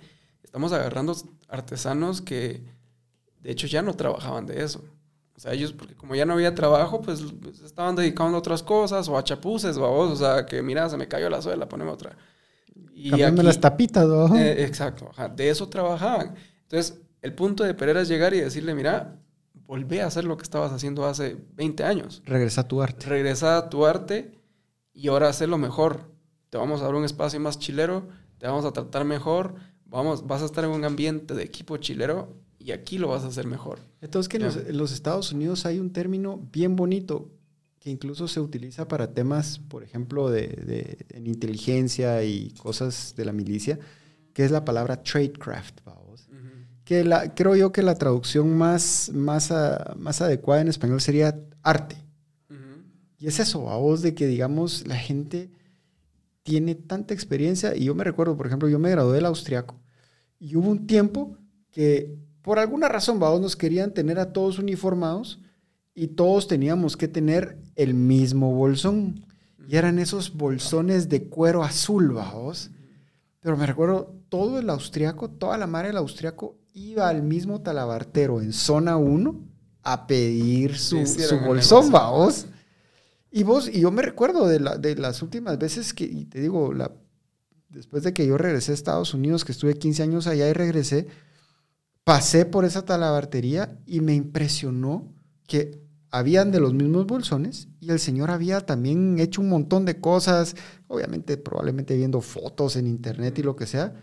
estamos 0.49 0.73
agarrando 0.73 1.15
artesanos 1.47 2.23
que 2.23 2.65
de 3.41 3.51
hecho 3.51 3.67
ya 3.67 3.83
no 3.83 3.93
trabajaban 3.93 4.47
de 4.47 4.65
eso. 4.65 4.83
O 5.37 5.41
sea, 5.41 5.53
ellos, 5.53 5.75
porque 5.75 5.95
como 5.95 6.15
ya 6.15 6.25
no 6.25 6.33
había 6.33 6.55
trabajo, 6.55 7.03
pues, 7.03 7.23
pues 7.41 7.61
estaban 7.61 7.95
dedicando 7.95 8.37
a 8.37 8.41
otras 8.41 8.63
cosas, 8.63 9.09
o 9.09 9.19
a 9.19 9.23
chapuces, 9.23 9.77
o 9.77 9.91
o 9.91 10.17
sea, 10.17 10.47
que 10.47 10.63
mira, 10.63 10.89
se 10.89 10.97
me 10.97 11.07
cayó 11.07 11.29
la 11.29 11.43
suela, 11.43 11.69
poneme 11.69 11.91
otra. 11.91 12.17
Y 12.95 13.11
las 13.11 13.61
tapitas, 13.61 14.09
¿no? 14.09 14.35
Eh, 14.37 14.65
exacto, 14.65 15.11
de 15.37 15.51
eso 15.51 15.69
trabajaban. 15.69 16.35
Entonces, 16.63 16.99
el 17.21 17.35
punto 17.35 17.63
de 17.63 17.75
Pereira 17.75 18.01
es 18.01 18.09
llegar 18.09 18.33
y 18.33 18.41
decirle, 18.41 18.75
mira, 18.75 19.21
volvé 19.67 20.01
a 20.01 20.07
hacer 20.07 20.25
lo 20.25 20.39
que 20.39 20.45
estabas 20.45 20.73
haciendo 20.73 21.05
hace 21.05 21.37
20 21.57 21.85
años. 21.85 22.23
Regresa 22.25 22.63
a 22.63 22.69
tu 22.69 22.83
arte. 22.83 23.07
Regresa 23.07 23.59
a 23.59 23.69
tu 23.69 23.85
arte 23.85 24.33
y 24.95 25.09
ahora 25.09 25.29
hazlo 25.29 25.59
mejor. 25.59 26.11
Te 26.49 26.57
vamos 26.57 26.81
a 26.81 26.85
dar 26.87 26.95
un 26.95 27.05
espacio 27.05 27.39
más 27.39 27.59
chilero, 27.59 28.09
te 28.39 28.47
vamos 28.47 28.65
a 28.65 28.73
tratar 28.73 29.05
mejor, 29.05 29.55
vamos, 29.89 30.27
vas 30.27 30.43
a 30.43 30.45
estar 30.45 30.65
en 30.65 30.71
un 30.71 30.85
ambiente 30.85 31.35
de 31.35 31.43
equipo 31.43 31.77
chilero 31.77 32.37
y 32.59 32.73
aquí 32.73 32.99
lo 32.99 33.09
vas 33.09 33.25
a 33.25 33.29
hacer 33.29 33.47
mejor. 33.47 33.79
Entonces, 34.01 34.29
que 34.29 34.37
en 34.37 34.77
los, 34.77 34.93
Estados 34.93 35.33
Unidos 35.33 35.67
hay 35.67 35.79
un 35.79 35.93
término 35.93 36.39
bien 36.53 36.77
bonito 36.77 37.31
que 37.79 37.91
incluso 37.91 38.29
se 38.29 38.41
utiliza 38.41 38.89
para 38.89 39.13
temas, 39.15 39.59
por 39.59 39.83
ejemplo, 39.83 40.31
de, 40.31 41.07
en 41.11 41.27
inteligencia 41.27 42.25
y 42.25 42.51
cosas 42.61 43.15
de 43.17 43.25
la 43.25 43.33
milicia, 43.33 43.79
que 44.33 44.45
es 44.45 44.51
la 44.51 44.65
palabra 44.65 45.03
tradecraft, 45.03 45.81
vamos. 45.85 46.29
Que 46.85 47.05
la, 47.05 47.35
creo 47.35 47.55
yo 47.55 47.71
que 47.71 47.83
la 47.83 47.97
traducción 47.97 48.57
más, 48.57 49.11
más, 49.13 49.53
más 49.97 50.23
adecuada 50.23 50.63
en 50.63 50.69
español 50.69 51.01
sería 51.01 51.39
arte. 51.63 51.97
Y 53.21 53.27
es 53.27 53.41
eso, 53.41 53.61
vos, 53.61 54.01
de 54.03 54.15
que 54.15 54.27
digamos 54.27 54.87
la 54.87 54.97
gente 54.97 55.51
tiene 56.49 56.75
tanta 56.75 57.13
experiencia. 57.13 57.77
Y 57.77 57.85
yo 57.85 57.95
me 57.95 58.05
recuerdo, 58.05 58.35
por 58.39 58.47
ejemplo, 58.47 58.71
yo 58.71 58.79
me 58.79 58.91
gradué 58.91 59.17
del 59.17 59.27
austriaco 59.27 59.79
y 60.39 60.57
hubo 60.57 60.71
un 60.71 60.87
tiempo 60.87 61.37
que 61.71 62.17
por 62.41 62.59
alguna 62.59 62.89
razón, 62.89 63.21
vamos, 63.21 63.43
nos 63.43 63.57
querían 63.57 63.93
tener 63.93 64.19
a 64.19 64.33
todos 64.33 64.59
uniformados 64.59 65.43
y 65.95 66.09
todos 66.09 66.49
teníamos 66.49 66.97
que 66.97 67.07
tener 67.07 67.59
el 67.77 67.93
mismo 67.93 68.55
bolsón. 68.55 69.27
Y 69.69 69.77
eran 69.77 69.99
esos 69.99 70.35
bolsones 70.35 71.11
de 71.11 71.29
cuero 71.29 71.63
azul, 71.63 72.13
vamos. 72.13 72.71
Pero 73.41 73.59
me 73.59 73.67
recuerdo, 73.67 74.15
todo 74.31 74.59
el 74.59 74.71
austriaco, 74.71 75.29
toda 75.29 75.59
la 75.59 75.67
madre 75.67 75.89
del 75.89 75.99
austriaco 75.99 76.57
iba 76.73 77.11
al 77.11 77.23
mismo 77.23 77.61
talabartero 77.61 78.41
en 78.41 78.55
zona 78.55 78.97
1 78.97 79.39
a 79.83 80.07
pedir 80.07 80.79
su, 80.79 81.05
su 81.05 81.39
bolsón, 81.41 81.91
vamos. 81.91 82.47
Y 83.31 83.43
vos, 83.43 83.69
y 83.69 83.81
yo 83.81 83.91
me 83.91 84.03
recuerdo 84.03 84.47
de, 84.47 84.61
la, 84.61 84.77
de 84.79 84.97
las 84.97 85.23
últimas 85.23 85.59
veces 85.59 85.93
que, 85.93 86.05
y 86.05 86.25
te 86.25 86.41
digo, 86.41 86.73
la, 86.73 86.93
después 87.69 88.03
de 88.03 88.13
que 88.13 88.27
yo 88.27 88.39
regresé 88.39 88.73
a 88.73 88.75
Estados 88.75 89.15
Unidos, 89.15 89.45
que 89.45 89.53
estuve 89.53 89.75
15 89.75 90.03
años 90.03 90.27
allá 90.27 90.49
y 90.49 90.53
regresé, 90.53 91.07
pasé 92.05 92.47
por 92.47 92.65
esa 92.65 92.85
talabartería 92.85 93.79
y 93.87 94.01
me 94.01 94.15
impresionó 94.15 95.13
que 95.47 95.83
habían 96.11 96.51
de 96.51 96.61
los 96.61 96.73
mismos 96.73 97.07
bolsones 97.07 97.69
y 97.81 97.91
el 97.91 97.99
señor 97.99 98.31
había 98.31 98.63
también 98.63 99.19
hecho 99.19 99.43
un 99.43 99.51
montón 99.51 99.85
de 99.85 100.01
cosas, 100.01 100.57
obviamente 100.87 101.37
probablemente 101.37 101.97
viendo 101.97 102.21
fotos 102.21 102.77
en 102.77 102.87
internet 102.87 103.39
y 103.39 103.43
lo 103.43 103.57
que 103.57 103.67
sea, 103.67 103.95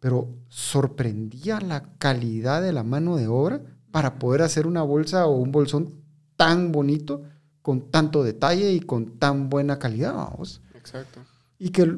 pero 0.00 0.34
sorprendía 0.48 1.60
la 1.60 1.94
calidad 1.98 2.62
de 2.62 2.72
la 2.72 2.82
mano 2.82 3.16
de 3.16 3.28
obra 3.28 3.62
para 3.92 4.18
poder 4.18 4.42
hacer 4.42 4.66
una 4.66 4.82
bolsa 4.82 5.26
o 5.26 5.36
un 5.36 5.52
bolsón 5.52 6.02
tan 6.36 6.72
bonito, 6.72 7.22
con 7.62 7.90
tanto 7.90 8.22
detalle 8.22 8.72
y 8.72 8.80
con 8.80 9.18
tan 9.18 9.48
buena 9.48 9.78
calidad, 9.78 10.14
vamos. 10.14 10.60
Exacto. 10.74 11.20
Y 11.58 11.70
que 11.70 11.96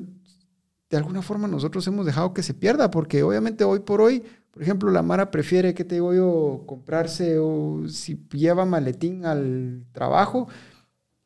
de 0.90 0.96
alguna 0.96 1.22
forma 1.22 1.48
nosotros 1.48 1.86
hemos 1.86 2.06
dejado 2.06 2.34
que 2.34 2.42
se 2.42 2.54
pierda, 2.54 2.90
porque 2.90 3.22
obviamente 3.22 3.64
hoy 3.64 3.80
por 3.80 4.00
hoy 4.00 4.22
por 4.54 4.62
ejemplo, 4.62 4.88
la 4.92 5.02
Mara 5.02 5.32
prefiere, 5.32 5.74
¿qué 5.74 5.84
te 5.84 5.96
digo 5.96 6.14
yo? 6.14 6.62
Comprarse 6.64 7.40
o 7.40 7.88
si 7.88 8.24
lleva 8.30 8.64
maletín 8.64 9.26
al 9.26 9.84
trabajo, 9.90 10.46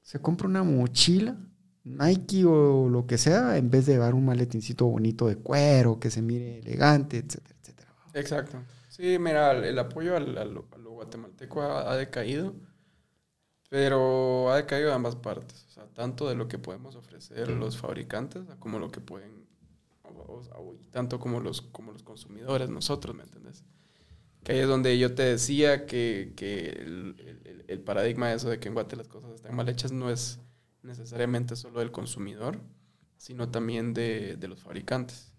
se 0.01 0.19
compra 0.19 0.49
una 0.49 0.63
mochila, 0.63 1.37
Nike 1.85 2.47
o 2.47 2.89
lo 2.89 3.07
que 3.07 3.19
sea, 3.19 3.59
en 3.59 3.69
vez 3.69 3.85
de 3.85 3.93
llevar 3.93 4.15
un 4.15 4.25
maletincito 4.25 4.87
bonito 4.87 5.29
de 5.29 5.37
cuero, 5.37 6.01
que 6.01 6.11
se 6.11 6.23
mire 6.23 6.61
elegante, 6.61 7.19
etcétera, 7.19 7.55
etcétera. 7.61 7.93
Exacto. 8.15 8.63
Sí, 8.89 9.19
mira, 9.19 9.53
el, 9.53 9.79
apoyo 9.79 10.17
al, 10.17 10.39
al, 10.39 10.55
lo 10.55 10.91
guatemalteco 10.93 11.61
ha, 11.61 11.95
decaído, 11.97 12.55
pero 13.69 14.51
ha 14.51 14.57
decaído 14.57 14.89
de 14.89 14.95
ambas 14.95 15.17
partes. 15.17 15.67
O 15.69 15.71
sea, 15.71 15.87
tanto 15.87 16.29
de 16.29 16.35
lo 16.35 16.49
que 16.49 16.59
podemos 16.59 16.97
ofrecer 16.97 17.49
los 17.51 17.77
fabricantes 17.77 18.45
como 18.59 18.79
lo 18.79 18.91
que 18.91 19.01
pueden 19.01 19.49
tanto 20.91 21.19
como 21.19 21.41
los, 21.41 21.63
como 21.63 21.93
los 21.93 22.03
consumidores, 22.03 22.69
nosotros, 22.69 23.15
¿me 23.15 23.23
entiendes? 23.23 23.65
Que 24.43 24.53
ahí 24.53 24.59
es 24.61 24.69
donde 24.69 24.99
yo 24.99 25.15
te 25.15 25.23
decía 25.23 25.87
que, 25.87 26.33
que 26.37 26.69
el, 26.69 27.65
el, 27.67 27.81
paradigma 27.81 28.29
de 28.29 28.37
eso 28.37 28.49
de 28.49 28.59
que 28.59 28.69
en 28.69 28.75
Guate 28.75 28.97
las 28.97 29.09
cosas 29.09 29.33
están 29.33 29.55
mal 29.55 29.69
hechas 29.69 29.93
no 29.93 30.11
es 30.11 30.41
necesariamente 30.83 31.57
solo 31.57 31.81
del 31.81 31.91
consumidor, 31.91 32.61
sino 33.17 33.51
también 33.51 33.95
de, 33.95 34.37
de 34.37 34.49
los 34.49 34.63
fabricantes. 34.63 35.33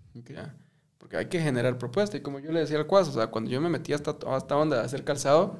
Porque 0.97 1.17
hay 1.17 1.27
que 1.27 1.39
generar 1.39 1.77
propuesta. 1.77 2.17
Y 2.17 2.21
como 2.21 2.39
yo 2.39 2.51
le 2.51 2.59
decía 2.59 2.77
al 2.77 2.87
Cuas, 2.87 3.07
o 3.07 3.13
sea, 3.13 3.27
cuando 3.27 3.49
yo 3.49 3.61
me 3.61 3.69
metí 3.69 3.93
hasta, 3.93 4.17
hasta 4.27 4.55
donde 4.55 4.75
de 4.75 4.81
hacer 4.83 5.03
calzado, 5.03 5.59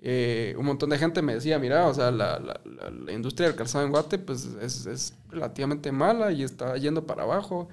eh, 0.00 0.54
un 0.56 0.64
montón 0.64 0.90
de 0.90 0.98
gente 0.98 1.22
me 1.22 1.34
decía, 1.34 1.58
mira, 1.58 1.86
o 1.88 1.94
sea, 1.94 2.10
la, 2.10 2.38
la, 2.38 2.60
la, 2.64 3.12
industria 3.12 3.48
del 3.48 3.56
calzado 3.56 3.84
en 3.84 3.90
Guate 3.90 4.18
pues 4.18 4.44
es, 4.60 4.86
es, 4.86 5.14
relativamente 5.28 5.90
mala 5.90 6.30
y 6.30 6.44
está 6.44 6.76
yendo 6.76 7.06
para 7.06 7.24
abajo. 7.24 7.68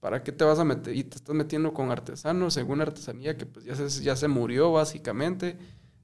¿Para 0.00 0.22
qué 0.22 0.32
te 0.32 0.44
vas 0.44 0.58
a 0.58 0.64
meter? 0.64 0.94
Y 0.96 1.04
te 1.04 1.16
estás 1.16 1.34
metiendo 1.34 1.74
con 1.74 1.90
artesanos, 1.90 2.54
según 2.54 2.80
artesanía, 2.80 3.36
que 3.36 3.46
pues 3.46 3.64
ya 3.64 3.74
se, 3.74 4.02
ya 4.02 4.16
se 4.16 4.28
murió 4.28 4.72
básicamente. 4.72 5.58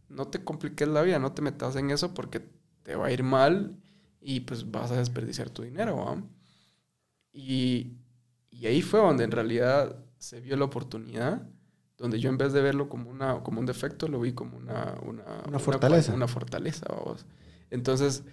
No 0.09 0.29
te 0.29 0.45
compliques 0.45 0.89
la 0.89 1.03
vida, 1.03 1.19
no 1.19 1.33
te 1.33 1.43
metas 1.43 1.77
en 1.77 1.91
eso 1.91 2.15
porque 2.15 2.43
te 2.83 2.95
va 2.95 3.07
a 3.07 3.13
ir 3.13 3.23
mal 3.23 3.77
y 4.21 4.41
pues 4.41 4.71
vas 4.71 4.91
a 4.91 4.97
desperdiciar 4.97 5.51
tu 5.51 5.63
dinero. 5.63 6.23
Y, 7.33 7.97
y, 8.51 8.67
ahí 8.67 8.83
fue 8.83 9.01
donde 9.01 9.25
en 9.25 9.31
realidad 9.31 9.97
se 10.19 10.41
vio 10.41 10.57
la 10.57 10.65
oportunidad, 10.65 11.49
donde 11.97 12.21
yo 12.21 12.29
en 12.29 12.39
vez 12.39 12.53
de 12.53 12.61
verlo 12.61 12.89
como, 12.89 13.11
una, 13.11 13.43
como 13.43 13.61
un 13.61 13.67
defecto, 13.67 14.09
lo 14.09 14.21
vi 14.21 14.33
como 14.33 14.57
una, 14.57 14.95
una, 15.03 15.25
una 15.49 15.59
fortaleza. 15.59 16.15
Una, 16.15 16.29
fortaleza, 16.29 16.87
vamos. 16.89 17.27
Entonces, 17.71 18.25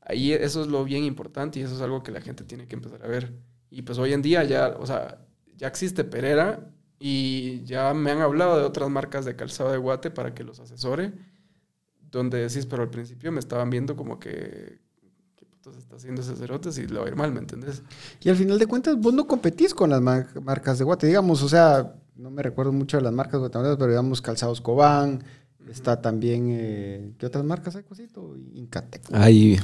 ahí 0.00 0.32
eso 0.32 0.62
es 0.62 0.68
lo 0.68 0.84
bien 0.84 1.04
importante 1.04 1.58
y 1.58 1.62
eso 1.62 1.74
es 1.74 1.80
algo 1.80 2.02
que 2.02 2.12
la 2.12 2.20
gente 2.20 2.44
tiene 2.44 2.66
que 2.66 2.76
empezar 2.76 3.02
a 3.04 3.08
ver 3.08 3.32
y 3.70 3.82
pues 3.82 3.98
hoy 3.98 4.12
en 4.12 4.20
día 4.20 4.42
ya, 4.44 4.76
o 4.78 4.84
sea, 4.84 5.18
ya 5.56 5.68
existe 5.68 6.04
Pereira 6.04 6.72
y 6.98 7.62
ya 7.64 7.94
me 7.94 8.10
han 8.10 8.20
hablado 8.20 8.58
de 8.58 8.64
otras 8.64 8.90
marcas 8.90 9.24
de 9.24 9.36
calzado 9.36 9.70
de 9.70 9.78
guate 9.78 10.10
para 10.10 10.34
que 10.34 10.44
los 10.44 10.58
asesore, 10.58 11.12
donde 12.10 12.38
decís, 12.38 12.66
pero 12.66 12.82
al 12.82 12.90
principio 12.90 13.30
me 13.30 13.38
estaban 13.38 13.70
viendo 13.70 13.96
como 13.96 14.18
que, 14.18 14.80
¿qué 15.36 15.46
putos 15.46 15.76
está 15.76 15.96
haciendo 15.96 16.20
ese 16.20 16.34
cerote 16.34 16.72
si 16.72 16.86
le 16.86 16.98
va 16.98 17.06
a 17.06 17.08
ir 17.08 17.16
mal, 17.16 17.32
¿me 17.32 17.38
entendés? 17.38 17.82
Y 18.20 18.28
al 18.28 18.36
final 18.36 18.58
de 18.58 18.66
cuentas, 18.66 18.96
vos 18.98 19.14
no 19.14 19.26
competís 19.28 19.72
con 19.72 19.90
las 19.90 20.02
marcas 20.02 20.78
de 20.78 20.84
guate, 20.84 21.06
digamos, 21.06 21.42
o 21.42 21.48
sea, 21.48 21.94
no 22.20 22.30
me 22.30 22.42
recuerdo 22.42 22.72
mucho 22.72 22.98
de 22.98 23.02
las 23.02 23.12
marcas 23.12 23.40
guatemaltecas, 23.40 23.78
pero 23.78 23.90
digamos 23.90 24.20
Calzados 24.20 24.60
Cobán, 24.60 25.24
está 25.70 26.02
también, 26.02 26.48
eh, 26.50 27.12
¿qué 27.18 27.26
otras 27.26 27.44
marcas 27.44 27.76
hay, 27.76 27.82
cosito? 27.82 28.36
Incatec. 28.54 29.02
Hay... 29.12 29.58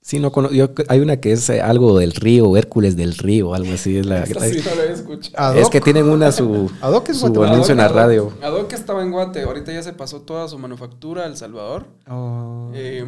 Sí, 0.00 0.18
no 0.18 0.32
yo, 0.50 0.70
hay 0.88 1.00
una 1.00 1.18
que 1.18 1.32
es 1.32 1.50
eh, 1.50 1.60
algo 1.60 1.98
del 1.98 2.12
río, 2.12 2.56
Hércules 2.56 2.96
del 2.96 3.14
río, 3.18 3.52
algo 3.52 3.74
así. 3.74 3.98
Es, 3.98 4.06
la, 4.06 4.24
sí, 4.24 4.32
no 4.32 4.40
la 4.74 4.84
he 4.84 4.92
escuchado. 4.92 5.58
es 5.58 5.68
que 5.68 5.82
tienen 5.82 6.08
una 6.08 6.32
su, 6.32 6.70
su 7.12 7.42
anuncio 7.44 7.72
en 7.72 7.78
la 7.78 7.88
radio. 7.88 8.32
Adoc 8.40 8.72
estaba 8.72 9.02
en 9.02 9.10
Guate, 9.10 9.42
ahorita 9.42 9.70
ya 9.70 9.82
se 9.82 9.92
pasó 9.92 10.22
toda 10.22 10.48
su 10.48 10.58
manufactura 10.58 11.24
a 11.24 11.26
El 11.26 11.36
Salvador. 11.36 11.88
Oh. 12.08 12.70
Eh, 12.74 13.04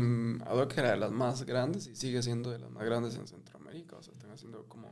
Adoc 0.47 0.76
era 0.76 0.91
de 0.91 0.99
las 0.99 1.11
más 1.11 1.47
grandes 1.47 1.86
y 1.86 1.97
sigue 1.97 2.22
siendo 2.22 2.51
de 2.51 2.59
las 2.59 2.70
más 2.70 2.84
grandes 2.84 3.14
en 3.14 3.26
Centroamérica. 3.26 3.97
O 3.97 4.03
sea, 4.03 4.12
están 4.12 4.32
haciendo 4.32 4.66
como 4.68 4.88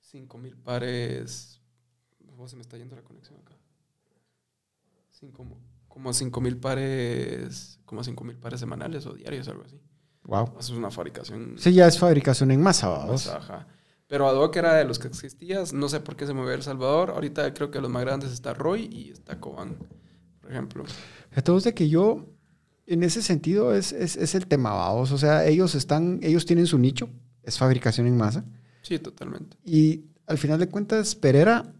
5 0.00 0.38
mil 0.38 0.56
pares. 0.56 1.61
¿Cómo 2.42 2.48
se 2.48 2.56
me 2.56 2.62
está 2.62 2.76
yendo 2.76 2.96
la 2.96 3.02
conexión 3.02 3.38
acá? 3.38 3.54
5 5.10 5.46
como 5.86 6.12
5 6.12 6.40
mil 6.40 6.56
pares, 6.56 7.78
como 7.84 8.02
5 8.02 8.24
mil 8.24 8.36
pares 8.36 8.58
semanales 8.58 9.06
o 9.06 9.14
diarios, 9.14 9.46
algo 9.46 9.62
así. 9.64 9.80
Wow. 10.24 10.56
Eso 10.58 10.72
es 10.72 10.76
una 10.76 10.90
fabricación. 10.90 11.54
Sí, 11.56 11.72
ya 11.72 11.86
es 11.86 12.00
fabricación 12.00 12.50
en 12.50 12.60
masa, 12.60 12.88
vamos. 12.88 13.28
Ajá. 13.28 13.68
Pero 14.08 14.26
Adoc 14.26 14.56
era 14.56 14.74
de 14.74 14.84
los 14.84 14.98
que 14.98 15.06
existías. 15.06 15.72
No 15.72 15.88
sé 15.88 16.00
por 16.00 16.16
qué 16.16 16.26
se 16.26 16.34
movió 16.34 16.50
a 16.50 16.54
El 16.54 16.64
Salvador. 16.64 17.10
Ahorita 17.10 17.54
creo 17.54 17.70
que 17.70 17.80
los 17.80 17.88
más 17.88 18.02
grandes 18.02 18.32
está 18.32 18.54
Roy 18.54 18.88
y 18.90 19.12
está 19.12 19.38
Coban, 19.38 19.76
por 20.40 20.50
ejemplo. 20.50 20.82
Entonces, 21.30 21.62
de 21.62 21.74
que 21.74 21.88
yo, 21.88 22.26
en 22.86 23.04
ese 23.04 23.22
sentido, 23.22 23.72
es, 23.72 23.92
es, 23.92 24.16
es 24.16 24.34
el 24.34 24.48
tema, 24.48 24.72
vamos. 24.72 25.12
O 25.12 25.18
sea, 25.18 25.46
ellos 25.46 25.76
están, 25.76 26.18
ellos 26.24 26.44
tienen 26.44 26.66
su 26.66 26.76
nicho, 26.76 27.08
es 27.44 27.56
fabricación 27.56 28.08
en 28.08 28.16
masa. 28.16 28.44
Sí, 28.82 28.98
totalmente. 28.98 29.56
Y 29.64 30.06
al 30.26 30.38
final 30.38 30.58
de 30.58 30.68
cuentas, 30.68 31.14
Pereira 31.14 31.72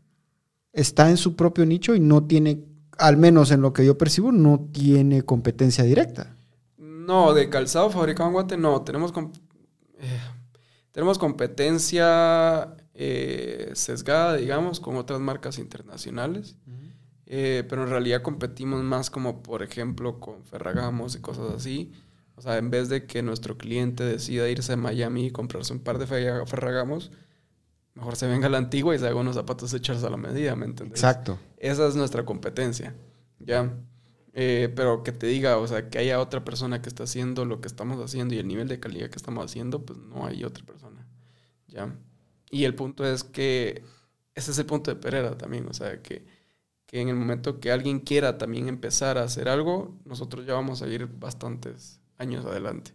está 0.72 1.10
en 1.10 1.16
su 1.16 1.36
propio 1.36 1.66
nicho 1.66 1.94
y 1.94 2.00
no 2.00 2.24
tiene, 2.24 2.64
al 2.98 3.16
menos 3.16 3.50
en 3.50 3.60
lo 3.60 3.72
que 3.72 3.84
yo 3.84 3.98
percibo, 3.98 4.32
no 4.32 4.68
tiene 4.72 5.22
competencia 5.22 5.84
directa. 5.84 6.36
No, 6.78 7.34
de 7.34 7.48
calzado 7.50 7.90
fabricado 7.90 8.28
en 8.28 8.32
Guate 8.34 8.56
no. 8.56 8.82
Tenemos, 8.82 9.12
eh, 9.98 10.20
tenemos 10.92 11.18
competencia 11.18 12.76
eh, 12.94 13.70
sesgada, 13.74 14.36
digamos, 14.36 14.80
con 14.80 14.96
otras 14.96 15.20
marcas 15.20 15.58
internacionales. 15.58 16.56
Eh, 17.26 17.64
pero 17.68 17.84
en 17.84 17.88
realidad 17.88 18.20
competimos 18.20 18.82
más 18.82 19.08
como, 19.08 19.42
por 19.42 19.62
ejemplo, 19.62 20.20
con 20.20 20.44
Ferragamos 20.44 21.14
y 21.16 21.20
cosas 21.20 21.50
así. 21.54 21.90
O 22.36 22.42
sea, 22.42 22.58
en 22.58 22.70
vez 22.70 22.88
de 22.90 23.06
que 23.06 23.22
nuestro 23.22 23.56
cliente 23.56 24.04
decida 24.04 24.50
irse 24.50 24.74
a 24.74 24.76
Miami 24.76 25.26
y 25.26 25.30
comprarse 25.30 25.72
un 25.72 25.80
par 25.80 25.98
de 25.98 26.06
Ferra- 26.06 26.46
Ferragamos, 26.46 27.10
mejor 27.94 28.16
se 28.16 28.26
venga 28.26 28.48
la 28.48 28.58
antigua 28.58 28.94
y 28.94 28.98
se 28.98 29.06
haga 29.06 29.16
unos 29.16 29.34
zapatos 29.34 29.72
hechos 29.74 30.02
a 30.04 30.10
la 30.10 30.16
medida, 30.16 30.56
¿me 30.56 30.66
entiendes? 30.66 30.98
Exacto. 30.98 31.38
Esa 31.58 31.86
es 31.86 31.94
nuestra 31.94 32.24
competencia, 32.24 32.94
¿ya? 33.38 33.72
Eh, 34.34 34.72
pero 34.74 35.02
que 35.02 35.12
te 35.12 35.26
diga, 35.26 35.58
o 35.58 35.66
sea, 35.66 35.90
que 35.90 35.98
haya 35.98 36.18
otra 36.20 36.42
persona 36.44 36.80
que 36.80 36.88
está 36.88 37.04
haciendo 37.04 37.44
lo 37.44 37.60
que 37.60 37.68
estamos 37.68 38.02
haciendo 38.02 38.34
y 38.34 38.38
el 38.38 38.48
nivel 38.48 38.66
de 38.68 38.80
calidad 38.80 39.10
que 39.10 39.16
estamos 39.16 39.44
haciendo, 39.44 39.84
pues 39.84 39.98
no 39.98 40.26
hay 40.26 40.42
otra 40.44 40.64
persona, 40.64 41.06
¿ya? 41.68 41.94
Y 42.50 42.64
el 42.64 42.74
punto 42.74 43.04
es 43.04 43.24
que 43.24 43.84
ese 44.34 44.50
es 44.50 44.58
el 44.58 44.66
punto 44.66 44.90
de 44.90 45.00
Pereira 45.00 45.36
también, 45.36 45.68
o 45.68 45.74
sea, 45.74 46.00
que, 46.00 46.24
que 46.86 47.00
en 47.00 47.08
el 47.08 47.14
momento 47.14 47.60
que 47.60 47.70
alguien 47.70 48.00
quiera 48.00 48.38
también 48.38 48.68
empezar 48.68 49.18
a 49.18 49.24
hacer 49.24 49.48
algo, 49.48 49.98
nosotros 50.04 50.46
ya 50.46 50.54
vamos 50.54 50.82
a 50.82 50.88
ir 50.88 51.06
bastantes 51.06 52.00
años 52.16 52.44
adelante. 52.46 52.92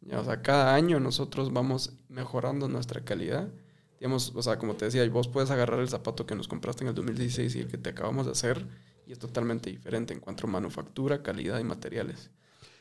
¿ya? 0.00 0.20
O 0.20 0.24
sea, 0.24 0.42
cada 0.42 0.74
año 0.74 1.00
nosotros 1.00 1.52
vamos 1.52 1.98
mejorando 2.08 2.68
nuestra 2.68 3.04
calidad. 3.04 3.48
Digamos, 3.98 4.32
o 4.34 4.42
sea, 4.42 4.58
como 4.58 4.74
te 4.74 4.84
decía, 4.86 5.08
vos 5.08 5.28
puedes 5.28 5.50
agarrar 5.50 5.80
el 5.80 5.88
zapato 5.88 6.26
que 6.26 6.34
nos 6.34 6.48
compraste 6.48 6.84
en 6.84 6.88
el 6.88 6.94
2016 6.94 7.54
y 7.56 7.60
el 7.60 7.68
que 7.68 7.78
te 7.78 7.90
acabamos 7.90 8.26
de 8.26 8.32
hacer 8.32 8.66
y 9.06 9.12
es 9.12 9.18
totalmente 9.18 9.70
diferente 9.70 10.12
en 10.12 10.20
cuanto 10.20 10.46
a 10.46 10.50
manufactura, 10.50 11.22
calidad 11.22 11.58
y 11.60 11.64
materiales. 11.64 12.30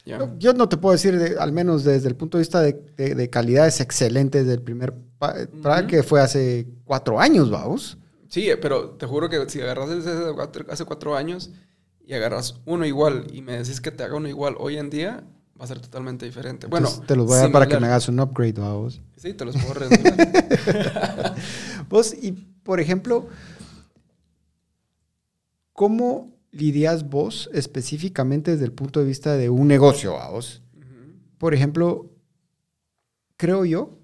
¿ya? 0.06 0.18
Yo, 0.20 0.38
yo 0.38 0.54
no 0.54 0.68
te 0.68 0.78
puedo 0.78 0.94
decir, 0.94 1.18
de- 1.18 1.38
al 1.40 1.52
menos 1.52 1.84
desde 1.84 2.08
el 2.10 2.16
punto 2.16 2.38
de 2.38 2.42
vista 2.42 2.62
de, 2.62 2.74
de- 2.98 3.16
de 3.16 3.30
calidad, 3.30 3.68
es 3.68 3.80
excelente 3.80 4.40
desde 4.40 4.54
el 4.54 4.62
primer 4.62 4.94
pa- 5.18 5.36
para 5.64 5.80
Ujú. 5.82 5.88
que 5.88 6.04
fue 6.04 6.20
hace 6.22 6.68
cuatro 6.84 7.20
años, 7.20 7.50
vamos. 7.50 7.98
Sí, 8.28 8.50
eh, 8.50 8.58
pero 8.58 8.92
te 8.92 9.06
juro 9.06 9.30
que 9.30 9.48
si 9.50 9.62
agarras 9.62 9.90
el 9.90 10.04
de 10.04 10.34
cuatro- 10.34 10.66
hace 10.70 10.84
cuatro 10.84 11.16
años 11.16 11.52
y 12.06 12.14
agarras 12.14 12.60
uno 12.66 12.86
igual 12.86 13.28
y 13.32 13.42
me 13.42 13.54
decís 13.58 13.80
que 13.82 13.92
te 13.92 14.04
haga 14.04 14.16
uno 14.16 14.28
igual 14.28 14.56
hoy 14.60 14.78
en 14.78 14.90
día, 14.90 15.24
va 15.60 15.66
a 15.66 15.68
ser 15.68 15.80
totalmente 15.80 16.26
diferente. 16.26 16.68
Bueno, 16.68 16.88
Entonces, 16.88 17.08
te 17.08 17.16
los 17.16 17.26
voy 17.26 17.38
a 17.38 17.42
dar 17.42 17.52
para 17.52 17.68
que 17.68 17.80
me 17.80 17.88
hagas 17.88 18.10
un 18.10 18.20
upgrade, 18.20 18.54
vamos. 18.54 19.02
Sí, 19.16 19.34
te 19.34 19.46
los 19.46 19.56
puedo. 19.56 19.90
Vos, 21.90 22.14
y 22.14 22.32
por 22.32 22.80
ejemplo, 22.80 23.28
¿cómo 25.72 26.34
lidias 26.52 27.10
vos 27.10 27.50
específicamente 27.54 28.52
desde 28.52 28.66
el 28.66 28.72
punto 28.72 29.00
de 29.00 29.06
vista 29.06 29.36
de 29.36 29.50
un 29.50 29.68
negocio, 29.68 30.18
vos? 30.32 30.62
Por 31.38 31.54
ejemplo, 31.54 32.12
creo 33.38 33.66
yo, 33.66 34.00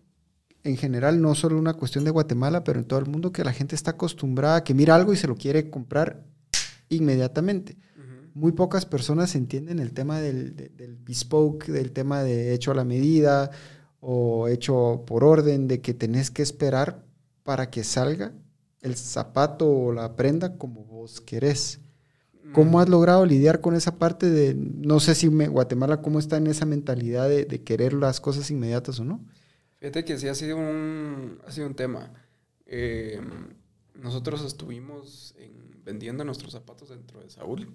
en 0.64 0.78
general, 0.78 1.22
no 1.22 1.34
solo 1.34 1.58
una 1.58 1.74
cuestión 1.74 2.04
de 2.04 2.12
Guatemala, 2.12 2.64
pero 2.64 2.80
en 2.80 2.86
todo 2.86 3.00
el 3.00 3.08
mundo, 3.08 3.32
que 3.32 3.44
la 3.44 3.54
gente 3.54 3.74
está 3.74 3.92
acostumbrada 3.92 4.58
a 4.58 4.64
que 4.64 4.74
mira 4.74 4.96
algo 4.96 5.14
y 5.14 5.18
se 5.18 5.28
lo 5.28 5.36
quiere 5.36 5.70
comprar 5.70 6.24
inmediatamente. 6.90 7.78
Muy 8.34 8.54
pocas 8.54 8.86
personas 8.86 9.36
entienden 9.36 9.80
el 9.80 9.94
tema 9.94 10.20
del, 10.22 10.56
de- 10.56 10.70
del 10.70 10.96
bespoke, 10.96 11.68
del 11.68 11.92
tema 11.92 12.24
de 12.24 12.54
hecho 12.54 12.72
a 12.72 12.76
la 12.76 12.86
medida 12.86 13.52
o 14.00 14.48
hecho 14.48 15.04
por 15.06 15.24
orden, 15.24 15.68
de 15.68 15.82
que 15.82 15.94
tenés 15.94 16.32
que 16.32 16.42
esperar 16.42 17.06
para 17.44 17.70
que 17.70 17.84
salga 17.84 18.34
el 18.82 18.96
zapato 18.96 19.70
o 19.70 19.92
la 19.94 20.16
prenda 20.16 20.58
como 20.58 20.84
vos 20.86 21.22
querés. 21.22 21.80
¿Cómo 22.54 22.80
has 22.82 22.90
logrado 22.90 23.26
lidiar 23.26 23.62
con 23.62 23.76
esa 23.76 23.98
parte 23.98 24.30
de, 24.30 24.56
no 24.56 25.00
sé 25.00 25.16
si 25.16 25.30
me- 25.30 25.48
Guatemala, 25.48 26.02
cómo 26.02 26.20
está 26.20 26.38
en 26.38 26.48
esa 26.48 26.66
mentalidad 26.66 27.30
de, 27.30 27.46
de 27.46 27.64
querer 27.64 27.94
las 27.94 28.20
cosas 28.20 28.50
inmediatas 28.52 29.00
o 29.00 29.06
no? 29.06 29.24
Fíjate 29.78 30.04
que 30.04 30.18
sí 30.18 30.28
ha 30.28 30.36
sido 30.36 30.58
un, 30.58 31.40
ha 31.48 31.52
sido 31.52 31.68
un 31.68 31.76
tema. 31.76 32.12
Eh, 32.66 33.22
nosotros 33.96 34.44
estuvimos 34.44 35.34
en- 35.38 35.82
vendiendo 35.86 36.24
nuestros 36.26 36.54
zapatos 36.54 36.90
dentro 36.90 37.22
de 37.22 37.30
Saúl 37.30 37.70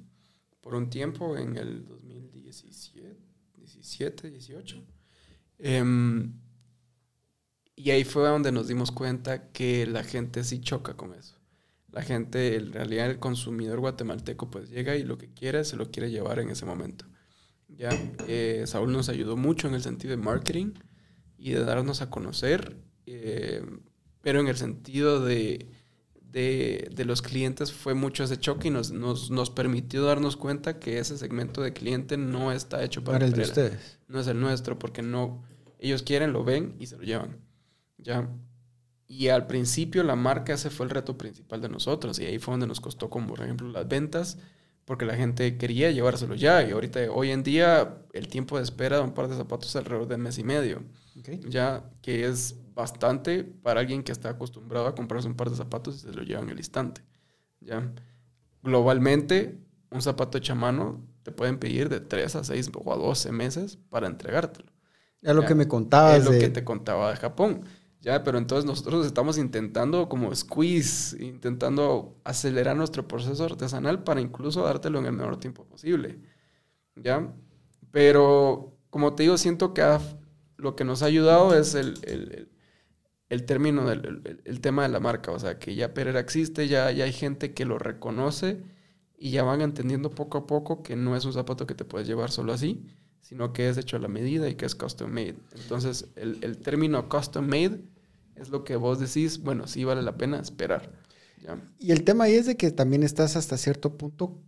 por 0.66 0.74
un 0.74 0.90
tiempo 0.90 1.36
en 1.36 1.56
el 1.56 1.86
2017, 1.86 3.16
17, 3.54 4.30
18. 4.32 4.84
Em, 5.60 6.40
y 7.76 7.90
ahí 7.90 8.02
fue 8.02 8.26
donde 8.26 8.50
nos 8.50 8.66
dimos 8.66 8.90
cuenta 8.90 9.52
que 9.52 9.86
la 9.86 10.02
gente 10.02 10.42
sí 10.42 10.60
choca 10.60 10.96
con 10.96 11.14
eso. 11.14 11.36
La 11.92 12.02
gente, 12.02 12.56
en 12.56 12.72
realidad 12.72 13.08
el 13.08 13.20
consumidor 13.20 13.78
guatemalteco 13.78 14.50
pues 14.50 14.68
llega 14.68 14.96
y 14.96 15.04
lo 15.04 15.18
que 15.18 15.32
quiere 15.32 15.62
se 15.62 15.76
lo 15.76 15.92
quiere 15.92 16.10
llevar 16.10 16.40
en 16.40 16.50
ese 16.50 16.66
momento. 16.66 17.06
Ya, 17.68 17.90
Eh, 18.26 18.64
Saúl 18.66 18.90
nos 18.90 19.08
ayudó 19.08 19.36
mucho 19.36 19.68
en 19.68 19.74
el 19.74 19.82
sentido 19.82 20.16
de 20.16 20.22
marketing 20.24 20.72
y 21.38 21.52
de 21.52 21.62
darnos 21.62 22.02
a 22.02 22.10
conocer, 22.10 22.76
eh, 23.06 23.64
pero 24.20 24.40
en 24.40 24.48
el 24.48 24.56
sentido 24.56 25.24
de, 25.24 25.70
de, 26.30 26.90
de 26.94 27.04
los 27.04 27.22
clientes 27.22 27.72
fue 27.72 27.94
mucho 27.94 28.24
ese 28.24 28.38
choque 28.38 28.68
y 28.68 28.70
nos, 28.70 28.90
nos, 28.90 29.30
nos 29.30 29.50
permitió 29.50 30.04
darnos 30.04 30.36
cuenta 30.36 30.78
que 30.78 30.98
ese 30.98 31.16
segmento 31.16 31.62
de 31.62 31.72
cliente 31.72 32.16
no 32.16 32.52
está 32.52 32.82
hecho 32.84 33.02
para 33.02 33.18
Para 33.18 33.26
el 33.26 33.32
de 33.32 33.42
ustedes. 33.42 33.98
No 34.08 34.20
es 34.20 34.26
el 34.26 34.40
nuestro 34.40 34.78
porque 34.78 35.02
no, 35.02 35.42
ellos 35.78 36.02
quieren, 36.02 36.32
lo 36.32 36.44
ven 36.44 36.76
y 36.78 36.86
se 36.86 36.96
lo 36.96 37.02
llevan. 37.02 37.38
¿ya? 37.98 38.28
Y 39.06 39.28
al 39.28 39.46
principio 39.46 40.02
la 40.02 40.16
marca 40.16 40.54
ese 40.54 40.70
fue 40.70 40.86
el 40.86 40.90
reto 40.90 41.16
principal 41.16 41.60
de 41.60 41.68
nosotros 41.68 42.18
y 42.18 42.24
ahí 42.24 42.38
fue 42.38 42.52
donde 42.52 42.66
nos 42.66 42.80
costó 42.80 43.08
como 43.08 43.28
por 43.28 43.42
ejemplo 43.42 43.68
las 43.68 43.86
ventas 43.86 44.38
porque 44.84 45.04
la 45.04 45.16
gente 45.16 45.56
quería 45.58 45.90
llevárselo 45.90 46.34
ya 46.34 46.62
y 46.62 46.72
ahorita 46.72 47.10
hoy 47.12 47.30
en 47.30 47.42
día 47.42 47.98
el 48.12 48.28
tiempo 48.28 48.56
de 48.56 48.64
espera 48.64 48.98
de 48.98 49.04
un 49.04 49.14
par 49.14 49.28
de 49.28 49.36
zapatos 49.36 49.70
es 49.70 49.76
alrededor 49.76 50.08
de 50.08 50.16
mes 50.16 50.38
y 50.38 50.44
medio 50.44 50.82
ya 51.48 51.90
que 52.02 52.26
es 52.26 52.56
bastante 52.74 53.44
para 53.44 53.80
alguien 53.80 54.02
que 54.02 54.12
está 54.12 54.30
acostumbrado 54.30 54.86
a 54.86 54.94
comprarse 54.94 55.28
un 55.28 55.34
par 55.36 55.50
de 55.50 55.56
zapatos 55.56 55.96
y 55.96 56.00
se 56.00 56.12
lo 56.12 56.22
lleva 56.22 56.42
en 56.42 56.50
el 56.50 56.58
instante 56.58 57.02
ya 57.60 57.92
globalmente 58.62 59.58
un 59.90 60.02
zapato 60.02 60.38
hecho 60.38 60.52
a 60.52 60.56
mano 60.56 61.06
te 61.22 61.32
pueden 61.32 61.58
pedir 61.58 61.88
de 61.88 62.00
3 62.00 62.36
a 62.36 62.44
6 62.44 62.70
o 62.74 62.92
a 62.92 62.96
12 62.96 63.32
meses 63.32 63.78
para 63.90 64.06
entregártelo 64.06 64.70
Es 65.22 65.34
lo 65.34 65.44
que 65.44 65.54
me 65.54 65.68
contabas 65.68 66.18
es 66.18 66.24
lo 66.24 66.30
de- 66.32 66.38
que 66.38 66.48
te 66.50 66.64
contaba 66.64 67.10
de 67.10 67.16
Japón. 67.16 67.64
Ya, 68.00 68.22
pero 68.22 68.38
entonces 68.38 68.64
nosotros 68.64 69.04
estamos 69.06 69.38
intentando 69.38 70.08
como 70.08 70.32
squeeze, 70.34 71.20
intentando 71.24 72.16
acelerar 72.24 72.76
nuestro 72.76 73.08
proceso 73.08 73.44
artesanal 73.44 74.04
para 74.04 74.20
incluso 74.20 74.62
dártelo 74.62 75.00
en 75.00 75.06
el 75.06 75.12
menor 75.12 75.38
tiempo 75.40 75.64
posible. 75.66 76.20
¿Ya? 76.96 77.34
Pero, 77.90 78.76
como 78.90 79.14
te 79.14 79.24
digo, 79.24 79.38
siento 79.38 79.74
que 79.74 79.82
ha- 79.82 80.00
lo 80.56 80.76
que 80.76 80.84
nos 80.84 81.02
ha 81.02 81.06
ayudado 81.06 81.54
es 81.58 81.74
el, 81.74 81.94
el- 82.04 82.48
el- 83.30 83.44
término 83.46 83.86
del 83.88 84.40
el, 84.44 84.60
tema 84.60 84.82
de 84.84 84.88
la 84.90 85.00
marca. 85.00 85.32
O 85.32 85.38
sea, 85.38 85.58
que 85.58 85.74
ya 85.74 85.94
Pereira 85.94 86.20
existe, 86.20 86.68
ya, 86.68 86.90
ya 86.92 87.04
hay 87.04 87.12
gente 87.12 87.54
que 87.54 87.64
lo 87.64 87.78
reconoce 87.78 88.62
y 89.18 89.30
ya 89.30 89.42
van 89.44 89.60
entendiendo 89.62 90.10
poco 90.10 90.38
a 90.38 90.46
poco 90.46 90.82
que 90.82 90.96
no 90.96 91.16
es 91.16 91.24
un 91.24 91.32
zapato 91.32 91.66
que 91.66 91.74
te 91.74 91.84
puedes 91.84 92.06
llevar 92.08 92.30
solo 92.30 92.52
así, 92.52 92.84
sino 93.20 93.52
que 93.52 93.68
es 93.68 93.78
hecho 93.78 93.96
a 93.96 94.00
la 94.00 94.08
medida 94.08 94.48
y 94.48 94.54
que 94.56 94.66
es 94.66 94.74
custom 94.74 95.10
made. 95.10 95.36
Entonces, 95.54 96.08
el, 96.16 96.38
el 96.42 96.58
término 96.58 97.08
custom 97.08 97.46
made 97.46 97.80
es 98.36 98.50
lo 98.50 98.64
que 98.64 98.76
vos 98.76 98.98
decís, 99.00 99.40
bueno, 99.42 99.66
sí 99.66 99.84
vale 99.84 100.02
la 100.02 100.16
pena 100.16 100.38
esperar. 100.40 100.92
Y 101.78 101.92
el 101.92 102.04
tema 102.04 102.24
ahí 102.24 102.34
es 102.34 102.46
de 102.46 102.56
que 102.56 102.70
también 102.70 103.02
estás 103.02 103.36
hasta 103.36 103.56
cierto 103.56 103.96
punto 103.96 104.42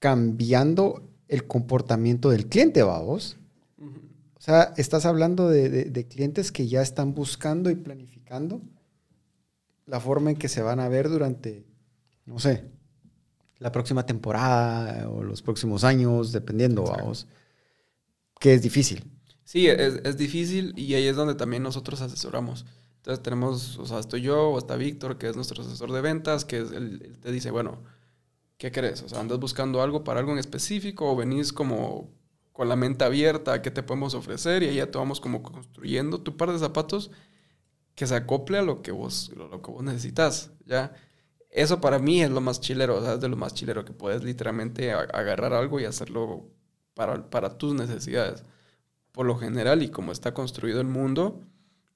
cambiando 0.00 1.10
el 1.28 1.46
comportamiento 1.48 2.30
del 2.30 2.48
cliente, 2.48 2.82
vamos. 2.82 3.38
O 4.40 4.42
sea, 4.42 4.74
estás 4.76 5.06
hablando 5.06 5.48
de, 5.48 5.68
de- 5.68 5.84
de 5.84 6.08
clientes 6.08 6.50
que 6.50 6.66
ya 6.66 6.82
están 6.82 7.14
buscando 7.14 7.70
y 7.70 7.76
planificando 7.76 8.62
la 9.86 10.00
forma 10.00 10.30
en 10.30 10.36
que 10.36 10.48
se 10.48 10.62
van 10.62 10.80
a 10.80 10.88
ver 10.88 11.08
durante, 11.08 11.66
no 12.26 12.38
sé, 12.38 12.64
la 13.58 13.72
próxima 13.72 14.06
temporada 14.06 15.08
o 15.10 15.22
los 15.22 15.42
próximos 15.42 15.84
años, 15.84 16.32
dependiendo, 16.32 16.84
vamos. 16.84 17.26
Que 18.38 18.54
es 18.54 18.62
difícil. 18.62 19.04
Sí, 19.44 19.66
es, 19.68 20.00
es 20.04 20.16
difícil 20.16 20.72
y 20.76 20.94
ahí 20.94 21.06
es 21.06 21.16
donde 21.16 21.34
también 21.34 21.62
nosotros 21.62 22.00
asesoramos. 22.00 22.64
Entonces 22.96 23.22
tenemos, 23.22 23.78
o 23.78 23.86
sea, 23.86 23.98
estoy 23.98 24.22
yo 24.22 24.50
o 24.50 24.58
está 24.58 24.76
Víctor, 24.76 25.18
que 25.18 25.28
es 25.28 25.36
nuestro 25.36 25.62
asesor 25.62 25.92
de 25.92 26.00
ventas, 26.00 26.44
que 26.44 26.60
es 26.60 26.70
el, 26.70 27.18
te 27.20 27.32
dice, 27.32 27.50
bueno, 27.50 27.82
¿qué 28.58 28.72
crees? 28.72 29.02
O 29.02 29.08
sea, 29.08 29.20
¿andas 29.20 29.40
buscando 29.40 29.82
algo 29.82 30.04
para 30.04 30.20
algo 30.20 30.32
en 30.32 30.38
específico 30.38 31.10
o 31.12 31.16
venís 31.16 31.52
como 31.52 32.10
con 32.52 32.68
la 32.68 32.76
mente 32.76 33.04
abierta 33.04 33.54
a 33.54 33.62
qué 33.62 33.70
te 33.70 33.82
podemos 33.82 34.14
ofrecer 34.14 34.62
y 34.62 34.68
ahí 34.68 34.76
ya 34.76 34.90
te 34.90 34.98
vamos 34.98 35.20
como 35.20 35.42
construyendo 35.42 36.20
tu 36.20 36.36
par 36.36 36.52
de 36.52 36.58
zapatos 36.58 37.10
que 37.94 38.06
se 38.06 38.14
acople 38.14 38.58
a 38.58 38.62
lo 38.62 38.82
que 38.82 38.92
vos, 38.92 39.30
lo 39.36 39.62
que 39.62 39.70
vos 39.70 39.82
necesitas, 39.82 40.50
¿ya? 40.66 40.92
Eso 41.50 41.80
para 41.80 41.98
mí 41.98 42.22
es 42.22 42.30
lo 42.30 42.40
más 42.40 42.60
chilero, 42.60 42.98
o 42.98 43.02
sea, 43.02 43.14
es 43.14 43.20
de 43.20 43.28
lo 43.28 43.36
más 43.36 43.54
chilero 43.54 43.84
que 43.84 43.92
puedes 43.92 44.22
literalmente 44.22 44.92
agarrar 44.92 45.52
algo 45.52 45.80
y 45.80 45.84
hacerlo 45.84 46.48
para, 46.94 47.28
para 47.28 47.58
tus 47.58 47.74
necesidades. 47.74 48.44
Por 49.12 49.26
lo 49.26 49.36
general 49.36 49.82
y 49.82 49.88
como 49.88 50.12
está 50.12 50.32
construido 50.32 50.80
el 50.80 50.86
mundo, 50.86 51.42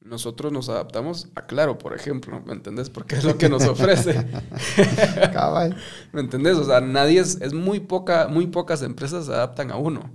nosotros 0.00 0.52
nos 0.52 0.68
adaptamos 0.68 1.28
a 1.36 1.46
Claro, 1.46 1.78
por 1.78 1.94
ejemplo, 1.94 2.42
¿me 2.44 2.52
entendés? 2.52 2.90
Porque 2.90 3.14
es 3.14 3.24
lo 3.24 3.38
que 3.38 3.48
nos 3.48 3.64
ofrece. 3.64 4.14
¿Me 6.12 6.20
entendés? 6.20 6.56
O 6.56 6.64
sea, 6.64 6.80
nadie 6.80 7.20
es, 7.20 7.40
es 7.40 7.54
muy 7.54 7.80
poca, 7.80 8.28
muy 8.28 8.48
pocas 8.48 8.82
empresas 8.82 9.26
se 9.26 9.32
adaptan 9.32 9.70
a 9.70 9.76
uno. 9.76 10.10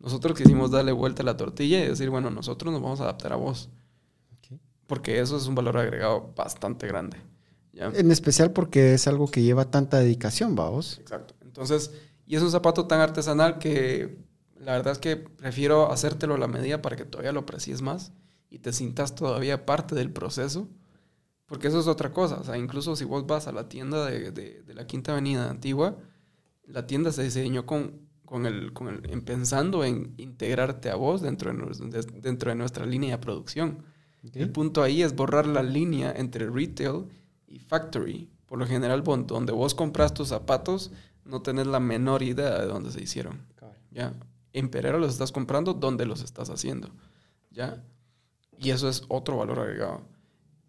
Nosotros 0.00 0.36
quisimos 0.36 0.70
darle 0.70 0.92
vuelta 0.92 1.22
a 1.22 1.26
la 1.26 1.36
tortilla 1.36 1.84
y 1.84 1.88
decir, 1.88 2.10
bueno, 2.10 2.30
nosotros 2.30 2.72
nos 2.72 2.82
vamos 2.82 3.00
a 3.00 3.04
adaptar 3.04 3.32
a 3.32 3.36
vos. 3.36 3.68
Porque 4.86 5.20
eso 5.20 5.36
es 5.36 5.46
un 5.46 5.54
valor 5.54 5.76
agregado 5.76 6.32
bastante 6.34 6.86
grande. 6.88 7.18
En 7.74 8.10
especial 8.10 8.50
porque 8.52 8.94
es 8.94 9.06
algo 9.06 9.30
que 9.30 9.42
lleva 9.42 9.70
tanta 9.70 9.98
dedicación, 9.98 10.56
vamos. 10.56 10.98
Exacto. 10.98 11.34
Entonces, 11.42 11.92
y 12.26 12.34
es 12.34 12.42
un 12.42 12.50
zapato 12.50 12.86
tan 12.86 13.00
artesanal 13.00 13.58
que 13.58 14.18
la 14.58 14.72
verdad 14.72 14.92
es 14.92 14.98
que 14.98 15.16
prefiero 15.16 15.92
hacértelo 15.92 16.34
a 16.34 16.38
la 16.38 16.48
medida 16.48 16.82
para 16.82 16.96
que 16.96 17.04
todavía 17.04 17.32
lo 17.32 17.40
aprecies 17.40 17.82
más 17.82 18.12
y 18.50 18.58
te 18.58 18.72
sientas 18.72 19.14
todavía 19.14 19.64
parte 19.64 19.94
del 19.94 20.10
proceso. 20.12 20.68
Porque 21.46 21.68
eso 21.68 21.80
es 21.80 21.86
otra 21.86 22.12
cosa. 22.12 22.36
O 22.36 22.44
sea, 22.44 22.56
incluso 22.56 22.96
si 22.96 23.04
vos 23.04 23.26
vas 23.26 23.46
a 23.46 23.52
la 23.52 23.68
tienda 23.68 24.06
de, 24.06 24.32
de, 24.32 24.74
la 24.74 24.86
Quinta 24.86 25.12
Avenida 25.12 25.50
Antigua, 25.50 25.98
la 26.64 26.86
tienda 26.86 27.10
se 27.12 27.24
diseñó 27.24 27.66
con, 27.66 28.09
con, 28.30 28.46
el, 28.46 28.72
con 28.72 28.86
el, 28.86 29.22
pensando 29.24 29.82
en 29.82 30.14
integrarte 30.16 30.88
a 30.88 30.94
vos 30.94 31.20
dentro 31.20 31.52
de, 31.52 32.06
dentro 32.22 32.50
de 32.50 32.54
nuestra 32.54 32.86
línea 32.86 33.16
de 33.16 33.18
producción. 33.18 33.82
El 34.32 34.52
punto 34.52 34.84
ahí 34.84 35.02
es 35.02 35.16
borrar 35.16 35.48
la 35.48 35.64
línea 35.64 36.12
entre 36.12 36.48
retail 36.48 37.06
y 37.48 37.58
factory. 37.58 38.30
Por 38.46 38.60
lo 38.60 38.68
general, 38.68 39.02
donde 39.02 39.52
vos 39.52 39.74
compras 39.74 40.14
tus 40.14 40.28
zapatos, 40.28 40.92
no 41.24 41.42
tenés 41.42 41.66
la 41.66 41.80
menor 41.80 42.22
idea 42.22 42.56
de 42.60 42.66
dónde 42.66 42.92
se 42.92 43.02
hicieron. 43.02 43.40
¿Ya? 43.90 44.14
En 44.52 44.68
Pereira 44.68 44.98
los 44.98 45.10
estás 45.10 45.32
comprando, 45.32 45.74
¿dónde 45.74 46.06
los 46.06 46.22
estás 46.22 46.50
haciendo? 46.50 46.88
¿Ya? 47.50 47.82
Y 48.58 48.70
eso 48.70 48.88
es 48.88 49.02
otro 49.08 49.38
valor 49.38 49.58
agregado. 49.58 50.02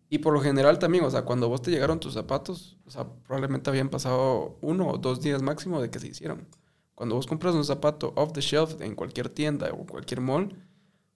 Y 0.10 0.18
por 0.18 0.34
lo 0.34 0.42
general 0.42 0.80
también, 0.80 1.04
o 1.04 1.12
sea, 1.12 1.26
cuando 1.26 1.48
vos 1.48 1.62
te 1.62 1.70
llegaron 1.70 2.00
tus 2.00 2.16
zapatos, 2.16 2.80
o 2.88 2.90
sea, 2.90 3.08
probablemente 3.08 3.70
habían 3.70 3.90
pasado 3.90 4.58
uno 4.62 4.90
o 4.90 4.98
dos 4.98 5.22
días 5.22 5.44
máximo 5.44 5.80
de 5.80 5.92
que 5.92 6.00
se 6.00 6.08
hicieron. 6.08 6.48
Cuando 6.96 7.16
vos 7.16 7.28
compras 7.28 7.56
un 7.56 7.66
zapato 7.66 8.14
off 8.16 8.34
the 8.34 8.42
shelf 8.42 8.80
en 8.82 8.96
cualquier 8.96 9.30
tienda 9.30 9.72
o 9.72 9.86
cualquier 9.86 10.22
mall, 10.22 10.56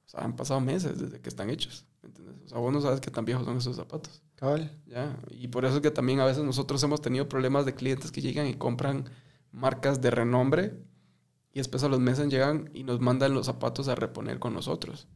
o 0.06 0.10
sea, 0.10 0.22
han 0.22 0.36
pasado 0.36 0.60
meses 0.62 1.00
desde 1.00 1.20
que 1.20 1.30
están 1.30 1.50
hechos. 1.50 1.86
¿entiendes? 2.04 2.36
O 2.46 2.48
sea, 2.50 2.58
vos 2.60 2.74
no 2.74 2.82
sabes 2.82 3.02
qué 3.02 3.12
tan 3.12 3.26
viejos 3.26 3.46
son 3.46 3.58
esos 3.58 3.76
zapatos. 3.76 4.22
Cabal. 4.36 4.72
¿Ya? 4.86 5.18
Y 5.30 5.48
por 5.48 5.66
eso 5.66 5.76
es 5.76 5.82
que 5.82 5.92
también 5.92 6.20
a 6.20 6.26
veces 6.26 6.44
nosotros 6.44 6.82
hemos 6.84 7.02
tenido 7.02 7.28
problemas 7.30 7.66
de 7.66 7.76
clientes 7.76 8.12
que 8.12 8.22
llegan 8.22 8.48
y 8.48 8.56
compran 8.56 9.10
marcas 9.52 10.02
de 10.02 10.12
renombre 10.12 10.74
y 11.52 11.60
después 11.60 11.84
a 11.84 11.90
los 11.90 12.00
meses 12.00 12.28
llegan 12.30 12.70
y 12.74 12.84
nos 12.84 13.00
mandan 13.00 13.34
los 13.34 13.46
zapatos 13.46 13.88
a 13.88 13.96
reponer 13.96 14.40
con 14.40 14.54
nosotros 14.54 15.08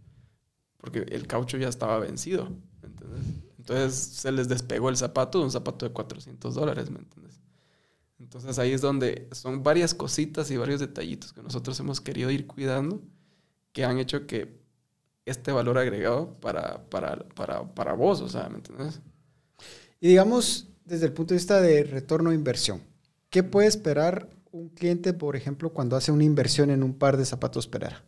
porque 0.79 0.99
el 1.09 1.27
caucho 1.27 1.57
ya 1.57 1.67
estaba 1.67 1.99
vencido, 1.99 2.49
¿me 2.81 2.87
entiendes? 2.87 3.25
Entonces 3.57 3.95
se 3.95 4.31
les 4.31 4.47
despegó 4.47 4.89
el 4.89 4.97
zapato, 4.97 5.41
un 5.41 5.51
zapato 5.51 5.85
de 5.85 5.91
400 5.91 6.55
dólares, 6.55 6.89
¿me 6.89 6.99
entiendes? 6.99 7.28
Entonces 8.29 8.59
ahí 8.59 8.73
es 8.73 8.81
donde 8.81 9.27
son 9.31 9.63
varias 9.63 9.95
cositas 9.95 10.51
y 10.51 10.57
varios 10.57 10.79
detallitos 10.79 11.33
que 11.33 11.41
nosotros 11.41 11.79
hemos 11.79 11.99
querido 11.99 12.29
ir 12.29 12.45
cuidando 12.45 13.01
que 13.71 13.85
han 13.85 13.97
hecho 13.97 14.27
que 14.27 14.61
este 15.25 15.51
valor 15.51 15.79
agregado 15.79 16.39
para, 16.39 16.87
para, 16.91 17.27
para, 17.29 17.73
para 17.73 17.93
vos, 17.93 18.21
o 18.21 18.29
sea, 18.29 18.47
¿me 18.47 18.57
entiendes? 18.57 19.01
Y 19.99 20.09
digamos, 20.09 20.67
desde 20.85 21.07
el 21.07 21.13
punto 21.13 21.33
de 21.33 21.39
vista 21.39 21.59
de 21.59 21.83
retorno 21.83 22.29
a 22.29 22.35
inversión, 22.35 22.83
¿qué 23.31 23.41
puede 23.41 23.67
esperar 23.67 24.29
un 24.51 24.69
cliente, 24.69 25.13
por 25.13 25.35
ejemplo, 25.35 25.73
cuando 25.73 25.95
hace 25.95 26.11
una 26.11 26.23
inversión 26.23 26.69
en 26.69 26.83
un 26.83 26.99
par 26.99 27.17
de 27.17 27.25
zapatos 27.25 27.65
Pereira? 27.65 28.05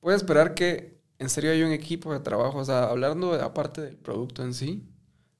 Puede 0.00 0.16
esperar 0.16 0.54
que 0.54 0.98
en 1.18 1.28
serio 1.28 1.50
hay 1.50 1.62
un 1.62 1.72
equipo 1.72 2.10
de 2.14 2.20
trabajo, 2.20 2.56
o 2.56 2.64
sea, 2.64 2.84
hablando 2.84 3.36
de, 3.36 3.42
aparte 3.42 3.82
del 3.82 3.98
producto 3.98 4.42
en 4.42 4.54
sí, 4.54 4.88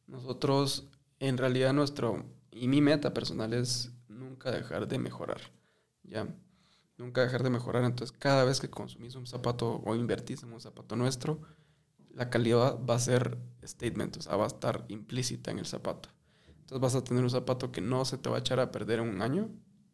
nosotros 0.07 0.91
en 1.19 1.39
realidad 1.39 1.73
nuestro, 1.73 2.27
y 2.61 2.69
mi 2.69 2.83
meta 2.83 3.15
personal 3.15 3.55
es 3.55 3.91
nunca 4.07 4.51
dejar 4.51 4.87
de 4.87 4.99
mejorar, 4.99 5.41
¿ya? 6.03 6.29
Nunca 6.99 7.23
dejar 7.23 7.43
de 7.43 7.49
mejorar, 7.49 7.85
entonces 7.85 8.15
cada 8.19 8.45
vez 8.45 8.61
que 8.61 8.69
consumís 8.69 9.15
un 9.15 9.27
zapato 9.27 9.81
o 9.83 9.95
invertís 9.95 10.43
en 10.43 10.53
un 10.53 10.61
zapato 10.61 10.95
nuestro, 10.95 11.41
la 12.13 12.29
calidad 12.29 12.79
va 12.85 12.97
a 12.97 12.99
ser 12.99 13.39
statement, 13.65 14.19
o 14.19 14.21
sea, 14.21 14.37
va 14.37 14.45
a 14.45 14.49
estar 14.49 14.85
implícita 14.89 15.51
en 15.51 15.59
el 15.59 15.65
zapato. 15.65 16.11
Entonces 16.49 16.81
vas 16.81 16.95
a 16.97 17.03
tener 17.03 17.23
un 17.23 17.31
zapato 17.31 17.73
que 17.73 17.81
no 17.81 18.05
se 18.05 18.19
te 18.19 18.29
va 18.29 18.37
a 18.37 18.41
echar 18.41 18.61
a 18.61 18.71
perder 18.71 18.99
en 18.99 19.09
un 19.09 19.23
año, 19.23 19.49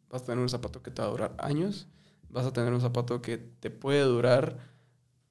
vas 0.09 0.23
a 0.23 0.25
tener 0.25 0.41
un 0.41 0.49
zapato 0.49 0.83
que 0.83 0.91
te 0.91 1.01
va 1.01 1.07
a 1.07 1.11
durar 1.11 1.35
años, 1.39 1.87
vas 2.27 2.45
a 2.45 2.51
tener 2.51 2.73
un 2.73 2.81
zapato 2.81 3.21
que 3.21 3.37
te 3.37 3.69
puede 3.69 4.01
durar 4.01 4.57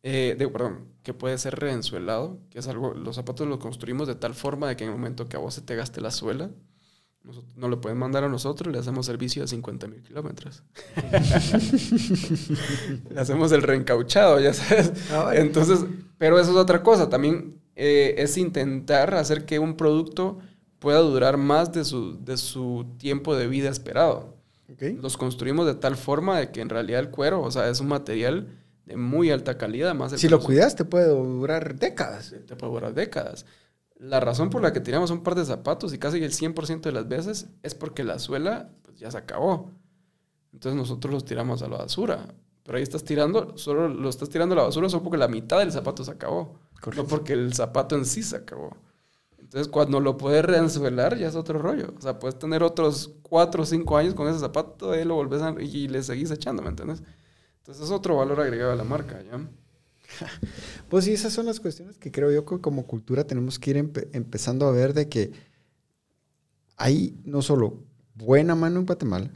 eh, 0.02 0.36
de, 0.38 0.48
perdón, 0.48 0.88
que 1.02 1.12
puede 1.12 1.36
ser 1.36 1.56
reensuelado, 1.56 2.40
que 2.48 2.60
es 2.60 2.66
algo, 2.66 2.94
los 2.94 3.16
zapatos 3.16 3.46
los 3.46 3.58
construimos 3.58 4.08
de 4.08 4.14
tal 4.14 4.32
forma 4.32 4.68
de 4.68 4.76
que 4.76 4.84
en 4.84 4.90
el 4.90 4.96
momento 4.96 5.28
que 5.28 5.36
a 5.36 5.40
vos 5.40 5.52
se 5.52 5.60
te 5.60 5.76
gaste 5.76 6.00
la 6.00 6.10
suela, 6.10 6.50
no 7.56 7.68
lo 7.68 7.80
pueden 7.80 7.98
mandar 7.98 8.24
a 8.24 8.28
nosotros, 8.28 8.72
le 8.72 8.78
hacemos 8.78 9.06
servicio 9.06 9.42
a 9.42 9.46
50 9.46 9.88
mil 9.88 10.02
kilómetros. 10.02 10.62
le 13.10 13.20
hacemos 13.20 13.52
el 13.52 13.62
reencauchado, 13.62 14.40
ya 14.40 14.52
sabes. 14.52 14.92
Entonces, 15.34 15.84
pero 16.18 16.38
eso 16.38 16.50
es 16.50 16.56
otra 16.56 16.82
cosa, 16.82 17.08
también 17.08 17.60
eh, 17.74 18.14
es 18.18 18.36
intentar 18.36 19.14
hacer 19.14 19.44
que 19.44 19.58
un 19.58 19.76
producto 19.76 20.38
pueda 20.78 20.98
durar 21.00 21.36
más 21.36 21.72
de 21.72 21.84
su, 21.84 22.22
de 22.24 22.36
su 22.36 22.86
tiempo 22.98 23.36
de 23.36 23.48
vida 23.48 23.68
esperado. 23.68 24.36
Los 25.00 25.16
construimos 25.16 25.66
de 25.66 25.74
tal 25.74 25.96
forma 25.96 26.38
de 26.38 26.50
que 26.50 26.60
en 26.60 26.68
realidad 26.68 27.00
el 27.00 27.10
cuero, 27.10 27.42
o 27.42 27.50
sea, 27.50 27.68
es 27.68 27.80
un 27.80 27.88
material 27.88 28.48
de 28.84 28.96
muy 28.96 29.30
alta 29.30 29.58
calidad. 29.58 29.94
Más 29.94 30.12
si 30.12 30.28
lo 30.28 30.40
cuidas, 30.40 30.76
te 30.76 30.84
puede 30.84 31.08
durar 31.08 31.76
décadas. 31.76 32.34
Te 32.46 32.56
puede 32.56 32.72
durar 32.72 32.94
décadas. 32.94 33.46
La 33.98 34.20
razón 34.20 34.50
por 34.50 34.62
la 34.62 34.72
que 34.72 34.80
tiramos 34.80 35.10
un 35.10 35.22
par 35.22 35.34
de 35.34 35.44
zapatos 35.44 35.92
y 35.94 35.98
casi 35.98 36.22
el 36.22 36.32
100% 36.32 36.82
de 36.82 36.92
las 36.92 37.08
veces 37.08 37.48
es 37.62 37.74
porque 37.74 38.04
la 38.04 38.18
suela 38.18 38.70
pues, 38.82 38.98
ya 38.98 39.10
se 39.10 39.18
acabó. 39.18 39.72
Entonces 40.52 40.78
nosotros 40.78 41.12
los 41.12 41.24
tiramos 41.24 41.62
a 41.62 41.68
la 41.68 41.78
basura. 41.78 42.34
Pero 42.62 42.78
ahí 42.78 42.82
estás 42.82 43.04
tirando, 43.04 43.56
solo 43.56 43.88
lo 43.88 44.08
estás 44.08 44.28
tirando 44.28 44.54
a 44.54 44.56
la 44.56 44.64
basura 44.64 44.88
solo 44.88 45.04
porque 45.04 45.18
la 45.18 45.28
mitad 45.28 45.60
del 45.60 45.72
zapato 45.72 46.04
se 46.04 46.10
acabó. 46.10 46.58
No 46.94 47.06
porque 47.06 47.32
el 47.32 47.54
zapato 47.54 47.96
en 47.96 48.04
sí 48.04 48.22
se 48.22 48.36
acabó. 48.36 48.76
Entonces 49.38 49.68
cuando 49.68 50.00
lo 50.00 50.16
puedes 50.16 50.44
reensuelar 50.44 51.16
ya 51.16 51.28
es 51.28 51.36
otro 51.36 51.58
rollo. 51.58 51.94
O 51.96 52.00
sea, 52.00 52.18
puedes 52.18 52.38
tener 52.38 52.62
otros 52.62 53.14
4 53.22 53.62
o 53.62 53.66
5 53.66 53.96
años 53.96 54.14
con 54.14 54.28
ese 54.28 54.40
zapato 54.40 54.94
y 54.94 55.04
lo 55.04 55.14
volvés 55.14 55.42
y 55.60 55.88
le 55.88 56.02
seguís 56.02 56.30
echando, 56.30 56.62
¿me 56.62 56.68
entiendes? 56.68 57.02
Entonces 57.58 57.84
es 57.84 57.90
otro 57.90 58.16
valor 58.16 58.40
agregado 58.40 58.72
a 58.72 58.76
la 58.76 58.84
marca, 58.84 59.22
¿ya? 59.22 59.40
Pues 60.88 61.04
sí, 61.04 61.12
esas 61.12 61.32
son 61.32 61.46
las 61.46 61.60
cuestiones 61.60 61.98
que 61.98 62.12
creo 62.12 62.30
yo 62.30 62.44
que 62.44 62.60
como 62.60 62.86
cultura 62.86 63.24
tenemos 63.24 63.58
que 63.58 63.70
ir 63.70 63.76
empezando 64.12 64.66
a 64.66 64.70
ver 64.70 64.94
de 64.94 65.08
que 65.08 65.32
hay 66.76 67.18
no 67.24 67.42
solo 67.42 67.82
buena 68.14 68.54
mano 68.54 68.80
en 68.80 68.86
Guatemala, 68.86 69.30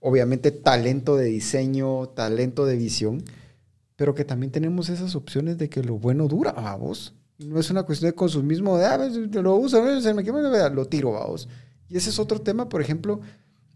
obviamente 0.00 0.50
talento 0.50 1.16
de 1.16 1.26
diseño, 1.26 2.08
talento 2.10 2.64
de 2.64 2.76
visión, 2.76 3.24
pero 3.96 4.14
que 4.14 4.24
también 4.24 4.52
tenemos 4.52 4.88
esas 4.88 5.14
opciones 5.14 5.58
de 5.58 5.68
que 5.68 5.82
lo 5.82 5.98
bueno 5.98 6.28
dura, 6.28 6.52
vamos. 6.52 7.14
No 7.38 7.58
es 7.58 7.70
una 7.70 7.82
cuestión 7.82 8.10
de 8.10 8.14
consumismo, 8.14 8.78
de, 8.78 8.86
ah, 8.86 8.98
lo 8.98 9.56
uso, 9.56 10.00
se 10.00 10.14
me 10.14 10.24
quema, 10.24 10.40
lo 10.70 10.86
tiro, 10.86 11.12
vamos. 11.12 11.48
Y 11.88 11.96
ese 11.96 12.10
es 12.10 12.18
otro 12.18 12.40
tema, 12.40 12.68
por 12.68 12.80
ejemplo, 12.80 13.20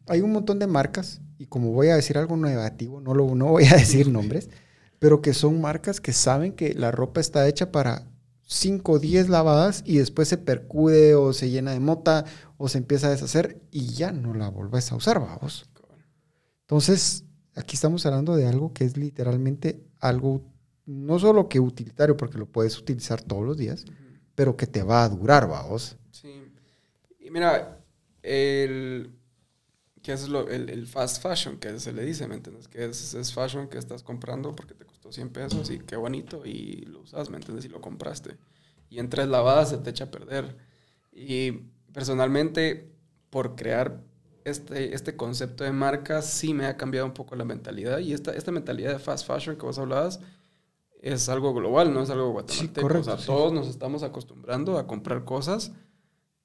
hay 0.06 0.20
un 0.20 0.32
montón 0.32 0.58
de 0.58 0.66
marcas, 0.66 1.20
y 1.38 1.46
como 1.46 1.72
voy 1.72 1.88
a 1.88 1.96
decir 1.96 2.18
algo 2.18 2.36
negativo, 2.36 3.00
no, 3.00 3.14
lo, 3.14 3.34
no 3.34 3.46
voy 3.46 3.64
a 3.64 3.74
decir 3.76 4.08
nombres, 4.08 4.50
pero 5.00 5.22
que 5.22 5.34
son 5.34 5.60
marcas 5.60 6.00
que 6.00 6.12
saben 6.12 6.52
que 6.52 6.74
la 6.74 6.92
ropa 6.92 7.20
está 7.20 7.48
hecha 7.48 7.72
para 7.72 8.06
5 8.46 8.92
o 8.92 8.98
10 9.00 9.28
lavadas 9.28 9.82
y 9.84 9.98
después 9.98 10.28
se 10.28 10.38
percude 10.38 11.16
o 11.16 11.32
se 11.32 11.50
llena 11.50 11.72
de 11.72 11.80
mota 11.80 12.24
o 12.56 12.68
se 12.68 12.78
empieza 12.78 13.08
a 13.08 13.10
deshacer 13.10 13.60
y 13.72 13.86
ya 13.86 14.12
no 14.12 14.34
la 14.34 14.48
vuelves 14.48 14.92
a 14.92 14.96
usar, 14.96 15.18
vamos. 15.18 15.68
Entonces, 16.60 17.24
aquí 17.56 17.74
estamos 17.74 18.06
hablando 18.06 18.36
de 18.36 18.46
algo 18.46 18.72
que 18.72 18.84
es 18.84 18.96
literalmente 18.96 19.82
algo 19.98 20.44
no 20.86 21.18
solo 21.18 21.48
que 21.48 21.60
utilitario, 21.60 22.16
porque 22.16 22.38
lo 22.38 22.46
puedes 22.46 22.78
utilizar 22.78 23.22
todos 23.22 23.44
los 23.44 23.56
días, 23.56 23.84
pero 24.34 24.56
que 24.56 24.66
te 24.66 24.82
va 24.82 25.04
a 25.04 25.08
durar, 25.08 25.48
vamos. 25.48 25.96
Sí. 26.10 26.52
Y 27.20 27.30
mira, 27.30 27.80
el, 28.22 29.12
que 30.02 30.12
es 30.12 30.28
lo, 30.28 30.48
el, 30.48 30.68
el, 30.68 30.86
fast 30.86 31.22
fashion, 31.22 31.58
que 31.58 31.78
se 31.78 31.92
le 31.92 32.04
dice, 32.04 32.26
¿me 32.26 32.34
entiendes? 32.34 32.68
Que 32.68 32.86
es, 32.86 33.14
es, 33.14 33.32
fashion 33.32 33.68
que 33.68 33.78
estás 33.78 34.02
comprando 34.02 34.54
porque 34.54 34.74
te 34.74 34.84
costó 35.10 35.14
100 35.14 35.28
pesos 35.30 35.70
y 35.70 35.78
qué 35.80 35.96
bonito 35.96 36.46
y 36.46 36.84
lo 36.86 37.00
usas, 37.00 37.30
¿me 37.30 37.36
entiendes? 37.36 37.64
Y 37.64 37.68
lo 37.68 37.80
compraste. 37.80 38.36
Y 38.88 38.98
en 38.98 39.08
tres 39.08 39.28
lavadas 39.28 39.70
se 39.70 39.78
te 39.78 39.90
echa 39.90 40.04
a 40.04 40.10
perder. 40.10 40.56
Y 41.12 41.52
personalmente, 41.92 42.92
por 43.30 43.56
crear 43.56 44.02
este, 44.44 44.94
este 44.94 45.16
concepto 45.16 45.64
de 45.64 45.72
marca 45.72 46.22
sí 46.22 46.54
me 46.54 46.66
ha 46.66 46.76
cambiado 46.76 47.06
un 47.06 47.14
poco 47.14 47.36
la 47.36 47.44
mentalidad. 47.44 47.98
Y 47.98 48.12
esta, 48.12 48.32
esta 48.32 48.52
mentalidad 48.52 48.92
de 48.92 48.98
fast 48.98 49.26
fashion 49.26 49.56
que 49.56 49.66
vos 49.66 49.78
hablabas 49.78 50.20
es 51.02 51.28
algo 51.28 51.54
global, 51.54 51.94
no 51.94 52.02
es 52.02 52.10
algo 52.10 52.30
guatemalteco. 52.30 52.82
correcto, 52.82 53.12
o 53.12 53.16
sea, 53.16 53.18
sí. 53.18 53.26
todos 53.26 53.52
nos 53.52 53.68
estamos 53.68 54.02
acostumbrando 54.02 54.78
a 54.78 54.86
comprar 54.86 55.24
cosas 55.24 55.72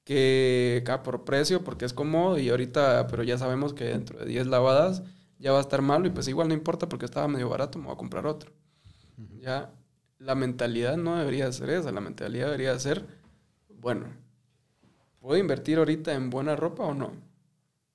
que 0.03 0.79
acá 0.81 1.01
por 1.03 1.25
precio, 1.25 1.63
porque 1.63 1.85
es 1.85 1.93
cómodo 1.93 2.37
y 2.37 2.49
ahorita, 2.49 3.07
pero 3.07 3.23
ya 3.23 3.37
sabemos 3.37 3.73
que 3.73 3.85
dentro 3.85 4.19
de 4.19 4.25
10 4.25 4.47
lavadas 4.47 5.01
ya 5.45 5.51
va 5.51 5.59
a 5.59 5.61
estar 5.61 5.83
malo 5.83 6.07
y 6.07 6.09
pues 6.09 6.27
igual 6.27 6.47
no 6.47 6.55
importa 6.55 6.89
porque 6.89 7.05
estaba 7.05 7.27
medio 7.27 7.47
barato, 7.47 7.77
me 7.77 7.85
voy 7.85 7.93
a 7.93 7.97
comprar 7.97 8.25
otro. 8.25 8.51
Ya 9.39 9.71
la 10.17 10.33
mentalidad 10.33 10.97
no 10.97 11.17
debería 11.17 11.51
ser 11.51 11.69
esa, 11.69 11.91
la 11.91 12.01
mentalidad 12.01 12.47
debería 12.47 12.79
ser, 12.79 13.05
bueno, 13.79 14.07
¿puedo 15.19 15.37
invertir 15.37 15.77
ahorita 15.77 16.15
en 16.15 16.31
buena 16.31 16.55
ropa 16.55 16.85
o 16.85 16.95
no? 16.95 17.11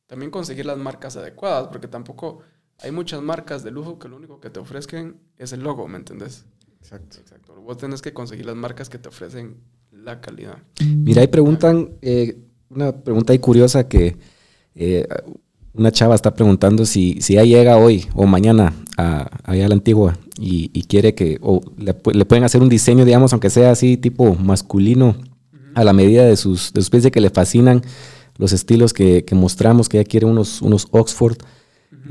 También 0.06 0.30
conseguir 0.30 0.64
las 0.64 0.78
marcas 0.78 1.16
adecuadas, 1.16 1.66
porque 1.66 1.88
tampoco 1.88 2.38
hay 2.78 2.92
muchas 2.92 3.20
marcas 3.20 3.64
de 3.64 3.72
lujo 3.72 3.98
que 3.98 4.08
lo 4.08 4.16
único 4.16 4.38
que 4.38 4.50
te 4.50 4.60
ofrezcan 4.60 5.16
es 5.36 5.52
el 5.52 5.64
logo, 5.64 5.88
¿me 5.88 5.98
entendés? 5.98 6.44
Exacto. 6.78 7.18
Exacto. 7.18 7.60
Vos 7.60 7.78
tenés 7.78 8.00
que 8.00 8.12
conseguir 8.14 8.46
las 8.46 8.54
marcas 8.54 8.88
que 8.88 8.98
te 8.98 9.08
ofrecen 9.08 9.56
la 9.90 10.20
calidad. 10.20 10.58
Mira, 10.86 11.22
ahí 11.22 11.26
preguntan, 11.26 11.98
eh, 12.00 12.38
una 12.68 12.92
pregunta 12.92 13.32
ahí 13.32 13.40
curiosa 13.40 13.88
que 13.88 14.16
eh, 14.76 15.08
una 15.74 15.92
chava 15.92 16.14
está 16.14 16.34
preguntando 16.34 16.84
si, 16.84 17.20
si 17.20 17.34
ella 17.34 17.44
llega 17.44 17.76
hoy 17.76 18.06
o 18.14 18.26
mañana 18.26 18.74
a, 18.96 19.30
allá 19.44 19.66
a 19.66 19.68
la 19.68 19.74
antigua 19.74 20.18
y, 20.38 20.70
y 20.72 20.82
quiere 20.84 21.14
que, 21.14 21.38
o 21.42 21.60
le, 21.78 21.94
le 22.12 22.24
pueden 22.24 22.44
hacer 22.44 22.60
un 22.62 22.68
diseño, 22.68 23.04
digamos, 23.04 23.32
aunque 23.32 23.50
sea 23.50 23.70
así 23.70 23.96
tipo 23.96 24.34
masculino, 24.34 25.16
a 25.74 25.84
la 25.84 25.92
medida 25.92 26.24
de 26.24 26.36
sus, 26.36 26.72
de 26.72 26.80
sus 26.80 26.90
pies, 26.90 27.04
de 27.04 27.10
que 27.10 27.20
le 27.20 27.30
fascinan 27.30 27.82
los 28.38 28.52
estilos 28.52 28.92
que, 28.92 29.24
que 29.24 29.34
mostramos, 29.34 29.88
que 29.88 29.98
ella 29.98 30.08
quiere 30.08 30.26
unos, 30.26 30.62
unos 30.62 30.88
Oxford. 30.90 31.38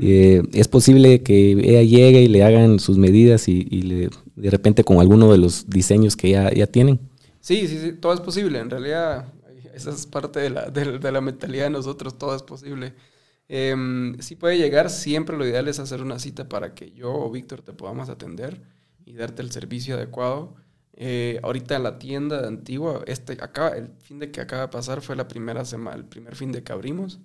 Eh, 0.00 0.42
es 0.52 0.68
posible 0.68 1.22
que 1.22 1.52
ella 1.52 1.82
llegue 1.82 2.22
y 2.22 2.28
le 2.28 2.42
hagan 2.42 2.78
sus 2.78 2.96
medidas 2.96 3.48
y, 3.48 3.66
y 3.70 3.82
le, 3.82 4.10
de 4.36 4.50
repente 4.50 4.84
con 4.84 4.98
alguno 4.98 5.30
de 5.30 5.38
los 5.38 5.68
diseños 5.68 6.16
que 6.16 6.30
ya, 6.30 6.50
ya 6.52 6.66
tienen. 6.66 7.00
Sí, 7.40 7.66
sí, 7.66 7.78
sí, 7.78 7.92
todo 7.92 8.14
es 8.14 8.20
posible. 8.20 8.60
En 8.60 8.70
realidad, 8.70 9.26
esa 9.74 9.90
es 9.90 10.06
parte 10.06 10.40
de 10.40 10.50
la, 10.50 10.70
de, 10.70 10.98
de 10.98 11.12
la 11.12 11.20
mentalidad 11.20 11.64
de 11.64 11.70
nosotros, 11.70 12.16
todo 12.16 12.34
es 12.34 12.42
posible. 12.42 12.94
Eh, 13.52 13.74
sí 14.20 14.36
puede 14.36 14.58
llegar, 14.58 14.90
siempre 14.90 15.36
lo 15.36 15.44
ideal 15.46 15.66
es 15.68 15.80
hacer 15.80 16.02
una 16.02 16.18
cita 16.20 16.48
para 16.48 16.74
que 16.74 16.92
yo 16.92 17.12
o 17.12 17.30
Víctor 17.30 17.62
te 17.62 17.72
podamos 17.72 18.08
atender 18.08 18.62
y 19.04 19.14
darte 19.14 19.42
el 19.42 19.50
servicio 19.50 19.96
adecuado. 19.96 20.54
Eh, 20.94 21.40
ahorita 21.42 21.74
en 21.76 21.82
la 21.82 21.98
tienda 21.98 22.40
de 22.42 22.46
Antigua, 22.48 23.02
este, 23.06 23.32
acaba, 23.40 23.70
el 23.70 23.88
fin 23.98 24.18
de 24.20 24.30
que 24.30 24.40
acaba 24.40 24.62
de 24.62 24.68
pasar 24.68 25.00
fue 25.02 25.16
la 25.16 25.26
primera 25.28 25.64
semana, 25.64 25.96
el 25.96 26.04
primer 26.04 26.36
fin 26.36 26.52
de 26.52 26.62
que 26.62 26.72
abrimos. 26.72 27.18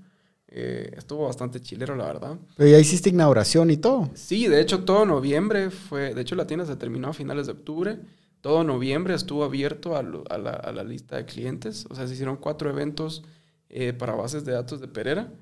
Eh, 0.48 0.92
estuvo 0.98 1.26
bastante 1.28 1.60
chilero, 1.62 1.96
la 1.96 2.06
verdad. 2.06 2.40
Pero 2.56 2.70
ya 2.70 2.80
hiciste 2.80 3.10
inauguración 3.10 3.70
y 3.72 3.78
todo. 3.78 4.10
Sí, 4.14 4.48
de 4.48 4.62
hecho 4.62 4.84
todo 4.86 5.06
noviembre 5.06 5.70
fue, 5.72 6.14
de 6.14 6.22
hecho 6.22 6.36
la 6.36 6.48
tienda 6.48 6.66
se 6.66 6.76
terminó 6.78 7.10
a 7.10 7.14
finales 7.14 7.48
de 7.48 7.52
octubre, 7.54 8.00
todo 8.42 8.64
noviembre 8.64 9.14
estuvo 9.14 9.44
abierto 9.44 9.96
a, 9.98 10.04
lo- 10.04 10.24
a 10.30 10.38
la, 10.38 10.52
a 10.52 10.72
la 10.72 10.84
lista 10.84 11.18
de 11.18 11.26
clientes, 11.26 11.86
o 11.90 11.96
sea, 11.96 12.08
se 12.08 12.14
hicieron 12.14 12.38
cuatro 12.38 12.70
eventos 12.70 13.24
eh, 13.70 13.94
para 13.94 14.14
bases 14.16 14.46
de 14.46 14.54
datos 14.54 14.80
de 14.80 14.88
Pereira, 14.88 15.34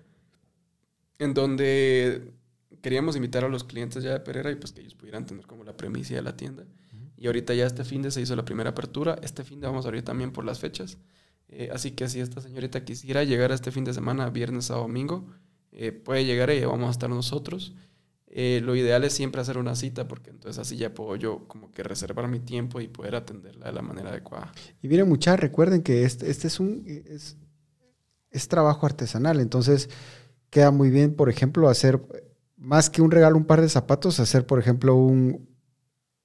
en 1.20 1.34
donde 1.34 2.34
queríamos 2.82 3.16
invitar 3.16 3.44
a 3.46 3.50
los 3.50 3.64
clientes 3.64 4.04
ya 4.04 4.12
de 4.12 4.20
Pereira 4.20 4.52
y 4.52 4.56
pues 4.56 4.74
que 4.74 4.82
ellos 4.82 4.96
pudieran 4.96 5.26
tener 5.26 5.46
como 5.48 5.64
la 5.64 5.76
premicia 5.76 6.18
de 6.18 6.22
la 6.22 6.36
tienda. 6.36 6.66
Y 7.18 7.28
ahorita 7.28 7.54
ya 7.54 7.66
este 7.66 7.86
fin 7.86 8.02
de 8.02 8.12
se 8.12 8.20
hizo 8.20 8.36
la 8.36 8.44
primera 8.44 8.72
apertura, 8.72 9.18
este 9.24 9.46
fin 9.46 9.62
de 9.62 9.68
vamos 9.68 9.86
a 9.86 9.88
abrir 9.88 10.04
también 10.04 10.32
por 10.32 10.44
las 10.44 10.60
fechas. 10.60 10.98
Eh, 11.48 11.70
así 11.72 11.92
que 11.92 12.10
si 12.10 12.20
esta 12.20 12.42
señorita 12.42 12.84
quisiera 12.84 13.24
llegar 13.24 13.52
a 13.52 13.56
este 13.56 13.72
fin 13.72 13.86
de 13.86 13.94
semana, 13.94 14.30
viernes 14.30 14.72
a 14.72 14.76
domingo, 14.76 15.26
eh, 15.72 15.94
puede 15.94 16.26
llegar 16.26 16.52
y 16.52 16.66
vamos 16.66 16.90
a 16.90 16.92
estar 16.92 17.10
nosotros. 17.10 17.74
Eh, 18.28 18.62
lo 18.64 18.76
ideal 18.76 19.04
es 19.04 19.14
siempre 19.14 19.40
hacer 19.40 19.58
una 19.58 19.76
cita 19.76 20.08
porque 20.08 20.32
entonces 20.32 20.60
así 20.60 20.76
ya 20.76 20.94
puedo 20.94 21.16
yo 21.16 21.48
como 21.48 21.72
que 21.72 21.84
reservar 21.84 22.28
mi 22.28 22.40
tiempo 22.40 22.82
y 22.82 22.88
poder 22.88 23.16
atenderla 23.16 23.68
de 23.68 23.74
la 23.74 23.82
manera 23.84 24.10
adecuada. 24.10 24.52
Y 24.82 24.88
miren, 24.88 25.08
muchachos, 25.08 25.40
recuerden 25.40 25.84
que 25.84 26.04
este, 26.04 26.30
este 26.30 26.48
es 26.48 26.60
un 26.60 26.84
es, 26.88 27.38
es 28.32 28.48
trabajo 28.48 28.86
artesanal, 28.86 29.40
entonces 29.40 29.90
queda 30.54 30.70
muy 30.70 30.92
bien, 30.92 31.16
por 31.16 31.30
ejemplo, 31.30 31.68
hacer 31.68 32.00
más 32.58 32.92
que 32.92 33.02
un 33.02 33.10
regalo, 33.10 33.36
un 33.36 33.46
par 33.46 33.60
de 33.60 33.70
zapatos, 33.70 34.20
hacer, 34.20 34.46
por 34.46 34.60
ejemplo, 34.60 34.96
un 34.96 35.50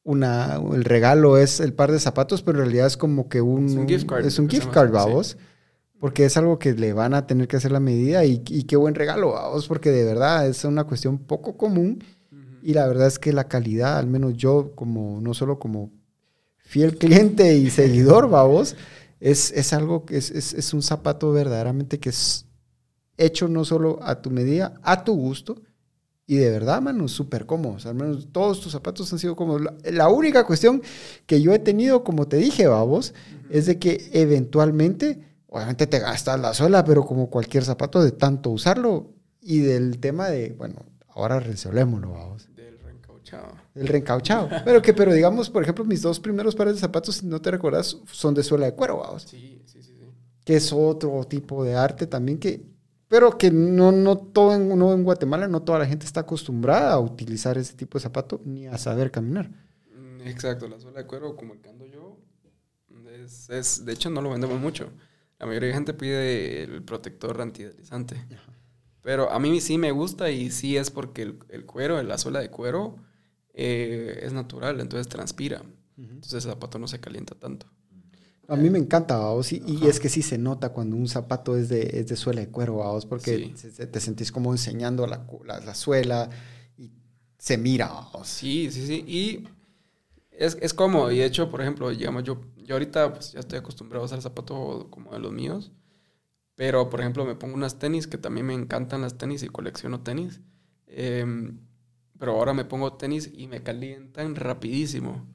una 0.04 0.56
el 0.72 0.84
regalo 0.84 1.36
es 1.36 1.60
el 1.60 1.72
par 1.72 1.92
de 1.92 1.98
zapatos, 1.98 2.42
pero 2.42 2.58
en 2.58 2.66
realidad 2.66 2.86
es 2.86 2.96
como 2.96 3.28
que 3.28 3.40
un 3.40 3.66
Es 3.66 3.74
un 3.74 3.88
gift 3.88 4.06
card, 4.08 4.24
es 4.26 4.38
un 4.38 4.48
gift 4.48 4.70
card, 4.70 4.88
sí. 4.88 4.94
vamos. 4.94 5.38
Porque 5.98 6.24
es 6.24 6.36
algo 6.36 6.58
que 6.58 6.74
le 6.74 6.92
van 6.92 7.12
a 7.12 7.26
tener 7.26 7.48
que 7.48 7.56
hacer 7.56 7.72
la 7.72 7.80
medida 7.80 8.24
y, 8.24 8.42
y 8.48 8.64
qué 8.64 8.76
buen 8.76 8.94
regalo, 8.94 9.32
vamos, 9.32 9.66
porque 9.66 9.90
de 9.90 10.04
verdad 10.04 10.46
es 10.46 10.64
una 10.64 10.84
cuestión 10.84 11.18
poco 11.18 11.56
común 11.56 12.04
y 12.62 12.74
la 12.74 12.86
verdad 12.86 13.06
es 13.08 13.18
que 13.18 13.32
la 13.32 13.48
calidad, 13.48 13.98
al 13.98 14.06
menos 14.06 14.34
yo 14.34 14.72
como, 14.74 15.20
no 15.20 15.34
solo 15.34 15.58
como 15.58 15.90
fiel 16.58 16.96
cliente 16.98 17.56
y 17.56 17.70
seguidor, 17.70 18.28
vamos, 18.30 18.76
es, 19.20 19.50
es 19.52 19.72
algo 19.72 20.04
que 20.04 20.18
es, 20.18 20.30
es, 20.30 20.54
es 20.54 20.72
un 20.72 20.82
zapato 20.82 21.32
verdaderamente 21.32 21.98
que 21.98 22.10
es 22.10 22.47
hecho 23.18 23.48
no 23.48 23.64
solo 23.64 23.98
a 24.02 24.22
tu 24.22 24.30
medida, 24.30 24.80
a 24.82 25.04
tu 25.04 25.14
gusto, 25.14 25.60
y 26.30 26.36
de 26.36 26.50
verdad, 26.50 26.82
mano, 26.82 27.08
súper 27.08 27.46
cómodos. 27.46 27.86
Al 27.86 27.94
menos 27.94 28.28
todos 28.30 28.60
tus 28.60 28.72
zapatos 28.72 29.10
han 29.10 29.18
sido 29.18 29.34
cómodos. 29.34 29.72
La, 29.84 30.10
única 30.10 30.44
cuestión 30.44 30.82
que 31.24 31.40
yo 31.40 31.54
he 31.54 31.58
tenido, 31.58 32.04
como 32.04 32.28
te 32.28 32.36
dije, 32.36 32.66
babos, 32.66 33.14
es 33.48 33.64
de 33.64 33.78
que 33.78 34.10
eventualmente, 34.12 35.22
obviamente 35.46 35.86
te 35.86 35.98
gastas 35.98 36.38
la 36.38 36.52
suela, 36.52 36.84
pero 36.84 37.06
como 37.06 37.30
cualquier 37.30 37.64
zapato, 37.64 38.04
de 38.04 38.12
tanto 38.12 38.50
usarlo 38.50 39.14
y 39.40 39.60
del 39.60 40.00
tema 40.00 40.28
de, 40.28 40.50
bueno, 40.52 40.84
ahora 41.08 41.40
resolvémoslo, 41.40 42.12
babos. 42.12 42.46
Del 42.54 42.78
reencauchado. 42.78 43.54
El 43.74 43.88
reencauchado. 43.88 44.50
pero 44.66 44.82
que, 44.82 44.92
pero 44.92 45.14
digamos, 45.14 45.48
por 45.48 45.62
ejemplo, 45.62 45.86
mis 45.86 46.02
dos 46.02 46.20
primeros 46.20 46.54
pares 46.54 46.74
de 46.74 46.80
zapatos, 46.80 47.16
si 47.16 47.26
no 47.26 47.40
te 47.40 47.50
recuerdas, 47.50 47.96
son 48.12 48.34
de 48.34 48.42
suela 48.42 48.66
de 48.66 48.74
cuero, 48.74 48.98
babos. 48.98 49.22
Sí, 49.22 49.62
sí, 49.64 49.82
sí, 49.82 49.94
sí. 49.98 50.10
Que 50.44 50.56
es 50.56 50.74
otro 50.74 51.24
tipo 51.24 51.64
de 51.64 51.74
arte 51.74 52.06
también 52.06 52.36
que 52.36 52.66
pero 53.08 53.38
que 53.38 53.50
no, 53.50 53.92
no 53.92 54.16
todo 54.18 54.54
en, 54.54 54.76
no 54.78 54.92
en 54.92 55.04
Guatemala, 55.04 55.48
no 55.48 55.62
toda 55.62 55.78
la 55.80 55.86
gente 55.86 56.06
está 56.06 56.20
acostumbrada 56.20 56.92
a 56.92 57.00
utilizar 57.00 57.58
ese 57.58 57.74
tipo 57.74 57.98
de 57.98 58.02
zapato 58.02 58.40
ni 58.44 58.66
a 58.66 58.78
saber 58.78 59.10
caminar. 59.10 59.50
Mm, 59.94 60.22
Exacto, 60.26 60.68
la 60.68 60.78
suela 60.80 61.00
de 61.00 61.06
cuero, 61.06 61.36
como 61.36 61.54
el 61.54 61.60
que 61.60 61.70
ando 61.70 61.86
yo, 61.86 62.18
es, 63.24 63.48
es- 63.50 63.84
de 63.84 63.92
hecho 63.92 64.10
no 64.10 64.22
lo 64.22 64.30
vendemos 64.30 64.60
mucho. 64.60 64.90
La 65.38 65.46
mayoría 65.46 65.68
de 65.68 65.74
gente 65.74 65.94
pide 65.94 66.62
el 66.64 66.82
protector 66.82 67.40
antideslizante. 67.40 68.16
Pero 69.02 69.30
a 69.30 69.38
mí 69.38 69.60
sí 69.60 69.78
me 69.78 69.92
gusta 69.92 70.30
y 70.30 70.50
sí 70.50 70.76
es 70.76 70.90
porque 70.90 71.22
el, 71.22 71.38
el 71.48 71.64
cuero, 71.64 72.02
la 72.02 72.18
suela 72.18 72.40
de 72.40 72.50
cuero, 72.50 72.96
eh, 73.54 74.20
es 74.22 74.32
natural, 74.32 74.80
entonces 74.80 75.08
transpira. 75.08 75.62
Entonces 75.96 76.44
el 76.44 76.50
zapato 76.52 76.78
no 76.78 76.88
se 76.88 77.00
calienta 77.00 77.34
tanto. 77.34 77.66
A 78.48 78.56
mí 78.56 78.70
me 78.70 78.78
encanta, 78.78 79.18
vamos, 79.18 79.52
y, 79.52 79.62
y 79.66 79.86
es 79.88 80.00
que 80.00 80.08
sí 80.08 80.22
se 80.22 80.38
nota 80.38 80.70
cuando 80.70 80.96
un 80.96 81.06
zapato 81.06 81.54
es 81.56 81.68
de, 81.68 81.82
es 82.00 82.06
de 82.08 82.16
suela 82.16 82.40
de 82.40 82.48
cuero, 82.48 82.76
vamos, 82.78 83.04
porque 83.04 83.52
Sí. 83.54 83.54
te 83.90 84.00
sentís 84.00 84.32
como 84.32 84.52
enseñando 84.52 85.06
la, 85.06 85.26
la 85.44 85.74
suela 85.74 86.30
y 86.78 86.90
se 87.38 87.58
mira, 87.58 87.88
vamos. 87.88 88.26
Sí, 88.26 88.70
sí, 88.70 88.86
sí. 88.86 89.04
Y 89.06 89.48
es, 90.30 90.58
es 90.60 90.74
cómodo. 90.74 91.12
Y 91.12 91.18
de 91.18 91.26
hecho, 91.26 91.50
por 91.50 91.60
ejemplo, 91.62 91.90
digamos, 91.90 92.24
yo, 92.24 92.40
yo 92.56 92.74
ahorita 92.76 93.12
pues, 93.14 93.32
ya 93.32 93.40
estoy 93.40 93.58
acostumbrado 93.58 94.04
a 94.04 94.06
usar 94.06 94.22
zapatos 94.22 94.86
como 94.90 95.12
de 95.12 95.18
los 95.20 95.32
míos. 95.32 95.72
Pero, 96.56 96.90
por 96.90 97.00
ejemplo, 97.00 97.24
me 97.24 97.36
pongo 97.36 97.54
unas 97.54 97.78
tenis, 97.78 98.06
que 98.06 98.18
también 98.18 98.46
me 98.46 98.54
encantan 98.54 99.02
las 99.02 99.18
tenis 99.18 99.42
y 99.42 99.48
colecciono 99.48 100.02
tenis. 100.02 100.40
Em, 100.86 101.60
pero 102.18 102.32
ahora 102.32 102.54
me 102.54 102.64
pongo 102.64 102.94
tenis 102.94 103.30
y 103.34 103.48
me 103.48 103.62
calientan 103.62 104.36
rapidísimo. 104.36 105.26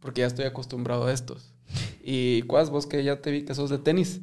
Porque 0.00 0.22
ya 0.22 0.28
estoy 0.28 0.46
acostumbrado 0.46 1.06
a 1.06 1.12
estos. 1.12 1.54
Y 2.02 2.42
Cuas, 2.42 2.70
vos 2.70 2.86
que 2.86 3.02
ya 3.04 3.20
te 3.20 3.30
vi 3.30 3.44
que 3.44 3.54
sos 3.54 3.70
de 3.70 3.78
tenis, 3.78 4.20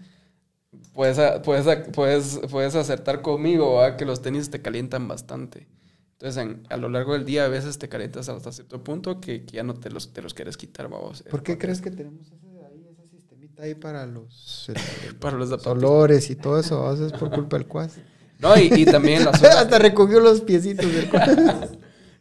puedes, 0.94 1.20
a- 1.20 1.42
puedes, 1.42 1.68
a- 1.68 1.84
puedes, 1.92 2.40
puedes 2.50 2.76
acertar 2.76 3.22
conmigo 3.22 3.76
¿va? 3.76 3.98
que 3.98 4.06
los 4.06 4.22
tenis 4.22 4.50
te 4.50 4.62
calientan 4.62 5.08
bastante. 5.08 5.68
Entonces, 6.14 6.42
en- 6.44 6.64
a 6.70 6.78
lo 6.78 6.90
largo 6.90 7.14
del 7.14 7.26
día 7.26 7.46
a 7.46 7.48
veces 7.48 7.78
te 7.78 7.88
calientas 7.90 8.28
hasta 8.30 8.52
cierto 8.52 8.84
punto 8.84 9.22
que, 9.22 9.46
que 9.46 9.58
ya 9.58 9.64
no 9.64 9.76
te 9.76 9.90
los, 9.92 10.12
te 10.14 10.22
los 10.22 10.34
quieres 10.34 10.58
quitar, 10.58 10.90
vamos. 10.90 11.24
¿Por 11.30 11.44
qué 11.44 11.58
crees 11.58 11.80
que 11.82 11.92
tenemos 11.92 12.28
ese, 12.32 12.48
ahí, 12.68 12.88
ese 12.92 13.08
sistemita 13.08 13.64
ahí 13.64 13.76
para 13.76 14.06
los, 14.08 14.70
el- 14.70 14.76
el- 15.10 15.16
Para 15.16 15.38
los 15.38 15.50
los 15.50 15.68
olores 15.68 16.30
y 16.32 16.36
todo 16.36 16.60
eso? 16.60 16.92
es 17.06 17.12
por 17.14 17.30
culpa 17.30 17.58
del 17.58 17.68
cuas. 17.68 17.98
No, 18.40 18.56
y, 18.58 18.72
y 18.76 18.86
también 18.86 19.24
la 19.26 19.30
Hasta 19.32 19.80
recogió 19.80 20.20
los 20.20 20.42
piecitos 20.42 20.92
del 20.92 21.10
cuas. 21.10 21.30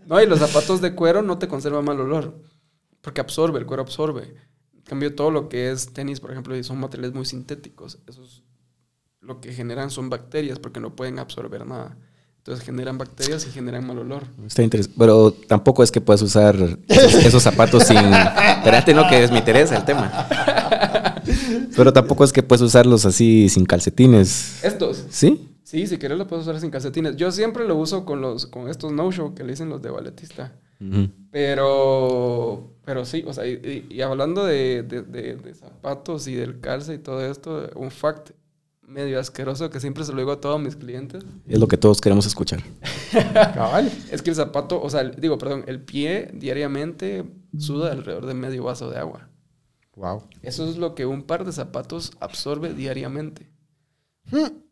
No, 0.07 0.23
y 0.23 0.27
los 0.27 0.39
zapatos 0.39 0.81
de 0.81 0.95
cuero 0.95 1.21
no 1.23 1.37
te 1.37 1.49
conservan 1.49 1.85
mal 1.85 1.99
olor. 2.01 2.41
Porque 3.01 3.21
absorbe, 3.21 3.59
el 3.59 3.67
cuero 3.67 3.83
absorbe. 3.83 4.35
Cambio, 4.87 5.15
todo 5.15 5.31
lo 5.31 5.49
que 5.49 5.71
es 5.71 5.93
tenis, 5.93 6.21
por 6.21 6.31
ejemplo, 6.31 6.57
y 6.57 6.63
son 6.63 6.79
materiales 6.79 7.15
muy 7.15 7.27
sintéticos. 7.27 7.99
Esos 8.07 8.45
lo 9.21 9.41
que 9.41 9.53
generan 9.53 9.91
son 9.91 10.09
bacterias 10.09 10.59
porque 10.59 10.81
no 10.81 10.95
pueden 10.95 11.19
absorber 11.19 11.67
nada. 11.67 11.97
Entonces 12.39 12.65
generan 12.65 12.97
bacterias 12.97 13.45
y 13.47 13.51
generan 13.51 13.85
mal 13.85 13.99
olor. 13.99 14.23
Está 14.47 14.63
interesante. 14.63 14.97
Pero 14.97 15.33
tampoco 15.33 15.83
es 15.83 15.91
que 15.91 16.01
puedas 16.01 16.23
usar 16.23 16.55
esos, 16.87 17.15
esos 17.15 17.43
zapatos 17.43 17.83
sin. 17.83 17.97
Espérate, 18.59 18.95
no, 18.95 19.09
que 19.09 19.25
es 19.25 19.33
me 19.33 19.39
interesa 19.39 19.77
el 19.77 19.85
tema. 19.85 20.29
Pero 21.77 21.93
tampoco 21.93 22.23
es 22.23 22.33
que 22.33 22.45
puedes 22.45 22.63
usarlos 22.63 23.05
así 23.05 23.49
sin 23.49 23.67
calcetines. 23.67 24.63
Estos. 24.63 25.05
¿Sí? 25.11 25.49
Sí, 25.65 25.89
si 25.89 25.99
quieres 25.99 26.17
lo 26.17 26.29
puedes 26.29 26.47
usar 26.47 26.61
sin 26.61 26.71
calcetines. 26.71 27.17
Yo 27.17 27.33
siempre 27.33 27.67
lo 27.67 27.75
uso 27.75 28.05
con 28.05 28.21
los 28.21 28.47
con 28.47 28.69
estos 28.69 28.93
no-show 28.93 29.35
que 29.35 29.43
le 29.43 29.51
dicen 29.51 29.69
los 29.69 29.83
de 29.83 29.91
balletista. 29.91 30.53
Pero, 31.33 32.76
pero 32.87 33.05
sí, 33.05 33.23
o 33.27 33.35
sea, 33.35 33.47
y, 33.47 33.87
y 33.91 34.01
hablando 34.01 34.47
de, 34.47 34.83
de- 34.83 35.03
de- 35.03 35.37
de 35.37 35.55
zapatos 35.55 36.27
y 36.29 36.35
del 36.35 36.61
calce 36.61 36.95
y 36.95 36.99
todo 36.99 37.23
esto, 37.27 37.69
un 37.77 37.91
fact 37.91 38.31
medio 38.81 39.19
asqueroso 39.21 39.69
que 39.69 39.81
siempre 39.81 40.05
se 40.05 40.13
lo 40.13 40.19
digo 40.19 40.31
a 40.33 40.41
todos 40.41 40.59
mis 40.61 40.77
clientes, 40.77 41.25
Es 41.47 41.59
lo 41.59 41.67
que 41.69 41.77
todos 41.77 42.01
queremos 42.01 42.25
escuchar. 42.25 42.63
Cabal. 43.55 43.91
es 44.11 44.23
que 44.23 44.31
el 44.31 44.37
zapato, 44.37 44.81
o 44.81 44.89
sea, 44.89 45.01
el- 45.03 45.17
digo, 45.21 45.37
perdón, 45.37 45.65
el 45.67 45.81
pie 45.83 46.31
diariamente 46.33 47.25
suda 47.59 47.93
alrededor 47.93 48.25
de 48.27 48.35
medio 48.35 48.65
vaso 48.65 48.89
de 48.91 48.97
agua. 48.99 49.29
Wow. 49.97 50.23
Eso 50.43 50.69
es 50.71 50.77
lo 50.79 50.95
que 50.95 51.05
un 51.07 51.23
par 51.25 51.45
de 51.45 51.53
zapatos 51.53 52.13
absorbe 52.21 52.73
diariamente. 52.75 53.51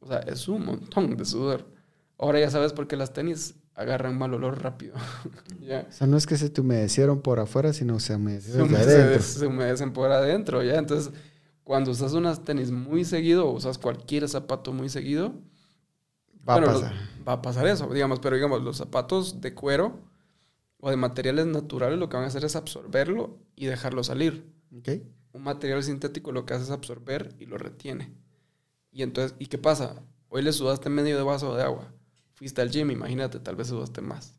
O 0.00 0.06
sea, 0.06 0.18
es 0.20 0.48
un 0.48 0.64
montón 0.66 1.16
de 1.16 1.24
sudor. 1.24 1.66
Ahora 2.18 2.40
ya 2.40 2.50
sabes 2.50 2.72
por 2.72 2.86
qué 2.86 2.96
las 2.96 3.12
tenis 3.12 3.54
agarran 3.74 4.16
mal 4.18 4.34
olor 4.34 4.62
rápido. 4.62 4.94
ya. 5.60 5.86
O 5.88 5.92
sea, 5.92 6.06
no 6.06 6.16
es 6.16 6.26
que 6.26 6.36
se 6.36 6.50
te 6.50 6.60
humedecieron 6.60 7.20
por 7.22 7.40
afuera, 7.40 7.72
sino 7.72 8.00
se 8.00 8.08
Se, 8.08 8.14
humedecieron 8.16 8.68
hume- 8.68 8.78
de 8.78 8.84
se- 8.84 9.02
adentro. 9.02 9.22
se 9.22 9.46
humedecen 9.46 9.92
por 9.92 10.10
adentro, 10.12 10.62
¿ya? 10.62 10.76
Entonces, 10.76 11.12
cuando 11.64 11.90
usas 11.92 12.12
unas 12.14 12.44
tenis 12.44 12.70
muy 12.70 13.04
seguido 13.04 13.46
o 13.48 13.52
usas 13.52 13.78
cualquier 13.78 14.28
zapato 14.28 14.72
muy 14.72 14.88
seguido, 14.88 15.34
Va 16.48 16.58
bueno, 16.58 16.68
a 16.68 16.72
pasar. 16.74 16.94
va 17.26 17.32
a 17.34 17.42
pasar 17.42 17.66
eso, 17.66 17.88
digamos, 17.92 18.20
pero 18.20 18.36
digamos, 18.36 18.62
los 18.62 18.76
zapatos 18.76 19.40
de 19.40 19.54
cuero 19.54 20.00
o 20.78 20.90
de 20.90 20.96
materiales 20.96 21.46
naturales 21.46 21.98
lo 21.98 22.08
que 22.10 22.16
van 22.16 22.24
a 22.24 22.28
hacer 22.28 22.44
es 22.44 22.56
absorberlo 22.56 23.38
y 23.56 23.66
dejarlo 23.66 24.04
salir. 24.04 24.52
Un 25.32 25.42
material 25.42 25.82
sintético 25.82 26.32
lo 26.32 26.46
que 26.46 26.54
hace 26.54 26.64
es 26.64 26.70
absorber 26.70 27.34
y 27.38 27.46
lo 27.46 27.58
retiene. 27.58 28.14
Y 28.92 29.04
entonces, 29.04 29.36
¿y 29.40 29.46
qué 29.46 29.58
pasa? 29.58 30.02
Hoy 30.28 30.42
le 30.42 30.52
sudaste 30.52 30.90
medio 30.90 31.16
de 31.16 31.24
vaso 31.24 31.56
de 31.56 31.62
agua. 31.64 31.93
Fuiste 32.34 32.60
al 32.62 32.70
gym, 32.70 32.90
imagínate, 32.90 33.38
tal 33.38 33.56
vez 33.56 33.68
sudaste 33.68 34.00
más. 34.00 34.34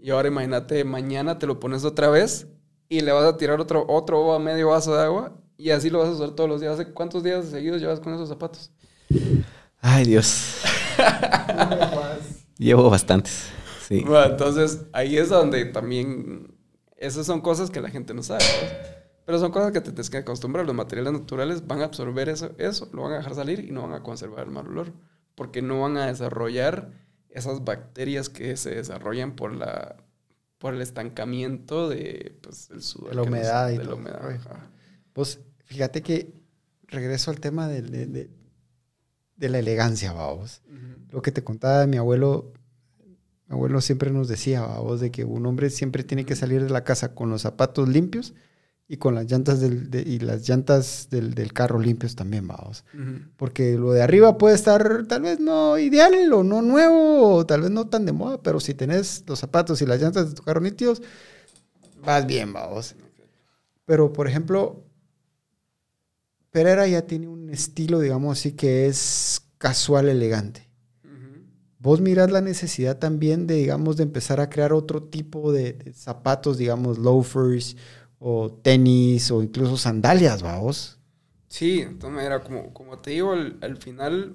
Y 0.00 0.10
ahora 0.10 0.28
imagínate, 0.28 0.84
mañana 0.84 1.38
te 1.38 1.46
lo 1.46 1.60
pones 1.60 1.84
otra 1.84 2.08
vez 2.08 2.48
y 2.88 3.00
le 3.00 3.12
vas 3.12 3.24
a 3.24 3.36
tirar 3.36 3.60
otro, 3.60 3.86
otro 3.88 4.38
medio 4.38 4.68
vaso 4.68 4.94
de 4.94 5.02
agua 5.02 5.36
y 5.56 5.70
así 5.70 5.90
lo 5.90 6.00
vas 6.00 6.08
a 6.08 6.12
usar 6.12 6.30
todos 6.32 6.50
los 6.50 6.60
días. 6.60 6.74
¿Hace 6.74 6.92
cuántos 6.92 7.22
días 7.22 7.46
seguidos 7.46 7.80
llevas 7.80 8.00
con 8.00 8.12
esos 8.14 8.28
zapatos? 8.28 8.72
Ay, 9.80 10.04
Dios. 10.04 10.60
Llevo 12.58 12.90
bastantes. 12.90 13.46
Sí. 13.86 14.02
Bueno, 14.04 14.32
entonces 14.32 14.86
ahí 14.92 15.16
es 15.16 15.28
donde 15.28 15.64
también 15.66 16.54
esas 16.96 17.26
son 17.26 17.40
cosas 17.40 17.70
que 17.70 17.80
la 17.80 17.90
gente 17.90 18.14
no 18.14 18.22
sabe. 18.22 18.44
Pero 19.24 19.38
son 19.38 19.52
cosas 19.52 19.72
que 19.72 19.80
te 19.80 19.90
tienes 19.90 20.10
que 20.10 20.18
acostumbrar. 20.18 20.66
Los 20.66 20.74
materiales 20.74 21.12
naturales 21.12 21.66
van 21.66 21.80
a 21.80 21.84
absorber 21.84 22.28
eso, 22.28 22.50
eso, 22.58 22.88
lo 22.92 23.02
van 23.02 23.12
a 23.12 23.16
dejar 23.18 23.34
salir 23.34 23.60
y 23.60 23.70
no 23.70 23.82
van 23.82 23.92
a 23.92 24.02
conservar 24.02 24.46
el 24.46 24.50
mal 24.50 24.66
olor. 24.66 24.92
Porque 25.34 25.62
no 25.62 25.80
van 25.80 25.96
a 25.96 26.06
desarrollar 26.06 26.90
esas 27.32 27.64
bacterias 27.64 28.28
que 28.28 28.56
se 28.56 28.74
desarrollan 28.74 29.34
por 29.36 29.54
la 29.54 29.96
por 30.58 30.74
el 30.74 30.80
estancamiento 30.80 31.88
de 31.88 32.38
pues, 32.40 32.70
el 32.70 32.82
sudor. 32.82 33.08
De 33.10 33.14
la 33.16 33.20
nos- 33.22 33.28
humedad 33.28 33.68
y 33.70 33.72
de 33.72 33.78
la 33.78 33.84
todo. 33.84 33.96
humedad. 33.96 34.38
Pues 35.12 35.40
fíjate 35.64 36.02
que 36.02 36.32
regreso 36.86 37.32
al 37.32 37.40
tema 37.40 37.66
de, 37.66 37.82
de- 37.82 38.06
de- 38.06 38.30
de 39.36 39.48
la 39.48 39.58
elegancia, 39.58 40.12
vamos. 40.12 40.62
Lo 41.10 41.20
que 41.20 41.32
te 41.32 41.42
contaba 41.42 41.84
mi 41.88 41.96
abuelo, 41.96 42.52
mi 43.48 43.54
abuelo 43.54 43.80
siempre 43.80 44.12
nos 44.12 44.28
decía, 44.28 44.60
vamos, 44.60 45.00
de 45.00 45.10
que 45.10 45.24
un 45.24 45.44
hombre 45.46 45.68
siempre 45.70 46.04
tiene 46.04 46.24
que 46.24 46.36
salir 46.36 46.62
de 46.62 46.70
la 46.70 46.84
casa 46.84 47.12
con 47.14 47.28
los 47.30 47.42
zapatos 47.42 47.88
limpios 47.88 48.32
y 48.88 48.98
con 48.98 49.14
las 49.14 49.30
llantas 49.30 49.60
del, 49.60 49.90
de- 49.90 50.02
y 50.02 50.18
las 50.18 50.46
llantas 50.48 51.08
del, 51.10 51.34
del 51.34 51.52
carro 51.52 51.78
limpios 51.80 52.14
también, 52.14 52.46
vamos. 52.46 52.84
Ujú. 52.94 53.20
Porque 53.36 53.76
lo 53.78 53.92
de 53.92 54.02
arriba 54.02 54.36
puede 54.38 54.54
estar 54.54 55.06
tal 55.06 55.22
vez 55.22 55.40
no 55.40 55.78
ideal 55.78 56.32
o 56.32 56.42
no 56.44 56.60
nuevo 56.62 57.36
o 57.36 57.46
tal 57.46 57.62
vez 57.62 57.70
no 57.70 57.88
tan 57.88 58.04
de 58.06 58.12
moda, 58.12 58.42
pero 58.42 58.60
si 58.60 58.74
tenés 58.74 59.24
los 59.26 59.38
zapatos 59.38 59.80
y 59.82 59.86
las 59.86 60.00
llantas 60.00 60.28
de 60.28 60.34
tu 60.34 60.42
carro 60.42 60.60
nítidos, 60.60 61.00
vas 62.04 62.26
bien, 62.26 62.52
vamos. 62.52 62.94
Pero, 63.86 64.12
por 64.12 64.28
ejemplo, 64.28 64.84
Pereira 66.50 66.86
ya 66.86 67.06
tiene 67.06 67.28
un 67.28 67.48
estilo, 67.50 67.98
digamos 68.00 68.38
así, 68.38 68.52
que 68.52 68.86
es 68.86 69.42
casual 69.58 70.08
elegante. 70.08 70.68
Ujú. 71.04 71.44
Vos 71.78 72.00
mirás 72.00 72.30
la 72.30 72.40
necesidad 72.42 72.98
también 72.98 73.46
de, 73.46 73.54
digamos, 73.56 73.96
de 73.96 74.02
empezar 74.02 74.40
a 74.40 74.50
crear 74.50 74.72
otro 74.72 75.02
tipo 75.02 75.52
de, 75.52 75.72
de 75.72 75.92
zapatos, 75.94 76.58
digamos, 76.58 76.98
loafers 76.98 77.76
o 78.22 78.50
tenis 78.62 79.30
o 79.30 79.42
incluso 79.42 79.76
sandalias, 79.76 80.42
vamos. 80.42 80.98
Sí, 81.48 81.80
entonces 81.82 82.24
era 82.24 82.42
como, 82.42 82.72
como 82.74 82.98
te 82.98 83.10
digo, 83.12 83.32
al, 83.32 83.58
al 83.62 83.76
final, 83.76 84.34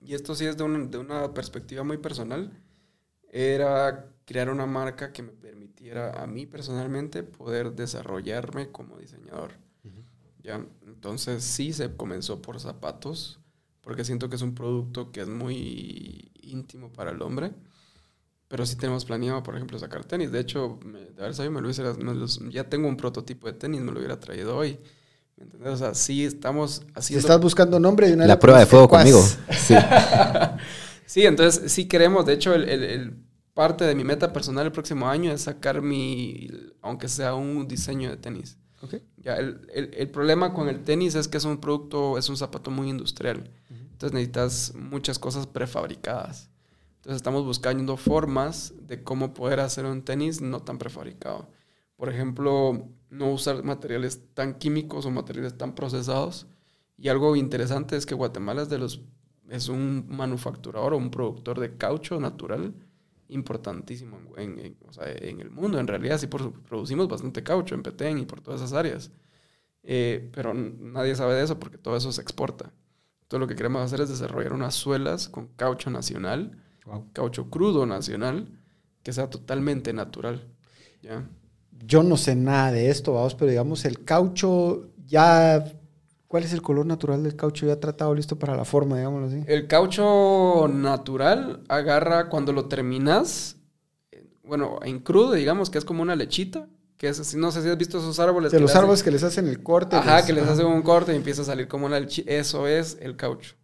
y 0.00 0.14
esto 0.14 0.34
sí 0.34 0.46
es 0.46 0.56
de, 0.56 0.64
un- 0.64 0.90
de 0.90 0.98
una 0.98 1.34
perspectiva 1.34 1.82
muy 1.84 1.98
personal, 1.98 2.52
era 3.30 4.12
crear 4.26 4.50
una 4.50 4.66
marca 4.66 5.12
que 5.12 5.22
me 5.22 5.32
permitiera 5.32 6.22
a 6.22 6.26
mí 6.26 6.46
personalmente 6.46 7.22
poder 7.24 7.72
desarrollarme 7.74 8.70
como 8.72 8.98
diseñador. 8.98 9.52
¿ya? 10.42 10.66
Entonces 10.86 11.44
sí 11.44 11.72
se 11.72 11.96
comenzó 11.96 12.42
por 12.42 12.60
zapatos, 12.60 13.40
porque 13.82 14.04
siento 14.04 14.28
que 14.30 14.36
es 14.36 14.42
un 14.42 14.54
producto 14.54 15.12
que 15.12 15.22
es 15.22 15.28
muy 15.28 16.32
íntimo 16.42 16.92
para 16.92 17.12
el 17.12 17.22
hombre. 17.22 17.52
Pero 18.48 18.64
sí 18.64 18.76
tenemos 18.76 19.04
planeado, 19.04 19.42
por 19.42 19.54
ejemplo, 19.54 19.78
sacar 19.78 20.04
tenis. 20.04 20.32
De 20.32 20.40
hecho, 20.40 20.78
me- 20.84 21.00
de 21.00 21.20
haber 21.22 21.34
sabido, 21.34 21.52
me 21.52 21.60
lo 21.60 21.68
hubiera- 21.68 21.92
me 21.94 22.14
los- 22.14 22.40
ya 22.50 22.64
tengo 22.64 22.88
un 22.88 22.96
prototipo 22.96 23.46
de 23.46 23.52
tenis, 23.52 23.80
me 23.82 23.92
lo 23.92 23.98
hubiera 23.98 24.18
traído 24.18 24.56
hoy. 24.56 24.78
¿Me 25.36 25.44
entendés? 25.44 25.74
O 25.74 25.76
sea, 25.76 25.94
sí 25.94 26.24
estamos 26.24 26.76
Si 26.76 26.86
haciendo... 26.94 27.20
estás 27.20 27.40
buscando 27.40 27.78
nombre 27.78 28.08
de 28.08 28.14
una 28.14 28.26
La 28.26 28.38
prueba 28.38 28.58
de 28.58 28.66
fuego 28.66 28.88
conmigo. 28.88 29.22
Sí. 29.50 29.74
Sí, 31.06 31.24
entonces 31.24 31.72
sí 31.72 31.86
queremos, 31.88 32.26
de 32.26 32.34
hecho, 32.34 32.54
el, 32.54 32.68
el- 32.68 32.84
el 32.84 33.16
parte 33.54 33.84
de 33.84 33.94
mi 33.94 34.04
meta 34.04 34.30
personal 34.32 34.66
el 34.66 34.72
próximo 34.72 35.08
año 35.08 35.32
es 35.32 35.40
sacar 35.42 35.80
mi, 35.80 36.48
aunque 36.82 37.08
sea 37.08 37.34
un 37.34 37.66
diseño 37.66 38.10
de 38.10 38.18
tenis. 38.18 38.58
Ok. 38.82 38.96
Ya, 39.16 39.36
el, 39.36 39.62
el- 39.72 39.90
el 39.94 40.10
problema 40.10 40.52
con 40.52 40.68
el 40.68 40.80
tenis 40.84 41.14
es 41.14 41.26
que 41.26 41.38
es 41.38 41.44
un 41.44 41.58
producto, 41.58 42.18
es 42.18 42.28
un 42.28 42.36
zapato 42.36 42.70
muy 42.70 42.90
industrial. 42.90 43.50
Entonces 43.70 44.12
necesitas 44.12 44.72
muchas 44.76 45.18
cosas 45.18 45.46
prefabricadas. 45.46 46.50
Entonces 46.98 47.16
estamos 47.16 47.44
buscando 47.44 47.96
formas 47.96 48.74
de 48.82 49.02
cómo 49.04 49.34
poder 49.34 49.60
hacer 49.60 49.86
un 49.86 50.02
tenis 50.02 50.40
no 50.40 50.60
tan 50.60 50.78
prefabricado. 50.78 51.48
Por 51.96 52.08
ejemplo, 52.08 52.88
no 53.10 53.30
usar 53.32 53.62
materiales 53.64 54.22
tan 54.34 54.54
químicos 54.58 55.06
o 55.06 55.10
materiales 55.10 55.56
tan 55.56 55.74
procesados. 55.74 56.46
Y 56.96 57.08
algo 57.08 57.36
interesante 57.36 57.96
es 57.96 58.06
que 58.06 58.14
Guatemala 58.14 58.62
es, 58.62 58.68
de 58.68 58.78
los, 58.78 59.02
es 59.48 59.68
un 59.68 60.06
manufacturador 60.08 60.94
o 60.94 60.96
un 60.98 61.10
productor 61.10 61.60
de 61.60 61.76
caucho 61.76 62.20
natural 62.20 62.74
importantísimo 63.28 64.18
en, 64.36 64.58
en- 64.58 64.76
o 64.88 64.92
sea, 64.92 65.04
en 65.12 65.40
el 65.40 65.50
mundo. 65.50 65.78
En 65.78 65.86
realidad 65.86 66.18
sí 66.18 66.26
por- 66.26 66.52
producimos 66.62 67.08
bastante 67.08 67.42
caucho 67.42 67.74
en 67.74 67.82
Petén 67.82 68.18
y 68.18 68.26
por 68.26 68.40
todas 68.40 68.60
esas 68.60 68.72
áreas. 68.72 69.10
Eh, 69.82 70.30
pero 70.34 70.54
nadie 70.54 71.14
sabe 71.14 71.34
de 71.34 71.44
eso 71.44 71.58
porque 71.58 71.78
todo 71.78 71.96
eso 71.96 72.12
se 72.12 72.20
exporta. 72.22 72.72
Entonces 73.22 73.40
lo 73.40 73.46
que 73.48 73.56
queremos 73.56 73.82
hacer 73.82 74.00
es 74.00 74.08
desarrollar 74.08 74.52
unas 74.52 74.74
suelas 74.74 75.28
con 75.28 75.48
caucho 75.48 75.90
nacional, 75.90 76.62
caucho 77.12 77.50
crudo 77.50 77.86
nacional, 77.86 78.48
que 79.02 79.12
sea 79.12 79.28
totalmente 79.30 79.92
natural. 79.92 80.42
¿ya? 81.02 81.28
Yo 81.86 82.02
no 82.02 82.16
sé 82.16 82.34
nada 82.34 82.72
de 82.72 82.90
esto, 82.90 83.14
vamos, 83.14 83.34
pero 83.34 83.50
digamos, 83.50 83.84
el 83.84 84.04
caucho 84.04 84.88
ya. 85.06 85.64
¿Cuál 86.26 86.44
es 86.44 86.52
el 86.52 86.60
color 86.60 86.84
natural 86.84 87.22
del 87.22 87.36
caucho 87.36 87.66
ya 87.66 87.80
tratado, 87.80 88.14
listo 88.14 88.38
para 88.38 88.54
la 88.54 88.66
forma, 88.66 88.98
digámoslo 88.98 89.28
así? 89.28 89.42
El 89.46 89.66
caucho 89.66 90.68
natural 90.68 91.62
agarra 91.68 92.28
cuando 92.28 92.52
lo 92.52 92.66
terminas, 92.66 93.56
bueno, 94.44 94.78
en 94.82 94.98
crudo, 94.98 95.32
digamos 95.32 95.70
que 95.70 95.78
es 95.78 95.86
como 95.86 96.02
una 96.02 96.16
lechita, 96.16 96.68
que 96.98 97.08
es, 97.08 97.34
no 97.34 97.50
sé 97.50 97.62
si 97.62 97.68
has 97.70 97.78
visto 97.78 97.96
esos 97.98 98.18
árboles. 98.20 98.52
De 98.52 98.58
que 98.58 98.60
los 98.60 98.72
hacen- 98.72 98.80
árboles 98.82 99.02
que 99.02 99.10
les 99.10 99.22
hacen 99.22 99.46
el 99.48 99.62
corte. 99.62 99.96
Ajá, 99.96 100.26
que 100.26 100.34
les 100.34 100.46
hacen 100.46 100.66
un 100.66 100.82
corte 100.82 101.14
y 101.14 101.16
empieza 101.16 101.40
a 101.42 101.44
salir 101.46 101.66
como 101.66 101.86
una 101.86 101.98
lechita. 101.98 102.30
Eso 102.30 102.66
es 102.66 102.98
el 103.00 103.16
caucho. 103.16 103.54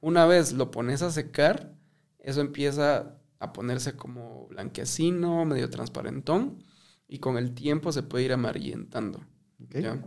Una 0.00 0.24
vez 0.26 0.52
lo 0.52 0.70
pones 0.70 1.02
a 1.02 1.10
secar, 1.10 1.74
eso 2.18 2.40
empieza 2.40 3.18
a 3.38 3.52
ponerse 3.52 3.94
como 3.96 4.46
blanquecino, 4.48 5.44
medio 5.44 5.70
transparentón, 5.70 6.62
y 7.06 7.18
con 7.18 7.38
el 7.38 7.54
tiempo 7.54 7.92
se 7.92 8.02
puede 8.02 8.24
ir 8.24 8.32
amarillentando. 8.32 9.20
Ok. 9.64 9.78
¿ya? 9.78 10.02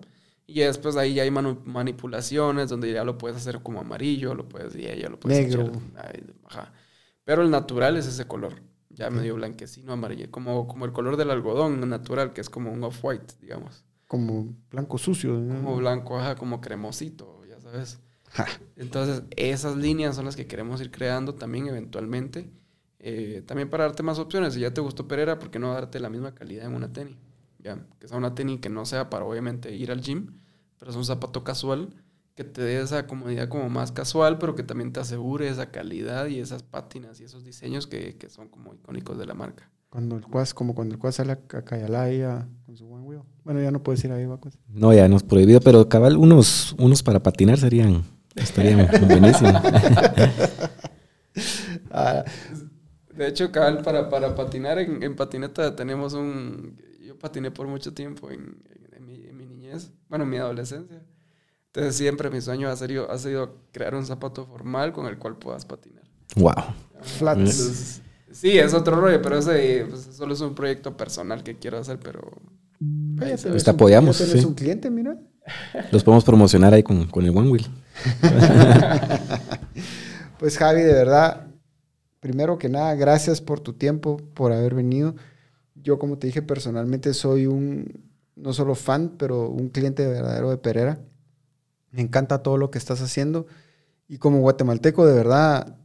Y 0.45 0.59
después 0.59 0.97
ahí 0.97 1.13
ya 1.13 1.23
hay 1.23 1.31
manipulaciones 1.31 2.69
donde 2.69 2.91
ya 2.91 3.05
lo 3.05 3.17
puedes 3.17 3.38
hacer 3.38 3.61
como 3.63 3.79
amarillo, 3.79 4.35
lo 4.35 4.49
puedes, 4.49 4.73
ya, 4.73 4.93
ya 4.93 5.07
lo 5.07 5.17
puedes 5.17 5.47
Negro. 5.47 5.71
ay, 5.95 6.23
ajá. 6.45 6.73
Pero 7.23 7.43
el 7.43 7.49
natural 7.49 7.95
es 7.95 8.05
ese 8.05 8.27
color, 8.27 8.61
ya 8.89 9.09
medio 9.09 9.35
blanquecino, 9.35 9.93
amarillo, 9.93 10.29
como, 10.29 10.67
como 10.67 10.83
el 10.85 10.91
color 10.91 11.15
del 11.15 11.31
algodón 11.31 11.88
natural, 11.88 12.33
que 12.33 12.41
es 12.41 12.49
como 12.49 12.71
un 12.71 12.83
off-white, 12.83 13.35
digamos. 13.39 13.85
Como 14.07 14.53
blanco 14.69 14.97
sucio. 14.97 15.31
¿no? 15.31 15.55
Como 15.55 15.77
blanco, 15.77 16.19
ajá, 16.19 16.35
como 16.35 16.59
cremosito, 16.59 17.45
ya 17.45 17.61
sabes. 17.61 18.01
Ja. 18.33 18.47
Entonces, 18.77 19.23
esas 19.35 19.75
líneas 19.75 20.15
son 20.15 20.25
las 20.25 20.35
que 20.35 20.47
queremos 20.47 20.81
ir 20.81 20.91
creando 20.91 21.35
también 21.35 21.67
eventualmente. 21.67 22.49
eh, 22.99 23.41
también 23.47 23.69
para 23.69 23.85
darte 23.85 24.03
más 24.03 24.19
opciones. 24.19 24.53
Si 24.53 24.59
ya 24.59 24.73
te 24.73 24.81
gustó 24.81 25.07
Pereira, 25.07 25.39
¿por 25.39 25.49
qué 25.49 25.57
no 25.59 25.73
darte 25.73 25.99
la 25.99 26.09
misma 26.09 26.35
calidad 26.35 26.67
en 26.67 26.75
una 26.75 26.93
tenis? 26.93 27.17
Ya, 27.59 27.77
que 27.99 28.07
sea 28.07 28.17
una 28.17 28.35
tenis 28.35 28.59
que 28.59 28.69
no 28.69 28.85
sea 28.85 29.09
para 29.09 29.25
obviamente 29.25 29.75
ir 29.75 29.91
al 29.91 30.01
gym, 30.01 30.39
pero 30.77 30.91
es 30.91 30.97
un 30.97 31.05
zapato 31.05 31.43
casual 31.43 31.89
que 32.35 32.43
te 32.43 32.61
dé 32.61 32.79
esa 32.81 33.07
comodidad 33.07 33.49
como 33.49 33.69
más 33.69 33.91
casual, 33.91 34.37
pero 34.37 34.55
que 34.55 34.63
también 34.63 34.93
te 34.93 34.99
asegure 34.99 35.47
esa 35.49 35.71
calidad 35.71 36.27
y 36.27 36.39
esas 36.39 36.63
pátinas 36.63 37.19
y 37.19 37.23
esos 37.25 37.43
diseños 37.43 37.87
que, 37.87 38.17
que 38.17 38.29
son 38.29 38.47
como 38.49 38.73
icónicos 38.73 39.17
de 39.17 39.25
la 39.25 39.33
marca. 39.33 39.69
Cuando 39.89 40.15
el 40.15 40.23
Quas, 40.25 40.53
como 40.53 40.73
cuando 40.73 40.93
el 40.95 40.99
Quas 40.99 41.15
sale 41.15 41.33
a 41.33 41.37
Cayalá 41.37 42.03
ahí 42.03 42.21
a, 42.21 42.47
con 42.65 42.77
su 42.77 42.85
Wheel. 42.85 43.21
Bueno, 43.43 43.61
ya 43.61 43.71
no 43.71 43.83
puedes 43.83 44.03
ir 44.05 44.11
ahí, 44.11 44.25
va. 44.25 44.37
Pues. 44.39 44.57
No, 44.69 44.93
ya 44.93 45.07
no 45.07 45.17
es 45.17 45.23
prohibido, 45.23 45.59
pero 45.59 45.89
cabal, 45.89 46.17
unos, 46.17 46.73
unos 46.79 47.03
para 47.03 47.21
patinar 47.21 47.57
serían, 47.57 48.03
estarían 48.35 48.87
buenísimos. 49.07 49.53
ah. 51.91 52.23
De 53.13 53.27
hecho, 53.27 53.51
cabal, 53.51 53.81
para, 53.83 54.09
para 54.09 54.35
patinar 54.35 54.79
en, 54.79 55.03
en, 55.03 55.15
patineta 55.15 55.75
tenemos 55.75 56.13
un... 56.13 56.81
Yo 57.05 57.17
patiné 57.19 57.51
por 57.51 57.67
mucho 57.67 57.93
tiempo 57.93 58.31
en, 58.31 58.57
en, 58.95 59.05
mi, 59.05 59.15
en, 59.27 59.37
mi, 59.37 59.45
niñez, 59.45 59.91
bueno, 60.09 60.23
en 60.23 60.29
mi 60.29 60.37
adolescencia. 60.37 61.01
Entonces 61.67 61.95
siempre 61.95 62.29
mi 62.29 62.41
sueño 62.41 62.69
ha 62.69 62.75
sido, 62.75 63.11
ha 63.11 63.17
sido 63.17 63.57
crear 63.71 63.95
un 63.95 64.05
zapato 64.05 64.45
formal 64.45 64.93
con 64.93 65.05
el 65.07 65.17
cual 65.17 65.37
puedas 65.37 65.65
patinar. 65.65 66.03
Wow. 66.35 66.53
Flats. 67.01 67.39
Entonces, 67.39 68.01
Sí, 68.31 68.57
es 68.57 68.73
otro 68.73 68.99
rollo, 68.99 69.21
pero 69.21 69.37
ese 69.37 69.85
pues, 69.89 70.09
solo 70.13 70.33
es 70.33 70.41
un 70.41 70.55
proyecto 70.55 70.95
personal 70.95 71.43
que 71.43 71.55
quiero 71.57 71.77
hacer, 71.77 71.99
pero... 71.99 72.31
Pues 73.17 73.63
te 73.63 73.69
apoyamos. 73.69 74.17
¿Ya 74.17 74.25
tenés 74.25 74.41
sí. 74.41 74.47
un 74.47 74.55
cliente, 74.55 74.89
mira? 74.89 75.17
Los 75.91 76.03
podemos 76.03 76.23
promocionar 76.23 76.73
ahí 76.73 76.81
con, 76.81 77.05
con 77.07 77.23
el 77.23 77.35
One 77.35 77.49
Wheel. 77.49 77.67
pues 80.39 80.57
Javi, 80.57 80.81
de 80.81 80.93
verdad, 80.93 81.47
primero 82.19 82.57
que 82.57 82.69
nada, 82.69 82.95
gracias 82.95 83.41
por 83.41 83.59
tu 83.59 83.73
tiempo, 83.73 84.17
por 84.33 84.51
haber 84.51 84.75
venido. 84.75 85.15
Yo, 85.75 85.99
como 85.99 86.17
te 86.17 86.27
dije, 86.27 86.41
personalmente 86.41 87.13
soy 87.13 87.47
un, 87.47 88.03
no 88.35 88.53
solo 88.53 88.75
fan, 88.75 89.15
pero 89.17 89.49
un 89.49 89.69
cliente 89.69 90.07
verdadero 90.07 90.49
de 90.49 90.57
Pereira. 90.57 90.99
Me 91.91 92.01
encanta 92.01 92.43
todo 92.43 92.57
lo 92.57 92.71
que 92.71 92.77
estás 92.77 93.01
haciendo. 93.01 93.47
Y 94.07 94.17
como 94.17 94.39
guatemalteco, 94.39 95.05
de 95.05 95.13
verdad, 95.13 95.77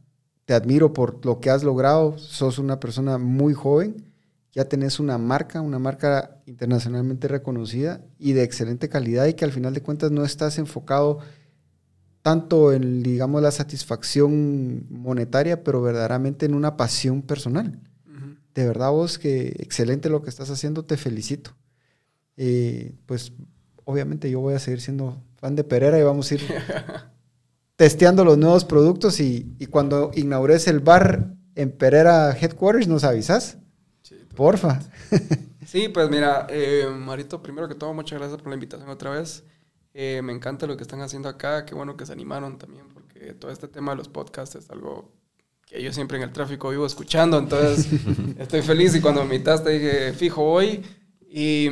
te 0.45 0.53
admiro 0.53 0.93
por 0.93 1.25
lo 1.25 1.39
que 1.39 1.49
has 1.49 1.63
logrado. 1.63 2.17
Sos 2.17 2.59
una 2.59 2.79
persona 2.79 3.17
muy 3.17 3.53
joven. 3.53 4.05
Ya 4.53 4.65
tenés 4.65 4.99
una 4.99 5.17
marca, 5.17 5.61
una 5.61 5.79
marca 5.79 6.41
internacionalmente 6.45 7.27
reconocida 7.27 8.01
y 8.17 8.33
de 8.33 8.43
excelente 8.43 8.89
calidad 8.89 9.27
y 9.27 9.33
que 9.33 9.45
al 9.45 9.51
final 9.51 9.73
de 9.73 9.83
cuentas 9.83 10.11
no 10.11 10.23
estás 10.23 10.57
enfocado 10.57 11.19
tanto 12.27 12.73
en, 12.73 13.03
digamos, 13.03 13.41
la 13.41 13.51
satisfacción 13.51 14.85
monetaria, 14.89 15.63
pero 15.63 15.81
verdaderamente 15.81 16.45
en 16.45 16.55
una 16.55 16.75
pasión 16.75 17.21
personal. 17.21 17.79
Uh 18.05 18.09
-huh. 18.09 18.37
De 18.53 18.67
verdad 18.67 18.91
vos 18.91 19.17
que 19.17 19.55
excelente 19.59 20.09
lo 20.09 20.21
que 20.21 20.29
estás 20.29 20.49
haciendo, 20.49 20.83
te 20.83 20.97
felicito. 20.97 21.51
Eh, 22.35 22.95
pues 23.05 23.31
obviamente 23.85 24.29
yo 24.29 24.41
voy 24.41 24.55
a 24.55 24.59
seguir 24.59 24.81
siendo 24.81 25.23
fan 25.37 25.55
de 25.55 25.63
Pereira 25.63 25.97
y 25.97 26.03
vamos 26.03 26.29
a 26.29 26.35
ir 26.35 26.41
testeando 27.77 28.25
los 28.25 28.37
nuevos 28.37 28.65
productos 28.65 29.21
y, 29.21 29.55
y, 29.57 29.67
cuando 29.67 30.11
inaugures 30.13 30.67
el 30.67 30.81
bar 30.81 31.33
en 31.55 31.71
Pereira 31.71 32.35
Headquarters 32.37 32.89
nos 32.89 33.05
avisas. 33.05 33.57
Sí, 34.01 34.15
Porfa. 34.35 34.81
Sí, 35.65 35.87
pues 35.87 36.09
mira, 36.09 36.45
eh, 36.49 36.87
Marito, 36.93 37.41
primero 37.41 37.69
que 37.69 37.75
todo, 37.75 37.93
muchas 37.93 38.19
gracias 38.19 38.41
por 38.41 38.49
la 38.49 38.55
invitación 38.55 38.89
otra 38.89 39.11
vez. 39.11 39.45
Eh, 39.99 40.21
me 40.21 40.31
encanta 40.31 40.67
lo 40.67 40.77
que 40.77 40.83
están 40.83 41.01
haciendo 41.01 41.27
acá, 41.27 41.65
qué 41.65 41.73
bueno 41.73 41.97
que 41.97 42.05
se 42.05 42.13
animaron 42.13 42.59
también, 42.59 42.87
porque 42.93 43.33
todo 43.33 43.49
este 43.49 43.67
tema 43.67 43.93
de 43.93 43.97
los 43.97 44.07
podcasts 44.07 44.55
es 44.55 44.69
algo 44.69 45.11
que 45.65 45.81
yo 45.81 45.91
siempre 45.91 46.17
en 46.17 46.23
el 46.23 46.31
tráfico 46.31 46.69
vivo 46.69 46.85
escuchando, 46.85 47.39
entonces 47.39 47.87
estoy 48.37 48.61
feliz 48.61 48.93
y 48.93 49.01
cuando 49.01 49.21
me 49.25 49.33
invitaste 49.33 49.71
dije, 49.71 50.13
fijo, 50.13 50.43
voy. 50.43 50.85
Y, 51.27 51.67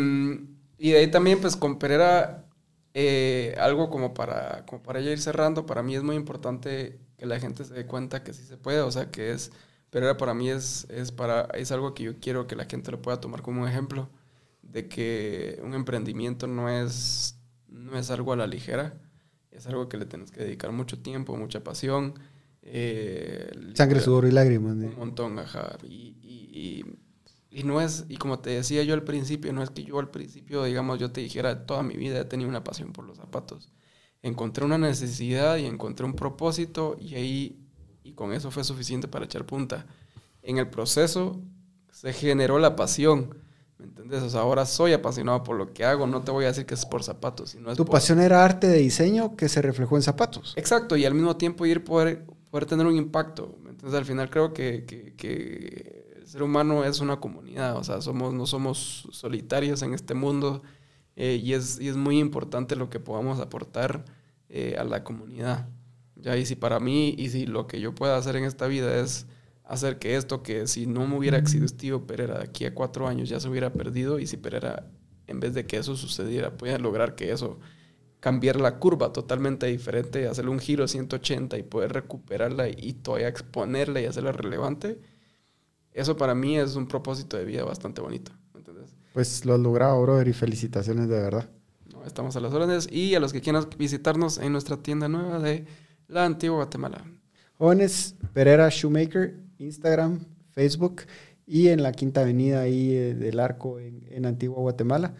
y 0.79 0.89
de 0.89 0.97
ahí 0.97 1.11
también, 1.11 1.39
pues 1.39 1.55
con 1.55 1.77
Pereira 1.77 2.47
eh, 2.95 3.53
algo 3.59 3.91
como 3.91 4.15
para, 4.15 4.65
como 4.65 4.81
para 4.81 5.01
ya 5.01 5.11
ir 5.11 5.21
cerrando, 5.21 5.67
para 5.67 5.83
mí 5.83 5.95
es 5.95 6.01
muy 6.01 6.15
importante 6.15 6.97
que 7.19 7.27
la 7.27 7.39
gente 7.39 7.63
se 7.63 7.75
dé 7.75 7.85
cuenta 7.85 8.23
que 8.23 8.33
sí 8.33 8.41
se 8.41 8.57
puede, 8.57 8.79
o 8.79 8.91
sea, 8.91 9.11
que 9.11 9.33
es, 9.33 9.51
pero 9.91 10.17
para 10.17 10.33
mí 10.33 10.49
es, 10.49 10.87
es, 10.89 11.11
para, 11.11 11.43
es 11.53 11.71
algo 11.71 11.93
que 11.93 12.01
yo 12.01 12.19
quiero 12.19 12.47
que 12.47 12.55
la 12.55 12.65
gente 12.65 12.89
lo 12.89 13.03
pueda 13.03 13.19
tomar 13.19 13.43
como 13.43 13.61
un 13.61 13.69
ejemplo 13.69 14.09
de 14.63 14.87
que 14.87 15.59
un 15.63 15.75
emprendimiento 15.75 16.47
no 16.47 16.69
es, 16.69 17.35
no 17.75 17.97
es 17.97 18.09
algo 18.09 18.33
a 18.33 18.35
la 18.35 18.47
ligera, 18.47 18.97
es 19.51 19.67
algo 19.67 19.87
que 19.87 19.97
le 19.97 20.05
tienes 20.05 20.31
que 20.31 20.43
dedicar 20.43 20.71
mucho 20.71 20.99
tiempo, 20.99 21.35
mucha 21.37 21.63
pasión. 21.63 22.15
Eh, 22.61 23.51
Sangre, 23.73 23.99
sudor 23.99 24.25
y 24.25 24.31
lágrimas. 24.31 24.75
Un 24.75 24.83
¿eh? 24.83 24.93
montón, 24.97 25.37
ajá. 25.39 25.77
Y, 25.83 26.15
y, 26.21 26.85
y, 27.49 27.63
no 27.63 27.79
es, 27.81 28.05
y 28.09 28.17
como 28.17 28.39
te 28.39 28.49
decía 28.49 28.83
yo 28.83 28.93
al 28.93 29.03
principio, 29.03 29.53
no 29.53 29.61
es 29.61 29.69
que 29.69 29.83
yo 29.83 29.99
al 29.99 30.09
principio, 30.09 30.63
digamos, 30.63 30.99
yo 30.99 31.11
te 31.11 31.21
dijera, 31.21 31.65
toda 31.65 31.83
mi 31.83 31.95
vida 31.95 32.19
he 32.19 32.25
tenido 32.25 32.49
una 32.49 32.63
pasión 32.63 32.91
por 32.91 33.05
los 33.05 33.17
zapatos. 33.17 33.71
Encontré 34.21 34.65
una 34.65 34.77
necesidad 34.77 35.57
y 35.57 35.65
encontré 35.65 36.05
un 36.05 36.15
propósito 36.15 36.97
y 36.99 37.15
ahí, 37.15 37.59
y 38.03 38.13
con 38.13 38.33
eso 38.33 38.49
fue 38.51 38.63
suficiente 38.63 39.07
para 39.07 39.25
echar 39.25 39.45
punta. 39.45 39.85
En 40.41 40.57
el 40.57 40.69
proceso 40.69 41.41
se 41.91 42.13
generó 42.13 42.59
la 42.59 42.75
pasión. 42.75 43.37
¿Me 43.77 43.85
entiendes? 43.85 44.23
O 44.23 44.29
sea, 44.29 44.41
ahora 44.41 44.65
soy 44.65 44.93
apasionado 44.93 45.43
por 45.43 45.57
lo 45.57 45.73
que 45.73 45.83
hago. 45.83 46.07
No 46.07 46.21
te 46.21 46.31
voy 46.31 46.45
a 46.45 46.47
decir 46.47 46.65
que 46.65 46.75
es 46.75 46.85
por 46.85 47.03
zapatos. 47.03 47.51
Sino 47.51 47.71
es 47.71 47.77
tu 47.77 47.85
por... 47.85 47.93
pasión 47.93 48.19
era 48.19 48.43
arte 48.43 48.67
de 48.67 48.77
diseño 48.77 49.35
que 49.35 49.49
se 49.49 49.61
reflejó 49.61 49.97
en 49.97 50.01
zapatos. 50.01 50.53
Exacto, 50.55 50.95
y 50.95 51.05
al 51.05 51.13
mismo 51.13 51.35
tiempo 51.35 51.65
ir 51.65 51.83
poder, 51.83 52.25
poder 52.49 52.65
tener 52.65 52.85
un 52.85 52.95
impacto. 52.95 53.57
Entonces, 53.67 53.97
al 53.97 54.05
final 54.05 54.29
creo 54.29 54.53
que, 54.53 54.85
que, 54.85 55.13
que 55.15 56.05
el 56.15 56.27
ser 56.27 56.41
humano 56.41 56.85
es 56.85 57.01
una 57.01 57.19
comunidad, 57.19 57.75
o 57.77 57.83
sea, 57.83 58.01
somos, 58.01 58.33
no 58.33 58.47
somos 58.47 59.07
solitarios 59.11 59.81
en 59.83 59.93
este 59.93 60.13
mundo 60.13 60.63
eh, 61.15 61.39
y, 61.41 61.53
es, 61.53 61.79
y 61.79 61.87
es 61.87 61.97
muy 61.97 62.19
importante 62.19 62.75
lo 62.75 62.89
que 62.89 62.99
podamos 62.99 63.39
aportar 63.39 64.05
eh, 64.49 64.75
a 64.79 64.83
la 64.83 65.03
comunidad. 65.03 65.67
¿ya? 66.15 66.37
Y 66.37 66.45
si 66.45 66.55
para 66.55 66.79
mí, 66.79 67.13
y 67.17 67.29
si 67.29 67.45
lo 67.45 67.67
que 67.67 67.79
yo 67.79 67.93
pueda 67.93 68.17
hacer 68.17 68.35
en 68.37 68.45
esta 68.45 68.67
vida 68.67 68.99
es 68.99 69.27
hacer 69.65 69.99
que 69.99 70.15
esto, 70.15 70.43
que 70.43 70.67
si 70.67 70.85
no 70.85 71.07
me 71.07 71.17
hubiera 71.17 71.37
existido 71.37 72.05
Pereira 72.05 72.37
de 72.37 72.43
aquí 72.43 72.65
a 72.65 72.73
cuatro 72.73 73.07
años 73.07 73.29
ya 73.29 73.39
se 73.39 73.49
hubiera 73.49 73.73
perdido, 73.73 74.19
y 74.19 74.27
si 74.27 74.37
Pereira, 74.37 74.87
en 75.27 75.39
vez 75.39 75.53
de 75.53 75.65
que 75.65 75.77
eso 75.77 75.95
sucediera, 75.95 76.55
pudiera 76.55 76.79
lograr 76.79 77.15
que 77.15 77.31
eso 77.31 77.59
cambiar 78.19 78.59
la 78.59 78.79
curva 78.79 79.13
totalmente 79.13 79.67
diferente, 79.67 80.27
hacerle 80.27 80.49
un 80.49 80.59
giro 80.59 80.87
180 80.87 81.59
y 81.59 81.63
poder 81.63 81.93
recuperarla 81.93 82.67
y 82.69 82.93
todavía 82.93 83.27
exponerla 83.27 84.01
y 84.01 84.05
hacerla 84.05 84.31
relevante, 84.31 84.99
eso 85.91 86.17
para 86.17 86.33
mí 86.33 86.57
es 86.57 86.75
un 86.75 86.87
propósito 86.87 87.37
de 87.37 87.45
vida 87.45 87.63
bastante 87.63 88.01
bonito. 88.01 88.31
¿entendés? 88.55 88.95
Pues 89.13 89.45
lo 89.45 89.53
has 89.53 89.59
logrado, 89.59 90.01
brother, 90.01 90.27
y 90.27 90.33
felicitaciones 90.33 91.07
de 91.07 91.19
verdad. 91.19 91.49
No, 91.93 92.03
estamos 92.03 92.35
a 92.35 92.39
las 92.39 92.51
órdenes 92.51 92.91
y 92.91 93.13
a 93.15 93.19
los 93.19 93.31
que 93.31 93.41
quieran 93.41 93.65
visitarnos 93.77 94.39
en 94.39 94.51
nuestra 94.51 94.77
tienda 94.77 95.07
nueva 95.07 95.37
de 95.37 95.65
la 96.07 96.25
Antigua 96.25 96.57
Guatemala. 96.57 97.05
Jóvenes, 97.59 98.15
Pereira 98.33 98.67
Shoemaker, 98.69 99.44
Instagram, 99.65 100.19
Facebook 100.51 101.03
y 101.45 101.67
en 101.67 101.83
la 101.83 101.91
Quinta 101.91 102.21
Avenida 102.21 102.61
ahí 102.61 102.91
eh, 102.93 103.13
del 103.13 103.39
Arco 103.39 103.79
en, 103.79 104.05
en 104.09 104.25
Antigua 104.25 104.59
Guatemala. 104.59 105.13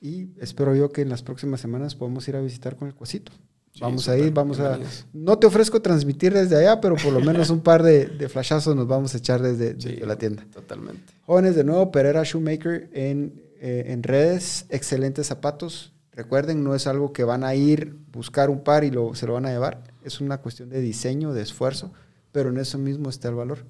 Y 0.00 0.30
espero 0.40 0.74
yo 0.74 0.90
que 0.90 1.02
en 1.02 1.08
las 1.08 1.22
próximas 1.22 1.60
semanas 1.60 1.94
podamos 1.94 2.26
ir 2.28 2.36
a 2.36 2.40
visitar 2.40 2.76
con 2.76 2.88
el 2.88 2.94
Cuasito. 2.94 3.32
Sí, 3.72 3.80
vamos 3.80 4.06
a 4.08 4.18
ir, 4.18 4.32
vamos 4.32 4.60
a... 4.60 4.78
No 5.14 5.38
te 5.38 5.46
ofrezco 5.46 5.80
transmitir 5.80 6.34
desde 6.34 6.56
allá, 6.56 6.80
pero 6.80 6.96
por 6.96 7.12
lo 7.12 7.20
menos 7.24 7.48
un 7.48 7.60
par 7.60 7.82
de, 7.82 8.06
de 8.06 8.28
flashazos 8.28 8.76
nos 8.76 8.86
vamos 8.86 9.14
a 9.14 9.18
echar 9.18 9.40
desde, 9.40 9.80
sí, 9.80 9.92
desde, 9.92 10.06
la 10.06 10.16
tienda. 10.16 10.44
Totalmente. 10.52 11.14
Jóvenes, 11.24 11.56
de 11.56 11.64
nuevo, 11.64 11.90
Pereira 11.90 12.22
Shoemaker 12.22 12.90
en, 12.92 13.42
eh, 13.60 13.84
en 13.86 14.02
redes, 14.02 14.66
excelentes 14.68 15.28
zapatos. 15.28 15.94
Recuerden, 16.10 16.62
no 16.62 16.74
es 16.74 16.86
algo 16.86 17.14
que 17.14 17.24
van 17.24 17.44
a 17.44 17.54
ir, 17.54 17.96
buscar 18.12 18.50
un 18.50 18.62
par 18.62 18.84
y 18.84 18.90
lo, 18.90 19.14
se 19.14 19.26
lo 19.26 19.32
van 19.32 19.46
a 19.46 19.50
llevar. 19.50 19.82
Es 20.04 20.20
una 20.20 20.38
cuestión 20.38 20.68
de 20.68 20.82
diseño, 20.82 21.32
de 21.32 21.40
esfuerzo, 21.40 21.92
pero 22.30 22.50
en 22.50 22.58
eso 22.58 22.76
mismo 22.76 23.08
está 23.08 23.28
el 23.28 23.36
valor. 23.36 23.64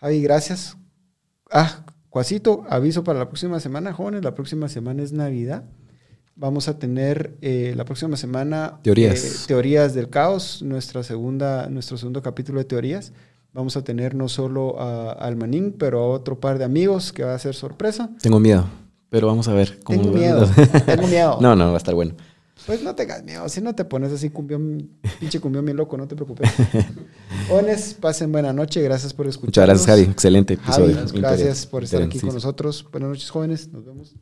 Javi, 0.00 0.22
gracias. 0.22 0.76
Ah, 1.50 1.84
Cuasito, 2.08 2.64
aviso 2.70 3.04
para 3.04 3.18
la 3.18 3.28
próxima 3.28 3.60
semana, 3.60 3.92
jóvenes. 3.92 4.24
La 4.24 4.34
próxima 4.34 4.68
semana 4.68 5.02
es 5.02 5.12
Navidad. 5.12 5.64
Vamos 6.36 6.68
a 6.68 6.78
tener 6.78 7.36
eh, 7.42 7.74
la 7.76 7.84
próxima 7.84 8.16
semana 8.16 8.78
teorías. 8.82 9.24
Eh, 9.24 9.46
teorías 9.46 9.92
del 9.94 10.08
caos, 10.08 10.62
nuestra 10.62 11.02
segunda, 11.02 11.68
nuestro 11.68 11.98
segundo 11.98 12.22
capítulo 12.22 12.60
de 12.60 12.64
teorías. 12.64 13.12
Vamos 13.52 13.76
a 13.76 13.82
tener 13.82 14.14
no 14.14 14.28
solo 14.28 14.80
a, 14.80 15.12
al 15.12 15.36
Manín, 15.36 15.74
pero 15.78 16.00
a 16.00 16.06
otro 16.08 16.40
par 16.40 16.58
de 16.58 16.64
amigos 16.64 17.12
que 17.12 17.24
va 17.24 17.34
a 17.34 17.38
ser 17.38 17.54
sorpresa. 17.54 18.10
Tengo 18.22 18.40
miedo, 18.40 18.66
pero 19.10 19.26
vamos 19.26 19.48
a 19.48 19.52
ver 19.52 19.80
cómo. 19.84 20.00
Tengo 20.00 20.16
miedo, 20.16 20.48
tengo 20.86 21.06
miedo. 21.08 21.38
No, 21.40 21.56
no, 21.56 21.66
va 21.66 21.74
a 21.74 21.78
estar 21.78 21.94
bueno. 21.94 22.14
Pues 22.66 22.82
no 22.82 22.94
tengas 22.94 23.24
miedo, 23.24 23.48
si 23.48 23.60
no 23.60 23.74
te 23.74 23.84
pones 23.84 24.12
así 24.12 24.30
cumbión, 24.30 24.90
pinche 25.20 25.40
cumbión 25.40 25.64
bien 25.64 25.76
loco, 25.76 25.96
no 25.96 26.06
te 26.06 26.14
preocupes. 26.14 26.50
Jóvenes, 27.48 27.94
pasen 27.94 28.32
buena 28.32 28.52
noche, 28.52 28.82
gracias 28.82 29.14
por 29.14 29.26
escuchar. 29.26 29.48
Muchas 29.48 29.66
gracias, 29.66 29.86
Javi, 29.86 30.02
excelente 30.02 30.54
episodio. 30.54 30.94
Javi, 30.96 31.20
gracias 31.20 31.66
por 31.66 31.84
estar 31.84 32.02
aquí 32.02 32.18
con 32.20 32.34
nosotros. 32.34 32.86
Buenas 32.90 33.10
noches, 33.10 33.30
jóvenes, 33.30 33.68
nos 33.72 33.84
vemos. 33.84 34.14